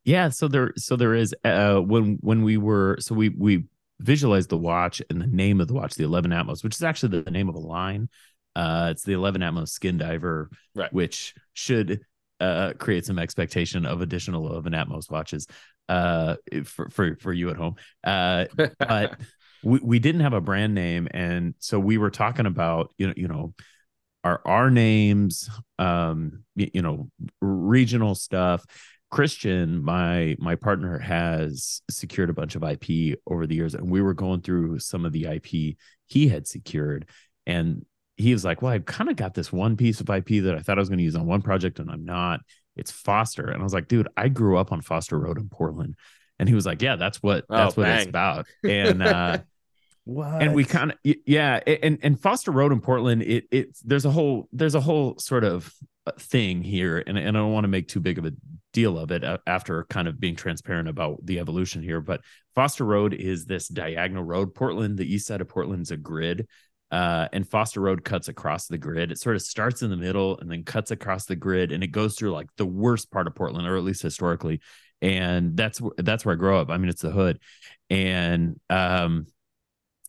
Yeah 0.03 0.29
so 0.29 0.47
there 0.47 0.73
so 0.77 0.95
there 0.97 1.13
is 1.13 1.33
uh 1.45 1.77
when 1.77 2.17
when 2.21 2.43
we 2.43 2.57
were 2.57 2.97
so 2.99 3.15
we 3.15 3.29
we 3.29 3.63
visualized 4.01 4.49
the 4.49 4.57
watch 4.57 5.01
and 5.09 5.21
the 5.21 5.27
name 5.27 5.61
of 5.61 5.67
the 5.67 5.73
watch 5.73 5.93
the 5.95 6.03
11 6.03 6.31
atmos 6.31 6.63
which 6.63 6.75
is 6.75 6.83
actually 6.83 7.21
the 7.21 7.31
name 7.31 7.47
of 7.49 7.55
a 7.55 7.59
line 7.59 8.09
uh 8.59 8.87
it's 8.91 9.03
the 9.03 9.13
11 9.13 9.41
atmos 9.41 9.69
skin 9.69 9.97
diver 9.97 10.49
Right. 10.75 10.91
which 10.93 11.33
should 11.53 12.01
uh 12.39 12.73
create 12.77 13.05
some 13.05 13.19
expectation 13.19 13.85
of 13.85 14.01
additional 14.01 14.47
11 14.47 14.73
atmos 14.73 15.09
watches 15.09 15.47
uh 15.87 16.35
for 16.65 16.89
for, 16.89 17.15
for 17.23 17.33
you 17.33 17.49
at 17.49 17.57
home 17.57 17.75
uh 18.03 18.45
but 18.79 19.19
we, 19.63 19.79
we 19.91 19.99
didn't 19.99 20.21
have 20.21 20.33
a 20.33 20.41
brand 20.41 20.73
name 20.73 21.07
and 21.11 21.53
so 21.59 21.79
we 21.79 21.97
were 21.97 22.11
talking 22.11 22.45
about 22.45 22.93
you 22.97 23.07
know 23.07 23.13
you 23.17 23.27
know 23.27 23.53
our 24.23 24.41
our 24.45 24.69
names 24.69 25.49
um 25.79 26.43
y- 26.55 26.71
you 26.73 26.81
know 26.81 27.09
regional 27.41 28.15
stuff 28.15 28.65
christian 29.11 29.83
my 29.83 30.35
my 30.39 30.55
partner 30.55 30.99
has 30.99 31.81
secured 31.89 32.29
a 32.29 32.33
bunch 32.33 32.55
of 32.55 32.63
ip 32.63 33.17
over 33.25 33.47
the 33.47 33.55
years 33.55 33.73
and 33.75 33.89
we 33.89 34.01
were 34.01 34.13
going 34.13 34.41
through 34.41 34.77
some 34.79 35.03
of 35.05 35.11
the 35.13 35.25
ip 35.25 35.47
he 36.07 36.27
had 36.27 36.45
secured 36.47 37.07
and 37.47 37.85
he 38.19 38.33
was 38.33 38.45
like 38.45 38.61
well 38.61 38.71
i've 38.73 38.85
kind 38.85 39.09
of 39.09 39.15
got 39.15 39.33
this 39.33 39.51
one 39.51 39.75
piece 39.75 39.99
of 39.99 40.09
ip 40.11 40.27
that 40.27 40.55
i 40.55 40.59
thought 40.59 40.77
i 40.77 40.81
was 40.81 40.89
going 40.89 40.99
to 40.99 41.03
use 41.03 41.15
on 41.15 41.25
one 41.25 41.41
project 41.41 41.79
and 41.79 41.89
i'm 41.89 42.05
not. 42.05 42.41
It's 42.75 42.91
foster. 42.91 43.49
And 43.49 43.59
i 43.59 43.63
was 43.63 43.73
like 43.73 43.87
dude 43.87 44.07
i 44.15 44.27
grew 44.29 44.57
up 44.57 44.71
on 44.71 44.81
foster 44.81 45.17
road 45.19 45.37
in 45.37 45.49
portland. 45.49 45.95
And 46.37 46.47
he 46.47 46.55
was 46.55 46.65
like 46.65 46.81
yeah 46.81 46.95
that's 46.95 47.21
what 47.23 47.45
Oh, 47.49 47.57
that's 47.57 47.75
what 47.75 47.87
it's 47.87 48.05
about. 48.05 48.45
And 48.63 49.01
uh 49.01 49.39
What? 50.05 50.41
and 50.41 50.53
we 50.53 50.63
kind 50.63 50.91
of 50.91 50.97
yeah 51.03 51.59
and 51.65 51.99
and 52.01 52.19
foster 52.19 52.51
road 52.51 52.71
in 52.71 52.79
portland 52.81 53.21
it 53.21 53.45
it's 53.51 53.79
there's 53.81 54.05
a 54.05 54.11
whole 54.11 54.47
there's 54.53 54.75
a 54.75 54.81
whole 54.81 55.17
sort 55.19 55.43
of 55.43 55.73
uh, 56.07 56.11
thing 56.17 56.63
here 56.63 57.03
and, 57.05 57.17
and 57.17 57.37
i 57.37 57.39
don't 57.39 57.51
want 57.51 57.65
to 57.65 57.67
make 57.67 57.87
too 57.87 57.99
big 57.99 58.17
of 58.17 58.25
a 58.25 58.31
deal 58.71 58.97
of 58.97 59.11
it 59.11 59.23
uh, 59.23 59.37
after 59.45 59.83
kind 59.89 60.07
of 60.07 60.19
being 60.19 60.35
transparent 60.35 60.87
about 60.87 61.23
the 61.25 61.39
evolution 61.39 61.83
here 61.83 62.01
but 62.01 62.21
foster 62.55 62.85
road 62.85 63.13
is 63.13 63.45
this 63.45 63.67
diagonal 63.67 64.23
road. 64.23 64.53
Portland 64.53 64.97
the 64.97 65.13
east 65.13 65.27
side 65.27 65.41
of 65.41 65.47
portland's 65.47 65.91
a 65.91 65.97
grid 65.97 66.47
uh, 66.91 67.27
and 67.33 67.47
foster 67.47 67.81
road 67.81 68.03
cuts 68.03 68.27
across 68.27 68.67
the 68.67 68.77
grid 68.77 69.11
it 69.11 69.19
sort 69.19 69.35
of 69.35 69.41
starts 69.41 69.81
in 69.81 69.89
the 69.89 69.97
middle 69.97 70.37
and 70.39 70.51
then 70.51 70.63
cuts 70.63 70.91
across 70.91 71.25
the 71.25 71.35
grid 71.35 71.71
and 71.71 71.83
it 71.83 71.87
goes 71.91 72.15
through 72.15 72.31
like 72.31 72.49
the 72.57 72.65
worst 72.65 73.11
part 73.11 73.27
of 73.27 73.35
portland 73.35 73.67
or 73.67 73.77
at 73.77 73.83
least 73.83 74.01
historically 74.01 74.59
and 75.01 75.55
that's 75.55 75.81
that's 75.97 76.25
where 76.25 76.33
i 76.33 76.37
grow 76.37 76.59
up 76.59 76.69
i 76.69 76.77
mean 76.77 76.89
it's 76.89 77.01
the 77.01 77.11
hood 77.11 77.39
and 77.89 78.59
um 78.69 79.25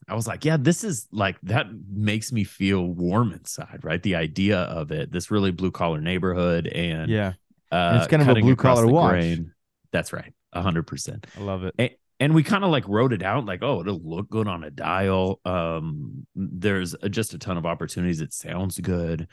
I 0.08 0.14
was 0.14 0.26
like, 0.26 0.44
yeah, 0.44 0.56
this 0.56 0.82
is 0.82 1.06
like 1.12 1.38
that 1.44 1.66
makes 1.88 2.32
me 2.32 2.42
feel 2.42 2.84
warm 2.84 3.32
inside, 3.32 3.80
right? 3.82 4.02
The 4.02 4.16
idea 4.16 4.58
of 4.58 4.90
it, 4.90 5.12
this 5.12 5.30
really 5.30 5.52
blue 5.52 5.70
collar 5.70 6.00
neighborhood, 6.00 6.66
and 6.66 7.08
yeah, 7.08 7.34
uh, 7.70 7.98
it's 7.98 8.08
kind 8.08 8.20
of 8.20 8.28
a 8.28 8.40
blue-collar 8.40 8.86
the 8.86 8.92
watch. 8.92 9.12
grain. 9.12 9.52
That's 9.92 10.12
right, 10.12 10.34
a 10.52 10.62
hundred 10.62 10.88
percent. 10.88 11.28
I 11.38 11.42
love 11.42 11.62
it. 11.62 11.74
And, 11.78 11.90
and 12.20 12.34
we 12.34 12.42
kind 12.42 12.62
of 12.64 12.70
like 12.70 12.86
wrote 12.86 13.12
it 13.12 13.22
out, 13.22 13.46
like, 13.46 13.62
oh, 13.62 13.80
it'll 13.80 14.00
look 14.02 14.28
good 14.28 14.46
on 14.46 14.62
a 14.62 14.70
dial. 14.70 15.40
Um, 15.44 16.26
there's 16.34 16.94
a, 17.02 17.08
just 17.08 17.34
a 17.34 17.38
ton 17.38 17.56
of 17.56 17.66
opportunities. 17.66 18.20
It 18.20 18.32
sounds 18.32 18.78
good. 18.78 19.26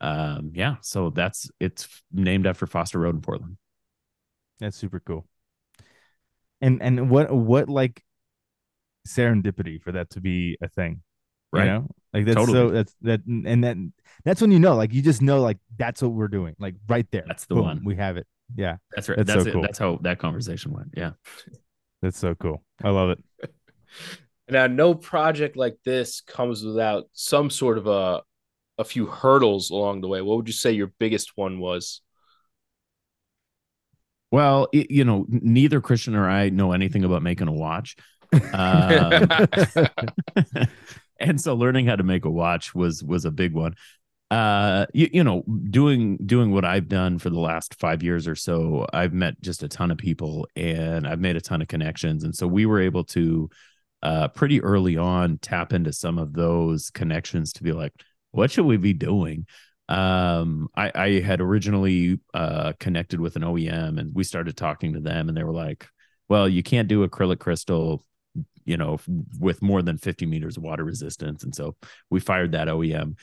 Um, 0.00 0.52
yeah, 0.54 0.76
so 0.80 1.10
that's 1.10 1.50
it's 1.60 2.02
named 2.10 2.46
after 2.46 2.66
Foster 2.66 2.98
Road 2.98 3.14
in 3.14 3.20
Portland. 3.20 3.58
That's 4.58 4.76
super 4.76 5.00
cool. 5.00 5.26
And 6.62 6.82
and 6.82 7.10
what 7.10 7.30
what 7.32 7.68
like 7.68 8.02
serendipity 9.06 9.80
for 9.80 9.92
that 9.92 10.10
to 10.10 10.20
be 10.20 10.56
a 10.62 10.68
thing, 10.68 11.02
Right. 11.52 11.64
You 11.64 11.70
know, 11.70 11.88
like 12.14 12.24
that's 12.26 12.36
Totally. 12.36 12.58
so 12.58 12.70
that's 12.70 12.94
that 13.02 13.20
and 13.26 13.64
that 13.64 13.76
that's 14.24 14.40
when 14.40 14.50
you 14.50 14.60
know, 14.60 14.76
like 14.76 14.92
you 14.92 15.02
just 15.02 15.20
know, 15.20 15.40
like 15.40 15.58
that's 15.76 16.00
what 16.00 16.12
we're 16.12 16.28
doing, 16.28 16.54
like 16.58 16.76
right 16.88 17.06
there. 17.10 17.24
That's 17.26 17.46
the 17.46 17.56
Boom, 17.56 17.64
one. 17.64 17.84
We 17.84 17.96
have 17.96 18.16
it. 18.16 18.26
Yeah, 18.56 18.76
That's 18.94 19.08
right. 19.08 19.18
That's 19.18 19.28
That's, 19.28 19.44
so 19.44 19.48
it. 19.48 19.52
cool. 19.52 19.62
That's 19.62 19.78
how 19.78 19.98
that 20.02 20.18
conversation 20.18 20.72
went. 20.72 20.88
Yeah. 20.96 21.12
That's 22.02 22.18
so 22.18 22.34
cool. 22.34 22.62
I 22.82 22.90
love 22.90 23.10
it. 23.10 23.24
Now, 24.50 24.66
no 24.66 24.94
project 24.94 25.56
like 25.56 25.76
this 25.84 26.22
comes 26.22 26.64
without 26.64 27.04
some 27.12 27.50
sort 27.50 27.78
of 27.78 27.86
a 27.86 28.22
a 28.78 28.84
few 28.84 29.06
hurdles 29.06 29.70
along 29.70 30.00
the 30.00 30.08
way. 30.08 30.22
What 30.22 30.38
would 30.38 30.48
you 30.48 30.54
say 30.54 30.72
your 30.72 30.92
biggest 30.98 31.36
one 31.36 31.60
was? 31.60 32.00
Well, 34.32 34.68
it, 34.72 34.90
you 34.90 35.04
know, 35.04 35.26
neither 35.28 35.80
Christian 35.80 36.16
or 36.16 36.28
I 36.28 36.48
know 36.48 36.72
anything 36.72 37.04
about 37.04 37.22
making 37.22 37.48
a 37.48 37.52
watch. 37.52 37.96
Um, 38.52 39.28
and 41.20 41.40
so 41.40 41.54
learning 41.54 41.86
how 41.86 41.96
to 41.96 42.02
make 42.02 42.24
a 42.24 42.30
watch 42.30 42.74
was 42.74 43.04
was 43.04 43.24
a 43.24 43.30
big 43.30 43.52
one. 43.52 43.74
Uh 44.30 44.86
you, 44.94 45.08
you 45.12 45.24
know, 45.24 45.42
doing 45.70 46.16
doing 46.24 46.52
what 46.52 46.64
I've 46.64 46.88
done 46.88 47.18
for 47.18 47.30
the 47.30 47.40
last 47.40 47.74
5 47.80 48.02
years 48.02 48.28
or 48.28 48.36
so, 48.36 48.86
I've 48.92 49.12
met 49.12 49.40
just 49.40 49.62
a 49.64 49.68
ton 49.68 49.90
of 49.90 49.98
people 49.98 50.46
and 50.54 51.06
I've 51.06 51.18
made 51.18 51.34
a 51.36 51.40
ton 51.40 51.62
of 51.62 51.68
connections 51.68 52.22
and 52.22 52.34
so 52.34 52.46
we 52.46 52.64
were 52.66 52.80
able 52.80 53.04
to 53.06 53.50
uh 54.02 54.28
pretty 54.28 54.62
early 54.62 54.96
on 54.96 55.38
tap 55.38 55.72
into 55.72 55.92
some 55.92 56.18
of 56.18 56.32
those 56.32 56.90
connections 56.90 57.52
to 57.54 57.62
be 57.64 57.72
like 57.72 57.92
what 58.30 58.50
should 58.50 58.66
we 58.66 58.76
be 58.76 58.92
doing? 58.92 59.46
um 59.88 60.68
I, 60.76 60.92
I 60.94 61.20
had 61.20 61.40
originally 61.40 62.20
uh 62.32 62.72
connected 62.78 63.20
with 63.20 63.34
an 63.36 63.42
OEM 63.42 63.98
and 63.98 64.14
we 64.14 64.22
started 64.24 64.56
talking 64.56 64.92
to 64.92 65.00
them 65.00 65.28
and 65.28 65.36
they 65.36 65.42
were 65.44 65.52
like, 65.52 65.86
well, 66.28 66.48
you 66.48 66.62
can't 66.62 66.86
do 66.88 67.06
acrylic 67.06 67.40
crystal, 67.40 68.04
you 68.64 68.76
know, 68.76 69.00
with 69.40 69.62
more 69.62 69.82
than 69.82 69.98
50 69.98 70.26
meters 70.26 70.56
of 70.56 70.62
water 70.62 70.84
resistance. 70.84 71.42
And 71.42 71.52
so 71.54 71.74
we 72.08 72.20
fired 72.20 72.52
that 72.52 72.68
OEM 72.68 73.16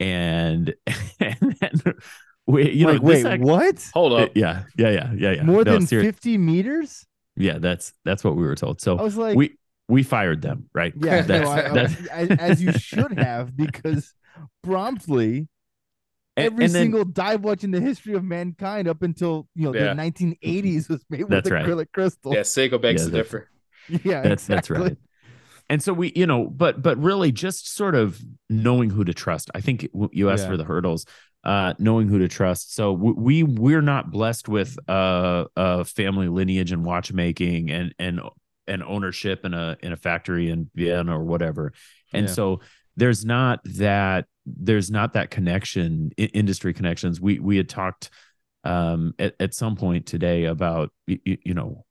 and 0.00 0.74
and 1.20 1.56
then 1.60 1.94
we 2.46 2.70
you 2.72 2.86
like, 2.86 3.02
know 3.02 3.08
this 3.08 3.24
wait, 3.24 3.32
act- 3.32 3.42
what? 3.42 3.90
Hold 3.94 4.12
up. 4.20 4.30
yeah, 4.34 4.64
yeah, 4.76 4.90
yeah, 4.90 5.12
yeah, 5.16 5.30
yeah. 5.32 5.42
More 5.44 5.64
No, 5.64 5.72
than 5.72 5.86
seri- 5.86 6.04
fifty 6.04 6.36
meters? 6.38 7.06
Yeah, 7.36 7.58
that's 7.58 7.92
that's 8.04 8.22
what 8.24 8.36
we 8.36 8.44
were 8.44 8.54
told. 8.54 8.80
so 8.80 8.94
I 8.94 8.98
So 8.98 9.04
was 9.04 9.16
like, 9.16 9.36
we 9.36 9.56
we 9.88 10.02
fired 10.02 10.40
them, 10.42 10.68
right? 10.74 10.92
yeah, 10.96 11.22
that's, 11.22 11.48
I- 11.48 11.66
I- 11.68 11.72
that's 11.72 12.06
as, 12.08 12.30
as 12.38 12.62
you 12.62 12.72
should 12.72 13.18
have, 13.18 13.56
because 13.56 14.14
promptly 14.62 15.48
every 16.36 16.64
and 16.66 16.74
then- 16.74 16.82
single 16.82 17.04
dive 17.04 17.44
watch 17.44 17.64
in 17.64 17.70
the 17.70 17.80
history 17.80 18.14
of 18.14 18.24
mankind 18.24 18.88
up 18.88 19.02
until 19.02 19.48
you 19.54 19.64
know 19.70 19.74
Yeah. 19.74 19.94
the 19.94 20.00
1980s 20.02 20.88
was 20.88 21.04
made 21.10 21.20
with 21.20 21.30
That's 21.30 21.50
right. 21.50 21.64
acrylic 21.64 21.86
crystal. 21.92 22.32
Yeah, 22.34 22.40
Seiko 22.40 22.80
begs 22.80 23.02
Yeah, 23.04 23.10
to 23.10 23.16
differ. 23.16 23.50
Yeah, 24.02 24.22
that's 24.22 24.46
that's 24.46 24.70
right 24.70 24.96
and 25.70 25.82
so 25.82 25.92
we 25.92 26.12
you 26.14 26.26
know 26.26 26.46
but 26.46 26.82
but 26.82 26.96
really 26.98 27.32
just 27.32 27.74
sort 27.74 27.94
of 27.94 28.20
knowing 28.50 28.90
who 28.90 29.04
to 29.04 29.14
trust 29.14 29.50
i 29.54 29.60
think 29.60 29.88
you 30.12 30.30
asked 30.30 30.44
Yeah. 30.44 30.50
for 30.50 30.56
the 30.56 30.64
hurdles 30.64 31.06
uh 31.44 31.74
knowing 31.78 32.08
who 32.08 32.18
to 32.18 32.28
trust 32.28 32.74
so 32.74 32.92
we 32.92 33.42
we're 33.42 33.82
not 33.82 34.10
blessed 34.10 34.48
with 34.48 34.76
uh 34.88 35.44
a 35.56 35.84
family 35.84 36.28
lineage 36.28 36.72
and 36.72 36.84
watchmaking 36.84 37.70
and 37.70 37.94
and 37.98 38.20
and 38.66 38.82
ownership 38.82 39.44
in 39.44 39.52
a 39.54 39.76
in 39.80 39.92
a 39.92 39.96
factory 39.96 40.48
in 40.50 40.70
vienna 40.74 41.18
or 41.18 41.24
whatever 41.24 41.72
and 42.12 42.28
Yeah. 42.28 42.32
so 42.34 42.60
there's 42.96 43.24
not 43.24 43.60
that 43.64 44.26
there's 44.46 44.90
not 44.90 45.14
that 45.14 45.30
connection 45.30 46.10
industry 46.16 46.72
connections 46.72 47.20
we 47.20 47.38
we 47.38 47.56
had 47.56 47.68
talked 47.68 48.10
um 48.64 49.14
at, 49.18 49.34
at 49.40 49.54
some 49.54 49.76
point 49.76 50.06
today 50.06 50.44
about 50.44 50.90
y- 51.08 51.18
y- 51.26 51.38
you 51.44 51.52
know 51.54 51.84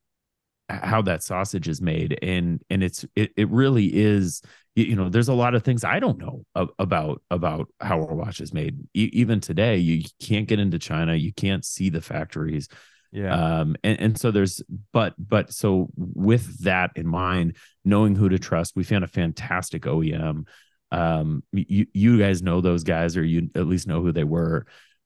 how 0.82 1.02
that 1.04 1.24
sausage 1.24 1.68
is 1.68 1.82
made. 1.82 2.18
And 2.22 2.62
and 2.70 2.84
it's 2.84 3.06
it, 3.16 3.32
it 3.36 3.50
really 3.50 3.88
is 3.94 4.42
you, 4.76 4.96
know 4.96 5.08
there's 5.10 5.28
a 5.28 5.34
lot 5.34 5.54
of 5.54 5.64
things 5.64 5.84
i 5.84 6.00
don't 6.00 6.18
know 6.18 6.44
a- 6.56 6.68
about 6.80 7.22
about 7.30 7.68
how 7.80 8.00
our 8.02 8.16
watch 8.16 8.42
is 8.42 8.54
made. 8.54 8.78
E- 8.96 9.10
even 9.14 9.40
today 9.40 9.78
you 9.78 10.04
can't 10.22 10.48
get 10.48 10.60
into 10.60 10.80
china. 10.80 11.14
You 11.16 11.32
can't 11.34 11.64
see 11.64 11.90
the 11.90 12.02
factories. 12.02 12.68
Yeah. 13.12 13.60
um 13.60 13.76
and, 13.84 14.00
and 14.00 14.20
so 14.20 14.32
there's 14.32 14.64
but 14.92 15.14
but 15.20 15.54
so 15.54 15.90
with 15.96 16.64
that 16.64 16.90
in 16.96 17.06
mind 17.06 17.58
knowing 17.86 18.16
who 18.16 18.28
to 18.28 18.40
trust 18.40 18.76
we 18.76 18.84
found 18.84 19.04
a 19.04 19.08
fantastic 19.08 19.84
oem 19.84 20.48
um 20.92 21.44
you 21.52 21.86
you 21.94 22.18
guys 22.18 22.42
know 22.42 22.60
those 22.60 22.84
guys 22.84 23.16
or 23.16 23.24
you 23.24 23.52
at 23.54 23.68
least 23.68 23.88
know 23.88 24.02
who 24.02 24.12
they 24.12 24.24
were. 24.24 24.66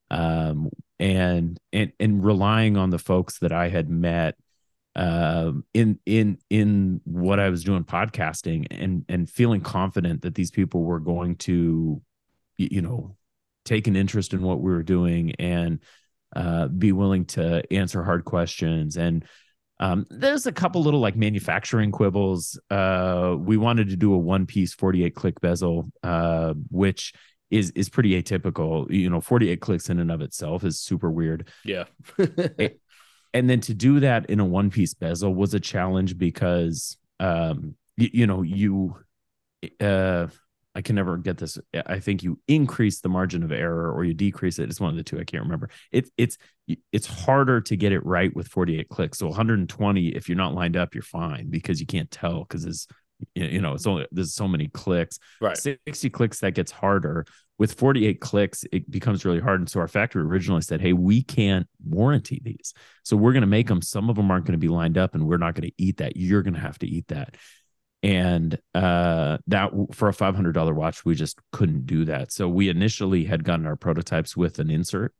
Um 0.09 0.69
and 0.99 1.59
and 1.73 1.91
and 1.99 2.23
relying 2.23 2.77
on 2.77 2.89
the 2.91 2.97
folks 2.99 3.39
that 3.39 3.51
i 3.51 3.67
had 3.67 3.89
met 3.89 4.35
um 4.97 5.63
in 5.73 5.99
in 6.05 6.37
in 6.49 6.99
what 7.05 7.39
i 7.39 7.49
was 7.49 7.63
doing 7.63 7.83
podcasting 7.83 8.65
and 8.71 9.05
and 9.07 9.29
feeling 9.29 9.61
confident 9.61 10.21
that 10.23 10.35
these 10.35 10.51
people 10.51 10.83
were 10.83 10.99
going 10.99 11.35
to 11.35 12.01
you 12.57 12.81
know 12.81 13.15
take 13.63 13.87
an 13.87 13.95
interest 13.95 14.33
in 14.33 14.41
what 14.41 14.59
we 14.59 14.71
were 14.71 14.83
doing 14.83 15.33
and 15.35 15.79
uh, 16.35 16.67
be 16.67 16.91
willing 16.91 17.25
to 17.25 17.61
answer 17.71 18.03
hard 18.03 18.25
questions 18.25 18.97
and 18.97 19.25
um, 19.79 20.05
there's 20.09 20.47
a 20.47 20.51
couple 20.51 20.81
little 20.81 20.99
like 20.99 21.15
manufacturing 21.15 21.91
quibbles. 21.91 22.59
Uh, 22.69 23.35
we 23.37 23.57
wanted 23.57 23.89
to 23.89 23.95
do 23.95 24.13
a 24.13 24.17
one 24.17 24.45
piece 24.45 24.73
48 24.73 25.13
click 25.13 25.39
bezel, 25.39 25.91
uh, 26.03 26.53
which 26.69 27.13
is 27.51 27.71
is 27.71 27.89
pretty 27.89 28.21
atypical. 28.21 28.89
You 28.89 29.09
know, 29.09 29.21
48 29.21 29.61
clicks 29.61 29.89
in 29.89 29.99
and 29.99 30.11
of 30.11 30.21
itself 30.21 30.63
is 30.63 30.79
super 30.79 31.11
weird. 31.11 31.49
Yeah. 31.63 31.83
And 33.37 33.49
then 33.49 33.61
to 33.61 33.73
do 33.73 33.99
that 33.99 34.29
in 34.29 34.39
a 34.39 34.45
one 34.45 34.69
piece 34.69 34.93
bezel 34.93 35.33
was 35.33 35.53
a 35.53 35.59
challenge 35.59 36.17
because 36.17 36.97
um, 37.19 37.75
you, 37.95 38.09
you 38.13 38.27
know, 38.27 38.41
you 38.41 38.95
uh 39.79 40.27
I 40.75 40.81
can 40.83 40.95
never 40.95 41.17
get 41.17 41.39
this. 41.39 41.57
I 41.87 41.99
think 41.99 42.21
you 42.21 42.39
increase 42.47 43.01
the 43.01 43.09
margin 43.09 43.41
of 43.41 43.51
error 43.51 43.91
or 43.91 44.03
you 44.03 44.13
decrease 44.13 44.59
it. 44.59 44.69
It's 44.69 44.79
one 44.79 44.91
of 44.91 44.95
the 44.95 45.03
two. 45.03 45.19
I 45.19 45.23
can't 45.23 45.41
remember. 45.41 45.71
It, 45.91 46.07
it's 46.17 46.37
it's 46.91 47.07
harder 47.07 47.61
to 47.61 47.75
get 47.75 47.93
it 47.93 48.05
right 48.05 48.35
with 48.35 48.47
48 48.47 48.87
clicks. 48.87 49.17
So 49.17 49.25
120, 49.25 50.09
if 50.09 50.29
you're 50.29 50.37
not 50.37 50.53
lined 50.53 50.77
up, 50.77 50.93
you're 50.93 51.01
fine 51.01 51.49
because 51.49 51.79
you 51.79 51.87
can't 51.87 52.11
tell 52.11 52.41
because 52.41 52.65
it's 52.65 52.85
you 53.33 53.59
know 53.59 53.73
it's 53.73 53.87
only 53.87 54.05
there's 54.11 54.35
so 54.35 54.47
many 54.47 54.67
clicks. 54.67 55.17
Right. 55.41 55.57
60 55.57 56.11
clicks 56.11 56.41
that 56.41 56.53
gets 56.53 56.71
harder. 56.71 57.25
With 57.59 57.73
48 57.73 58.21
clicks, 58.21 58.65
it 58.71 58.89
becomes 58.89 59.25
really 59.25 59.39
hard. 59.39 59.59
And 59.59 59.69
so 59.69 59.79
our 59.79 59.87
factory 59.87 60.21
originally 60.21 60.61
said, 60.61 60.81
"Hey, 60.81 60.93
we 60.93 61.23
can't 61.23 61.67
warranty 61.83 62.41
these, 62.43 62.73
so 63.03 63.17
we're 63.17 63.33
going 63.33 63.41
to 63.41 63.47
make 63.47 63.67
them. 63.67 63.81
Some 63.81 64.09
of 64.09 64.15
them 64.15 64.29
aren't 64.29 64.45
going 64.45 64.59
to 64.59 64.59
be 64.59 64.67
lined 64.67 64.97
up, 64.97 65.15
and 65.15 65.25
we're 65.27 65.37
not 65.37 65.55
going 65.55 65.69
to 65.69 65.75
eat 65.77 65.97
that. 65.97 66.17
You're 66.17 66.43
going 66.43 66.53
to 66.53 66.59
have 66.59 66.79
to 66.79 66.87
eat 66.87 67.07
that." 67.07 67.35
and 68.03 68.59
uh 68.75 69.39
that 69.47 69.71
for 69.91 70.07
a 70.07 70.13
$500 70.13 70.75
watch 70.75 71.03
we 71.03 71.15
just 71.15 71.39
couldn't 71.51 71.87
do 71.87 72.05
that 72.05 72.31
so 72.31 72.47
we 72.47 72.69
initially 72.69 73.23
had 73.23 73.43
gotten 73.43 73.65
our 73.65 73.75
prototypes 73.75 74.37
with 74.37 74.59
an 74.59 74.69
insert 74.69 75.15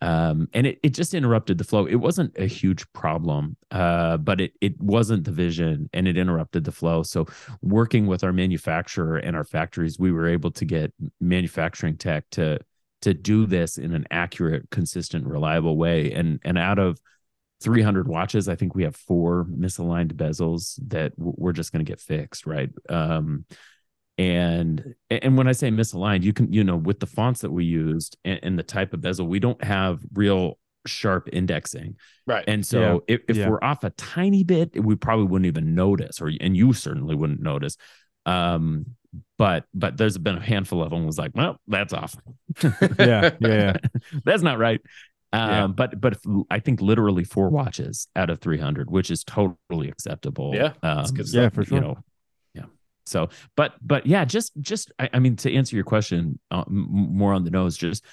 um 0.00 0.48
and 0.54 0.66
it, 0.66 0.78
it 0.82 0.90
just 0.90 1.14
interrupted 1.14 1.58
the 1.58 1.64
flow. 1.64 1.86
It 1.86 1.96
wasn't 1.96 2.36
a 2.38 2.46
huge 2.46 2.90
problem 2.92 3.56
uh 3.70 4.16
but 4.16 4.40
it 4.40 4.52
it 4.60 4.80
wasn't 4.80 5.24
the 5.24 5.32
vision 5.32 5.88
and 5.92 6.08
it 6.08 6.16
interrupted 6.16 6.64
the 6.64 6.72
flow. 6.72 7.02
So 7.02 7.26
working 7.62 8.06
with 8.06 8.24
our 8.24 8.32
manufacturer 8.32 9.16
and 9.16 9.36
our 9.36 9.44
factories 9.44 9.98
we 9.98 10.12
were 10.12 10.28
able 10.28 10.50
to 10.52 10.64
get 10.64 10.92
manufacturing 11.20 11.96
tech 11.96 12.24
to 12.30 12.58
to 13.02 13.14
do 13.14 13.46
this 13.46 13.78
in 13.78 13.94
an 13.94 14.06
accurate 14.10 14.68
consistent 14.70 15.26
reliable 15.26 15.76
way. 15.76 16.12
And 16.12 16.40
and 16.44 16.58
out 16.58 16.78
of 16.78 16.98
300 17.62 18.08
watches 18.08 18.48
i 18.48 18.54
think 18.54 18.74
we 18.74 18.84
have 18.84 18.96
four 18.96 19.44
misaligned 19.44 20.14
bezels 20.14 20.80
that 20.88 21.12
we're 21.18 21.52
just 21.52 21.72
going 21.72 21.84
to 21.84 21.90
get 21.90 22.00
fixed 22.00 22.46
right? 22.46 22.70
Um 22.88 23.44
and 24.20 24.94
and 25.08 25.38
when 25.38 25.48
i 25.48 25.52
say 25.52 25.70
misaligned 25.70 26.22
you 26.22 26.34
can 26.34 26.52
you 26.52 26.62
know 26.62 26.76
with 26.76 27.00
the 27.00 27.06
fonts 27.06 27.40
that 27.40 27.50
we 27.50 27.64
used 27.64 28.18
and, 28.26 28.38
and 28.42 28.58
the 28.58 28.62
type 28.62 28.92
of 28.92 29.00
bezel 29.00 29.26
we 29.26 29.38
don't 29.40 29.64
have 29.64 30.00
real 30.12 30.58
sharp 30.86 31.26
indexing 31.32 31.96
right 32.26 32.44
and 32.46 32.66
so 32.66 33.02
yeah. 33.08 33.14
if, 33.14 33.20
if 33.28 33.36
yeah. 33.38 33.48
we're 33.48 33.62
off 33.62 33.82
a 33.82 33.90
tiny 33.90 34.44
bit 34.44 34.84
we 34.84 34.94
probably 34.94 35.24
wouldn't 35.24 35.46
even 35.46 35.74
notice 35.74 36.20
or 36.20 36.30
and 36.38 36.54
you 36.54 36.74
certainly 36.74 37.14
wouldn't 37.14 37.40
notice 37.40 37.78
um 38.26 38.84
but 39.38 39.64
but 39.72 39.96
there's 39.96 40.18
been 40.18 40.36
a 40.36 40.40
handful 40.40 40.82
of 40.82 40.90
them 40.90 41.06
was 41.06 41.16
like 41.16 41.32
well 41.34 41.58
that's 41.66 41.94
off 41.94 42.14
yeah 42.98 43.30
yeah 43.40 43.74
that's 44.24 44.42
not 44.42 44.58
right 44.58 44.82
um, 45.32 45.48
Yeah. 45.48 45.66
but 45.68 46.00
but 46.00 46.12
if, 46.14 46.20
I 46.50 46.58
think 46.58 46.80
literally 46.80 47.24
four 47.24 47.50
watches 47.50 48.08
out 48.16 48.30
of 48.30 48.40
300, 48.40 48.90
which 48.90 49.12
is 49.12 49.22
totally 49.22 49.88
acceptable. 49.88 50.52
Yeah, 50.56 50.72
um, 50.82 51.04
that's 51.04 51.32
yeah 51.32 51.42
stuff. 51.42 51.54
for 51.54 51.64
sure 51.64 51.76
You 51.76 51.80
know, 51.82 51.88
yeah. 51.90 52.09
So, 53.06 53.28
but 53.56 53.74
but 53.82 54.06
yeah, 54.06 54.24
just 54.24 54.52
just 54.60 54.92
I, 54.98 55.08
I 55.14 55.18
mean 55.18 55.36
to 55.36 55.54
answer 55.54 55.76
your 55.76 55.84
question 55.84 56.38
uh, 56.50 56.64
m- 56.66 56.88
more 56.90 57.32
on 57.32 57.44
the 57.44 57.50
nose, 57.50 57.76
just 57.76 58.04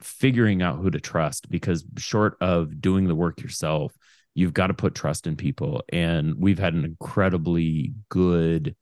figuring 0.00 0.62
out 0.62 0.78
who 0.78 0.90
to 0.90 1.00
trust 1.00 1.50
because 1.50 1.84
short 1.98 2.36
of 2.40 2.80
doing 2.80 3.08
the 3.08 3.14
work 3.14 3.40
yourself, 3.40 3.96
you've 4.34 4.54
got 4.54 4.68
to 4.68 4.74
put 4.74 4.94
trust 4.94 5.26
in 5.26 5.36
people, 5.36 5.82
and 5.92 6.34
we've 6.36 6.58
had 6.58 6.74
an 6.74 6.84
incredibly 6.84 7.94
good 8.08 8.76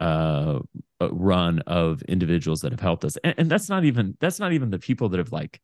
uh 0.00 0.58
uh, 1.00 1.08
run 1.10 1.60
of 1.60 2.02
individuals 2.02 2.60
that 2.62 2.72
have 2.72 2.80
helped 2.80 3.04
us. 3.04 3.16
And, 3.22 3.34
and 3.38 3.50
that's 3.50 3.68
not 3.68 3.84
even 3.84 4.16
that's 4.20 4.40
not 4.40 4.52
even 4.52 4.70
the 4.70 4.78
people 4.78 5.10
that 5.10 5.18
have 5.18 5.32
like 5.32 5.60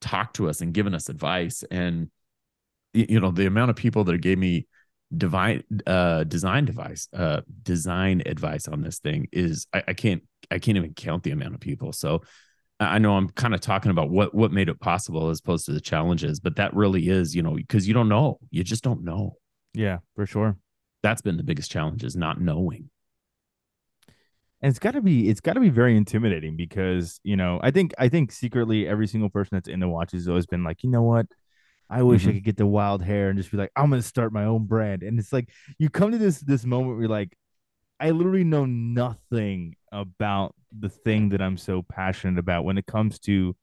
talked 0.00 0.36
to 0.36 0.48
us 0.48 0.60
and 0.60 0.72
given 0.74 0.94
us 0.94 1.08
advice. 1.08 1.64
And 1.70 2.10
you 2.94 3.20
know 3.20 3.30
the 3.30 3.46
amount 3.46 3.70
of 3.70 3.76
people 3.76 4.04
that 4.04 4.18
gave 4.18 4.38
me 4.38 4.66
divine 5.16 5.62
uh 5.86 6.24
design 6.24 6.64
device 6.64 7.08
uh 7.12 7.40
design 7.62 8.22
advice 8.26 8.66
on 8.66 8.82
this 8.82 8.98
thing 8.98 9.28
is 9.32 9.66
I, 9.72 9.84
I 9.88 9.94
can't 9.94 10.22
i 10.50 10.58
can't 10.58 10.76
even 10.76 10.94
count 10.94 11.22
the 11.22 11.30
amount 11.30 11.54
of 11.54 11.60
people. 11.60 11.92
So 11.92 12.22
i 12.80 12.98
know 12.98 13.16
i'm 13.16 13.28
kind 13.28 13.54
of 13.54 13.60
talking 13.60 13.92
about 13.92 14.10
what 14.10 14.34
what 14.34 14.50
made 14.50 14.68
it 14.68 14.80
possible 14.80 15.30
as 15.30 15.38
opposed 15.38 15.64
to 15.66 15.72
the 15.72 15.80
challenges 15.80 16.40
but 16.40 16.56
that 16.56 16.74
really 16.74 17.08
is 17.08 17.34
you 17.34 17.42
know 17.42 17.54
because 17.54 17.86
you 17.86 17.94
don't 17.94 18.08
know. 18.08 18.38
You 18.50 18.64
just 18.64 18.82
don't 18.82 19.04
know. 19.04 19.36
Yeah 19.74 19.98
for 20.16 20.26
sure. 20.26 20.56
That's 21.02 21.22
been 21.22 21.36
the 21.36 21.44
biggest 21.44 21.70
challenge 21.70 22.02
is 22.02 22.16
not 22.16 22.40
knowing. 22.40 22.90
And 24.60 24.70
it's 24.70 24.78
got 24.78 24.92
to 24.92 25.02
be 25.02 25.28
it's 25.28 25.40
got 25.40 25.52
to 25.52 25.60
be 25.60 25.68
very 25.68 25.94
intimidating 25.96 26.56
because 26.56 27.20
you 27.22 27.36
know 27.36 27.60
i 27.62 27.70
think 27.70 27.92
i 27.98 28.08
think 28.08 28.32
secretly 28.32 28.88
every 28.88 29.06
single 29.06 29.28
person 29.28 29.56
that's 29.56 29.68
in 29.68 29.78
the 29.78 29.88
watches 29.88 30.22
has 30.22 30.28
always 30.28 30.46
been 30.46 30.64
like 30.64 30.82
you 30.82 30.88
know 30.90 31.02
what 31.02 31.26
i 31.90 32.02
wish 32.02 32.26
i 32.26 32.30
Mhm. 32.30 32.34
could 32.34 32.44
get 32.44 32.56
the 32.56 32.66
wild 32.66 33.02
hair 33.02 33.28
and 33.30 33.38
just 33.38 33.50
be 33.50 33.56
like 33.56 33.70
i'm 33.76 33.90
gonna 33.90 34.02
start 34.02 34.32
my 34.32 34.44
own 34.44 34.66
brand. 34.66 35.02
And 35.02 35.18
it's 35.18 35.32
like 35.32 35.50
you 35.78 35.88
come 35.90 36.12
to 36.12 36.18
this 36.18 36.40
this 36.40 36.64
moment 36.64 36.90
where 36.94 37.00
you're 37.02 37.08
like 37.08 37.36
i 38.00 38.10
literally 38.10 38.44
know 38.44 38.64
nothing 38.66 39.76
about 39.92 40.54
the 40.76 40.88
thing 40.88 41.28
that 41.30 41.40
i'm 41.42 41.56
so 41.56 41.82
passionate 41.82 42.38
about 42.38 42.64
when 42.64 42.78
it 42.78 42.86
comes 42.86 43.18
to 43.20 43.56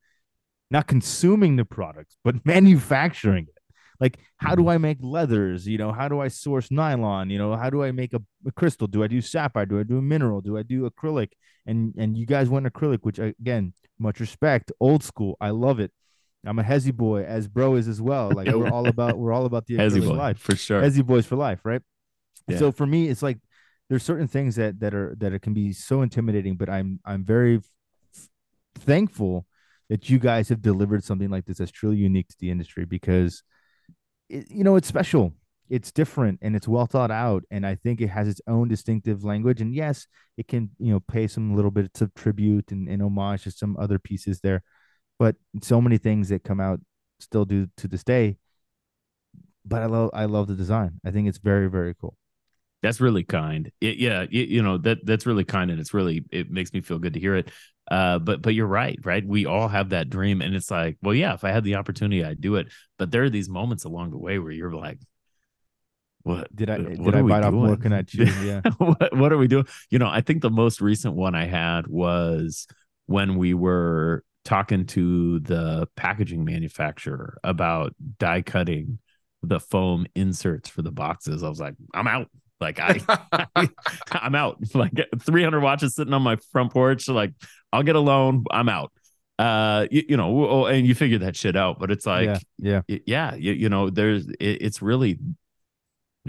not 0.69 0.87
consuming 0.87 1.55
the 1.57 1.65
products 1.65 2.17
but 2.23 2.45
manufacturing 2.45 3.45
it. 3.47 3.55
Like 3.99 4.17
how 4.37 4.55
do 4.55 4.67
i 4.67 4.77
make 4.79 4.97
leathers? 5.01 5.67
You 5.67 5.77
know 5.77 5.91
how 5.91 6.07
do 6.07 6.19
i 6.21 6.27
source 6.27 6.71
nylon? 6.71 7.29
You 7.29 7.37
know 7.37 7.55
how 7.55 7.69
do 7.69 7.83
i 7.83 7.91
make 7.91 8.13
a, 8.13 8.21
a 8.47 8.51
crystal? 8.51 8.87
Do 8.87 9.03
i 9.03 9.07
do 9.07 9.21
sapphire? 9.21 9.65
Do 9.67 9.79
i 9.79 9.83
do 9.83 9.97
a 9.99 10.01
mineral? 10.01 10.41
Do 10.41 10.57
i 10.57 10.63
do 10.63 10.89
acrylic? 10.89 11.29
And 11.67 11.93
and 11.97 12.17
you 12.17 12.25
guys 12.25 12.49
went 12.49 12.65
acrylic 12.65 12.99
which 13.03 13.19
again 13.19 13.73
much 13.99 14.19
respect 14.19 14.71
old 14.79 15.03
school 15.03 15.37
i 15.39 15.51
love 15.51 15.79
it 15.79 15.91
i'm 16.45 16.59
a 16.59 16.63
hezzy 16.63 16.91
boy 16.95 17.23
as 17.23 17.47
bro 17.47 17.75
is 17.75 17.87
as 17.87 18.01
well. 18.01 18.31
Like 18.31 18.47
we're 18.47 18.69
all 18.69 18.87
about 18.95 19.17
we're 19.17 19.33
all 19.33 19.45
about 19.45 19.65
the 19.67 19.75
Hezzy 19.77 19.99
boy, 20.01 20.13
life. 20.15 20.39
for 20.39 20.55
sure. 20.55 20.81
Hezzy 20.81 21.05
boys 21.05 21.25
for 21.25 21.35
life 21.35 21.59
right? 21.63 21.81
Yeah. 22.47 22.57
so 22.57 22.71
for 22.71 22.85
me 22.85 23.07
it's 23.07 23.21
like 23.21 23.37
there's 23.89 24.03
certain 24.03 24.27
things 24.27 24.55
that 24.55 24.79
that 24.79 24.93
are 24.93 25.15
that 25.19 25.33
it 25.33 25.41
can 25.41 25.53
be 25.53 25.71
so 25.73 26.01
intimidating 26.01 26.55
but 26.55 26.69
i'm 26.69 26.99
i'm 27.05 27.23
very 27.23 27.57
f- 27.57 28.27
thankful 28.79 29.45
that 29.89 30.09
you 30.09 30.17
guys 30.19 30.49
have 30.49 30.61
delivered 30.61 31.03
something 31.03 31.29
like 31.29 31.45
this 31.45 31.57
that's 31.57 31.71
truly 31.71 31.97
unique 31.97 32.27
to 32.29 32.35
the 32.39 32.49
industry 32.49 32.85
because 32.85 33.43
it, 34.29 34.49
you 34.49 34.63
know 34.63 34.75
it's 34.75 34.87
special. 34.87 35.33
It's 35.69 35.91
different 35.93 36.39
and 36.41 36.53
it's 36.53 36.67
well 36.67 36.85
thought 36.85 37.11
out 37.11 37.43
and 37.49 37.65
i 37.65 37.75
think 37.75 38.01
it 38.01 38.09
has 38.09 38.27
its 38.27 38.41
own 38.47 38.67
distinctive 38.67 39.23
language. 39.23 39.61
And 39.61 39.73
yes 39.73 40.05
it 40.37 40.47
can 40.49 40.69
you 40.79 40.91
know 40.91 40.99
pay 40.99 41.27
some 41.27 41.55
little 41.55 41.71
bits 41.71 42.01
of 42.01 42.13
tribute 42.13 42.71
and, 42.71 42.89
and 42.89 43.01
homage 43.01 43.43
to 43.43 43.51
some 43.51 43.77
other 43.79 43.97
pieces 43.99 44.41
there 44.41 44.63
but 45.21 45.35
so 45.61 45.79
many 45.79 45.99
things 45.99 46.29
that 46.29 46.43
come 46.43 46.59
out 46.59 46.79
still 47.19 47.45
do 47.45 47.67
to 47.77 47.87
this 47.87 48.03
day 48.03 48.37
but 49.63 49.83
i 49.83 49.85
love 49.85 50.09
i 50.15 50.25
love 50.25 50.47
the 50.47 50.55
design 50.55 50.99
i 51.05 51.11
think 51.11 51.27
it's 51.27 51.37
very 51.37 51.69
very 51.69 51.93
cool 51.93 52.17
That's 52.81 52.99
really 52.99 53.23
kind. 53.23 53.71
It, 53.79 53.97
yeah, 53.97 54.25
you, 54.27 54.43
you 54.55 54.61
know 54.63 54.79
that 54.79 55.05
that's 55.05 55.27
really 55.27 55.45
kind, 55.45 55.69
and 55.69 55.79
it's 55.79 55.93
really 55.93 56.25
it 56.31 56.49
makes 56.49 56.73
me 56.73 56.81
feel 56.81 56.97
good 56.97 57.13
to 57.13 57.19
hear 57.19 57.35
it. 57.35 57.51
Uh, 57.97 58.17
but 58.17 58.41
but 58.41 58.55
you're 58.55 58.65
right, 58.65 58.97
right? 59.05 59.23
We 59.23 59.45
all 59.45 59.67
have 59.67 59.89
that 59.89 60.09
dream, 60.09 60.41
and 60.41 60.55
it's 60.55 60.71
like, 60.71 60.97
well, 61.03 61.13
yeah, 61.13 61.35
if 61.35 61.43
I 61.43 61.51
had 61.51 61.63
the 61.63 61.75
opportunity, 61.75 62.25
I'd 62.25 62.41
do 62.41 62.55
it. 62.55 62.73
But 62.97 63.11
there 63.11 63.21
are 63.21 63.29
these 63.29 63.49
moments 63.49 63.85
along 63.85 64.09
the 64.09 64.17
way 64.17 64.39
where 64.39 64.51
you're 64.51 64.73
like, 64.73 64.97
what 66.23 66.49
did 66.55 66.69
i 66.69 66.77
what 66.77 67.13
did 67.13 67.15
i 67.15 67.21
bite 67.21 67.43
off 67.43 67.53
more 67.53 67.77
can 67.77 67.93
i 67.93 68.01
chew 68.11 68.25
yeah 68.45 68.61
what, 68.77 69.15
what 69.15 69.31
are 69.31 69.37
we 69.37 69.47
doing? 69.47 69.65
You 69.89 69.99
know, 69.99 70.09
I 70.09 70.21
think 70.21 70.41
the 70.41 70.49
most 70.49 70.81
recent 70.81 71.13
one 71.13 71.35
I 71.35 71.45
had 71.45 71.85
was 71.87 72.67
when 73.05 73.37
we 73.37 73.53
were 73.53 74.23
talking 74.43 74.85
to 74.87 75.39
the 75.41 75.87
packaging 75.95 76.43
manufacturer 76.45 77.37
about 77.43 77.93
die 78.19 78.41
cutting 78.41 78.99
the 79.43 79.59
foam 79.59 80.05
inserts 80.15 80.69
for 80.69 80.81
the 80.81 80.91
boxes. 80.91 81.43
I 81.43 81.49
was 81.49 81.59
like, 81.59 81.75
I'm 81.93 82.07
out. 82.07 82.27
Like 82.59 82.79
I, 82.79 82.99
I'm 84.11 84.35
out. 84.35 84.57
Like 84.75 84.93
300 85.19 85.59
watches 85.61 85.95
sitting 85.95 86.13
on 86.13 86.21
my 86.21 86.37
front 86.51 86.71
porch. 86.71 87.07
Like 87.07 87.33
I'll 87.73 87.83
get 87.83 87.95
a 87.95 87.99
loan. 87.99 88.43
I'm 88.51 88.69
out. 88.69 88.91
Uh, 89.39 89.87
you, 89.89 90.03
you 90.09 90.17
know, 90.17 90.45
oh, 90.47 90.65
and 90.65 90.85
you 90.85 90.93
figure 90.93 91.17
that 91.19 91.35
shit 91.35 91.55
out. 91.55 91.79
But 91.79 91.89
it's 91.89 92.05
like, 92.05 92.27
yeah 92.59 92.81
yeah 92.87 93.01
yeah, 93.05 93.35
you, 93.35 93.53
you 93.53 93.69
know, 93.69 93.89
there's 93.89 94.27
it, 94.27 94.37
it's 94.61 94.81
really 94.81 95.17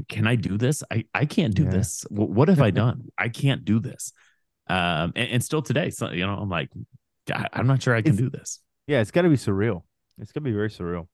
can 0.08 0.26
I 0.26 0.36
do 0.36 0.56
this? 0.56 0.82
I 0.90 1.04
I 1.12 1.26
can't 1.26 1.54
do 1.54 1.64
Yeah. 1.64 1.70
this. 1.70 2.06
Wh- 2.08 2.30
What 2.30 2.48
have 2.48 2.62
I 2.62 2.70
done? 2.82 3.08
I 3.18 3.28
can't 3.28 3.64
do 3.64 3.78
this. 3.80 4.12
Um, 4.68 5.12
and, 5.16 5.28
and 5.32 5.44
still 5.44 5.60
today, 5.60 5.90
so 5.90 6.10
you 6.10 6.26
know, 6.26 6.34
I'm 6.34 6.48
like, 6.48 6.70
I, 7.32 7.46
I'm 7.52 7.66
not 7.66 7.82
sure 7.82 7.94
I 7.94 8.02
can 8.02 8.14
It's- 8.14 8.22
do 8.22 8.30
this. 8.30 8.60
yeah 8.86 9.00
it's 9.00 9.10
got 9.10 9.22
to 9.22 9.28
be 9.28 9.36
surreal 9.36 9.82
it's 10.18 10.32
gonna 10.32 10.44
be 10.44 10.52
very 10.52 10.68
surreal 10.70 11.06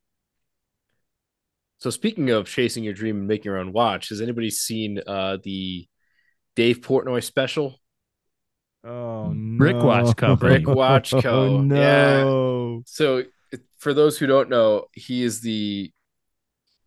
So 1.78 1.90
speaking 1.90 2.30
of 2.30 2.46
chasing 2.46 2.82
your 2.84 2.94
dream 2.94 3.18
and 3.18 3.28
making 3.28 3.44
your 3.44 3.58
own 3.58 3.72
watch, 3.72 4.08
has 4.08 4.20
anybody 4.20 4.50
seen 4.50 5.00
uh 5.06 5.38
the 5.44 5.86
Dave 6.56 6.80
Portnoy 6.80 7.22
special? 7.22 7.78
Oh 8.84 9.32
no. 9.32 9.58
Brick 9.58 9.76
Watch 9.76 10.16
Company. 10.16 10.58
Brick 10.64 10.76
Watch 10.76 11.10
Co. 11.12 11.20
Oh, 11.30 11.60
no. 11.60 12.82
So, 12.86 13.24
for 13.76 13.94
those 13.94 14.18
who 14.18 14.26
don't 14.26 14.48
know, 14.50 14.86
he 14.92 15.22
is 15.22 15.40
the 15.40 15.92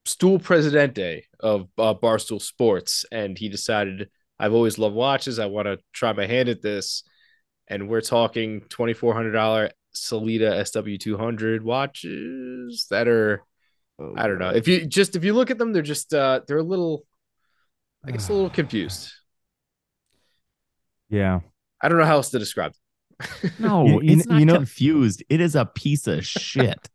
stool 0.06 0.40
presidente 0.40 1.24
of 1.40 1.68
uh, 1.78 1.94
Barstool 1.94 2.42
Sports, 2.42 3.06
and 3.12 3.38
he 3.38 3.48
decided, 3.50 4.10
I've 4.40 4.54
always 4.54 4.78
loved 4.78 4.96
watches. 4.96 5.40
I 5.40 5.46
want 5.46 5.68
to 5.68 5.80
try 5.94 6.12
my 6.14 6.26
hand 6.26 6.50
at 6.50 6.62
this. 6.62 7.04
And 7.72 7.88
we're 7.88 8.02
talking 8.02 8.62
$2,400 8.70 9.72
Sellita 9.96 10.60
SW200 10.62 11.62
watches 11.62 12.88
that 12.90 13.08
are, 13.08 13.44
Oh, 13.98 14.14
I 14.18 14.28
don't 14.28 14.40
know. 14.40 14.50
If 14.50 14.68
you 14.68 14.86
just, 14.86 15.16
if 15.16 15.24
you 15.24 15.34
look 15.34 15.52
at 15.52 15.58
them, 15.58 15.72
they're 15.74 15.82
just, 15.82 16.14
uh, 16.14 16.42
they're 16.48 16.58
a 16.58 16.64
little, 16.64 17.06
I 18.06 18.12
guess 18.12 18.28
a 18.30 18.34
little 18.34 18.50
confused. 18.50 19.12
Yeah. 21.10 21.42
I 21.82 21.88
don't 21.90 21.98
know 21.98 22.06
how 22.06 22.16
else 22.16 22.30
to 22.32 22.40
describe 22.40 22.74
them. 22.74 23.52
No, 23.60 23.86
You- 23.86 24.02
you 24.02 24.14
it's 24.18 24.26
kn- 24.26 24.34
not 24.34 24.40
you 24.40 24.46
know- 24.46 24.56
confused. 24.56 25.24
It 25.30 25.40
is 25.42 25.56
a 25.56 25.66
piece 25.66 26.08
of 26.08 26.26
shit. 26.26 26.90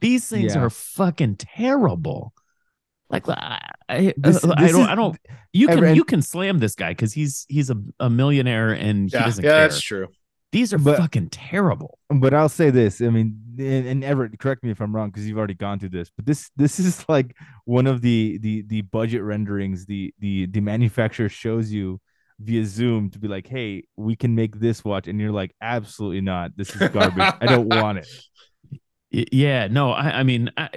These 0.00 0.28
things 0.28 0.54
Yeah. 0.54 0.62
are 0.62 0.70
fucking 0.70 1.36
terrible. 1.36 2.32
Like 3.08 3.28
I, 3.28 3.60
I, 3.88 4.14
This- 4.16 4.44
I 4.44 4.60
this 4.62 4.72
don't, 4.72 4.82
is- 4.82 4.88
I 4.88 4.94
don't. 4.94 5.18
You 5.52 5.68
can, 5.68 5.84
and- 5.84 5.96
you 5.96 6.04
can 6.04 6.22
slam 6.22 6.58
this 6.58 6.74
guy 6.74 6.90
because 6.90 7.12
he's 7.12 7.46
he's 7.48 7.70
a, 7.70 7.76
a 8.00 8.10
millionaire 8.10 8.72
and 8.72 9.08
he 9.10 9.16
yeah, 9.16 9.24
doesn't 9.24 9.44
yeah, 9.44 9.50
care. 9.50 9.60
that's 9.62 9.80
true. 9.80 10.08
These 10.52 10.72
are 10.72 10.78
But- 10.78 10.98
fucking 10.98 11.30
terrible. 11.30 11.98
But 12.08 12.32
I'll 12.32 12.48
say 12.48 12.70
this. 12.70 13.00
I 13.00 13.08
mean, 13.10 13.40
and, 13.58 13.86
and 13.86 14.04
Everett, 14.04 14.38
correct 14.38 14.62
me 14.62 14.70
if 14.70 14.80
I'm 14.80 14.94
wrong 14.94 15.10
because 15.10 15.26
you've 15.26 15.38
already 15.38 15.54
gone 15.54 15.78
through 15.78 15.90
this. 15.90 16.10
But 16.16 16.24
this 16.26 16.50
this 16.56 16.78
is 16.80 17.04
like 17.08 17.36
one 17.64 17.86
of 17.86 18.00
the 18.00 18.38
the 18.38 18.62
the 18.62 18.82
budget 18.82 19.22
renderings 19.22 19.86
the 19.86 20.14
the 20.18 20.46
the 20.46 20.60
manufacturer 20.60 21.28
shows 21.28 21.70
you 21.72 22.00
via 22.38 22.64
Zoom 22.66 23.08
to 23.10 23.18
be 23.18 23.28
like, 23.28 23.46
hey, 23.46 23.84
we 23.96 24.14
can 24.14 24.34
make 24.34 24.58
this 24.60 24.84
watch, 24.84 25.08
and 25.08 25.18
you're 25.20 25.32
like, 25.32 25.54
absolutely 25.60 26.20
not. 26.20 26.56
This 26.56 26.74
is 26.74 26.88
garbage. 26.90 27.34
I 27.40 27.46
don't 27.46 27.68
want 27.74 27.98
it. 27.98 28.08
Yeah, 29.32 29.68
no, 29.68 29.92
I, 29.92 30.20
I 30.20 30.22
mean, 30.22 30.50
I, 30.56 30.68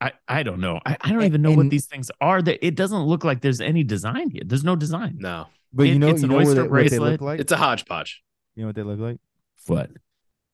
I, 0.00 0.12
I 0.28 0.42
don't 0.42 0.60
know. 0.60 0.78
I, 0.84 0.96
I 1.00 1.08
don't 1.10 1.22
A- 1.22 1.26
even 1.26 1.40
know 1.42 1.52
what 1.52 1.70
these 1.70 1.86
things 1.86 2.10
are. 2.20 2.42
That 2.42 2.64
it 2.64 2.74
doesn't 2.74 3.02
look 3.04 3.24
like 3.24 3.40
there's 3.40 3.60
any 3.60 3.82
design 3.82 4.30
here. 4.30 4.42
There's 4.44 4.64
no 4.64 4.76
design. 4.76 5.16
No, 5.20 5.46
But 5.72 5.86
It- 5.86 5.94
you 5.94 5.98
know, 5.98 6.08
it's 6.10 6.20
you 6.22 6.26
an 6.26 6.30
know 6.30 6.36
what, 6.36 6.46
oyster 6.46 6.62
they, 6.62 6.68
what 6.68 6.90
they 6.90 6.98
look 6.98 7.08
bracelet. 7.18 7.20
like. 7.22 7.40
it's 7.40 7.52
a 7.52 7.56
hodgepodge. 7.56 8.22
You 8.54 8.62
know 8.62 8.66
what 8.68 8.76
they 8.76 8.82
look 8.82 9.00
like? 9.00 9.18
What? 9.66 9.90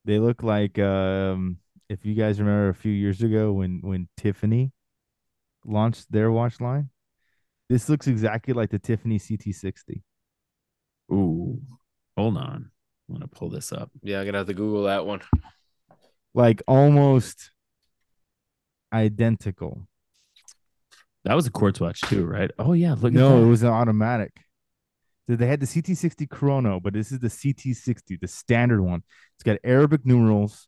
They 0.05 0.19
look 0.19 0.43
like 0.43 0.79
um 0.79 1.57
if 1.89 2.05
you 2.05 2.13
guys 2.15 2.39
remember 2.39 2.69
a 2.69 2.73
few 2.73 2.91
years 2.91 3.21
ago 3.21 3.51
when 3.53 3.79
when 3.81 4.07
Tiffany 4.17 4.71
launched 5.65 6.11
their 6.11 6.31
watch 6.31 6.59
line. 6.61 6.89
This 7.69 7.87
looks 7.89 8.07
exactly 8.07 8.53
like 8.53 8.69
the 8.71 8.79
Tiffany 8.79 9.17
CT60. 9.19 10.01
Ooh, 11.11 11.61
hold 12.17 12.37
on. 12.37 12.71
I'm 13.09 13.15
gonna 13.15 13.27
pull 13.27 13.49
this 13.49 13.71
up. 13.71 13.91
Yeah, 14.01 14.19
I'm 14.19 14.25
gonna 14.25 14.39
have 14.39 14.47
to 14.47 14.53
Google 14.53 14.83
that 14.83 15.05
one. 15.05 15.21
Like 16.33 16.61
almost 16.67 17.51
identical. 18.93 19.87
That 21.25 21.35
was 21.35 21.47
a 21.47 21.51
quartz 21.51 21.79
watch 21.79 22.01
too, 22.01 22.25
right? 22.25 22.51
Oh 22.59 22.73
yeah, 22.73 22.95
look 22.99 23.13
no, 23.13 23.41
it 23.41 23.47
was 23.47 23.63
an 23.63 23.69
automatic. 23.69 24.31
So 25.29 25.37
they 25.37 25.47
had 25.47 25.61
the 25.61 25.65
CT60 25.65 26.29
Chrono, 26.29 26.81
but 26.81 26.93
this 26.93 27.11
is 27.11 27.19
the 27.19 27.29
CT60, 27.29 28.19
the 28.19 28.27
standard 28.27 28.81
one. 28.81 29.03
It's 29.35 29.43
got 29.43 29.57
Arabic 29.63 30.05
numerals. 30.05 30.67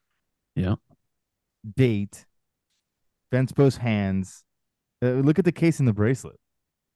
Yeah. 0.55 0.75
Date. 1.75 2.25
Fence 3.31 3.51
post 3.51 3.79
hands. 3.79 4.45
Uh, 5.03 5.07
look 5.07 5.39
at 5.39 5.45
the 5.45 5.51
case 5.51 5.81
in 5.81 5.85
the 5.85 5.93
bracelet. 5.93 6.39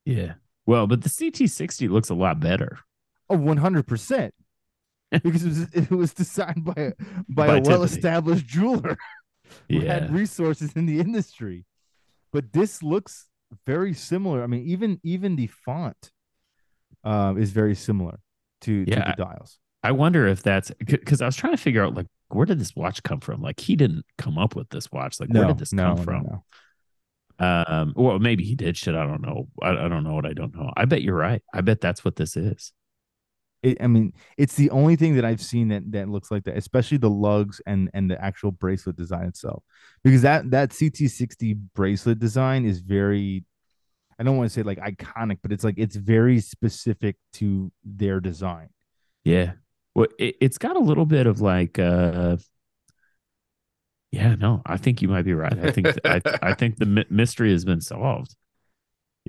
yeah. 0.05 0.33
Well, 0.65 0.85
but 0.85 1.01
the 1.01 1.09
CT60 1.09 1.89
looks 1.89 2.09
a 2.09 2.13
lot 2.13 2.39
better. 2.39 2.77
Oh, 3.27 3.37
100%. 3.37 4.31
because 5.23 5.43
it 5.43 5.47
was, 5.47 5.61
it 5.73 5.89
was 5.89 6.13
designed 6.13 6.63
by 6.63 6.73
a, 6.77 6.91
by, 7.27 7.47
By 7.47 7.57
a 7.57 7.61
well-established 7.61 8.45
jeweler 8.45 8.95
who 9.69 9.79
Yeah. 9.79 9.93
had 9.93 10.13
resources 10.13 10.73
in 10.73 10.85
the 10.85 10.99
industry. 10.99 11.65
But 12.31 12.53
this 12.53 12.83
looks 12.83 13.27
very 13.65 13.93
similar. 13.93 14.43
I 14.43 14.47
mean, 14.47 14.63
even 14.67 14.99
even 15.03 15.35
the 15.35 15.47
font 15.47 16.11
um, 17.03 17.37
is 17.37 17.51
very 17.51 17.75
similar 17.75 18.19
to, 18.61 18.85
to 18.85 18.91
the 18.95 19.15
dials. 19.17 19.57
I 19.81 19.93
wonder 19.93 20.27
if 20.27 20.43
that's 20.43 20.71
because 20.77 21.21
I 21.21 21.25
was 21.25 21.35
trying 21.35 21.53
to 21.53 21.61
figure 21.61 21.83
out 21.83 21.95
like 21.95 22.05
where 22.27 22.45
did 22.45 22.59
this 22.59 22.75
watch 22.75 23.01
come 23.01 23.19
from? 23.21 23.41
Like 23.41 23.59
he 23.59 23.75
didn't 23.75 24.05
come 24.17 24.37
up 24.37 24.55
with 24.55 24.69
this 24.69 24.91
watch. 24.91 25.19
Like 25.19 25.29
where 25.29 25.47
did 25.47 25.57
this 25.57 25.71
come 25.71 25.97
from? 25.97 26.23
no. 26.23 26.43
Um, 27.41 27.93
well, 27.95 28.19
maybe 28.19 28.43
he 28.43 28.53
did. 28.55 28.75
Shit, 28.75 28.95
I 28.95 29.05
don't 29.05 29.21
know. 29.21 29.47
I, 29.61 29.69
I 29.69 29.87
don't 29.87 30.03
know 30.03 30.13
what 30.13 30.25
I 30.25 30.33
don't 30.33 30.53
know. 30.53 30.71
I 30.75 30.83
bet 30.85 31.01
you're 31.01 31.15
right. 31.15 31.41
I 31.53 31.61
bet 31.61 31.79
that's 31.79 32.03
what 32.03 32.17
this 32.17 32.35
is. 32.35 32.73
It, 33.61 33.77
I 33.81 33.87
mean, 33.87 34.13
it's 34.37 34.55
the 34.55 34.69
only 34.69 34.95
thing 34.95 35.15
that 35.15 35.25
I've 35.25 35.41
seen 35.41 35.67
that 35.69 35.91
that 35.91 36.09
looks 36.09 36.31
like 36.31 36.45
that, 36.45 36.57
especially 36.57 36.97
the 36.97 37.09
lugs 37.09 37.61
and 37.65 37.89
and 37.93 38.09
the 38.09 38.21
actual 38.23 38.51
bracelet 38.51 38.95
design 38.95 39.25
itself. 39.25 39.63
Because 40.03 40.21
that 40.21 40.49
that 40.51 40.69
CT60 40.69 41.59
bracelet 41.75 42.19
design 42.19 42.65
is 42.65 42.79
very 42.79 43.43
I 44.19 44.23
don't 44.23 44.35
want 44.35 44.49
to 44.49 44.53
say 44.53 44.63
like 44.63 44.79
iconic, 44.79 45.39
but 45.41 45.53
it's 45.53 45.63
like 45.63 45.75
it's 45.77 45.95
very 45.95 46.41
specific 46.41 47.15
to 47.33 47.71
their 47.85 48.19
design. 48.19 48.69
Yeah. 49.23 49.53
Well, 49.95 50.07
it, 50.19 50.35
it's 50.41 50.57
got 50.57 50.75
a 50.75 50.79
little 50.79 51.05
bit 51.05 51.25
of 51.25 51.39
like, 51.39 51.79
uh, 51.79 52.37
yeah, 54.11 54.35
no, 54.35 54.61
I 54.65 54.75
think 54.75 55.01
you 55.01 55.07
might 55.07 55.23
be 55.23 55.33
right. 55.33 55.57
I 55.57 55.71
think 55.71 55.87
I, 56.05 56.21
I 56.41 56.53
think 56.53 56.77
the 56.77 57.05
mystery 57.09 57.51
has 57.51 57.63
been 57.63 57.81
solved. 57.81 58.35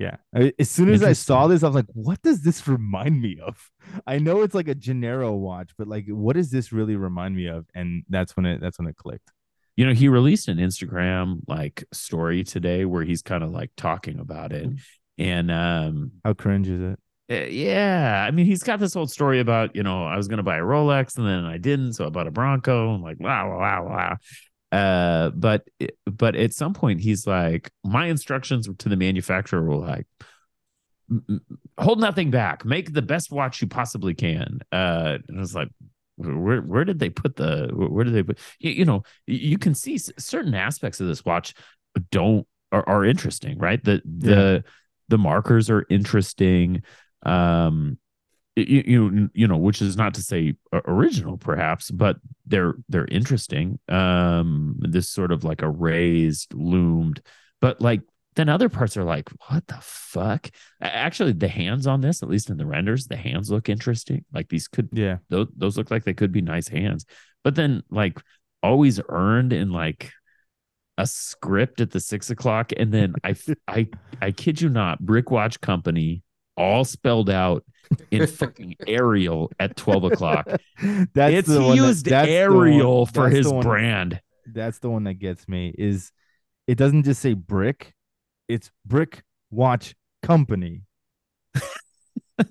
Yeah. 0.01 0.17
As 0.57 0.69
soon 0.69 0.89
as 0.89 1.03
I 1.03 1.13
saw 1.13 1.47
this, 1.47 1.61
I 1.61 1.67
was 1.67 1.75
like, 1.75 1.85
what 1.93 2.19
does 2.23 2.41
this 2.41 2.67
remind 2.67 3.21
me 3.21 3.39
of? 3.39 3.69
I 4.07 4.17
know 4.17 4.41
it's 4.41 4.55
like 4.55 4.67
a 4.67 4.73
Gennaro 4.73 5.33
watch, 5.33 5.71
but 5.77 5.87
like 5.87 6.05
what 6.07 6.35
does 6.35 6.49
this 6.49 6.71
really 6.71 6.95
remind 6.95 7.35
me 7.35 7.45
of? 7.47 7.67
And 7.75 8.03
that's 8.09 8.35
when 8.35 8.47
it 8.47 8.61
that's 8.61 8.79
when 8.79 8.87
it 8.87 8.95
clicked. 8.95 9.31
You 9.75 9.85
know, 9.85 9.93
he 9.93 10.07
released 10.09 10.47
an 10.47 10.57
Instagram 10.57 11.41
like 11.47 11.83
story 11.93 12.43
today 12.43 12.83
where 12.85 13.03
he's 13.03 13.21
kind 13.21 13.43
of 13.43 13.51
like 13.51 13.71
talking 13.77 14.19
about 14.19 14.51
it, 14.51 14.69
and 15.19 15.51
um, 15.51 16.13
How 16.25 16.33
cringe 16.33 16.67
is 16.67 16.81
it? 16.81 16.99
Uh, 17.31 17.45
yeah, 17.45 18.25
I 18.27 18.31
mean, 18.31 18.45
he's 18.45 18.63
got 18.63 18.79
this 18.79 18.93
whole 18.93 19.07
story 19.07 19.39
about, 19.39 19.75
you 19.75 19.83
know, 19.83 20.03
I 20.03 20.17
was 20.17 20.27
going 20.27 20.37
to 20.37 20.43
buy 20.43 20.57
a 20.57 20.61
Rolex 20.61 21.17
and 21.17 21.25
then 21.25 21.45
I 21.45 21.57
didn't, 21.57 21.93
so 21.93 22.05
I 22.05 22.09
bought 22.09 22.27
a 22.27 22.31
Bronco. 22.31 22.93
I'm 22.93 23.01
like, 23.01 23.19
wow, 23.21 23.57
wow, 23.57 23.87
wow. 23.87 24.17
Uh, 24.71 25.31
but 25.31 25.67
but 26.05 26.35
at 26.35 26.53
some 26.53 26.73
point, 26.73 27.01
he's 27.01 27.27
like, 27.27 27.71
my 27.83 28.07
instructions 28.07 28.69
to 28.79 28.89
the 28.89 28.95
manufacturer 28.97 29.61
were 29.61 29.75
like, 29.75 30.07
"M- 31.09 31.23
m- 31.29 31.41
hold 31.77 31.99
nothing 31.99 32.31
back, 32.31 32.63
make 32.65 32.93
the 32.93 33.01
best 33.01 33.31
watch 33.31 33.61
you 33.61 33.67
possibly 33.67 34.13
can. 34.13 34.59
Uh, 34.71 35.17
and 35.27 35.37
I 35.37 35.41
was 35.41 35.55
like, 35.55 35.69
where 36.17 36.61
where 36.61 36.85
did 36.85 36.99
they 36.99 37.09
put 37.09 37.35
the 37.35 37.69
where 37.73 38.05
did 38.05 38.13
they 38.13 38.23
put 38.23 38.37
you, 38.59 38.71
you 38.71 38.85
know 38.85 39.01
you 39.25 39.57
can 39.57 39.73
see 39.73 39.97
certain 39.97 40.53
aspects 40.53 40.99
of 40.99 41.07
this 41.07 41.25
watch 41.25 41.55
don't 42.11 42.45
are, 42.71 42.87
are 42.87 43.03
interesting 43.05 43.57
right? 43.57 43.83
The 43.83 44.01
the 44.05 44.63
the 45.09 45.17
markers 45.17 45.69
are 45.69 45.85
interesting. 45.89 46.83
Um 47.23 47.97
you, 48.55 48.83
you 48.85 49.29
you 49.33 49.47
know 49.47 49.57
which 49.57 49.81
is 49.81 49.95
not 49.95 50.13
to 50.15 50.21
say 50.21 50.55
original 50.85 51.37
perhaps 51.37 51.89
but 51.89 52.17
they're 52.45 52.75
they're 52.89 53.07
interesting. 53.07 53.79
Um 53.87 54.75
this 54.79 55.09
sort 55.09 55.31
of 55.31 55.43
like 55.43 55.61
a 55.61 55.69
raised 55.69 56.53
loomed 56.53 57.21
but 57.61 57.81
like 57.81 58.01
then 58.35 58.49
other 58.49 58.69
parts 58.69 58.95
are 58.97 59.03
like 59.03 59.29
what 59.49 59.65
the 59.67 59.79
fuck? 59.81 60.49
Actually 60.81 61.33
the 61.33 61.47
hands 61.47 61.87
on 61.87 62.01
this 62.01 62.21
at 62.23 62.29
least 62.29 62.49
in 62.49 62.57
the 62.57 62.65
renders 62.65 63.07
the 63.07 63.15
hands 63.17 63.49
look 63.51 63.69
interesting. 63.69 64.25
Like 64.33 64.49
these 64.49 64.67
could 64.67 64.89
Yeah. 64.91 65.17
those 65.29 65.47
those 65.55 65.77
look 65.77 65.91
like 65.91 66.03
they 66.03 66.13
could 66.13 66.31
be 66.31 66.41
nice 66.41 66.67
hands. 66.67 67.05
But 67.43 67.55
then 67.55 67.83
like 67.89 68.19
always 68.63 68.99
earned 69.09 69.53
in 69.53 69.71
like 69.71 70.11
a 70.97 71.07
script 71.07 71.81
at 71.81 71.91
the 71.91 71.99
six 71.99 72.29
o'clock 72.29 72.71
and 72.77 72.91
then 72.91 73.15
i 73.23 73.33
i 73.67 73.87
i 74.21 74.29
kid 74.31 74.61
you 74.61 74.69
not 74.69 74.99
brick 74.99 75.31
watch 75.31 75.59
company 75.61 76.21
all 76.57 76.83
spelled 76.83 77.29
out 77.29 77.63
in 78.11 78.27
fucking 78.27 78.75
Arial 78.87 79.51
at 79.59 79.75
12 79.75 80.03
o'clock. 80.05 80.45
that's 81.13 81.33
it's 81.33 81.47
the 81.47 81.59
he 81.61 81.65
one 81.67 81.77
that- 81.77 81.83
used 81.87 82.07
Arial 82.11 82.97
one- 82.99 83.05
for 83.07 83.29
his 83.29 83.47
one- 83.47 83.63
brand. 83.63 84.21
That's 84.47 84.79
the 84.79 84.89
one 84.89 85.03
that 85.05 85.15
gets 85.15 85.47
me. 85.47 85.73
Is 85.77 86.11
it 86.67 86.75
doesn't 86.75 87.03
just 87.03 87.21
say 87.21 87.33
brick, 87.33 87.93
it's 88.47 88.71
brick 88.85 89.23
watch 89.49 89.95
company 90.23 90.81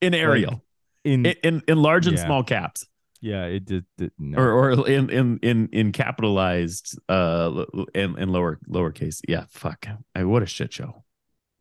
In 0.00 0.14
Arial. 0.14 0.62
in, 1.04 1.26
in, 1.26 1.34
in 1.44 1.62
in 1.68 1.78
large 1.78 2.06
and 2.06 2.16
Yeah. 2.16 2.24
small 2.24 2.42
caps. 2.42 2.86
yeah. 3.20 3.44
It 3.44 3.64
did, 3.64 3.84
it, 3.98 4.12
no. 4.18 4.38
Or 4.38 4.50
or 4.74 4.88
in 4.88 5.10
in 5.10 5.38
in 5.42 5.68
in 5.72 5.92
capitalized 5.92 6.98
uh 7.08 7.64
in, 7.94 8.18
in 8.18 8.28
lower 8.30 8.58
lowercase. 8.68 9.20
Yeah, 9.28 9.44
fuck. 9.48 9.86
I, 10.14 10.24
what 10.24 10.42
a 10.42 10.46
shit 10.46 10.72
show. 10.72 11.04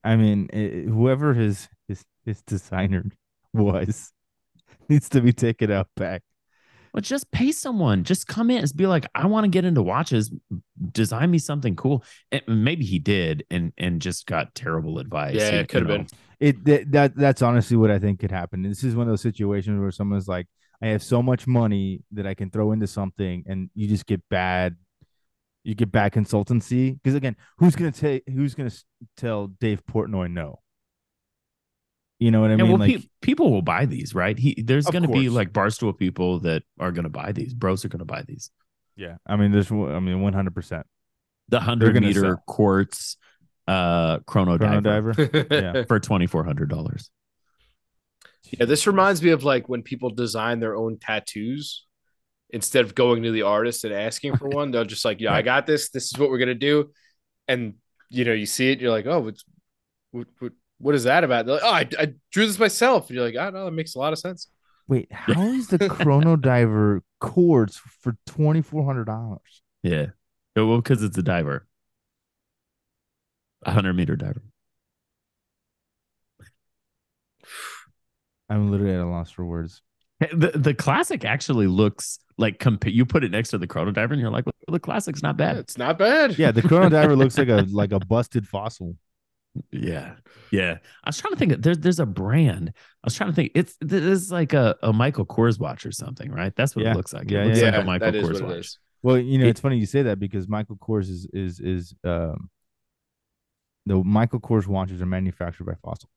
I 0.04 0.16
mean, 0.16 0.50
i 0.54 0.90
whoever 0.90 1.34
his 1.34 1.70
his 1.88 2.04
his 2.26 2.42
designer 2.44 3.06
was 3.54 4.14
needs 4.90 5.10
to 5.10 5.22
be 5.22 5.34
taken 5.34 5.72
out 5.72 5.88
back 5.96 6.24
Well, 6.94 7.02
just 7.02 7.32
pay 7.32 7.52
someone. 7.54 8.04
Just 8.04 8.28
come 8.28 8.50
in 8.50 8.58
and 8.58 8.76
be 8.76 8.86
like, 8.88 9.08
I 9.16 9.28
want 9.28 9.46
to 9.46 9.50
get 9.50 9.64
into 9.66 9.82
watches. 9.82 10.32
Design 10.92 11.32
me 11.32 11.40
something 11.40 11.76
cool. 11.76 12.04
And 12.32 12.42
maybe 12.48 12.86
he 12.86 13.00
did, 13.00 13.46
and 13.50 13.72
and 13.78 14.02
just 14.02 14.26
got 14.28 14.54
terrible 14.56 15.00
advice. 15.00 15.36
Yeah, 15.36 15.62
it 15.62 15.70
could 15.70 15.84
have 15.84 15.88
been. 15.88 16.08
It 16.40 16.66
that, 16.66 16.92
that 16.92 17.16
that's 17.16 17.42
honestly 17.42 17.78
what 17.78 17.92
I 17.92 18.00
think 18.00 18.20
could 18.20 18.32
happen. 18.32 18.64
This 18.64 18.84
is 18.84 18.96
one 18.96 19.08
of 19.08 19.12
those 19.12 19.22
situations 19.22 19.80
where 19.80 19.92
someone's 19.92 20.28
like, 20.28 20.48
I 20.82 20.88
have 20.88 21.04
so 21.04 21.22
much 21.22 21.48
money 21.48 22.04
that 22.12 22.28
I 22.28 22.34
can 22.34 22.50
throw 22.50 22.72
into 22.74 22.88
something, 22.88 23.44
and 23.48 23.70
you 23.74 23.88
just 23.88 24.06
get 24.06 24.22
bad. 24.30 24.76
You 25.64 25.76
get 25.76 25.92
bad 25.92 26.12
consultancy 26.14 26.94
because 26.94 27.16
again, 27.16 27.36
who's 27.58 27.76
gonna 27.76 27.92
tell 27.92 28.20
who's 28.28 28.56
gonna 28.56 28.72
tell 29.18 29.48
Dave 29.48 29.86
Portnoy 29.86 30.32
no? 30.32 30.60
You 32.20 32.30
know 32.32 32.42
what 32.42 32.52
I 32.52 32.54
Yeah, 32.56 32.64
mean? 32.64 32.68
well, 32.70 32.80
like, 32.80 33.02
pe- 33.02 33.08
people 33.22 33.52
will 33.52 33.62
buy 33.64 33.86
these, 33.86 34.14
right? 34.14 34.38
He 34.38 34.62
there's 34.64 34.86
going 34.86 35.02
to 35.04 35.10
be 35.10 35.28
like 35.30 35.52
barstool 35.52 35.98
people 35.98 36.40
that 36.42 36.62
are 36.80 36.92
going 36.92 37.06
to 37.06 37.10
buy 37.10 37.32
these. 37.32 37.56
Bros 37.56 37.84
are 37.84 37.90
going 37.90 38.00
to 38.00 38.06
buy 38.06 38.24
these. 38.28 38.52
yeah, 38.96 39.18
I 39.26 39.38
mean, 39.38 39.52
there's, 39.52 39.72
I 39.72 40.00
mean, 40.00 40.22
one 40.22 40.34
hundred 40.34 40.54
percent. 40.54 40.86
The 41.50 41.60
hundred 41.60 41.96
meter 42.00 42.22
sell. 42.22 42.44
quartz 42.48 43.18
uh 43.68 44.20
chrono, 44.28 44.58
Chrono 44.58 44.82
diver, 44.82 45.14
diver. 45.14 45.48
Yeah. 45.52 45.84
for 45.86 46.00
twenty 46.00 46.28
four 46.28 46.44
hundred 46.44 46.70
dollars. 46.70 47.10
Yeah, 48.52 48.66
this 48.66 48.86
reminds 48.86 49.22
me 49.24 49.32
of 49.32 49.44
like 49.44 49.68
when 49.68 49.82
people 49.82 50.10
design 50.12 50.60
their 50.60 50.76
own 50.76 50.98
tattoos 51.00 51.86
instead 52.54 52.86
of 52.86 52.96
going 52.96 53.24
to 53.24 53.32
the 53.32 53.44
artist 53.44 53.84
and 53.84 53.94
asking 53.94 54.38
for 54.38 54.48
one, 54.50 54.72
they're 54.72 54.86
just 54.86 55.06
like, 55.06 55.20
"Yeah, 55.22 55.34
I 55.34 55.42
got 55.42 55.66
this. 55.66 55.90
This 55.90 56.06
is 56.06 56.18
what 56.18 56.30
we're 56.30 56.40
gonna 56.40 56.56
do," 56.56 56.92
and 57.48 57.76
you 58.10 58.26
know, 58.26 58.34
you 58.34 58.46
see 58.46 58.72
it, 58.72 58.82
you're 58.82 58.92
like, 58.92 59.06
"Oh, 59.06 59.20
what's, 59.22 59.44
what, 60.12 60.28
what, 60.40 60.52
what 60.80 60.96
is 60.96 61.04
that 61.06 61.24
about?" 61.24 61.46
They're 61.46 61.56
like, 61.56 61.64
"Oh, 61.64 61.98
I, 62.00 62.04
I 62.04 62.14
drew 62.32 62.46
this 62.46 62.60
myself," 62.60 63.10
and 63.10 63.16
you're 63.16 63.26
like, 63.26 63.36
"Oh, 63.36 63.50
no, 63.50 63.66
that 63.66 63.72
makes 63.72 63.96
a 63.96 64.00
lot 64.00 64.14
of 64.14 64.20
sense." 64.20 64.48
Wait, 64.88 65.12
how 65.12 65.42
is 65.54 65.68
the 65.68 65.88
Chrono 65.88 66.36
Diver 66.36 67.04
quartz 67.20 67.78
for 67.78 68.18
twenty 68.26 68.62
four 68.62 68.86
hundred 68.86 69.06
dollars? 69.06 69.62
Yeah. 69.84 70.08
Yeah, 70.56 70.64
Well, 70.64 70.78
because 70.78 71.02
it's 71.02 71.18
a 71.18 71.24
diver. 71.24 71.66
A 73.64 73.72
hundred 73.72 73.94
meter 73.94 74.16
diver. 74.16 74.42
I'm 78.50 78.70
literally 78.70 78.94
at 78.94 79.00
a 79.00 79.06
loss 79.06 79.32
for 79.32 79.46
words. 79.46 79.82
Hey, 80.22 80.30
The 80.34 80.52
the 80.58 80.74
classic 80.74 81.26
actually 81.26 81.68
looks 81.68 82.20
like 82.38 82.60
compa- 82.60 82.94
you 82.94 83.06
put 83.06 83.24
it 83.26 83.32
next 83.32 83.50
to 83.50 83.58
the 83.58 83.68
chrono 83.68 83.92
diver 83.92 84.14
and 84.14 84.22
you're 84.22 84.32
like, 84.32 84.46
well, 84.46 84.54
the 84.70 84.80
classic's 84.80 85.22
not 85.22 85.36
Yeah, 85.38 85.48
bad. 85.54 85.58
it's 85.58 85.78
not 85.78 85.98
bad. 86.00 86.40
Yeah, 86.40 86.52
the 86.52 86.62
Chrono 86.62 86.88
Diver 86.98 87.16
looks 87.16 87.38
like 87.38 87.50
a 87.50 87.66
like 87.72 87.92
a 87.92 88.00
busted 88.00 88.48
fossil. 88.48 88.96
Yeah. 89.72 90.14
Yeah. 90.52 90.78
I 91.04 91.10
was 91.10 91.20
trying 91.20 91.34
to 91.34 91.38
think 91.40 91.62
there's 91.62 91.80
there's 91.80 92.00
a 92.00 92.06
brand. 92.06 92.72
I 92.76 93.06
was 93.06 93.16
trying 93.16 93.32
to 93.32 93.36
think 93.36 93.52
it's 93.56 93.76
this 93.82 94.02
is 94.04 94.32
like 94.32 94.54
a, 94.54 94.78
a 94.82 94.94
Michael 94.94 95.26
Kors 95.26 95.60
watch 95.60 95.86
or 95.86 95.92
something, 95.92 96.32
right? 96.32 96.56
That's 96.56 96.74
what 96.76 96.86
Yeah. 96.86 96.92
it 96.92 96.98
looks 96.98 97.12
like. 97.14 97.30
Yeah, 97.30 97.42
it 97.44 97.48
looks 97.48 97.60
yeah, 97.60 97.66
like 97.66 97.74
yeah, 97.74 97.82
a 97.82 97.86
Michael 97.86 98.12
that 98.12 98.16
is 98.16 98.30
Kors 98.30 98.42
watch. 98.48 98.68
Well, 99.04 99.18
you 99.18 99.40
know, 99.40 99.46
It- 99.46 99.50
it's 99.50 99.60
funny 99.60 99.78
you 99.78 99.86
say 99.88 100.04
that 100.04 100.20
because 100.20 100.48
Michael 100.48 100.78
Kors 100.78 101.10
is 101.10 101.28
is 101.34 101.60
is 101.60 101.94
um 102.06 102.50
the 103.88 103.98
Michael 104.04 104.40
Kors 104.40 104.68
watches 104.68 105.02
are 105.02 105.06
manufactured 105.08 105.66
by 105.66 105.74
Fossil. 105.84 106.08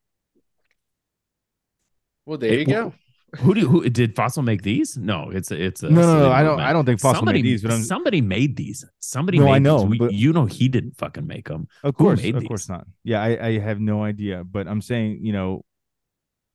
Well, 2.26 2.38
there 2.38 2.52
you 2.54 2.60
It- 2.60 2.66
go. 2.68 2.94
Who 3.38 3.54
do 3.54 3.68
who 3.68 3.88
did 3.88 4.14
Fossil 4.16 4.42
make 4.42 4.62
these? 4.62 4.96
No, 4.96 5.30
it's 5.30 5.50
a 5.50 5.62
it's 5.62 5.82
a 5.82 5.90
No, 5.90 6.00
no, 6.02 6.18
no. 6.20 6.32
I 6.32 6.42
don't. 6.42 6.60
I 6.60 6.72
don't 6.72 6.84
think 6.84 7.00
Fossil 7.00 7.20
somebody 7.20 7.42
made 7.42 7.48
these, 7.50 7.62
but 7.62 7.72
I'm, 7.72 7.82
somebody 7.82 8.20
made 8.20 8.56
these. 8.56 8.84
Somebody 9.00 9.38
No, 9.38 9.44
made 9.46 9.52
I 9.52 9.58
know, 9.58 9.86
these. 9.86 9.98
But- 9.98 10.12
you 10.12 10.32
know 10.32 10.46
he 10.46 10.68
didn't 10.68 10.96
fucking 10.96 11.26
make 11.26 11.48
them. 11.48 11.68
of 11.82 11.94
course, 11.94 12.24
of 12.24 12.44
course 12.46 12.68
not. 12.68 12.86
Yeah, 13.02 13.22
I, 13.22 13.46
I 13.48 13.58
have 13.58 13.80
no 13.80 14.02
idea, 14.04 14.44
but 14.44 14.66
I'm 14.68 14.80
saying, 14.80 15.20
you 15.22 15.32
know, 15.32 15.64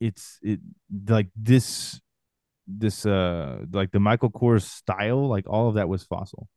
it's 0.00 0.38
it 0.42 0.60
like 1.08 1.28
this, 1.36 2.00
this 2.66 3.04
uh, 3.06 3.64
like 3.72 3.90
the 3.90 4.00
Michael 4.00 4.30
Kors 4.30 4.62
style, 4.62 5.28
like 5.28 5.48
all 5.48 5.68
of 5.68 5.74
that 5.74 5.88
was 5.88 6.02
Fossil. 6.04 6.48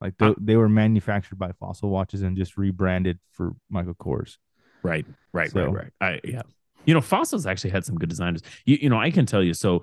Like 0.00 0.14
Uh, 0.20 0.30
they, 0.30 0.34
they 0.52 0.56
were 0.56 0.68
manufactured 0.68 1.38
by 1.38 1.52
Fossil 1.52 1.88
watches 1.88 2.22
and 2.22 2.36
just 2.36 2.56
rebranded 2.58 3.18
for 3.32 3.52
Michael 3.70 3.94
Kors. 3.94 4.36
Right, 4.82 5.06
right, 5.32 5.50
So- 5.50 5.66
right, 5.66 5.90
right. 6.00 6.20
I 6.24 6.28
yeah. 6.28 6.42
You 6.86 6.94
know, 6.94 7.00
Fossils 7.00 7.46
actually 7.46 7.70
had 7.70 7.84
some 7.84 7.96
good 7.96 8.08
designers. 8.08 8.42
You, 8.64 8.78
you 8.82 8.88
know, 8.90 8.98
I 8.98 9.10
can 9.10 9.26
tell 9.26 9.42
you. 9.42 9.54
So 9.54 9.82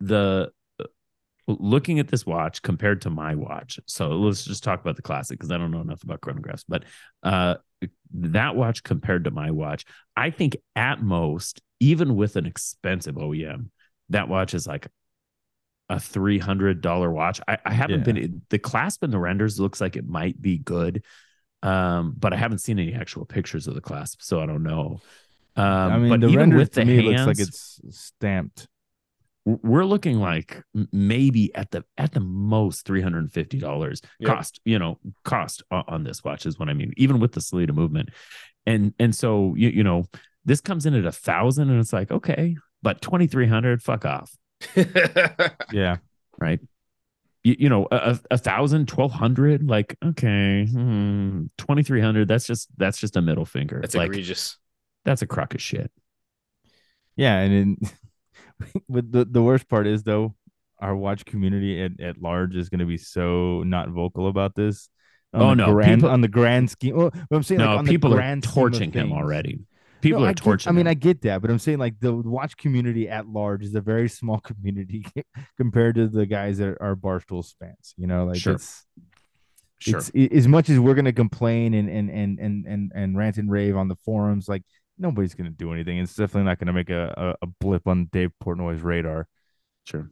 the 0.00 0.50
uh, 0.80 0.84
looking 1.46 1.98
at 1.98 2.08
this 2.08 2.26
watch 2.26 2.62
compared 2.62 3.02
to 3.02 3.10
my 3.10 3.34
watch. 3.34 3.78
So 3.86 4.08
let's 4.10 4.44
just 4.44 4.64
talk 4.64 4.80
about 4.80 4.96
the 4.96 5.02
classic 5.02 5.38
because 5.38 5.50
I 5.50 5.58
don't 5.58 5.70
know 5.70 5.80
enough 5.80 6.02
about 6.02 6.20
chronographs. 6.20 6.64
But 6.68 6.84
uh, 7.22 7.56
that 8.14 8.56
watch 8.56 8.82
compared 8.82 9.24
to 9.24 9.30
my 9.30 9.50
watch, 9.50 9.84
I 10.16 10.30
think 10.30 10.56
at 10.76 11.02
most, 11.02 11.60
even 11.80 12.16
with 12.16 12.36
an 12.36 12.46
expensive 12.46 13.16
OEM, 13.16 13.70
that 14.10 14.28
watch 14.28 14.54
is 14.54 14.66
like 14.66 14.88
a 15.90 15.98
three 15.98 16.38
hundred 16.38 16.80
dollar 16.80 17.10
watch. 17.10 17.40
I, 17.48 17.58
I 17.64 17.72
haven't 17.72 18.00
Yeah. 18.06 18.12
been 18.12 18.42
the 18.50 18.58
clasp 18.58 19.02
and 19.02 19.12
the 19.12 19.18
renders 19.18 19.58
looks 19.58 19.80
like 19.80 19.96
it 19.96 20.06
might 20.06 20.40
be 20.40 20.58
good, 20.58 21.04
um, 21.62 22.14
but 22.18 22.32
I 22.32 22.36
haven't 22.36 22.58
seen 22.58 22.78
any 22.78 22.94
actual 22.94 23.24
pictures 23.24 23.66
of 23.66 23.74
the 23.74 23.80
clasp, 23.80 24.20
so 24.22 24.40
I 24.40 24.46
don't 24.46 24.62
know. 24.62 25.00
Um, 25.58 25.92
I 25.92 25.98
mean, 25.98 26.08
but 26.10 26.20
the 26.20 26.28
even 26.28 26.38
render 26.38 26.56
with 26.58 26.72
to 26.72 26.80
the 26.80 26.86
me 26.86 26.96
hands, 26.96 27.26
looks 27.26 27.26
like 27.26 27.48
it's 27.48 27.80
stamped. 27.90 28.68
we're 29.44 29.84
looking 29.84 30.18
like 30.20 30.62
maybe 30.92 31.54
at 31.54 31.70
the 31.70 31.84
at 31.96 32.12
the 32.12 32.20
most 32.20 32.84
three 32.86 33.00
hundred 33.00 33.20
and 33.20 33.32
fifty 33.32 33.58
dollars 33.58 34.00
Yep. 34.20 34.28
cost. 34.36 34.60
You 34.64 34.78
know, 34.78 34.98
cost 35.24 35.62
on, 35.70 35.84
on 35.88 36.04
this 36.04 36.22
watch 36.22 36.46
is 36.46 36.58
what 36.58 36.68
I 36.68 36.74
mean. 36.74 36.92
Even 36.96 37.18
with 37.18 37.32
the 37.32 37.40
Sellita 37.40 37.74
movement, 37.74 38.10
and 38.66 38.94
and 38.98 39.14
so 39.14 39.54
you 39.56 39.68
you 39.70 39.82
know 39.82 40.04
this 40.44 40.60
comes 40.60 40.86
in 40.86 40.94
at 40.94 41.04
a 41.04 41.12
thousand, 41.12 41.70
and 41.70 41.80
it's 41.80 41.92
like 41.92 42.10
okay, 42.10 42.56
but 42.82 43.00
twenty 43.00 43.26
three 43.26 43.46
hundred, 43.48 43.82
fuck 43.82 44.04
off, 44.04 44.36
Yeah, 45.72 45.96
right? 46.38 46.60
You, 47.44 47.56
you 47.58 47.68
know, 47.68 47.86
a, 47.90 47.96
a 47.96 48.20
a 48.32 48.38
thousand, 48.38 48.86
twelve 48.88 49.12
hundred, 49.12 49.68
like 49.68 49.96
okay, 50.04 50.66
hmm, 50.66 51.46
twenty 51.56 51.82
three 51.82 52.00
hundred. 52.00 52.28
That's 52.28 52.46
just 52.46 52.68
that's 52.76 52.98
just 52.98 53.16
a 53.16 53.22
middle 53.22 53.44
finger. 53.46 53.80
That's 53.80 53.94
like 53.94 54.06
egregious. 54.08 54.56
That's 55.08 55.22
a 55.22 55.26
crock 55.26 55.54
of 55.54 55.62
shit. 55.62 55.90
yeah, 57.16 57.38
and 57.38 57.52
then, 57.80 57.90
but 58.88 59.10
the 59.10 59.24
the 59.24 59.42
worst 59.42 59.68
part 59.68 59.86
is 59.86 60.02
though, 60.02 60.34
our 60.80 60.94
watch 60.94 61.24
community 61.24 61.82
at, 61.82 62.00
at 62.00 62.20
large 62.22 62.56
is 62.56 62.68
going 62.68 62.80
to 62.80 62.86
be 62.86 62.96
so 62.98 63.62
not 63.64 63.88
vocal 63.90 64.28
about 64.28 64.54
this. 64.54 64.88
Oh, 65.34 65.52
no, 65.52 65.72
grand, 65.74 66.00
people- 66.00 66.10
on 66.10 66.20
the 66.22 66.28
grand 66.28 66.70
scheme. 66.70 66.96
Well, 66.96 67.10
but 67.28 67.36
I'm 67.36 67.42
saying 67.42 67.58
No, 67.60 67.66
like 67.70 67.78
on 67.80 67.86
people 67.86 68.10
the 68.10 68.16
are 68.22 68.36
torching 68.40 68.92
him 68.92 69.12
already. 69.12 69.60
People 70.00 70.20
No, 70.20 70.26
are 70.26 70.28
I 70.30 70.32
get- 70.32 70.42
torching. 70.44 70.70
I 70.70 70.72
mean. 70.72 70.86
I 70.86 70.94
get 70.94 71.20
that, 71.22 71.42
but 71.42 71.50
I'm 71.50 71.58
saying 71.58 71.78
like 71.78 71.98
the 72.00 72.14
watch 72.14 72.56
community 72.56 73.08
at 73.08 73.28
large 73.28 73.62
is 73.64 73.74
a 73.74 73.80
very 73.80 74.08
small 74.20 74.38
community 74.40 75.04
compared 75.58 75.96
to 75.96 76.08
the 76.08 76.24
guys 76.24 76.58
that 76.58 76.76
are 76.80 76.94
barstool 76.96 77.44
fans. 77.58 77.94
You 77.98 78.06
know, 78.06 78.24
like 78.26 78.36
Sure. 78.38 78.54
it's 78.54 78.86
sure. 79.80 79.98
it's 79.98 80.34
as 80.34 80.48
much 80.48 80.70
as 80.70 80.78
we're 80.80 80.94
gonna 80.94 81.12
complain 81.12 81.74
and 81.74 81.90
and 81.90 82.08
and 82.10 82.38
and 82.38 82.64
and 82.66 82.92
and 82.94 83.18
rant 83.18 83.36
and 83.38 83.50
rave 83.50 83.76
on 83.76 83.88
the 83.88 83.96
forums, 84.04 84.48
like 84.48 84.62
nobody's 84.98 85.34
gonna 85.34 85.50
do 85.50 85.72
anything. 85.72 85.98
It's 85.98 86.14
definitely 86.16 86.44
not 86.44 86.58
gonna 86.58 86.72
make 86.72 86.90
a 86.90 87.36
a, 87.42 87.46
a 87.46 87.46
blip 87.60 87.86
on 87.86 88.06
Dave 88.12 88.30
Portnoy's 88.42 88.82
radar. 88.82 89.28
Sure. 89.84 90.10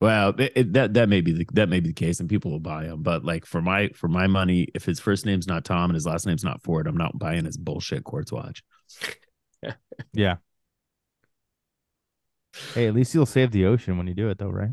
Well, 0.00 0.30
it, 0.40 0.52
it- 0.56 0.72
that 0.74 0.94
that 0.94 1.08
may 1.10 1.20
be 1.22 1.32
the 1.32 1.46
that 1.54 1.68
may 1.70 1.80
be 1.80 1.90
the 1.90 1.94
case, 1.94 2.20
and 2.20 2.28
people 2.30 2.50
will 2.52 2.60
buy 2.60 2.84
him. 2.86 3.02
But 3.02 3.24
like 3.24 3.46
for 3.46 3.62
my 3.62 3.88
for 3.90 4.08
my 4.08 4.26
money, 4.28 4.68
if 4.74 4.84
his 4.84 5.00
first 5.00 5.26
name's 5.26 5.46
not 5.48 5.64
Tom 5.64 5.90
and 5.90 5.94
his 5.96 6.06
last 6.06 6.26
name's 6.26 6.44
not 6.44 6.62
Ford, 6.62 6.86
I'm 6.88 6.96
not 6.98 7.18
buying 7.18 7.44
his 7.46 7.56
bullshit 7.58 8.04
quartz 8.04 8.32
watch. 8.32 8.62
Yeah. 10.12 10.36
Hey, 12.74 12.86
at 12.86 12.94
least 12.94 13.14
you'll 13.14 13.26
save 13.26 13.50
the 13.52 13.66
ocean 13.66 13.96
when 13.96 14.06
you 14.06 14.14
do 14.14 14.28
it, 14.28 14.38
though, 14.38 14.48
right? 14.50 14.70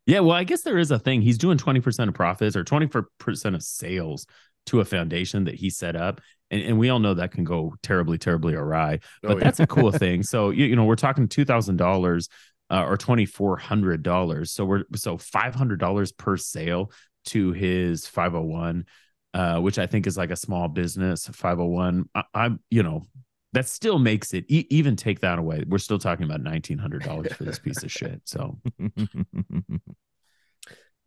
yeah, 0.07 0.21
well, 0.21 0.33
I 0.37 0.45
guess 0.45 0.63
there 0.63 0.79
is 0.79 0.91
a 0.91 0.99
thing. 0.99 1.23
He's 1.23 1.39
doing 1.39 1.59
20% 1.59 2.09
of 2.09 2.15
profits 2.15 2.57
or 2.57 2.65
twenty 2.65 2.87
four 2.87 3.09
percent 3.19 3.55
of 3.55 3.63
sales 3.63 4.27
to 4.67 4.81
a 4.81 4.85
foundation 4.85 5.45
that 5.45 5.55
he 5.57 5.71
set 5.71 5.97
up. 5.97 6.21
And, 6.51 6.63
and 6.63 6.79
we 6.79 6.89
all 6.89 6.99
know 6.99 7.15
that 7.15 7.33
can 7.33 7.45
go 7.45 7.75
terribly, 7.83 8.19
terribly 8.19 8.55
awry. 8.55 9.01
But 9.23 9.31
Oh, 9.31 9.39
yeah. 9.39 9.45
that's 9.45 9.61
a 9.61 9.67
cool 9.67 9.91
thing. 10.05 10.23
So 10.23 10.51
you, 10.51 10.67
you 10.67 10.77
know, 10.77 10.85
we're 10.85 10.97
talking 10.97 11.29
two 11.29 11.45
thousand 11.45 11.77
dollars 11.77 12.29
uh, 12.71 12.85
or 12.85 12.97
twenty 12.97 13.27
four 13.27 13.57
hundred 13.57 14.03
dollars. 14.03 14.51
So 14.53 14.65
we're 14.65 14.85
so 14.95 15.17
five 15.19 15.55
hundred 15.55 15.81
dollars 15.81 16.13
per 16.13 16.37
sale 16.37 16.93
to 17.27 17.53
his 17.53 18.07
five 18.07 18.33
hundred 18.33 18.47
one, 18.47 18.85
uh, 19.35 19.61
which 19.61 19.79
I 19.79 19.87
think 19.87 20.07
is 20.07 20.17
like 20.17 20.31
a 20.31 20.37
small 20.37 20.69
business 20.69 21.27
five 21.29 21.59
hundred 21.59 21.71
one. 21.71 22.09
I'm 22.35 22.61
you 22.71 22.83
know 22.83 23.07
that 23.53 23.69
still 23.69 23.99
makes 23.99 24.33
it 24.33 24.45
e- 24.49 24.67
even 24.71 24.95
take 24.97 25.21
that 25.21 25.39
away. 25.39 25.65
We're 25.67 25.79
still 25.79 25.99
talking 25.99 26.25
about 26.25 26.41
nineteen 26.43 26.79
hundred 26.79 27.03
dollars 27.03 27.33
for 27.33 27.45
this 27.45 27.59
piece 27.59 27.83
of 27.83 27.91
shit. 27.91 28.23
So 28.25 28.59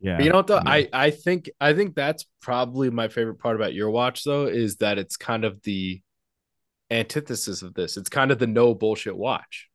yeah. 0.04 0.18
But 0.18 0.26
you 0.26 0.30
know 0.30 0.36
what 0.38 0.48
though? 0.48 0.62
Yeah. 0.64 0.70
I 0.72 0.90
I 0.94 1.10
think 1.10 1.50
I 1.60 1.74
think 1.74 1.96
that's 1.96 2.26
probably 2.42 2.92
my 2.92 3.08
favorite 3.08 3.40
part 3.40 3.56
about 3.56 3.74
your 3.74 3.90
watch 3.90 4.24
though 4.24 4.46
is 4.46 4.76
that 4.78 5.00
it's 5.00 5.18
kind 5.18 5.46
of 5.46 5.60
the 5.64 6.02
antithesis 6.92 7.64
of 7.64 7.74
this. 7.74 7.98
It's 7.98 8.10
kind 8.10 8.30
of 8.32 8.38
the 8.38 8.46
no 8.46 8.76
bullshit 8.76 9.18
watch. 9.18 9.70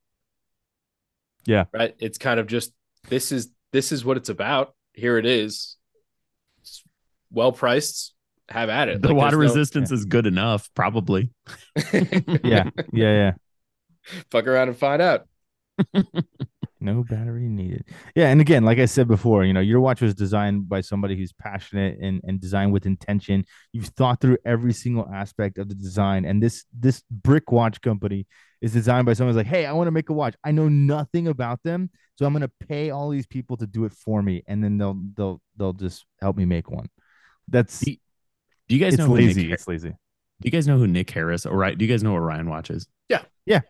Yeah. 1.47 1.65
Right? 1.73 1.95
It's 1.99 2.19
kind 2.19 2.39
of 2.39 2.47
just 2.47 2.73
this 3.09 3.33
is 3.33 3.49
this 3.73 3.91
is 3.91 4.05
what 4.05 4.17
it's 4.19 4.29
about. 4.29 4.75
Here 4.93 5.17
it 5.19 5.27
is. 5.27 5.77
It's 6.61 6.83
well 7.33 7.51
priced. 7.53 8.15
Have 8.51 8.69
at 8.71 8.89
it. 8.89 9.03
the 9.03 9.09
Like, 9.09 9.17
water 9.17 9.37
there's 9.37 9.55
no- 9.55 9.61
resistance 9.61 9.91
is 9.93 10.05
good 10.07 10.27
enough, 10.27 10.71
probably. 10.75 11.31
yeah. 11.93 12.71
Yeah. 12.73 12.73
Yeah. 12.93 13.33
Fuck 14.31 14.47
around 14.47 14.69
and 14.69 14.77
find 14.77 15.03
out. 15.03 15.27
No, 16.81 16.93
No 16.93 17.05
battery 17.05 17.49
needed. 17.49 17.85
Yeah, 18.15 18.29
and 18.29 18.41
again, 18.41 18.65
like 18.65 18.79
I 18.79 18.87
said 18.87 19.09
before, 19.09 19.45
you 19.45 19.53
know, 19.53 19.61
your 19.61 19.81
watch 19.81 20.01
was 20.01 20.15
designed 20.15 20.69
by 20.69 20.81
somebody 20.81 21.17
who's 21.17 21.33
passionate 21.33 21.99
and 22.01 22.21
and 22.25 22.41
designed 22.41 22.73
with 22.73 22.87
intention. 22.87 23.45
You've 23.73 23.87
thought 23.87 24.21
through 24.21 24.39
every 24.45 24.73
single 24.73 25.09
aspect 25.13 25.59
of 25.59 25.69
the 25.69 25.75
design, 25.75 26.25
and 26.25 26.43
this 26.43 26.65
this 26.79 27.03
brick 27.11 27.51
watch 27.51 27.81
company 27.81 28.27
is 28.61 28.73
designed 28.73 29.07
by 29.07 29.13
someone 29.13 29.35
who's 29.35 29.45
like, 29.45 29.47
hey, 29.47 29.67
I 29.67 29.73
want 29.73 29.87
to 29.87 29.93
make 29.93 30.09
a 30.09 30.13
watch. 30.13 30.35
I 30.45 30.51
know 30.51 30.69
nothing 30.69 31.29
about 31.29 31.63
them, 31.63 31.91
so 32.17 32.27
I'm 32.27 32.33
gonna 32.33 32.51
pay 32.69 32.91
all 32.91 33.11
these 33.11 33.27
people 33.27 33.57
to 33.59 33.67
do 33.67 33.85
it 33.85 33.93
for 33.93 34.23
me, 34.23 34.43
and 34.47 34.63
then 34.63 34.79
they'll 34.79 35.01
they'll 35.15 35.41
they'll 35.57 35.73
just 35.73 36.07
help 36.21 36.37
me 36.37 36.45
make 36.45 36.71
one. 36.71 36.89
That's 37.49 37.81
Do 37.81 37.93
Do 38.69 38.77
you 38.77 38.81
guys 38.81 38.95
it's 38.95 39.03
know 39.03 39.13
lazy. 39.13 39.45
Nick, 39.45 39.53
It's 39.53 39.69
lazy. 39.69 39.91
Do 39.91 40.47
you 40.47 40.51
guys 40.51 40.69
know 40.69 40.79
who 40.79 40.87
Nick 40.87 41.11
Harris? 41.11 41.47
Or 41.47 41.57
right? 41.57 41.77
Do 41.77 41.85
you 41.85 41.91
guys 41.91 42.03
know 42.03 42.13
what 42.13 42.23
Orion 42.23 42.49
watches? 42.49 42.87
Yeah. 43.09 43.23
Yeah. 43.47 43.63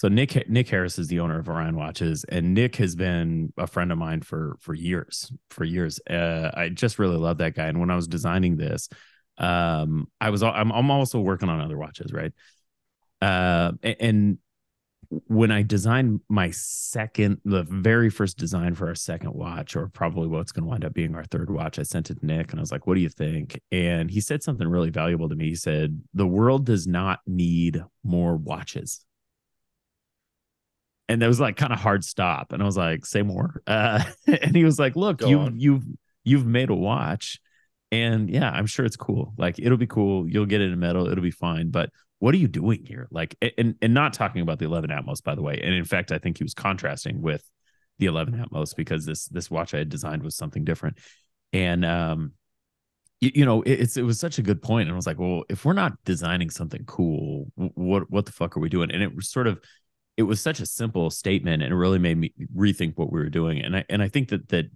So 0.00 0.08
Nick 0.08 0.48
Nick 0.48 0.66
Harris 0.70 0.98
is 0.98 1.08
the 1.08 1.20
owner 1.20 1.38
of 1.38 1.46
Orion 1.50 1.76
Watches, 1.76 2.24
and 2.24 2.54
Nick 2.54 2.76
has 2.76 2.96
been 2.96 3.52
a 3.58 3.66
friend 3.66 3.92
of 3.92 3.98
mine 3.98 4.22
for 4.22 4.56
for 4.58 4.72
years. 4.72 5.30
For 5.50 5.62
years, 5.62 6.00
uh, 6.08 6.50
I 6.54 6.70
just 6.70 6.98
really 6.98 7.18
love 7.18 7.36
that 7.36 7.54
guy. 7.54 7.66
And 7.66 7.80
when 7.80 7.90
I 7.90 7.96
was 7.96 8.08
designing 8.08 8.56
this, 8.56 8.88
um, 9.36 10.08
I 10.18 10.30
was 10.30 10.42
I'm 10.42 10.72
I'm 10.72 10.90
also 10.90 11.20
working 11.20 11.50
on 11.50 11.60
other 11.60 11.76
watches, 11.76 12.14
right? 12.14 12.32
Uh, 13.20 13.72
and 13.82 14.38
when 15.26 15.50
I 15.50 15.64
designed 15.64 16.22
my 16.30 16.50
second, 16.52 17.42
the 17.44 17.64
very 17.64 18.08
first 18.08 18.38
design 18.38 18.74
for 18.76 18.88
our 18.88 18.94
second 18.94 19.34
watch, 19.34 19.76
or 19.76 19.88
probably 19.88 20.28
what's 20.28 20.52
going 20.52 20.64
to 20.64 20.70
wind 20.70 20.86
up 20.86 20.94
being 20.94 21.14
our 21.14 21.24
third 21.24 21.50
watch, 21.50 21.78
I 21.78 21.82
sent 21.82 22.08
it 22.08 22.20
to 22.20 22.26
Nick 22.26 22.52
and 22.52 22.60
I 22.60 22.62
was 22.62 22.72
like, 22.72 22.86
what 22.86 22.94
do 22.94 23.02
you 23.02 23.10
think? 23.10 23.60
And 23.70 24.10
he 24.10 24.22
said 24.22 24.42
something 24.42 24.66
really 24.66 24.88
valuable 24.88 25.28
to 25.28 25.36
me. 25.36 25.50
He 25.50 25.56
said, 25.56 26.00
the 26.14 26.26
world 26.26 26.64
does 26.64 26.86
not 26.86 27.18
need 27.26 27.84
more 28.02 28.36
watches. 28.38 29.04
And 31.10 31.20
that 31.20 31.26
was 31.26 31.40
like 31.40 31.56
kind 31.56 31.72
of 31.72 31.78
hard 31.78 32.04
stop. 32.04 32.52
And 32.52 32.62
I 32.62 32.66
was 32.66 32.76
like, 32.76 33.04
say 33.04 33.22
more. 33.22 33.62
Uh, 33.66 34.02
and 34.26 34.54
he 34.54 34.64
was 34.64 34.78
like, 34.78 34.96
look, 34.96 35.18
Go 35.18 35.28
you, 35.28 35.38
on. 35.40 35.60
you've, 35.60 35.84
you've 36.24 36.46
made 36.46 36.70
a 36.70 36.74
watch 36.74 37.40
and 37.92 38.30
yeah, 38.30 38.50
I'm 38.50 38.66
sure 38.66 38.86
it's 38.86 38.96
cool. 38.96 39.34
Like 39.36 39.58
it'll 39.58 39.78
be 39.78 39.86
cool. 39.86 40.28
You'll 40.28 40.46
get 40.46 40.60
it 40.60 40.70
in 40.70 40.78
metal. 40.78 41.08
It'll 41.08 41.22
be 41.22 41.30
fine. 41.30 41.70
But 41.70 41.90
what 42.18 42.34
are 42.34 42.38
you 42.38 42.48
doing 42.48 42.84
here? 42.86 43.08
Like, 43.10 43.36
and 43.58 43.74
and 43.82 43.94
not 43.94 44.12
talking 44.12 44.42
about 44.42 44.58
the 44.58 44.66
11 44.66 44.90
Atmos, 44.90 45.22
by 45.22 45.34
the 45.34 45.42
way. 45.42 45.60
And 45.62 45.74
in 45.74 45.84
fact, 45.84 46.12
I 46.12 46.18
think 46.18 46.38
he 46.38 46.44
was 46.44 46.54
contrasting 46.54 47.20
with 47.20 47.42
the 47.98 48.06
11 48.06 48.34
Atmos 48.34 48.76
because 48.76 49.04
this 49.04 49.26
this 49.26 49.50
watch 49.50 49.74
I 49.74 49.78
had 49.78 49.88
designed 49.88 50.22
was 50.22 50.36
something 50.36 50.64
different. 50.64 50.98
And 51.52 51.84
um, 51.84 52.32
you, 53.20 53.32
you 53.34 53.44
know, 53.44 53.62
it, 53.62 53.72
it's 53.72 53.96
it 53.96 54.02
was 54.02 54.20
such 54.20 54.38
a 54.38 54.42
good 54.42 54.62
point. 54.62 54.88
And 54.88 54.92
I 54.92 54.96
was 54.96 55.06
like, 55.06 55.18
well, 55.18 55.44
if 55.48 55.64
we're 55.64 55.72
not 55.72 55.92
designing 56.04 56.50
something 56.50 56.84
cool, 56.86 57.50
what 57.56 58.10
what 58.10 58.26
the 58.26 58.32
fuck 58.32 58.56
are 58.56 58.60
we 58.60 58.68
doing? 58.68 58.92
And 58.92 59.02
it 59.02 59.16
was 59.16 59.28
sort 59.28 59.48
of 59.48 59.60
it 60.20 60.24
was 60.24 60.40
such 60.40 60.60
a 60.60 60.66
simple 60.66 61.08
statement, 61.10 61.62
and 61.62 61.72
it 61.72 61.76
really 61.76 61.98
made 61.98 62.18
me 62.18 62.34
rethink 62.54 62.92
what 62.96 63.10
we 63.10 63.18
were 63.20 63.30
doing. 63.30 63.60
And 63.64 63.74
I 63.78 63.84
and 63.88 64.02
I 64.02 64.08
think 64.08 64.28
that 64.28 64.48
that 64.50 64.66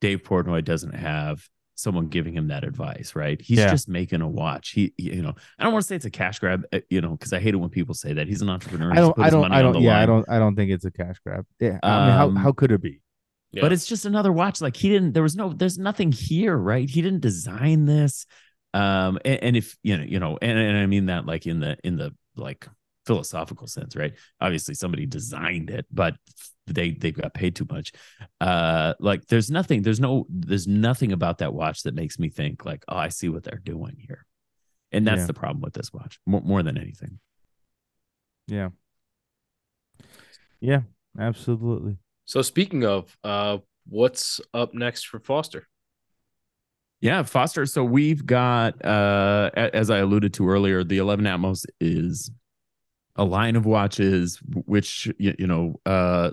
Dave 0.00 0.22
Portnoy 0.22 0.64
doesn't 0.64 0.94
have 0.94 1.44
someone 1.74 2.06
giving 2.06 2.34
him 2.34 2.48
that 2.48 2.62
advice, 2.62 3.16
right? 3.16 3.40
He's 3.40 3.58
Yeah. 3.58 3.70
just 3.70 3.88
making 3.88 4.20
a 4.20 4.28
watch. 4.28 4.70
He, 4.70 4.92
he- 4.96 5.14
you 5.16 5.22
know, 5.22 5.34
I 5.58 5.64
don't 5.64 5.72
want 5.72 5.82
to 5.82 5.88
say 5.88 5.96
it's 5.96 6.04
a 6.04 6.10
cash 6.10 6.38
grab, 6.38 6.62
uh, 6.72 6.80
you 6.90 7.00
know, 7.00 7.10
because 7.16 7.32
I 7.32 7.40
hate 7.40 7.54
it 7.54 7.56
when 7.56 7.70
people 7.70 7.94
say 7.94 8.12
that. 8.12 8.28
He's 8.28 8.42
an 8.42 8.48
entrepreneur. 8.48 8.92
I 8.92 8.96
don't. 8.96 9.18
I 9.18 9.30
don't. 9.30 9.52
I 9.52 9.62
don't. 9.62 9.72
the 9.72 9.80
Yeah, 9.80 9.98
I 9.98 10.06
don't. 10.06 10.28
I 10.28 10.38
don't 10.38 10.54
think 10.54 10.70
it's 10.70 10.84
a 10.84 10.90
cash 10.92 11.16
grab. 11.26 11.44
Yeah. 11.58 11.78
I 11.82 12.06
mean, 12.06 12.16
how 12.16 12.26
Um, 12.28 12.36
how 12.36 12.52
could 12.52 12.70
it 12.70 12.80
be? 12.80 13.00
Yeah. 13.50 13.62
But 13.62 13.72
it's 13.72 13.86
just 13.86 14.06
another 14.06 14.32
watch. 14.32 14.60
Like 14.60 14.76
he 14.76 14.88
didn't. 14.88 15.12
There 15.14 15.22
was 15.24 15.34
no. 15.34 15.52
There's 15.52 15.78
nothing 15.78 16.12
here, 16.12 16.56
right? 16.56 16.88
He 16.88 17.02
didn't 17.02 17.20
design 17.20 17.86
this. 17.86 18.24
Um, 18.74 19.18
and, 19.24 19.42
and 19.42 19.56
if 19.56 19.76
you 19.82 19.96
know, 19.98 20.04
you 20.04 20.20
know, 20.20 20.38
and, 20.40 20.58
and 20.58 20.78
I 20.78 20.86
mean 20.86 21.06
that 21.06 21.26
like 21.26 21.46
in 21.46 21.58
the 21.60 21.76
in 21.84 21.96
the 21.96 22.14
like 22.36 22.68
philosophical 23.06 23.66
sense, 23.66 23.96
right? 23.96 24.14
Obviously, 24.40 24.74
somebody 24.74 25.06
designed 25.06 25.70
it, 25.70 25.86
but 25.92 26.14
they 26.66 26.92
they 26.92 27.10
got 27.10 27.34
paid 27.34 27.56
too 27.56 27.66
much. 27.70 27.92
Uh, 28.40 28.94
like 29.00 29.26
there's 29.26 29.50
nothing. 29.50 29.82
There's 29.82 30.00
no. 30.00 30.26
There's 30.28 30.66
nothing 30.68 31.12
about 31.12 31.38
that 31.38 31.52
watch 31.54 31.82
that 31.82 31.94
makes 31.94 32.18
me 32.18 32.28
think 32.28 32.64
like, 32.64 32.84
oh, 32.88 32.96
I 32.96 33.08
see 33.08 33.28
what 33.28 33.42
they're 33.44 33.60
doing 33.64 33.96
here. 33.98 34.24
And 34.92 35.06
that's 35.06 35.20
Yeah. 35.20 35.26
the 35.26 35.34
problem 35.34 35.60
with 35.62 35.72
this 35.72 35.92
watch, 35.92 36.20
more, 36.26 36.42
more 36.42 36.62
than 36.62 36.76
anything. 36.76 37.18
Yeah. 38.46 38.68
Yeah. 40.60 40.82
Absolutely. 41.18 41.96
So 42.24 42.42
speaking 42.42 42.84
of, 42.84 43.16
uh, 43.24 43.58
what's 43.88 44.40
up 44.54 44.74
next 44.74 45.06
for 45.06 45.18
Foster? 45.18 45.66
Yeah, 47.00 47.22
Foster. 47.24 47.66
So 47.66 47.82
we've 47.84 48.24
got, 48.24 48.82
uh, 48.84 49.50
as 49.54 49.90
I 49.90 49.98
alluded 49.98 50.34
to 50.34 50.48
earlier, 50.48 50.84
the 50.84 50.98
11 50.98 51.24
Atmos 51.24 51.64
is 51.80 52.30
a 53.16 53.24
line 53.24 53.56
of 53.56 53.66
watches, 53.66 54.38
which 54.66 55.08
you, 55.18 55.34
you 55.38 55.46
know, 55.46 55.80
uh, 55.86 56.30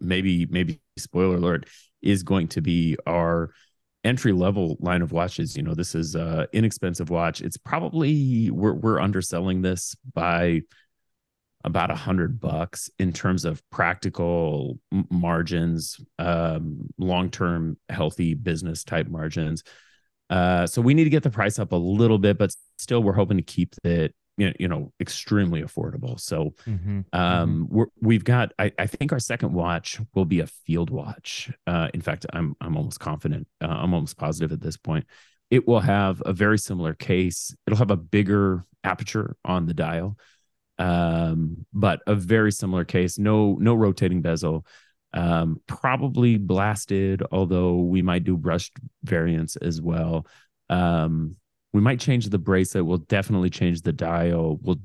maybe 0.00 0.46
maybe 0.46 0.80
spoiler 0.96 1.36
alert 1.36 1.66
is 2.02 2.22
going 2.22 2.48
to 2.48 2.60
be 2.60 2.96
our 3.06 3.50
entry 4.04 4.32
level 4.32 4.76
line 4.80 5.02
of 5.02 5.12
watches. 5.12 5.56
You 5.56 5.62
know, 5.62 5.74
this 5.74 5.94
is 5.94 6.14
a 6.14 6.46
inexpensive 6.52 7.10
watch. 7.10 7.40
It's 7.40 7.56
probably 7.56 8.50
we're 8.50 8.74
we're 8.74 9.00
underselling 9.00 9.62
this 9.62 9.96
by 10.12 10.62
about 11.64 11.90
a 11.90 11.94
hundred 11.94 12.40
bucks 12.40 12.90
in 12.98 13.12
terms 13.12 13.44
of 13.44 13.62
practical 13.70 14.78
margins, 15.10 15.98
um, 16.18 16.88
long 16.98 17.30
term 17.30 17.78
healthy 17.88 18.34
business 18.34 18.84
type 18.84 19.08
margins. 19.08 19.64
Uh, 20.30 20.66
so 20.66 20.82
we 20.82 20.94
need 20.94 21.04
to 21.04 21.10
get 21.10 21.22
the 21.22 21.30
price 21.30 21.58
up 21.58 21.72
a 21.72 21.76
little 21.76 22.18
bit, 22.18 22.38
but 22.38 22.54
still 22.78 23.02
we're 23.02 23.12
hoping 23.14 23.36
to 23.38 23.42
keep 23.42 23.74
it 23.84 24.14
you 24.36 24.48
know, 24.48 24.52
you 24.58 24.68
know 24.68 24.92
extremely 25.00 25.62
affordable. 25.62 26.18
So 26.18 26.54
Mm-hmm. 26.66 27.00
um, 27.12 27.68
we're, 27.70 27.86
we've 28.00 28.24
got 28.24 28.52
I, 28.58 28.72
I 28.78 28.86
think 28.86 29.12
our 29.12 29.18
second 29.18 29.52
watch 29.52 30.00
will 30.14 30.24
be 30.24 30.40
a 30.40 30.46
field 30.46 30.90
watch. 30.90 31.50
Uh, 31.66 31.88
in 31.94 32.00
fact, 32.00 32.26
I'm 32.32 32.56
I'm 32.60 32.76
almost 32.76 33.00
confident. 33.00 33.46
Uh, 33.62 33.68
I'm 33.68 33.94
almost 33.94 34.16
positive 34.16 34.52
at 34.52 34.60
this 34.60 34.76
point. 34.76 35.06
It 35.50 35.68
will 35.68 35.80
have 35.80 36.22
a 36.24 36.32
very 36.32 36.58
similar 36.58 36.94
case. 36.94 37.54
It'll 37.66 37.78
have 37.78 37.90
a 37.90 37.96
bigger 37.96 38.64
aperture 38.82 39.36
on 39.44 39.66
the 39.66 39.74
dial 39.74 40.16
um, 40.78 41.64
but 41.72 42.02
a 42.06 42.14
very 42.14 42.52
similar 42.52 42.84
case. 42.84 43.18
No, 43.18 43.56
no 43.60 43.74
rotating 43.74 44.22
bezel. 44.22 44.66
Um, 45.12 45.60
probably 45.68 46.38
blasted, 46.38 47.22
although 47.30 47.76
we 47.76 48.02
might 48.02 48.24
do 48.24 48.36
brushed 48.36 48.76
variants 49.04 49.54
as 49.56 49.80
well. 49.80 50.26
Um, 50.68 51.36
we 51.74 51.80
might 51.80 51.98
change 51.98 52.28
the 52.30 52.38
bracelet. 52.38 52.86
We'll 52.86 52.98
definitely 52.98 53.50
change 53.50 53.82
the 53.82 53.92
dial. 53.92 54.58
We'll 54.62 54.78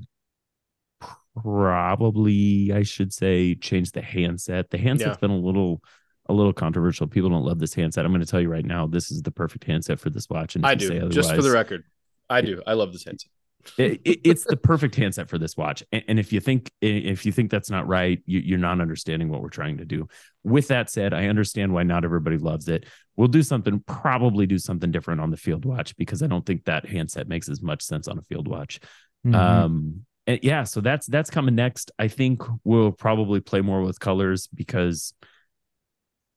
probably, 1.35 2.73
I 2.73 2.81
should 2.81 3.13
say, 3.13 3.53
change 3.55 3.91
the 3.91 4.01
handset. 4.01 4.71
The 4.71 4.79
handset's 4.79 5.15
Yeah. 5.15 5.15
been 5.21 5.29
a 5.29 5.37
little, 5.37 5.83
a 6.27 6.33
little 6.33 6.51
controversial. 6.51 7.05
People 7.05 7.29
don't 7.29 7.45
love 7.45 7.59
this 7.59 7.75
handset. 7.75 8.05
I'm 8.05 8.11
going 8.11 8.25
to 8.25 8.27
tell 8.27 8.41
you 8.41 8.49
right 8.49 8.65
now, 8.65 8.87
this 8.87 9.11
is 9.11 9.21
the 9.21 9.29
perfect 9.31 9.65
handset 9.65 9.99
for 9.99 10.09
this 10.09 10.27
watch. 10.31 10.55
And 10.55 10.65
I 10.65 10.73
do. 10.73 11.09
Just 11.09 11.33
for 11.33 11.43
the 11.43 11.51
record, 11.51 11.83
I 12.27 12.41
do. 12.41 12.61
I 12.65 12.73
love 12.73 12.91
this 12.91 13.05
handset. 13.05 13.29
It, 13.77 14.01
it- 14.05 14.19
it's 14.23 14.45
the 14.45 14.57
perfect 14.57 14.95
handset 14.95 15.29
for 15.29 15.37
this 15.37 15.55
watch. 15.57 15.83
And, 15.91 16.03
and 16.07 16.19
if 16.19 16.31
you 16.33 16.39
think 16.39 16.71
if 16.81 17.25
you 17.25 17.31
think 17.31 17.51
that's 17.51 17.69
not 17.69 17.87
right 17.87 18.21
you, 18.25 18.39
you're 18.39 18.57
not 18.57 18.81
understanding 18.81 19.29
what 19.29 19.41
we're 19.41 19.49
trying 19.49 19.77
to 19.77 19.85
do. 19.85 20.07
With 20.43 20.69
that 20.69 20.89
said 20.89 21.13
i 21.13 21.27
understand 21.27 21.73
why 21.73 21.83
not 21.83 22.05
everybody 22.05 22.37
loves 22.37 22.67
it. 22.69 22.85
We'll 23.15 23.27
do 23.27 23.43
something 23.43 23.83
probably 23.85 24.45
do 24.47 24.57
something 24.57 24.91
different 24.91 25.21
on 25.21 25.29
the 25.29 25.37
field 25.37 25.65
watch 25.65 25.95
because 25.97 26.23
i 26.23 26.27
don't 26.27 26.45
think 26.45 26.65
that 26.65 26.87
handset 26.87 27.27
makes 27.27 27.49
as 27.49 27.61
much 27.61 27.81
sense 27.83 28.07
on 28.07 28.17
a 28.17 28.21
field 28.23 28.47
watch. 28.47 28.79
Mhm. 29.27 29.35
um 29.35 30.05
and 30.27 30.39
yeah 30.43 30.63
so 30.63 30.79
that's 30.81 31.07
that's 31.07 31.29
coming 31.29 31.55
next. 31.55 31.91
I 31.99 32.07
think 32.07 32.41
we'll 32.63 32.91
probably 32.91 33.41
play 33.41 33.61
more 33.61 33.81
with 33.81 33.99
colors 33.99 34.47
because 34.53 35.13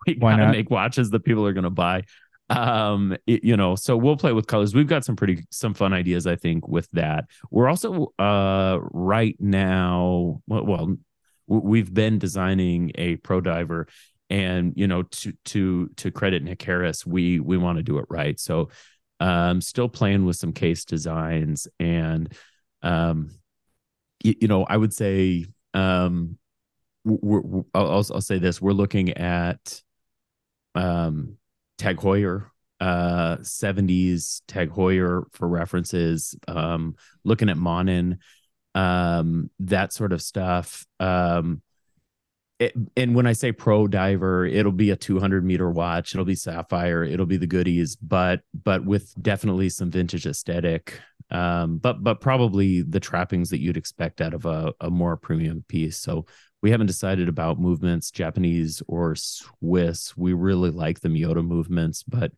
we 0.08 0.16
Why 0.18 0.32
gotta 0.32 0.46
not? 0.46 0.52
make 0.52 0.70
watches 0.70 1.10
that 1.12 1.24
people 1.26 1.46
are 1.46 1.54
gonna 1.54 1.70
buy 1.70 2.04
um 2.52 3.16
it- 3.26 3.44
you 3.44 3.56
know 3.58 3.76
so 3.76 3.96
we'll 3.96 4.18
play 4.18 4.34
with 4.34 4.48
colors. 4.48 4.76
We've 4.76 4.88
got 4.88 5.06
some 5.06 5.16
pretty 5.16 5.44
some 5.52 5.74
fun 5.74 5.94
ideas 5.94 6.28
i 6.28 6.36
think 6.36 6.68
with 6.68 6.90
that. 6.92 7.26
We're 7.50 7.70
also 7.70 8.14
uh 8.20 8.80
right 8.92 9.36
now 9.40 10.42
well, 10.48 10.66
well 10.66 10.98
we've 11.48 11.94
been 11.94 12.20
designing 12.20 12.92
a 12.96 13.16
pro 13.18 13.42
diver 13.42 13.88
and 14.30 14.74
you 14.76 14.88
know 14.88 15.04
to 15.04 15.34
to 15.46 15.90
to 15.98 16.12
credit 16.12 16.42
nick 16.44 16.62
harris 16.62 17.06
we 17.06 17.40
we 17.40 17.58
want 17.58 17.78
to 17.78 17.84
do 17.84 17.98
it 17.98 18.06
right. 18.10 18.40
So 18.40 18.70
um 19.20 19.62
still 19.62 19.90
playing 19.90 20.26
with 20.26 20.36
some 20.36 20.54
case 20.54 20.86
designs 20.86 21.68
and 21.80 22.32
um 22.84 23.30
you, 24.24 24.36
you 24.42 24.48
know 24.48 24.64
i 24.66 24.76
would 24.76 24.94
say 24.94 25.46
um 25.74 26.38
we're, 27.04 27.42
we're 27.42 27.64
I'll, 27.74 27.88
I'll 27.92 28.06
I'll 28.14 28.22
say 28.22 28.38
this. 28.38 28.62
We're 28.62 28.74
looking 28.74 29.12
at 29.18 29.82
um 30.76 31.38
Tag 31.82 31.98
Heuer, 31.98 32.46
uh, 32.80 33.38
70s 33.38 34.44
Tag 34.48 34.70
Heuer 34.70 35.24
for 35.32 35.48
references, 35.48 36.36
um, 36.48 36.96
looking 37.24 37.50
at 37.50 37.58
Monin, 37.58 38.20
um, 38.76 39.50
that 39.62 39.92
sort 39.92 40.14
of 40.14 40.22
stuff. 40.22 40.86
Um, 41.00 41.64
it, 42.60 42.76
and 42.96 43.16
when 43.16 43.26
I 43.26 43.34
say 43.34 43.52
pro 43.52 43.88
diver, 43.88 44.46
it'll 44.46 44.72
be 44.72 44.92
a 44.92 44.96
200 44.96 45.44
meter 45.44 45.72
watch. 45.72 46.14
It'll 46.14 46.24
be 46.24 46.36
sapphire. 46.36 47.04
It'll 47.04 47.26
be 47.26 47.38
the 47.38 47.48
goodies, 47.48 47.96
but 47.96 48.42
but 48.54 48.86
with 48.86 49.12
definitely 49.20 49.70
some 49.70 49.90
vintage 49.90 50.28
aesthetic. 50.28 51.00
Um, 51.32 51.80
but 51.80 52.04
but 52.04 52.22
probably 52.22 52.84
the 52.84 53.00
trappings 53.00 53.50
that 53.50 53.60
you'd 53.60 53.78
expect 53.78 54.22
out 54.22 54.36
of 54.36 54.46
a, 54.46 54.72
a 54.80 54.92
more 54.92 55.18
premium 55.18 55.66
piece. 55.68 55.98
So 55.98 56.28
we 56.62 56.72
haven't 56.72 56.88
decided 56.88 57.28
about 57.28 57.60
movements, 57.60 58.12
Japanese 58.12 58.82
or 58.88 59.16
Swiss. 59.16 60.16
We 60.16 60.34
really 60.34 60.70
like 60.70 61.00
the 61.00 61.10
Miyota 61.10 61.46
movements, 61.46 62.04
but 62.04 62.32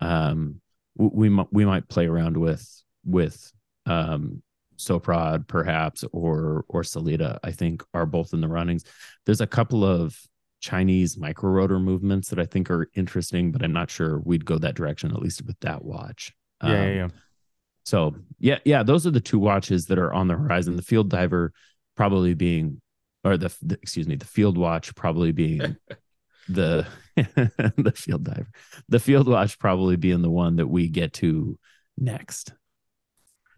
um, 0.00 0.60
we 0.96 1.28
might 1.28 1.46
we 1.52 1.64
might 1.64 1.88
play 1.88 2.06
around 2.06 2.36
with 2.36 2.82
with 3.04 3.52
um, 3.86 4.42
Soprod 4.76 5.46
perhaps 5.46 6.04
or 6.12 6.64
or 6.68 6.82
Sellita. 6.82 7.38
I 7.44 7.52
think 7.52 7.82
are 7.94 8.06
both 8.06 8.32
in 8.32 8.40
the 8.40 8.48
runnings. 8.48 8.84
There's 9.26 9.40
a 9.40 9.46
couple 9.46 9.84
of 9.84 10.18
Chinese 10.60 11.16
micro 11.16 11.50
rotor 11.50 11.78
movements 11.78 12.28
that 12.28 12.38
I 12.38 12.44
think 12.44 12.70
are 12.70 12.88
interesting, 12.94 13.52
but 13.52 13.62
I'm 13.62 13.72
not 13.72 13.90
sure 13.90 14.20
we'd 14.20 14.44
go 14.44 14.58
that 14.58 14.74
direction 14.74 15.10
at 15.10 15.22
least 15.22 15.42
with 15.46 15.58
that 15.60 15.84
watch. 15.84 16.32
Yeah, 16.62 16.68
um, 16.68 16.74
yeah, 16.74 16.92
yeah. 16.92 17.08
So 17.84 18.14
yeah, 18.38 18.58
yeah, 18.64 18.82
those 18.82 19.06
are 19.06 19.10
the 19.10 19.20
two 19.20 19.38
watches 19.38 19.86
that 19.86 19.98
are 19.98 20.12
on 20.12 20.28
the 20.28 20.36
horizon. 20.36 20.76
The 20.76 20.82
Field 20.82 21.08
Diver 21.08 21.52
probably 21.96 22.34
being, 22.34 22.80
or 23.24 23.36
the, 23.36 23.54
the 23.62 23.78
excuse 23.82 24.08
me, 24.08 24.16
the 24.16 24.26
Field 24.26 24.56
Watch 24.56 24.94
probably 24.94 25.32
being 25.32 25.76
the 26.48 26.86
the 27.16 27.92
Field 27.94 28.24
Diver, 28.24 28.50
the 28.88 29.00
Field 29.00 29.28
Watch 29.28 29.58
probably 29.58 29.96
being 29.96 30.22
the 30.22 30.30
one 30.30 30.56
that 30.56 30.66
we 30.66 30.88
get 30.88 31.12
to 31.14 31.58
next. 31.98 32.52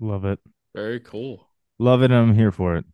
Love 0.01 0.25
it. 0.25 0.41
Very 0.75 1.01
cool. 1.01 1.49
Love 1.79 2.03
it. 2.03 2.11
I'm 2.11 2.35
here 2.35 2.53
for 2.53 2.77
it. 2.77 2.85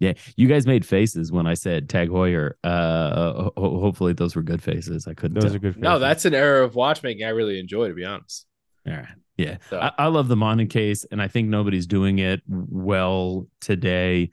Yeah, 0.00 0.14
you 0.36 0.48
guys 0.48 0.66
made 0.66 0.84
faces 0.84 1.30
when 1.30 1.46
I 1.46 1.54
said 1.54 1.88
Tag 1.88 2.08
Heuer. 2.08 2.54
Uh, 2.62 3.32
ho- 3.32 3.52
hopefully 3.56 4.12
those 4.12 4.34
were 4.34 4.42
good 4.42 4.62
faces. 4.62 5.06
I 5.06 5.14
couldn't. 5.14 5.34
Those 5.34 5.44
tell. 5.44 5.56
are 5.56 5.58
good. 5.60 5.74
Faces. 5.74 5.82
No, 5.82 5.98
that's 5.98 6.24
an 6.24 6.34
era 6.34 6.64
of 6.64 6.74
watchmaking 6.74 7.24
I 7.24 7.30
really 7.30 7.58
enjoy, 7.58 7.88
to 7.88 7.94
be 7.94 8.04
honest. 8.04 8.46
All 8.86 8.92
right. 8.92 9.06
Yeah, 9.36 9.56
so. 9.70 9.80
I, 9.80 9.92
I, 9.98 10.06
love 10.06 10.28
the 10.28 10.36
Monin 10.36 10.68
case, 10.68 11.04
and 11.10 11.20
I 11.20 11.26
think 11.26 11.48
nobody's 11.48 11.86
doing 11.86 12.20
it 12.20 12.42
well 12.46 13.48
today. 13.60 14.30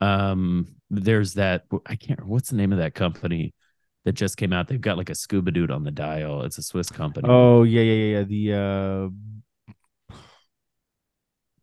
Um, 0.00 0.77
there's 0.90 1.34
that 1.34 1.64
I 1.86 1.96
can't. 1.96 2.24
What's 2.26 2.50
the 2.50 2.56
name 2.56 2.72
of 2.72 2.78
that 2.78 2.94
company 2.94 3.54
that 4.04 4.12
just 4.12 4.36
came 4.36 4.52
out? 4.52 4.68
They've 4.68 4.80
got 4.80 4.96
like 4.96 5.10
a 5.10 5.14
scuba 5.14 5.50
dude 5.50 5.70
on 5.70 5.84
the 5.84 5.90
dial. 5.90 6.42
It's 6.42 6.58
a 6.58 6.62
Swiss 6.62 6.90
company. 6.90 7.28
Oh 7.28 7.62
yeah, 7.62 7.82
yeah, 7.82 8.18
yeah. 8.18 8.22
The 8.24 9.10
uh, 10.12 10.16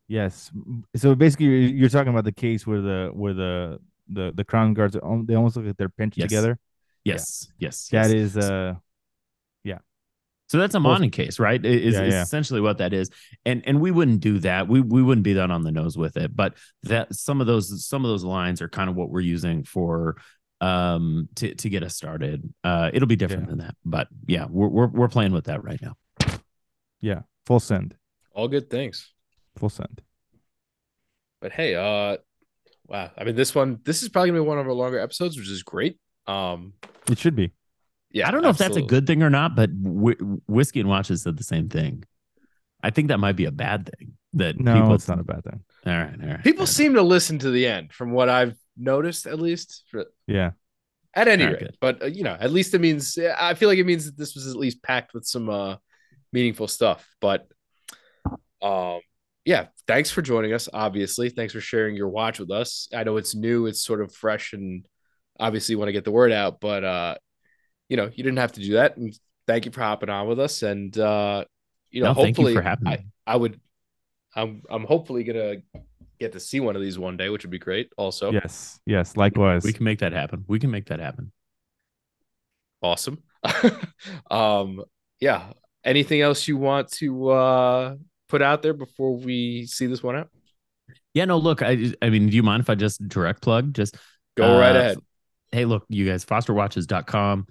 yes. 0.08 0.50
So 0.96 1.14
basically, 1.14 1.72
you're 1.72 1.88
talking 1.88 2.10
about 2.10 2.24
the 2.24 2.32
case 2.32 2.66
where 2.66 2.80
the 2.80 3.10
where 3.12 3.34
the 3.34 3.78
the 4.08 4.32
the 4.34 4.44
crown 4.44 4.74
guards 4.74 4.94
they 4.94 5.34
almost 5.34 5.56
look 5.56 5.66
like 5.66 5.76
they're 5.76 5.88
pinched 5.88 6.18
yes. 6.18 6.28
together. 6.28 6.58
Yes, 7.04 7.48
yeah. 7.58 7.66
yes, 7.66 7.88
yes. 7.92 8.06
That 8.08 8.16
is 8.16 8.36
uh 8.36 8.74
so 10.48 10.58
that's 10.58 10.74
a 10.74 10.80
Monin 10.80 11.10
case, 11.10 11.40
right? 11.40 11.64
Is, 11.64 11.94
yeah, 11.94 12.02
is 12.02 12.14
yeah. 12.14 12.22
essentially 12.22 12.60
what 12.60 12.78
that 12.78 12.92
is. 12.92 13.10
And 13.44 13.62
and 13.66 13.80
we 13.80 13.90
wouldn't 13.90 14.20
do 14.20 14.38
that. 14.40 14.68
We 14.68 14.80
we 14.80 15.02
wouldn't 15.02 15.24
be 15.24 15.34
that 15.34 15.50
on 15.50 15.62
the 15.62 15.72
nose 15.72 15.98
with 15.98 16.16
it. 16.16 16.34
But 16.34 16.54
that 16.84 17.14
some 17.14 17.40
of 17.40 17.46
those 17.46 17.84
some 17.86 18.04
of 18.04 18.10
those 18.10 18.22
lines 18.22 18.62
are 18.62 18.68
kind 18.68 18.88
of 18.88 18.94
what 18.94 19.10
we're 19.10 19.20
using 19.20 19.64
for 19.64 20.16
um 20.60 21.28
to 21.34 21.54
to 21.54 21.68
get 21.68 21.82
us 21.82 21.96
started. 21.96 22.52
Uh 22.62 22.90
it'll 22.94 23.08
be 23.08 23.16
different 23.16 23.44
yeah. 23.44 23.50
than 23.50 23.58
that. 23.58 23.74
But 23.84 24.08
yeah, 24.26 24.46
we're, 24.48 24.68
we're 24.68 24.86
we're 24.86 25.08
playing 25.08 25.32
with 25.32 25.46
that 25.46 25.64
right 25.64 25.80
now. 25.82 25.96
Yeah. 27.00 27.22
Full 27.46 27.60
send. 27.60 27.96
All 28.32 28.48
good 28.48 28.70
things. 28.70 29.12
Full 29.56 29.68
send. 29.68 30.00
But 31.40 31.52
hey, 31.52 31.74
uh 31.74 32.18
wow. 32.86 33.10
I 33.18 33.24
mean 33.24 33.34
this 33.34 33.52
one 33.52 33.80
this 33.84 34.04
is 34.04 34.08
probably 34.08 34.30
gonna 34.30 34.42
be 34.42 34.46
one 34.46 34.58
of 34.58 34.66
our 34.66 34.72
longer 34.72 35.00
episodes, 35.00 35.36
which 35.36 35.50
is 35.50 35.64
great. 35.64 35.98
Um 36.28 36.74
it 37.10 37.18
should 37.18 37.34
be. 37.34 37.50
Yeah, 38.16 38.28
I 38.28 38.30
don't 38.30 38.40
know 38.40 38.48
absolutely. 38.48 38.80
if 38.80 38.82
that's 38.82 38.92
a 38.92 38.94
good 38.94 39.06
thing 39.06 39.22
or 39.22 39.28
not, 39.28 39.54
but 39.54 39.68
wh- 39.68 40.48
whiskey 40.48 40.80
and 40.80 40.88
watches 40.88 41.20
said 41.20 41.36
the 41.36 41.44
same 41.44 41.68
thing. 41.68 42.02
I 42.82 42.88
think 42.88 43.08
that 43.08 43.18
might 43.18 43.36
be 43.36 43.44
a 43.44 43.50
bad 43.50 43.90
thing. 43.94 44.12
That 44.32 44.58
no, 44.58 44.72
people, 44.72 44.94
it's 44.94 45.06
not 45.06 45.20
a 45.20 45.24
bad 45.24 45.44
thing. 45.44 45.60
All 45.84 45.92
right, 45.92 46.14
all 46.22 46.28
right. 46.28 46.42
People 46.42 46.60
all 46.60 46.66
right. 46.66 46.68
seem 46.74 46.94
to 46.94 47.02
listen 47.02 47.38
to 47.40 47.50
the 47.50 47.66
end, 47.66 47.92
from 47.92 48.12
what 48.12 48.30
I've 48.30 48.56
noticed, 48.74 49.26
at 49.26 49.38
least. 49.38 49.84
Yeah. 50.26 50.52
At 51.12 51.28
any 51.28 51.44
rate, 51.44 51.58
good. 51.58 51.76
but 51.78 52.02
uh, 52.02 52.06
you 52.06 52.24
know, 52.24 52.34
at 52.40 52.50
least 52.50 52.72
it 52.72 52.80
means 52.80 53.18
I 53.18 53.52
feel 53.52 53.68
like 53.68 53.78
it 53.78 53.84
means 53.84 54.06
that 54.06 54.16
this 54.16 54.34
was 54.34 54.46
at 54.46 54.56
least 54.56 54.82
packed 54.82 55.12
with 55.12 55.26
some 55.26 55.50
uh 55.50 55.76
meaningful 56.32 56.68
stuff. 56.68 57.06
But 57.20 57.46
um, 58.62 59.00
yeah, 59.44 59.66
thanks 59.86 60.10
for 60.10 60.22
joining 60.22 60.54
us. 60.54 60.70
Obviously, 60.72 61.28
thanks 61.28 61.52
for 61.52 61.60
sharing 61.60 61.96
your 61.96 62.08
watch 62.08 62.38
with 62.38 62.50
us. 62.50 62.88
I 62.94 63.04
know 63.04 63.18
it's 63.18 63.34
new, 63.34 63.66
it's 63.66 63.84
sort 63.84 64.00
of 64.00 64.14
fresh, 64.14 64.54
and 64.54 64.86
obviously 65.38 65.74
want 65.76 65.88
to 65.88 65.92
get 65.92 66.04
the 66.04 66.10
word 66.10 66.32
out, 66.32 66.60
but 66.60 66.82
uh 66.82 67.14
you 67.88 67.96
know, 67.96 68.10
you 68.14 68.22
didn't 68.22 68.38
have 68.38 68.52
to 68.52 68.60
do 68.60 68.74
that. 68.74 68.96
And 68.96 69.18
thank 69.46 69.64
you 69.64 69.72
for 69.72 69.80
hopping 69.80 70.08
on 70.08 70.26
with 70.26 70.40
us. 70.40 70.62
And 70.62 70.96
uh, 70.98 71.44
you 71.90 72.02
know, 72.02 72.08
no, 72.08 72.14
hopefully 72.14 72.54
you 72.54 72.60
I, 72.60 73.04
I 73.26 73.36
would 73.36 73.60
I'm 74.34 74.62
I'm 74.70 74.84
hopefully 74.84 75.24
gonna 75.24 75.56
get 76.18 76.32
to 76.32 76.40
see 76.40 76.60
one 76.60 76.76
of 76.76 76.82
these 76.82 76.98
one 76.98 77.16
day, 77.16 77.28
which 77.28 77.44
would 77.44 77.50
be 77.50 77.58
great 77.58 77.92
also. 77.96 78.32
Yes, 78.32 78.80
yes, 78.86 79.16
likewise. 79.16 79.64
We 79.64 79.72
can 79.72 79.84
make 79.84 80.00
that 80.00 80.12
happen. 80.12 80.44
We 80.46 80.58
can 80.58 80.70
make 80.70 80.86
that 80.86 81.00
happen. 81.00 81.32
Awesome. 82.82 83.22
um 84.30 84.82
yeah. 85.20 85.52
Anything 85.84 86.20
else 86.20 86.48
you 86.48 86.56
want 86.56 86.90
to 86.92 87.30
uh 87.30 87.96
put 88.28 88.42
out 88.42 88.62
there 88.62 88.74
before 88.74 89.16
we 89.16 89.66
see 89.66 89.86
this 89.86 90.02
one 90.02 90.16
out? 90.16 90.28
Yeah, 91.14 91.24
no, 91.24 91.38
look, 91.38 91.62
I 91.62 91.92
I 92.02 92.10
mean, 92.10 92.28
do 92.28 92.36
you 92.36 92.42
mind 92.42 92.60
if 92.60 92.68
I 92.68 92.74
just 92.74 93.06
direct 93.08 93.40
plug? 93.40 93.72
Just 93.72 93.96
go 94.36 94.56
uh, 94.56 94.60
right 94.60 94.76
ahead. 94.76 94.98
Hey, 95.52 95.64
look, 95.64 95.84
you 95.88 96.06
guys, 96.06 96.24
fosterwatches.com 96.24 97.46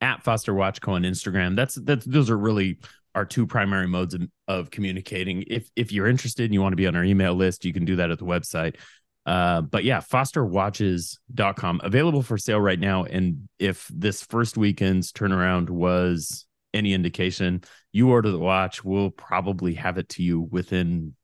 at 0.00 0.22
Foster 0.22 0.52
Watchco 0.52 0.92
on 0.92 1.02
Instagram. 1.02 1.56
That's 1.56 1.74
that's 1.76 2.04
those 2.04 2.30
are 2.30 2.38
really 2.38 2.78
our 3.14 3.24
two 3.24 3.46
primary 3.46 3.86
modes 3.86 4.14
of, 4.14 4.22
of, 4.46 4.70
communicating. 4.70 5.44
If 5.46 5.70
if 5.74 5.90
you're 5.92 6.06
interested 6.06 6.44
and 6.44 6.54
you 6.54 6.60
want 6.60 6.72
to 6.72 6.76
be 6.76 6.86
on 6.86 6.96
our 6.96 7.04
email 7.04 7.34
list, 7.34 7.64
you 7.64 7.72
can 7.72 7.84
do 7.84 7.96
that 7.96 8.10
at 8.10 8.18
the 8.18 8.26
website. 8.26 8.76
Uh, 9.24 9.60
but 9.60 9.82
yeah, 9.82 10.00
fosterwatches.com 10.00 11.80
available 11.82 12.22
for 12.22 12.38
sale 12.38 12.60
right 12.60 12.78
now. 12.78 13.04
And 13.04 13.48
if 13.58 13.88
this 13.92 14.22
first 14.22 14.56
weekend's 14.56 15.12
turnaround 15.12 15.68
was 15.68 16.46
any 16.72 16.94
indication, 16.94 17.64
you 17.90 18.10
order 18.10 18.30
the 18.30 18.38
watch, 18.38 18.84
we'll 18.84 19.10
probably 19.10 19.74
have 19.74 19.98
it 19.98 20.10
to 20.10 20.22
you 20.22 20.40
within 20.40 21.16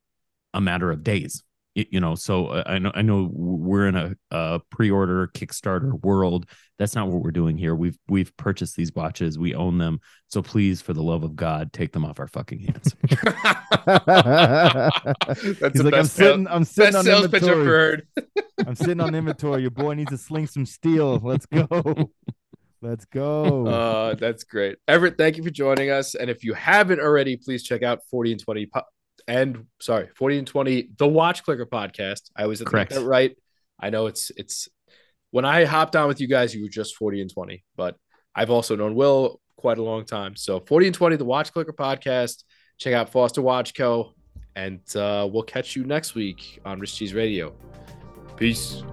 a 0.53 0.59
matter 0.59 0.91
of 0.91 1.03
days 1.03 1.43
you 1.75 1.99
know 1.99 2.13
so 2.13 2.47
uh, 2.47 2.63
i 2.67 2.77
know 2.77 2.91
i 2.93 3.01
know 3.01 3.29
we're 3.31 3.87
in 3.87 3.95
a, 3.95 4.13
a, 4.31 4.59
pre-order 4.69 5.27
kickstarter 5.27 5.99
world. 6.03 6.45
That's 6.79 6.95
not 6.95 7.07
what 7.07 7.21
we're 7.21 7.31
doing 7.31 7.57
here. 7.57 7.75
We've 7.75 7.97
we've 8.07 8.35
purchased 8.35 8.75
these 8.75 8.93
watches. 8.93 9.39
We 9.39 9.55
own 9.55 9.77
them. 9.77 9.99
So 10.27 10.41
please 10.41 10.81
for 10.81 10.93
the 10.93 11.03
love 11.03 11.23
of 11.23 11.35
god 11.35 11.71
take 11.71 11.91
them 11.93 12.05
off 12.05 12.19
our 12.19 12.27
fucking 12.27 12.59
hands. 12.59 12.95
That's 15.59 15.73
He's 15.73 15.83
like 15.83 15.93
i'm 15.93 16.05
sitting 16.05 16.47
i'm 16.47 16.65
sitting 16.65 16.95
on 16.95 17.03
sales 17.03 17.25
inventory. 17.25 17.41
pitch 17.41 17.49
i've 17.49 17.65
heard. 17.65 18.07
I'm 18.67 18.75
sitting 18.75 19.01
on 19.01 19.15
inventory. 19.15 19.61
Your 19.61 19.71
boy 19.71 19.93
needs 19.95 20.11
to 20.11 20.17
sling 20.17 20.47
some 20.47 20.65
steel. 20.65 21.19
Let's 21.23 21.45
go. 21.45 21.67
Let's 22.81 23.05
go. 23.05 23.65
Uh, 23.65 24.15
that's 24.15 24.43
great. 24.43 24.77
Everett, 24.89 25.17
thank 25.17 25.37
you 25.37 25.43
for 25.43 25.49
joining 25.49 25.89
us. 25.89 26.15
And 26.15 26.29
if 26.29 26.43
you 26.43 26.53
haven't 26.53 26.99
already, 26.99 27.37
please 27.37 27.63
check 27.63 27.81
out 27.81 28.01
40 28.11 28.33
and 28.33 28.41
20 28.41 28.69
and 29.27 29.65
sorry, 29.79 30.09
40 30.15 30.39
and 30.39 30.47
20, 30.47 30.89
the 30.97 31.05
Watchclicker 31.05 31.65
podcast. 31.65 32.29
I 32.35 32.43
always 32.43 32.61
get 32.61 32.89
that 32.89 33.03
right. 33.03 33.35
I 33.79 33.89
know 33.89 34.07
it's 34.07 34.31
it's 34.37 34.69
when 35.31 35.45
I 35.45 35.65
hopped 35.65 35.95
on 35.95 36.07
with 36.07 36.21
you 36.21 36.27
guys, 36.27 36.53
you 36.53 36.61
were 36.61 36.69
just 36.69 36.95
40 36.95 37.21
and 37.21 37.33
20, 37.33 37.63
but 37.75 37.95
I've 38.35 38.49
also 38.51 38.75
known 38.75 38.95
Will 38.95 39.41
quite 39.57 39.77
a 39.77 39.83
long 39.83 40.05
time. 40.05 40.35
So 40.35 40.59
40 40.59 40.87
and 40.87 40.95
20, 40.95 41.15
the 41.15 41.25
Watchclicker 41.25 41.73
podcast. 41.73 42.43
Check 42.77 42.93
out 42.93 43.09
Foster 43.09 43.41
Watch 43.41 43.73
Co. 43.73 44.13
And 44.55 44.81
uh, 44.95 45.27
we'll 45.31 45.43
catch 45.43 45.75
you 45.75 45.85
next 45.85 46.13
week 46.13 46.59
on 46.65 46.79
Rich 46.79 46.95
Cheese 46.95 47.13
Radio. 47.13 47.55
Peace. 48.37 48.83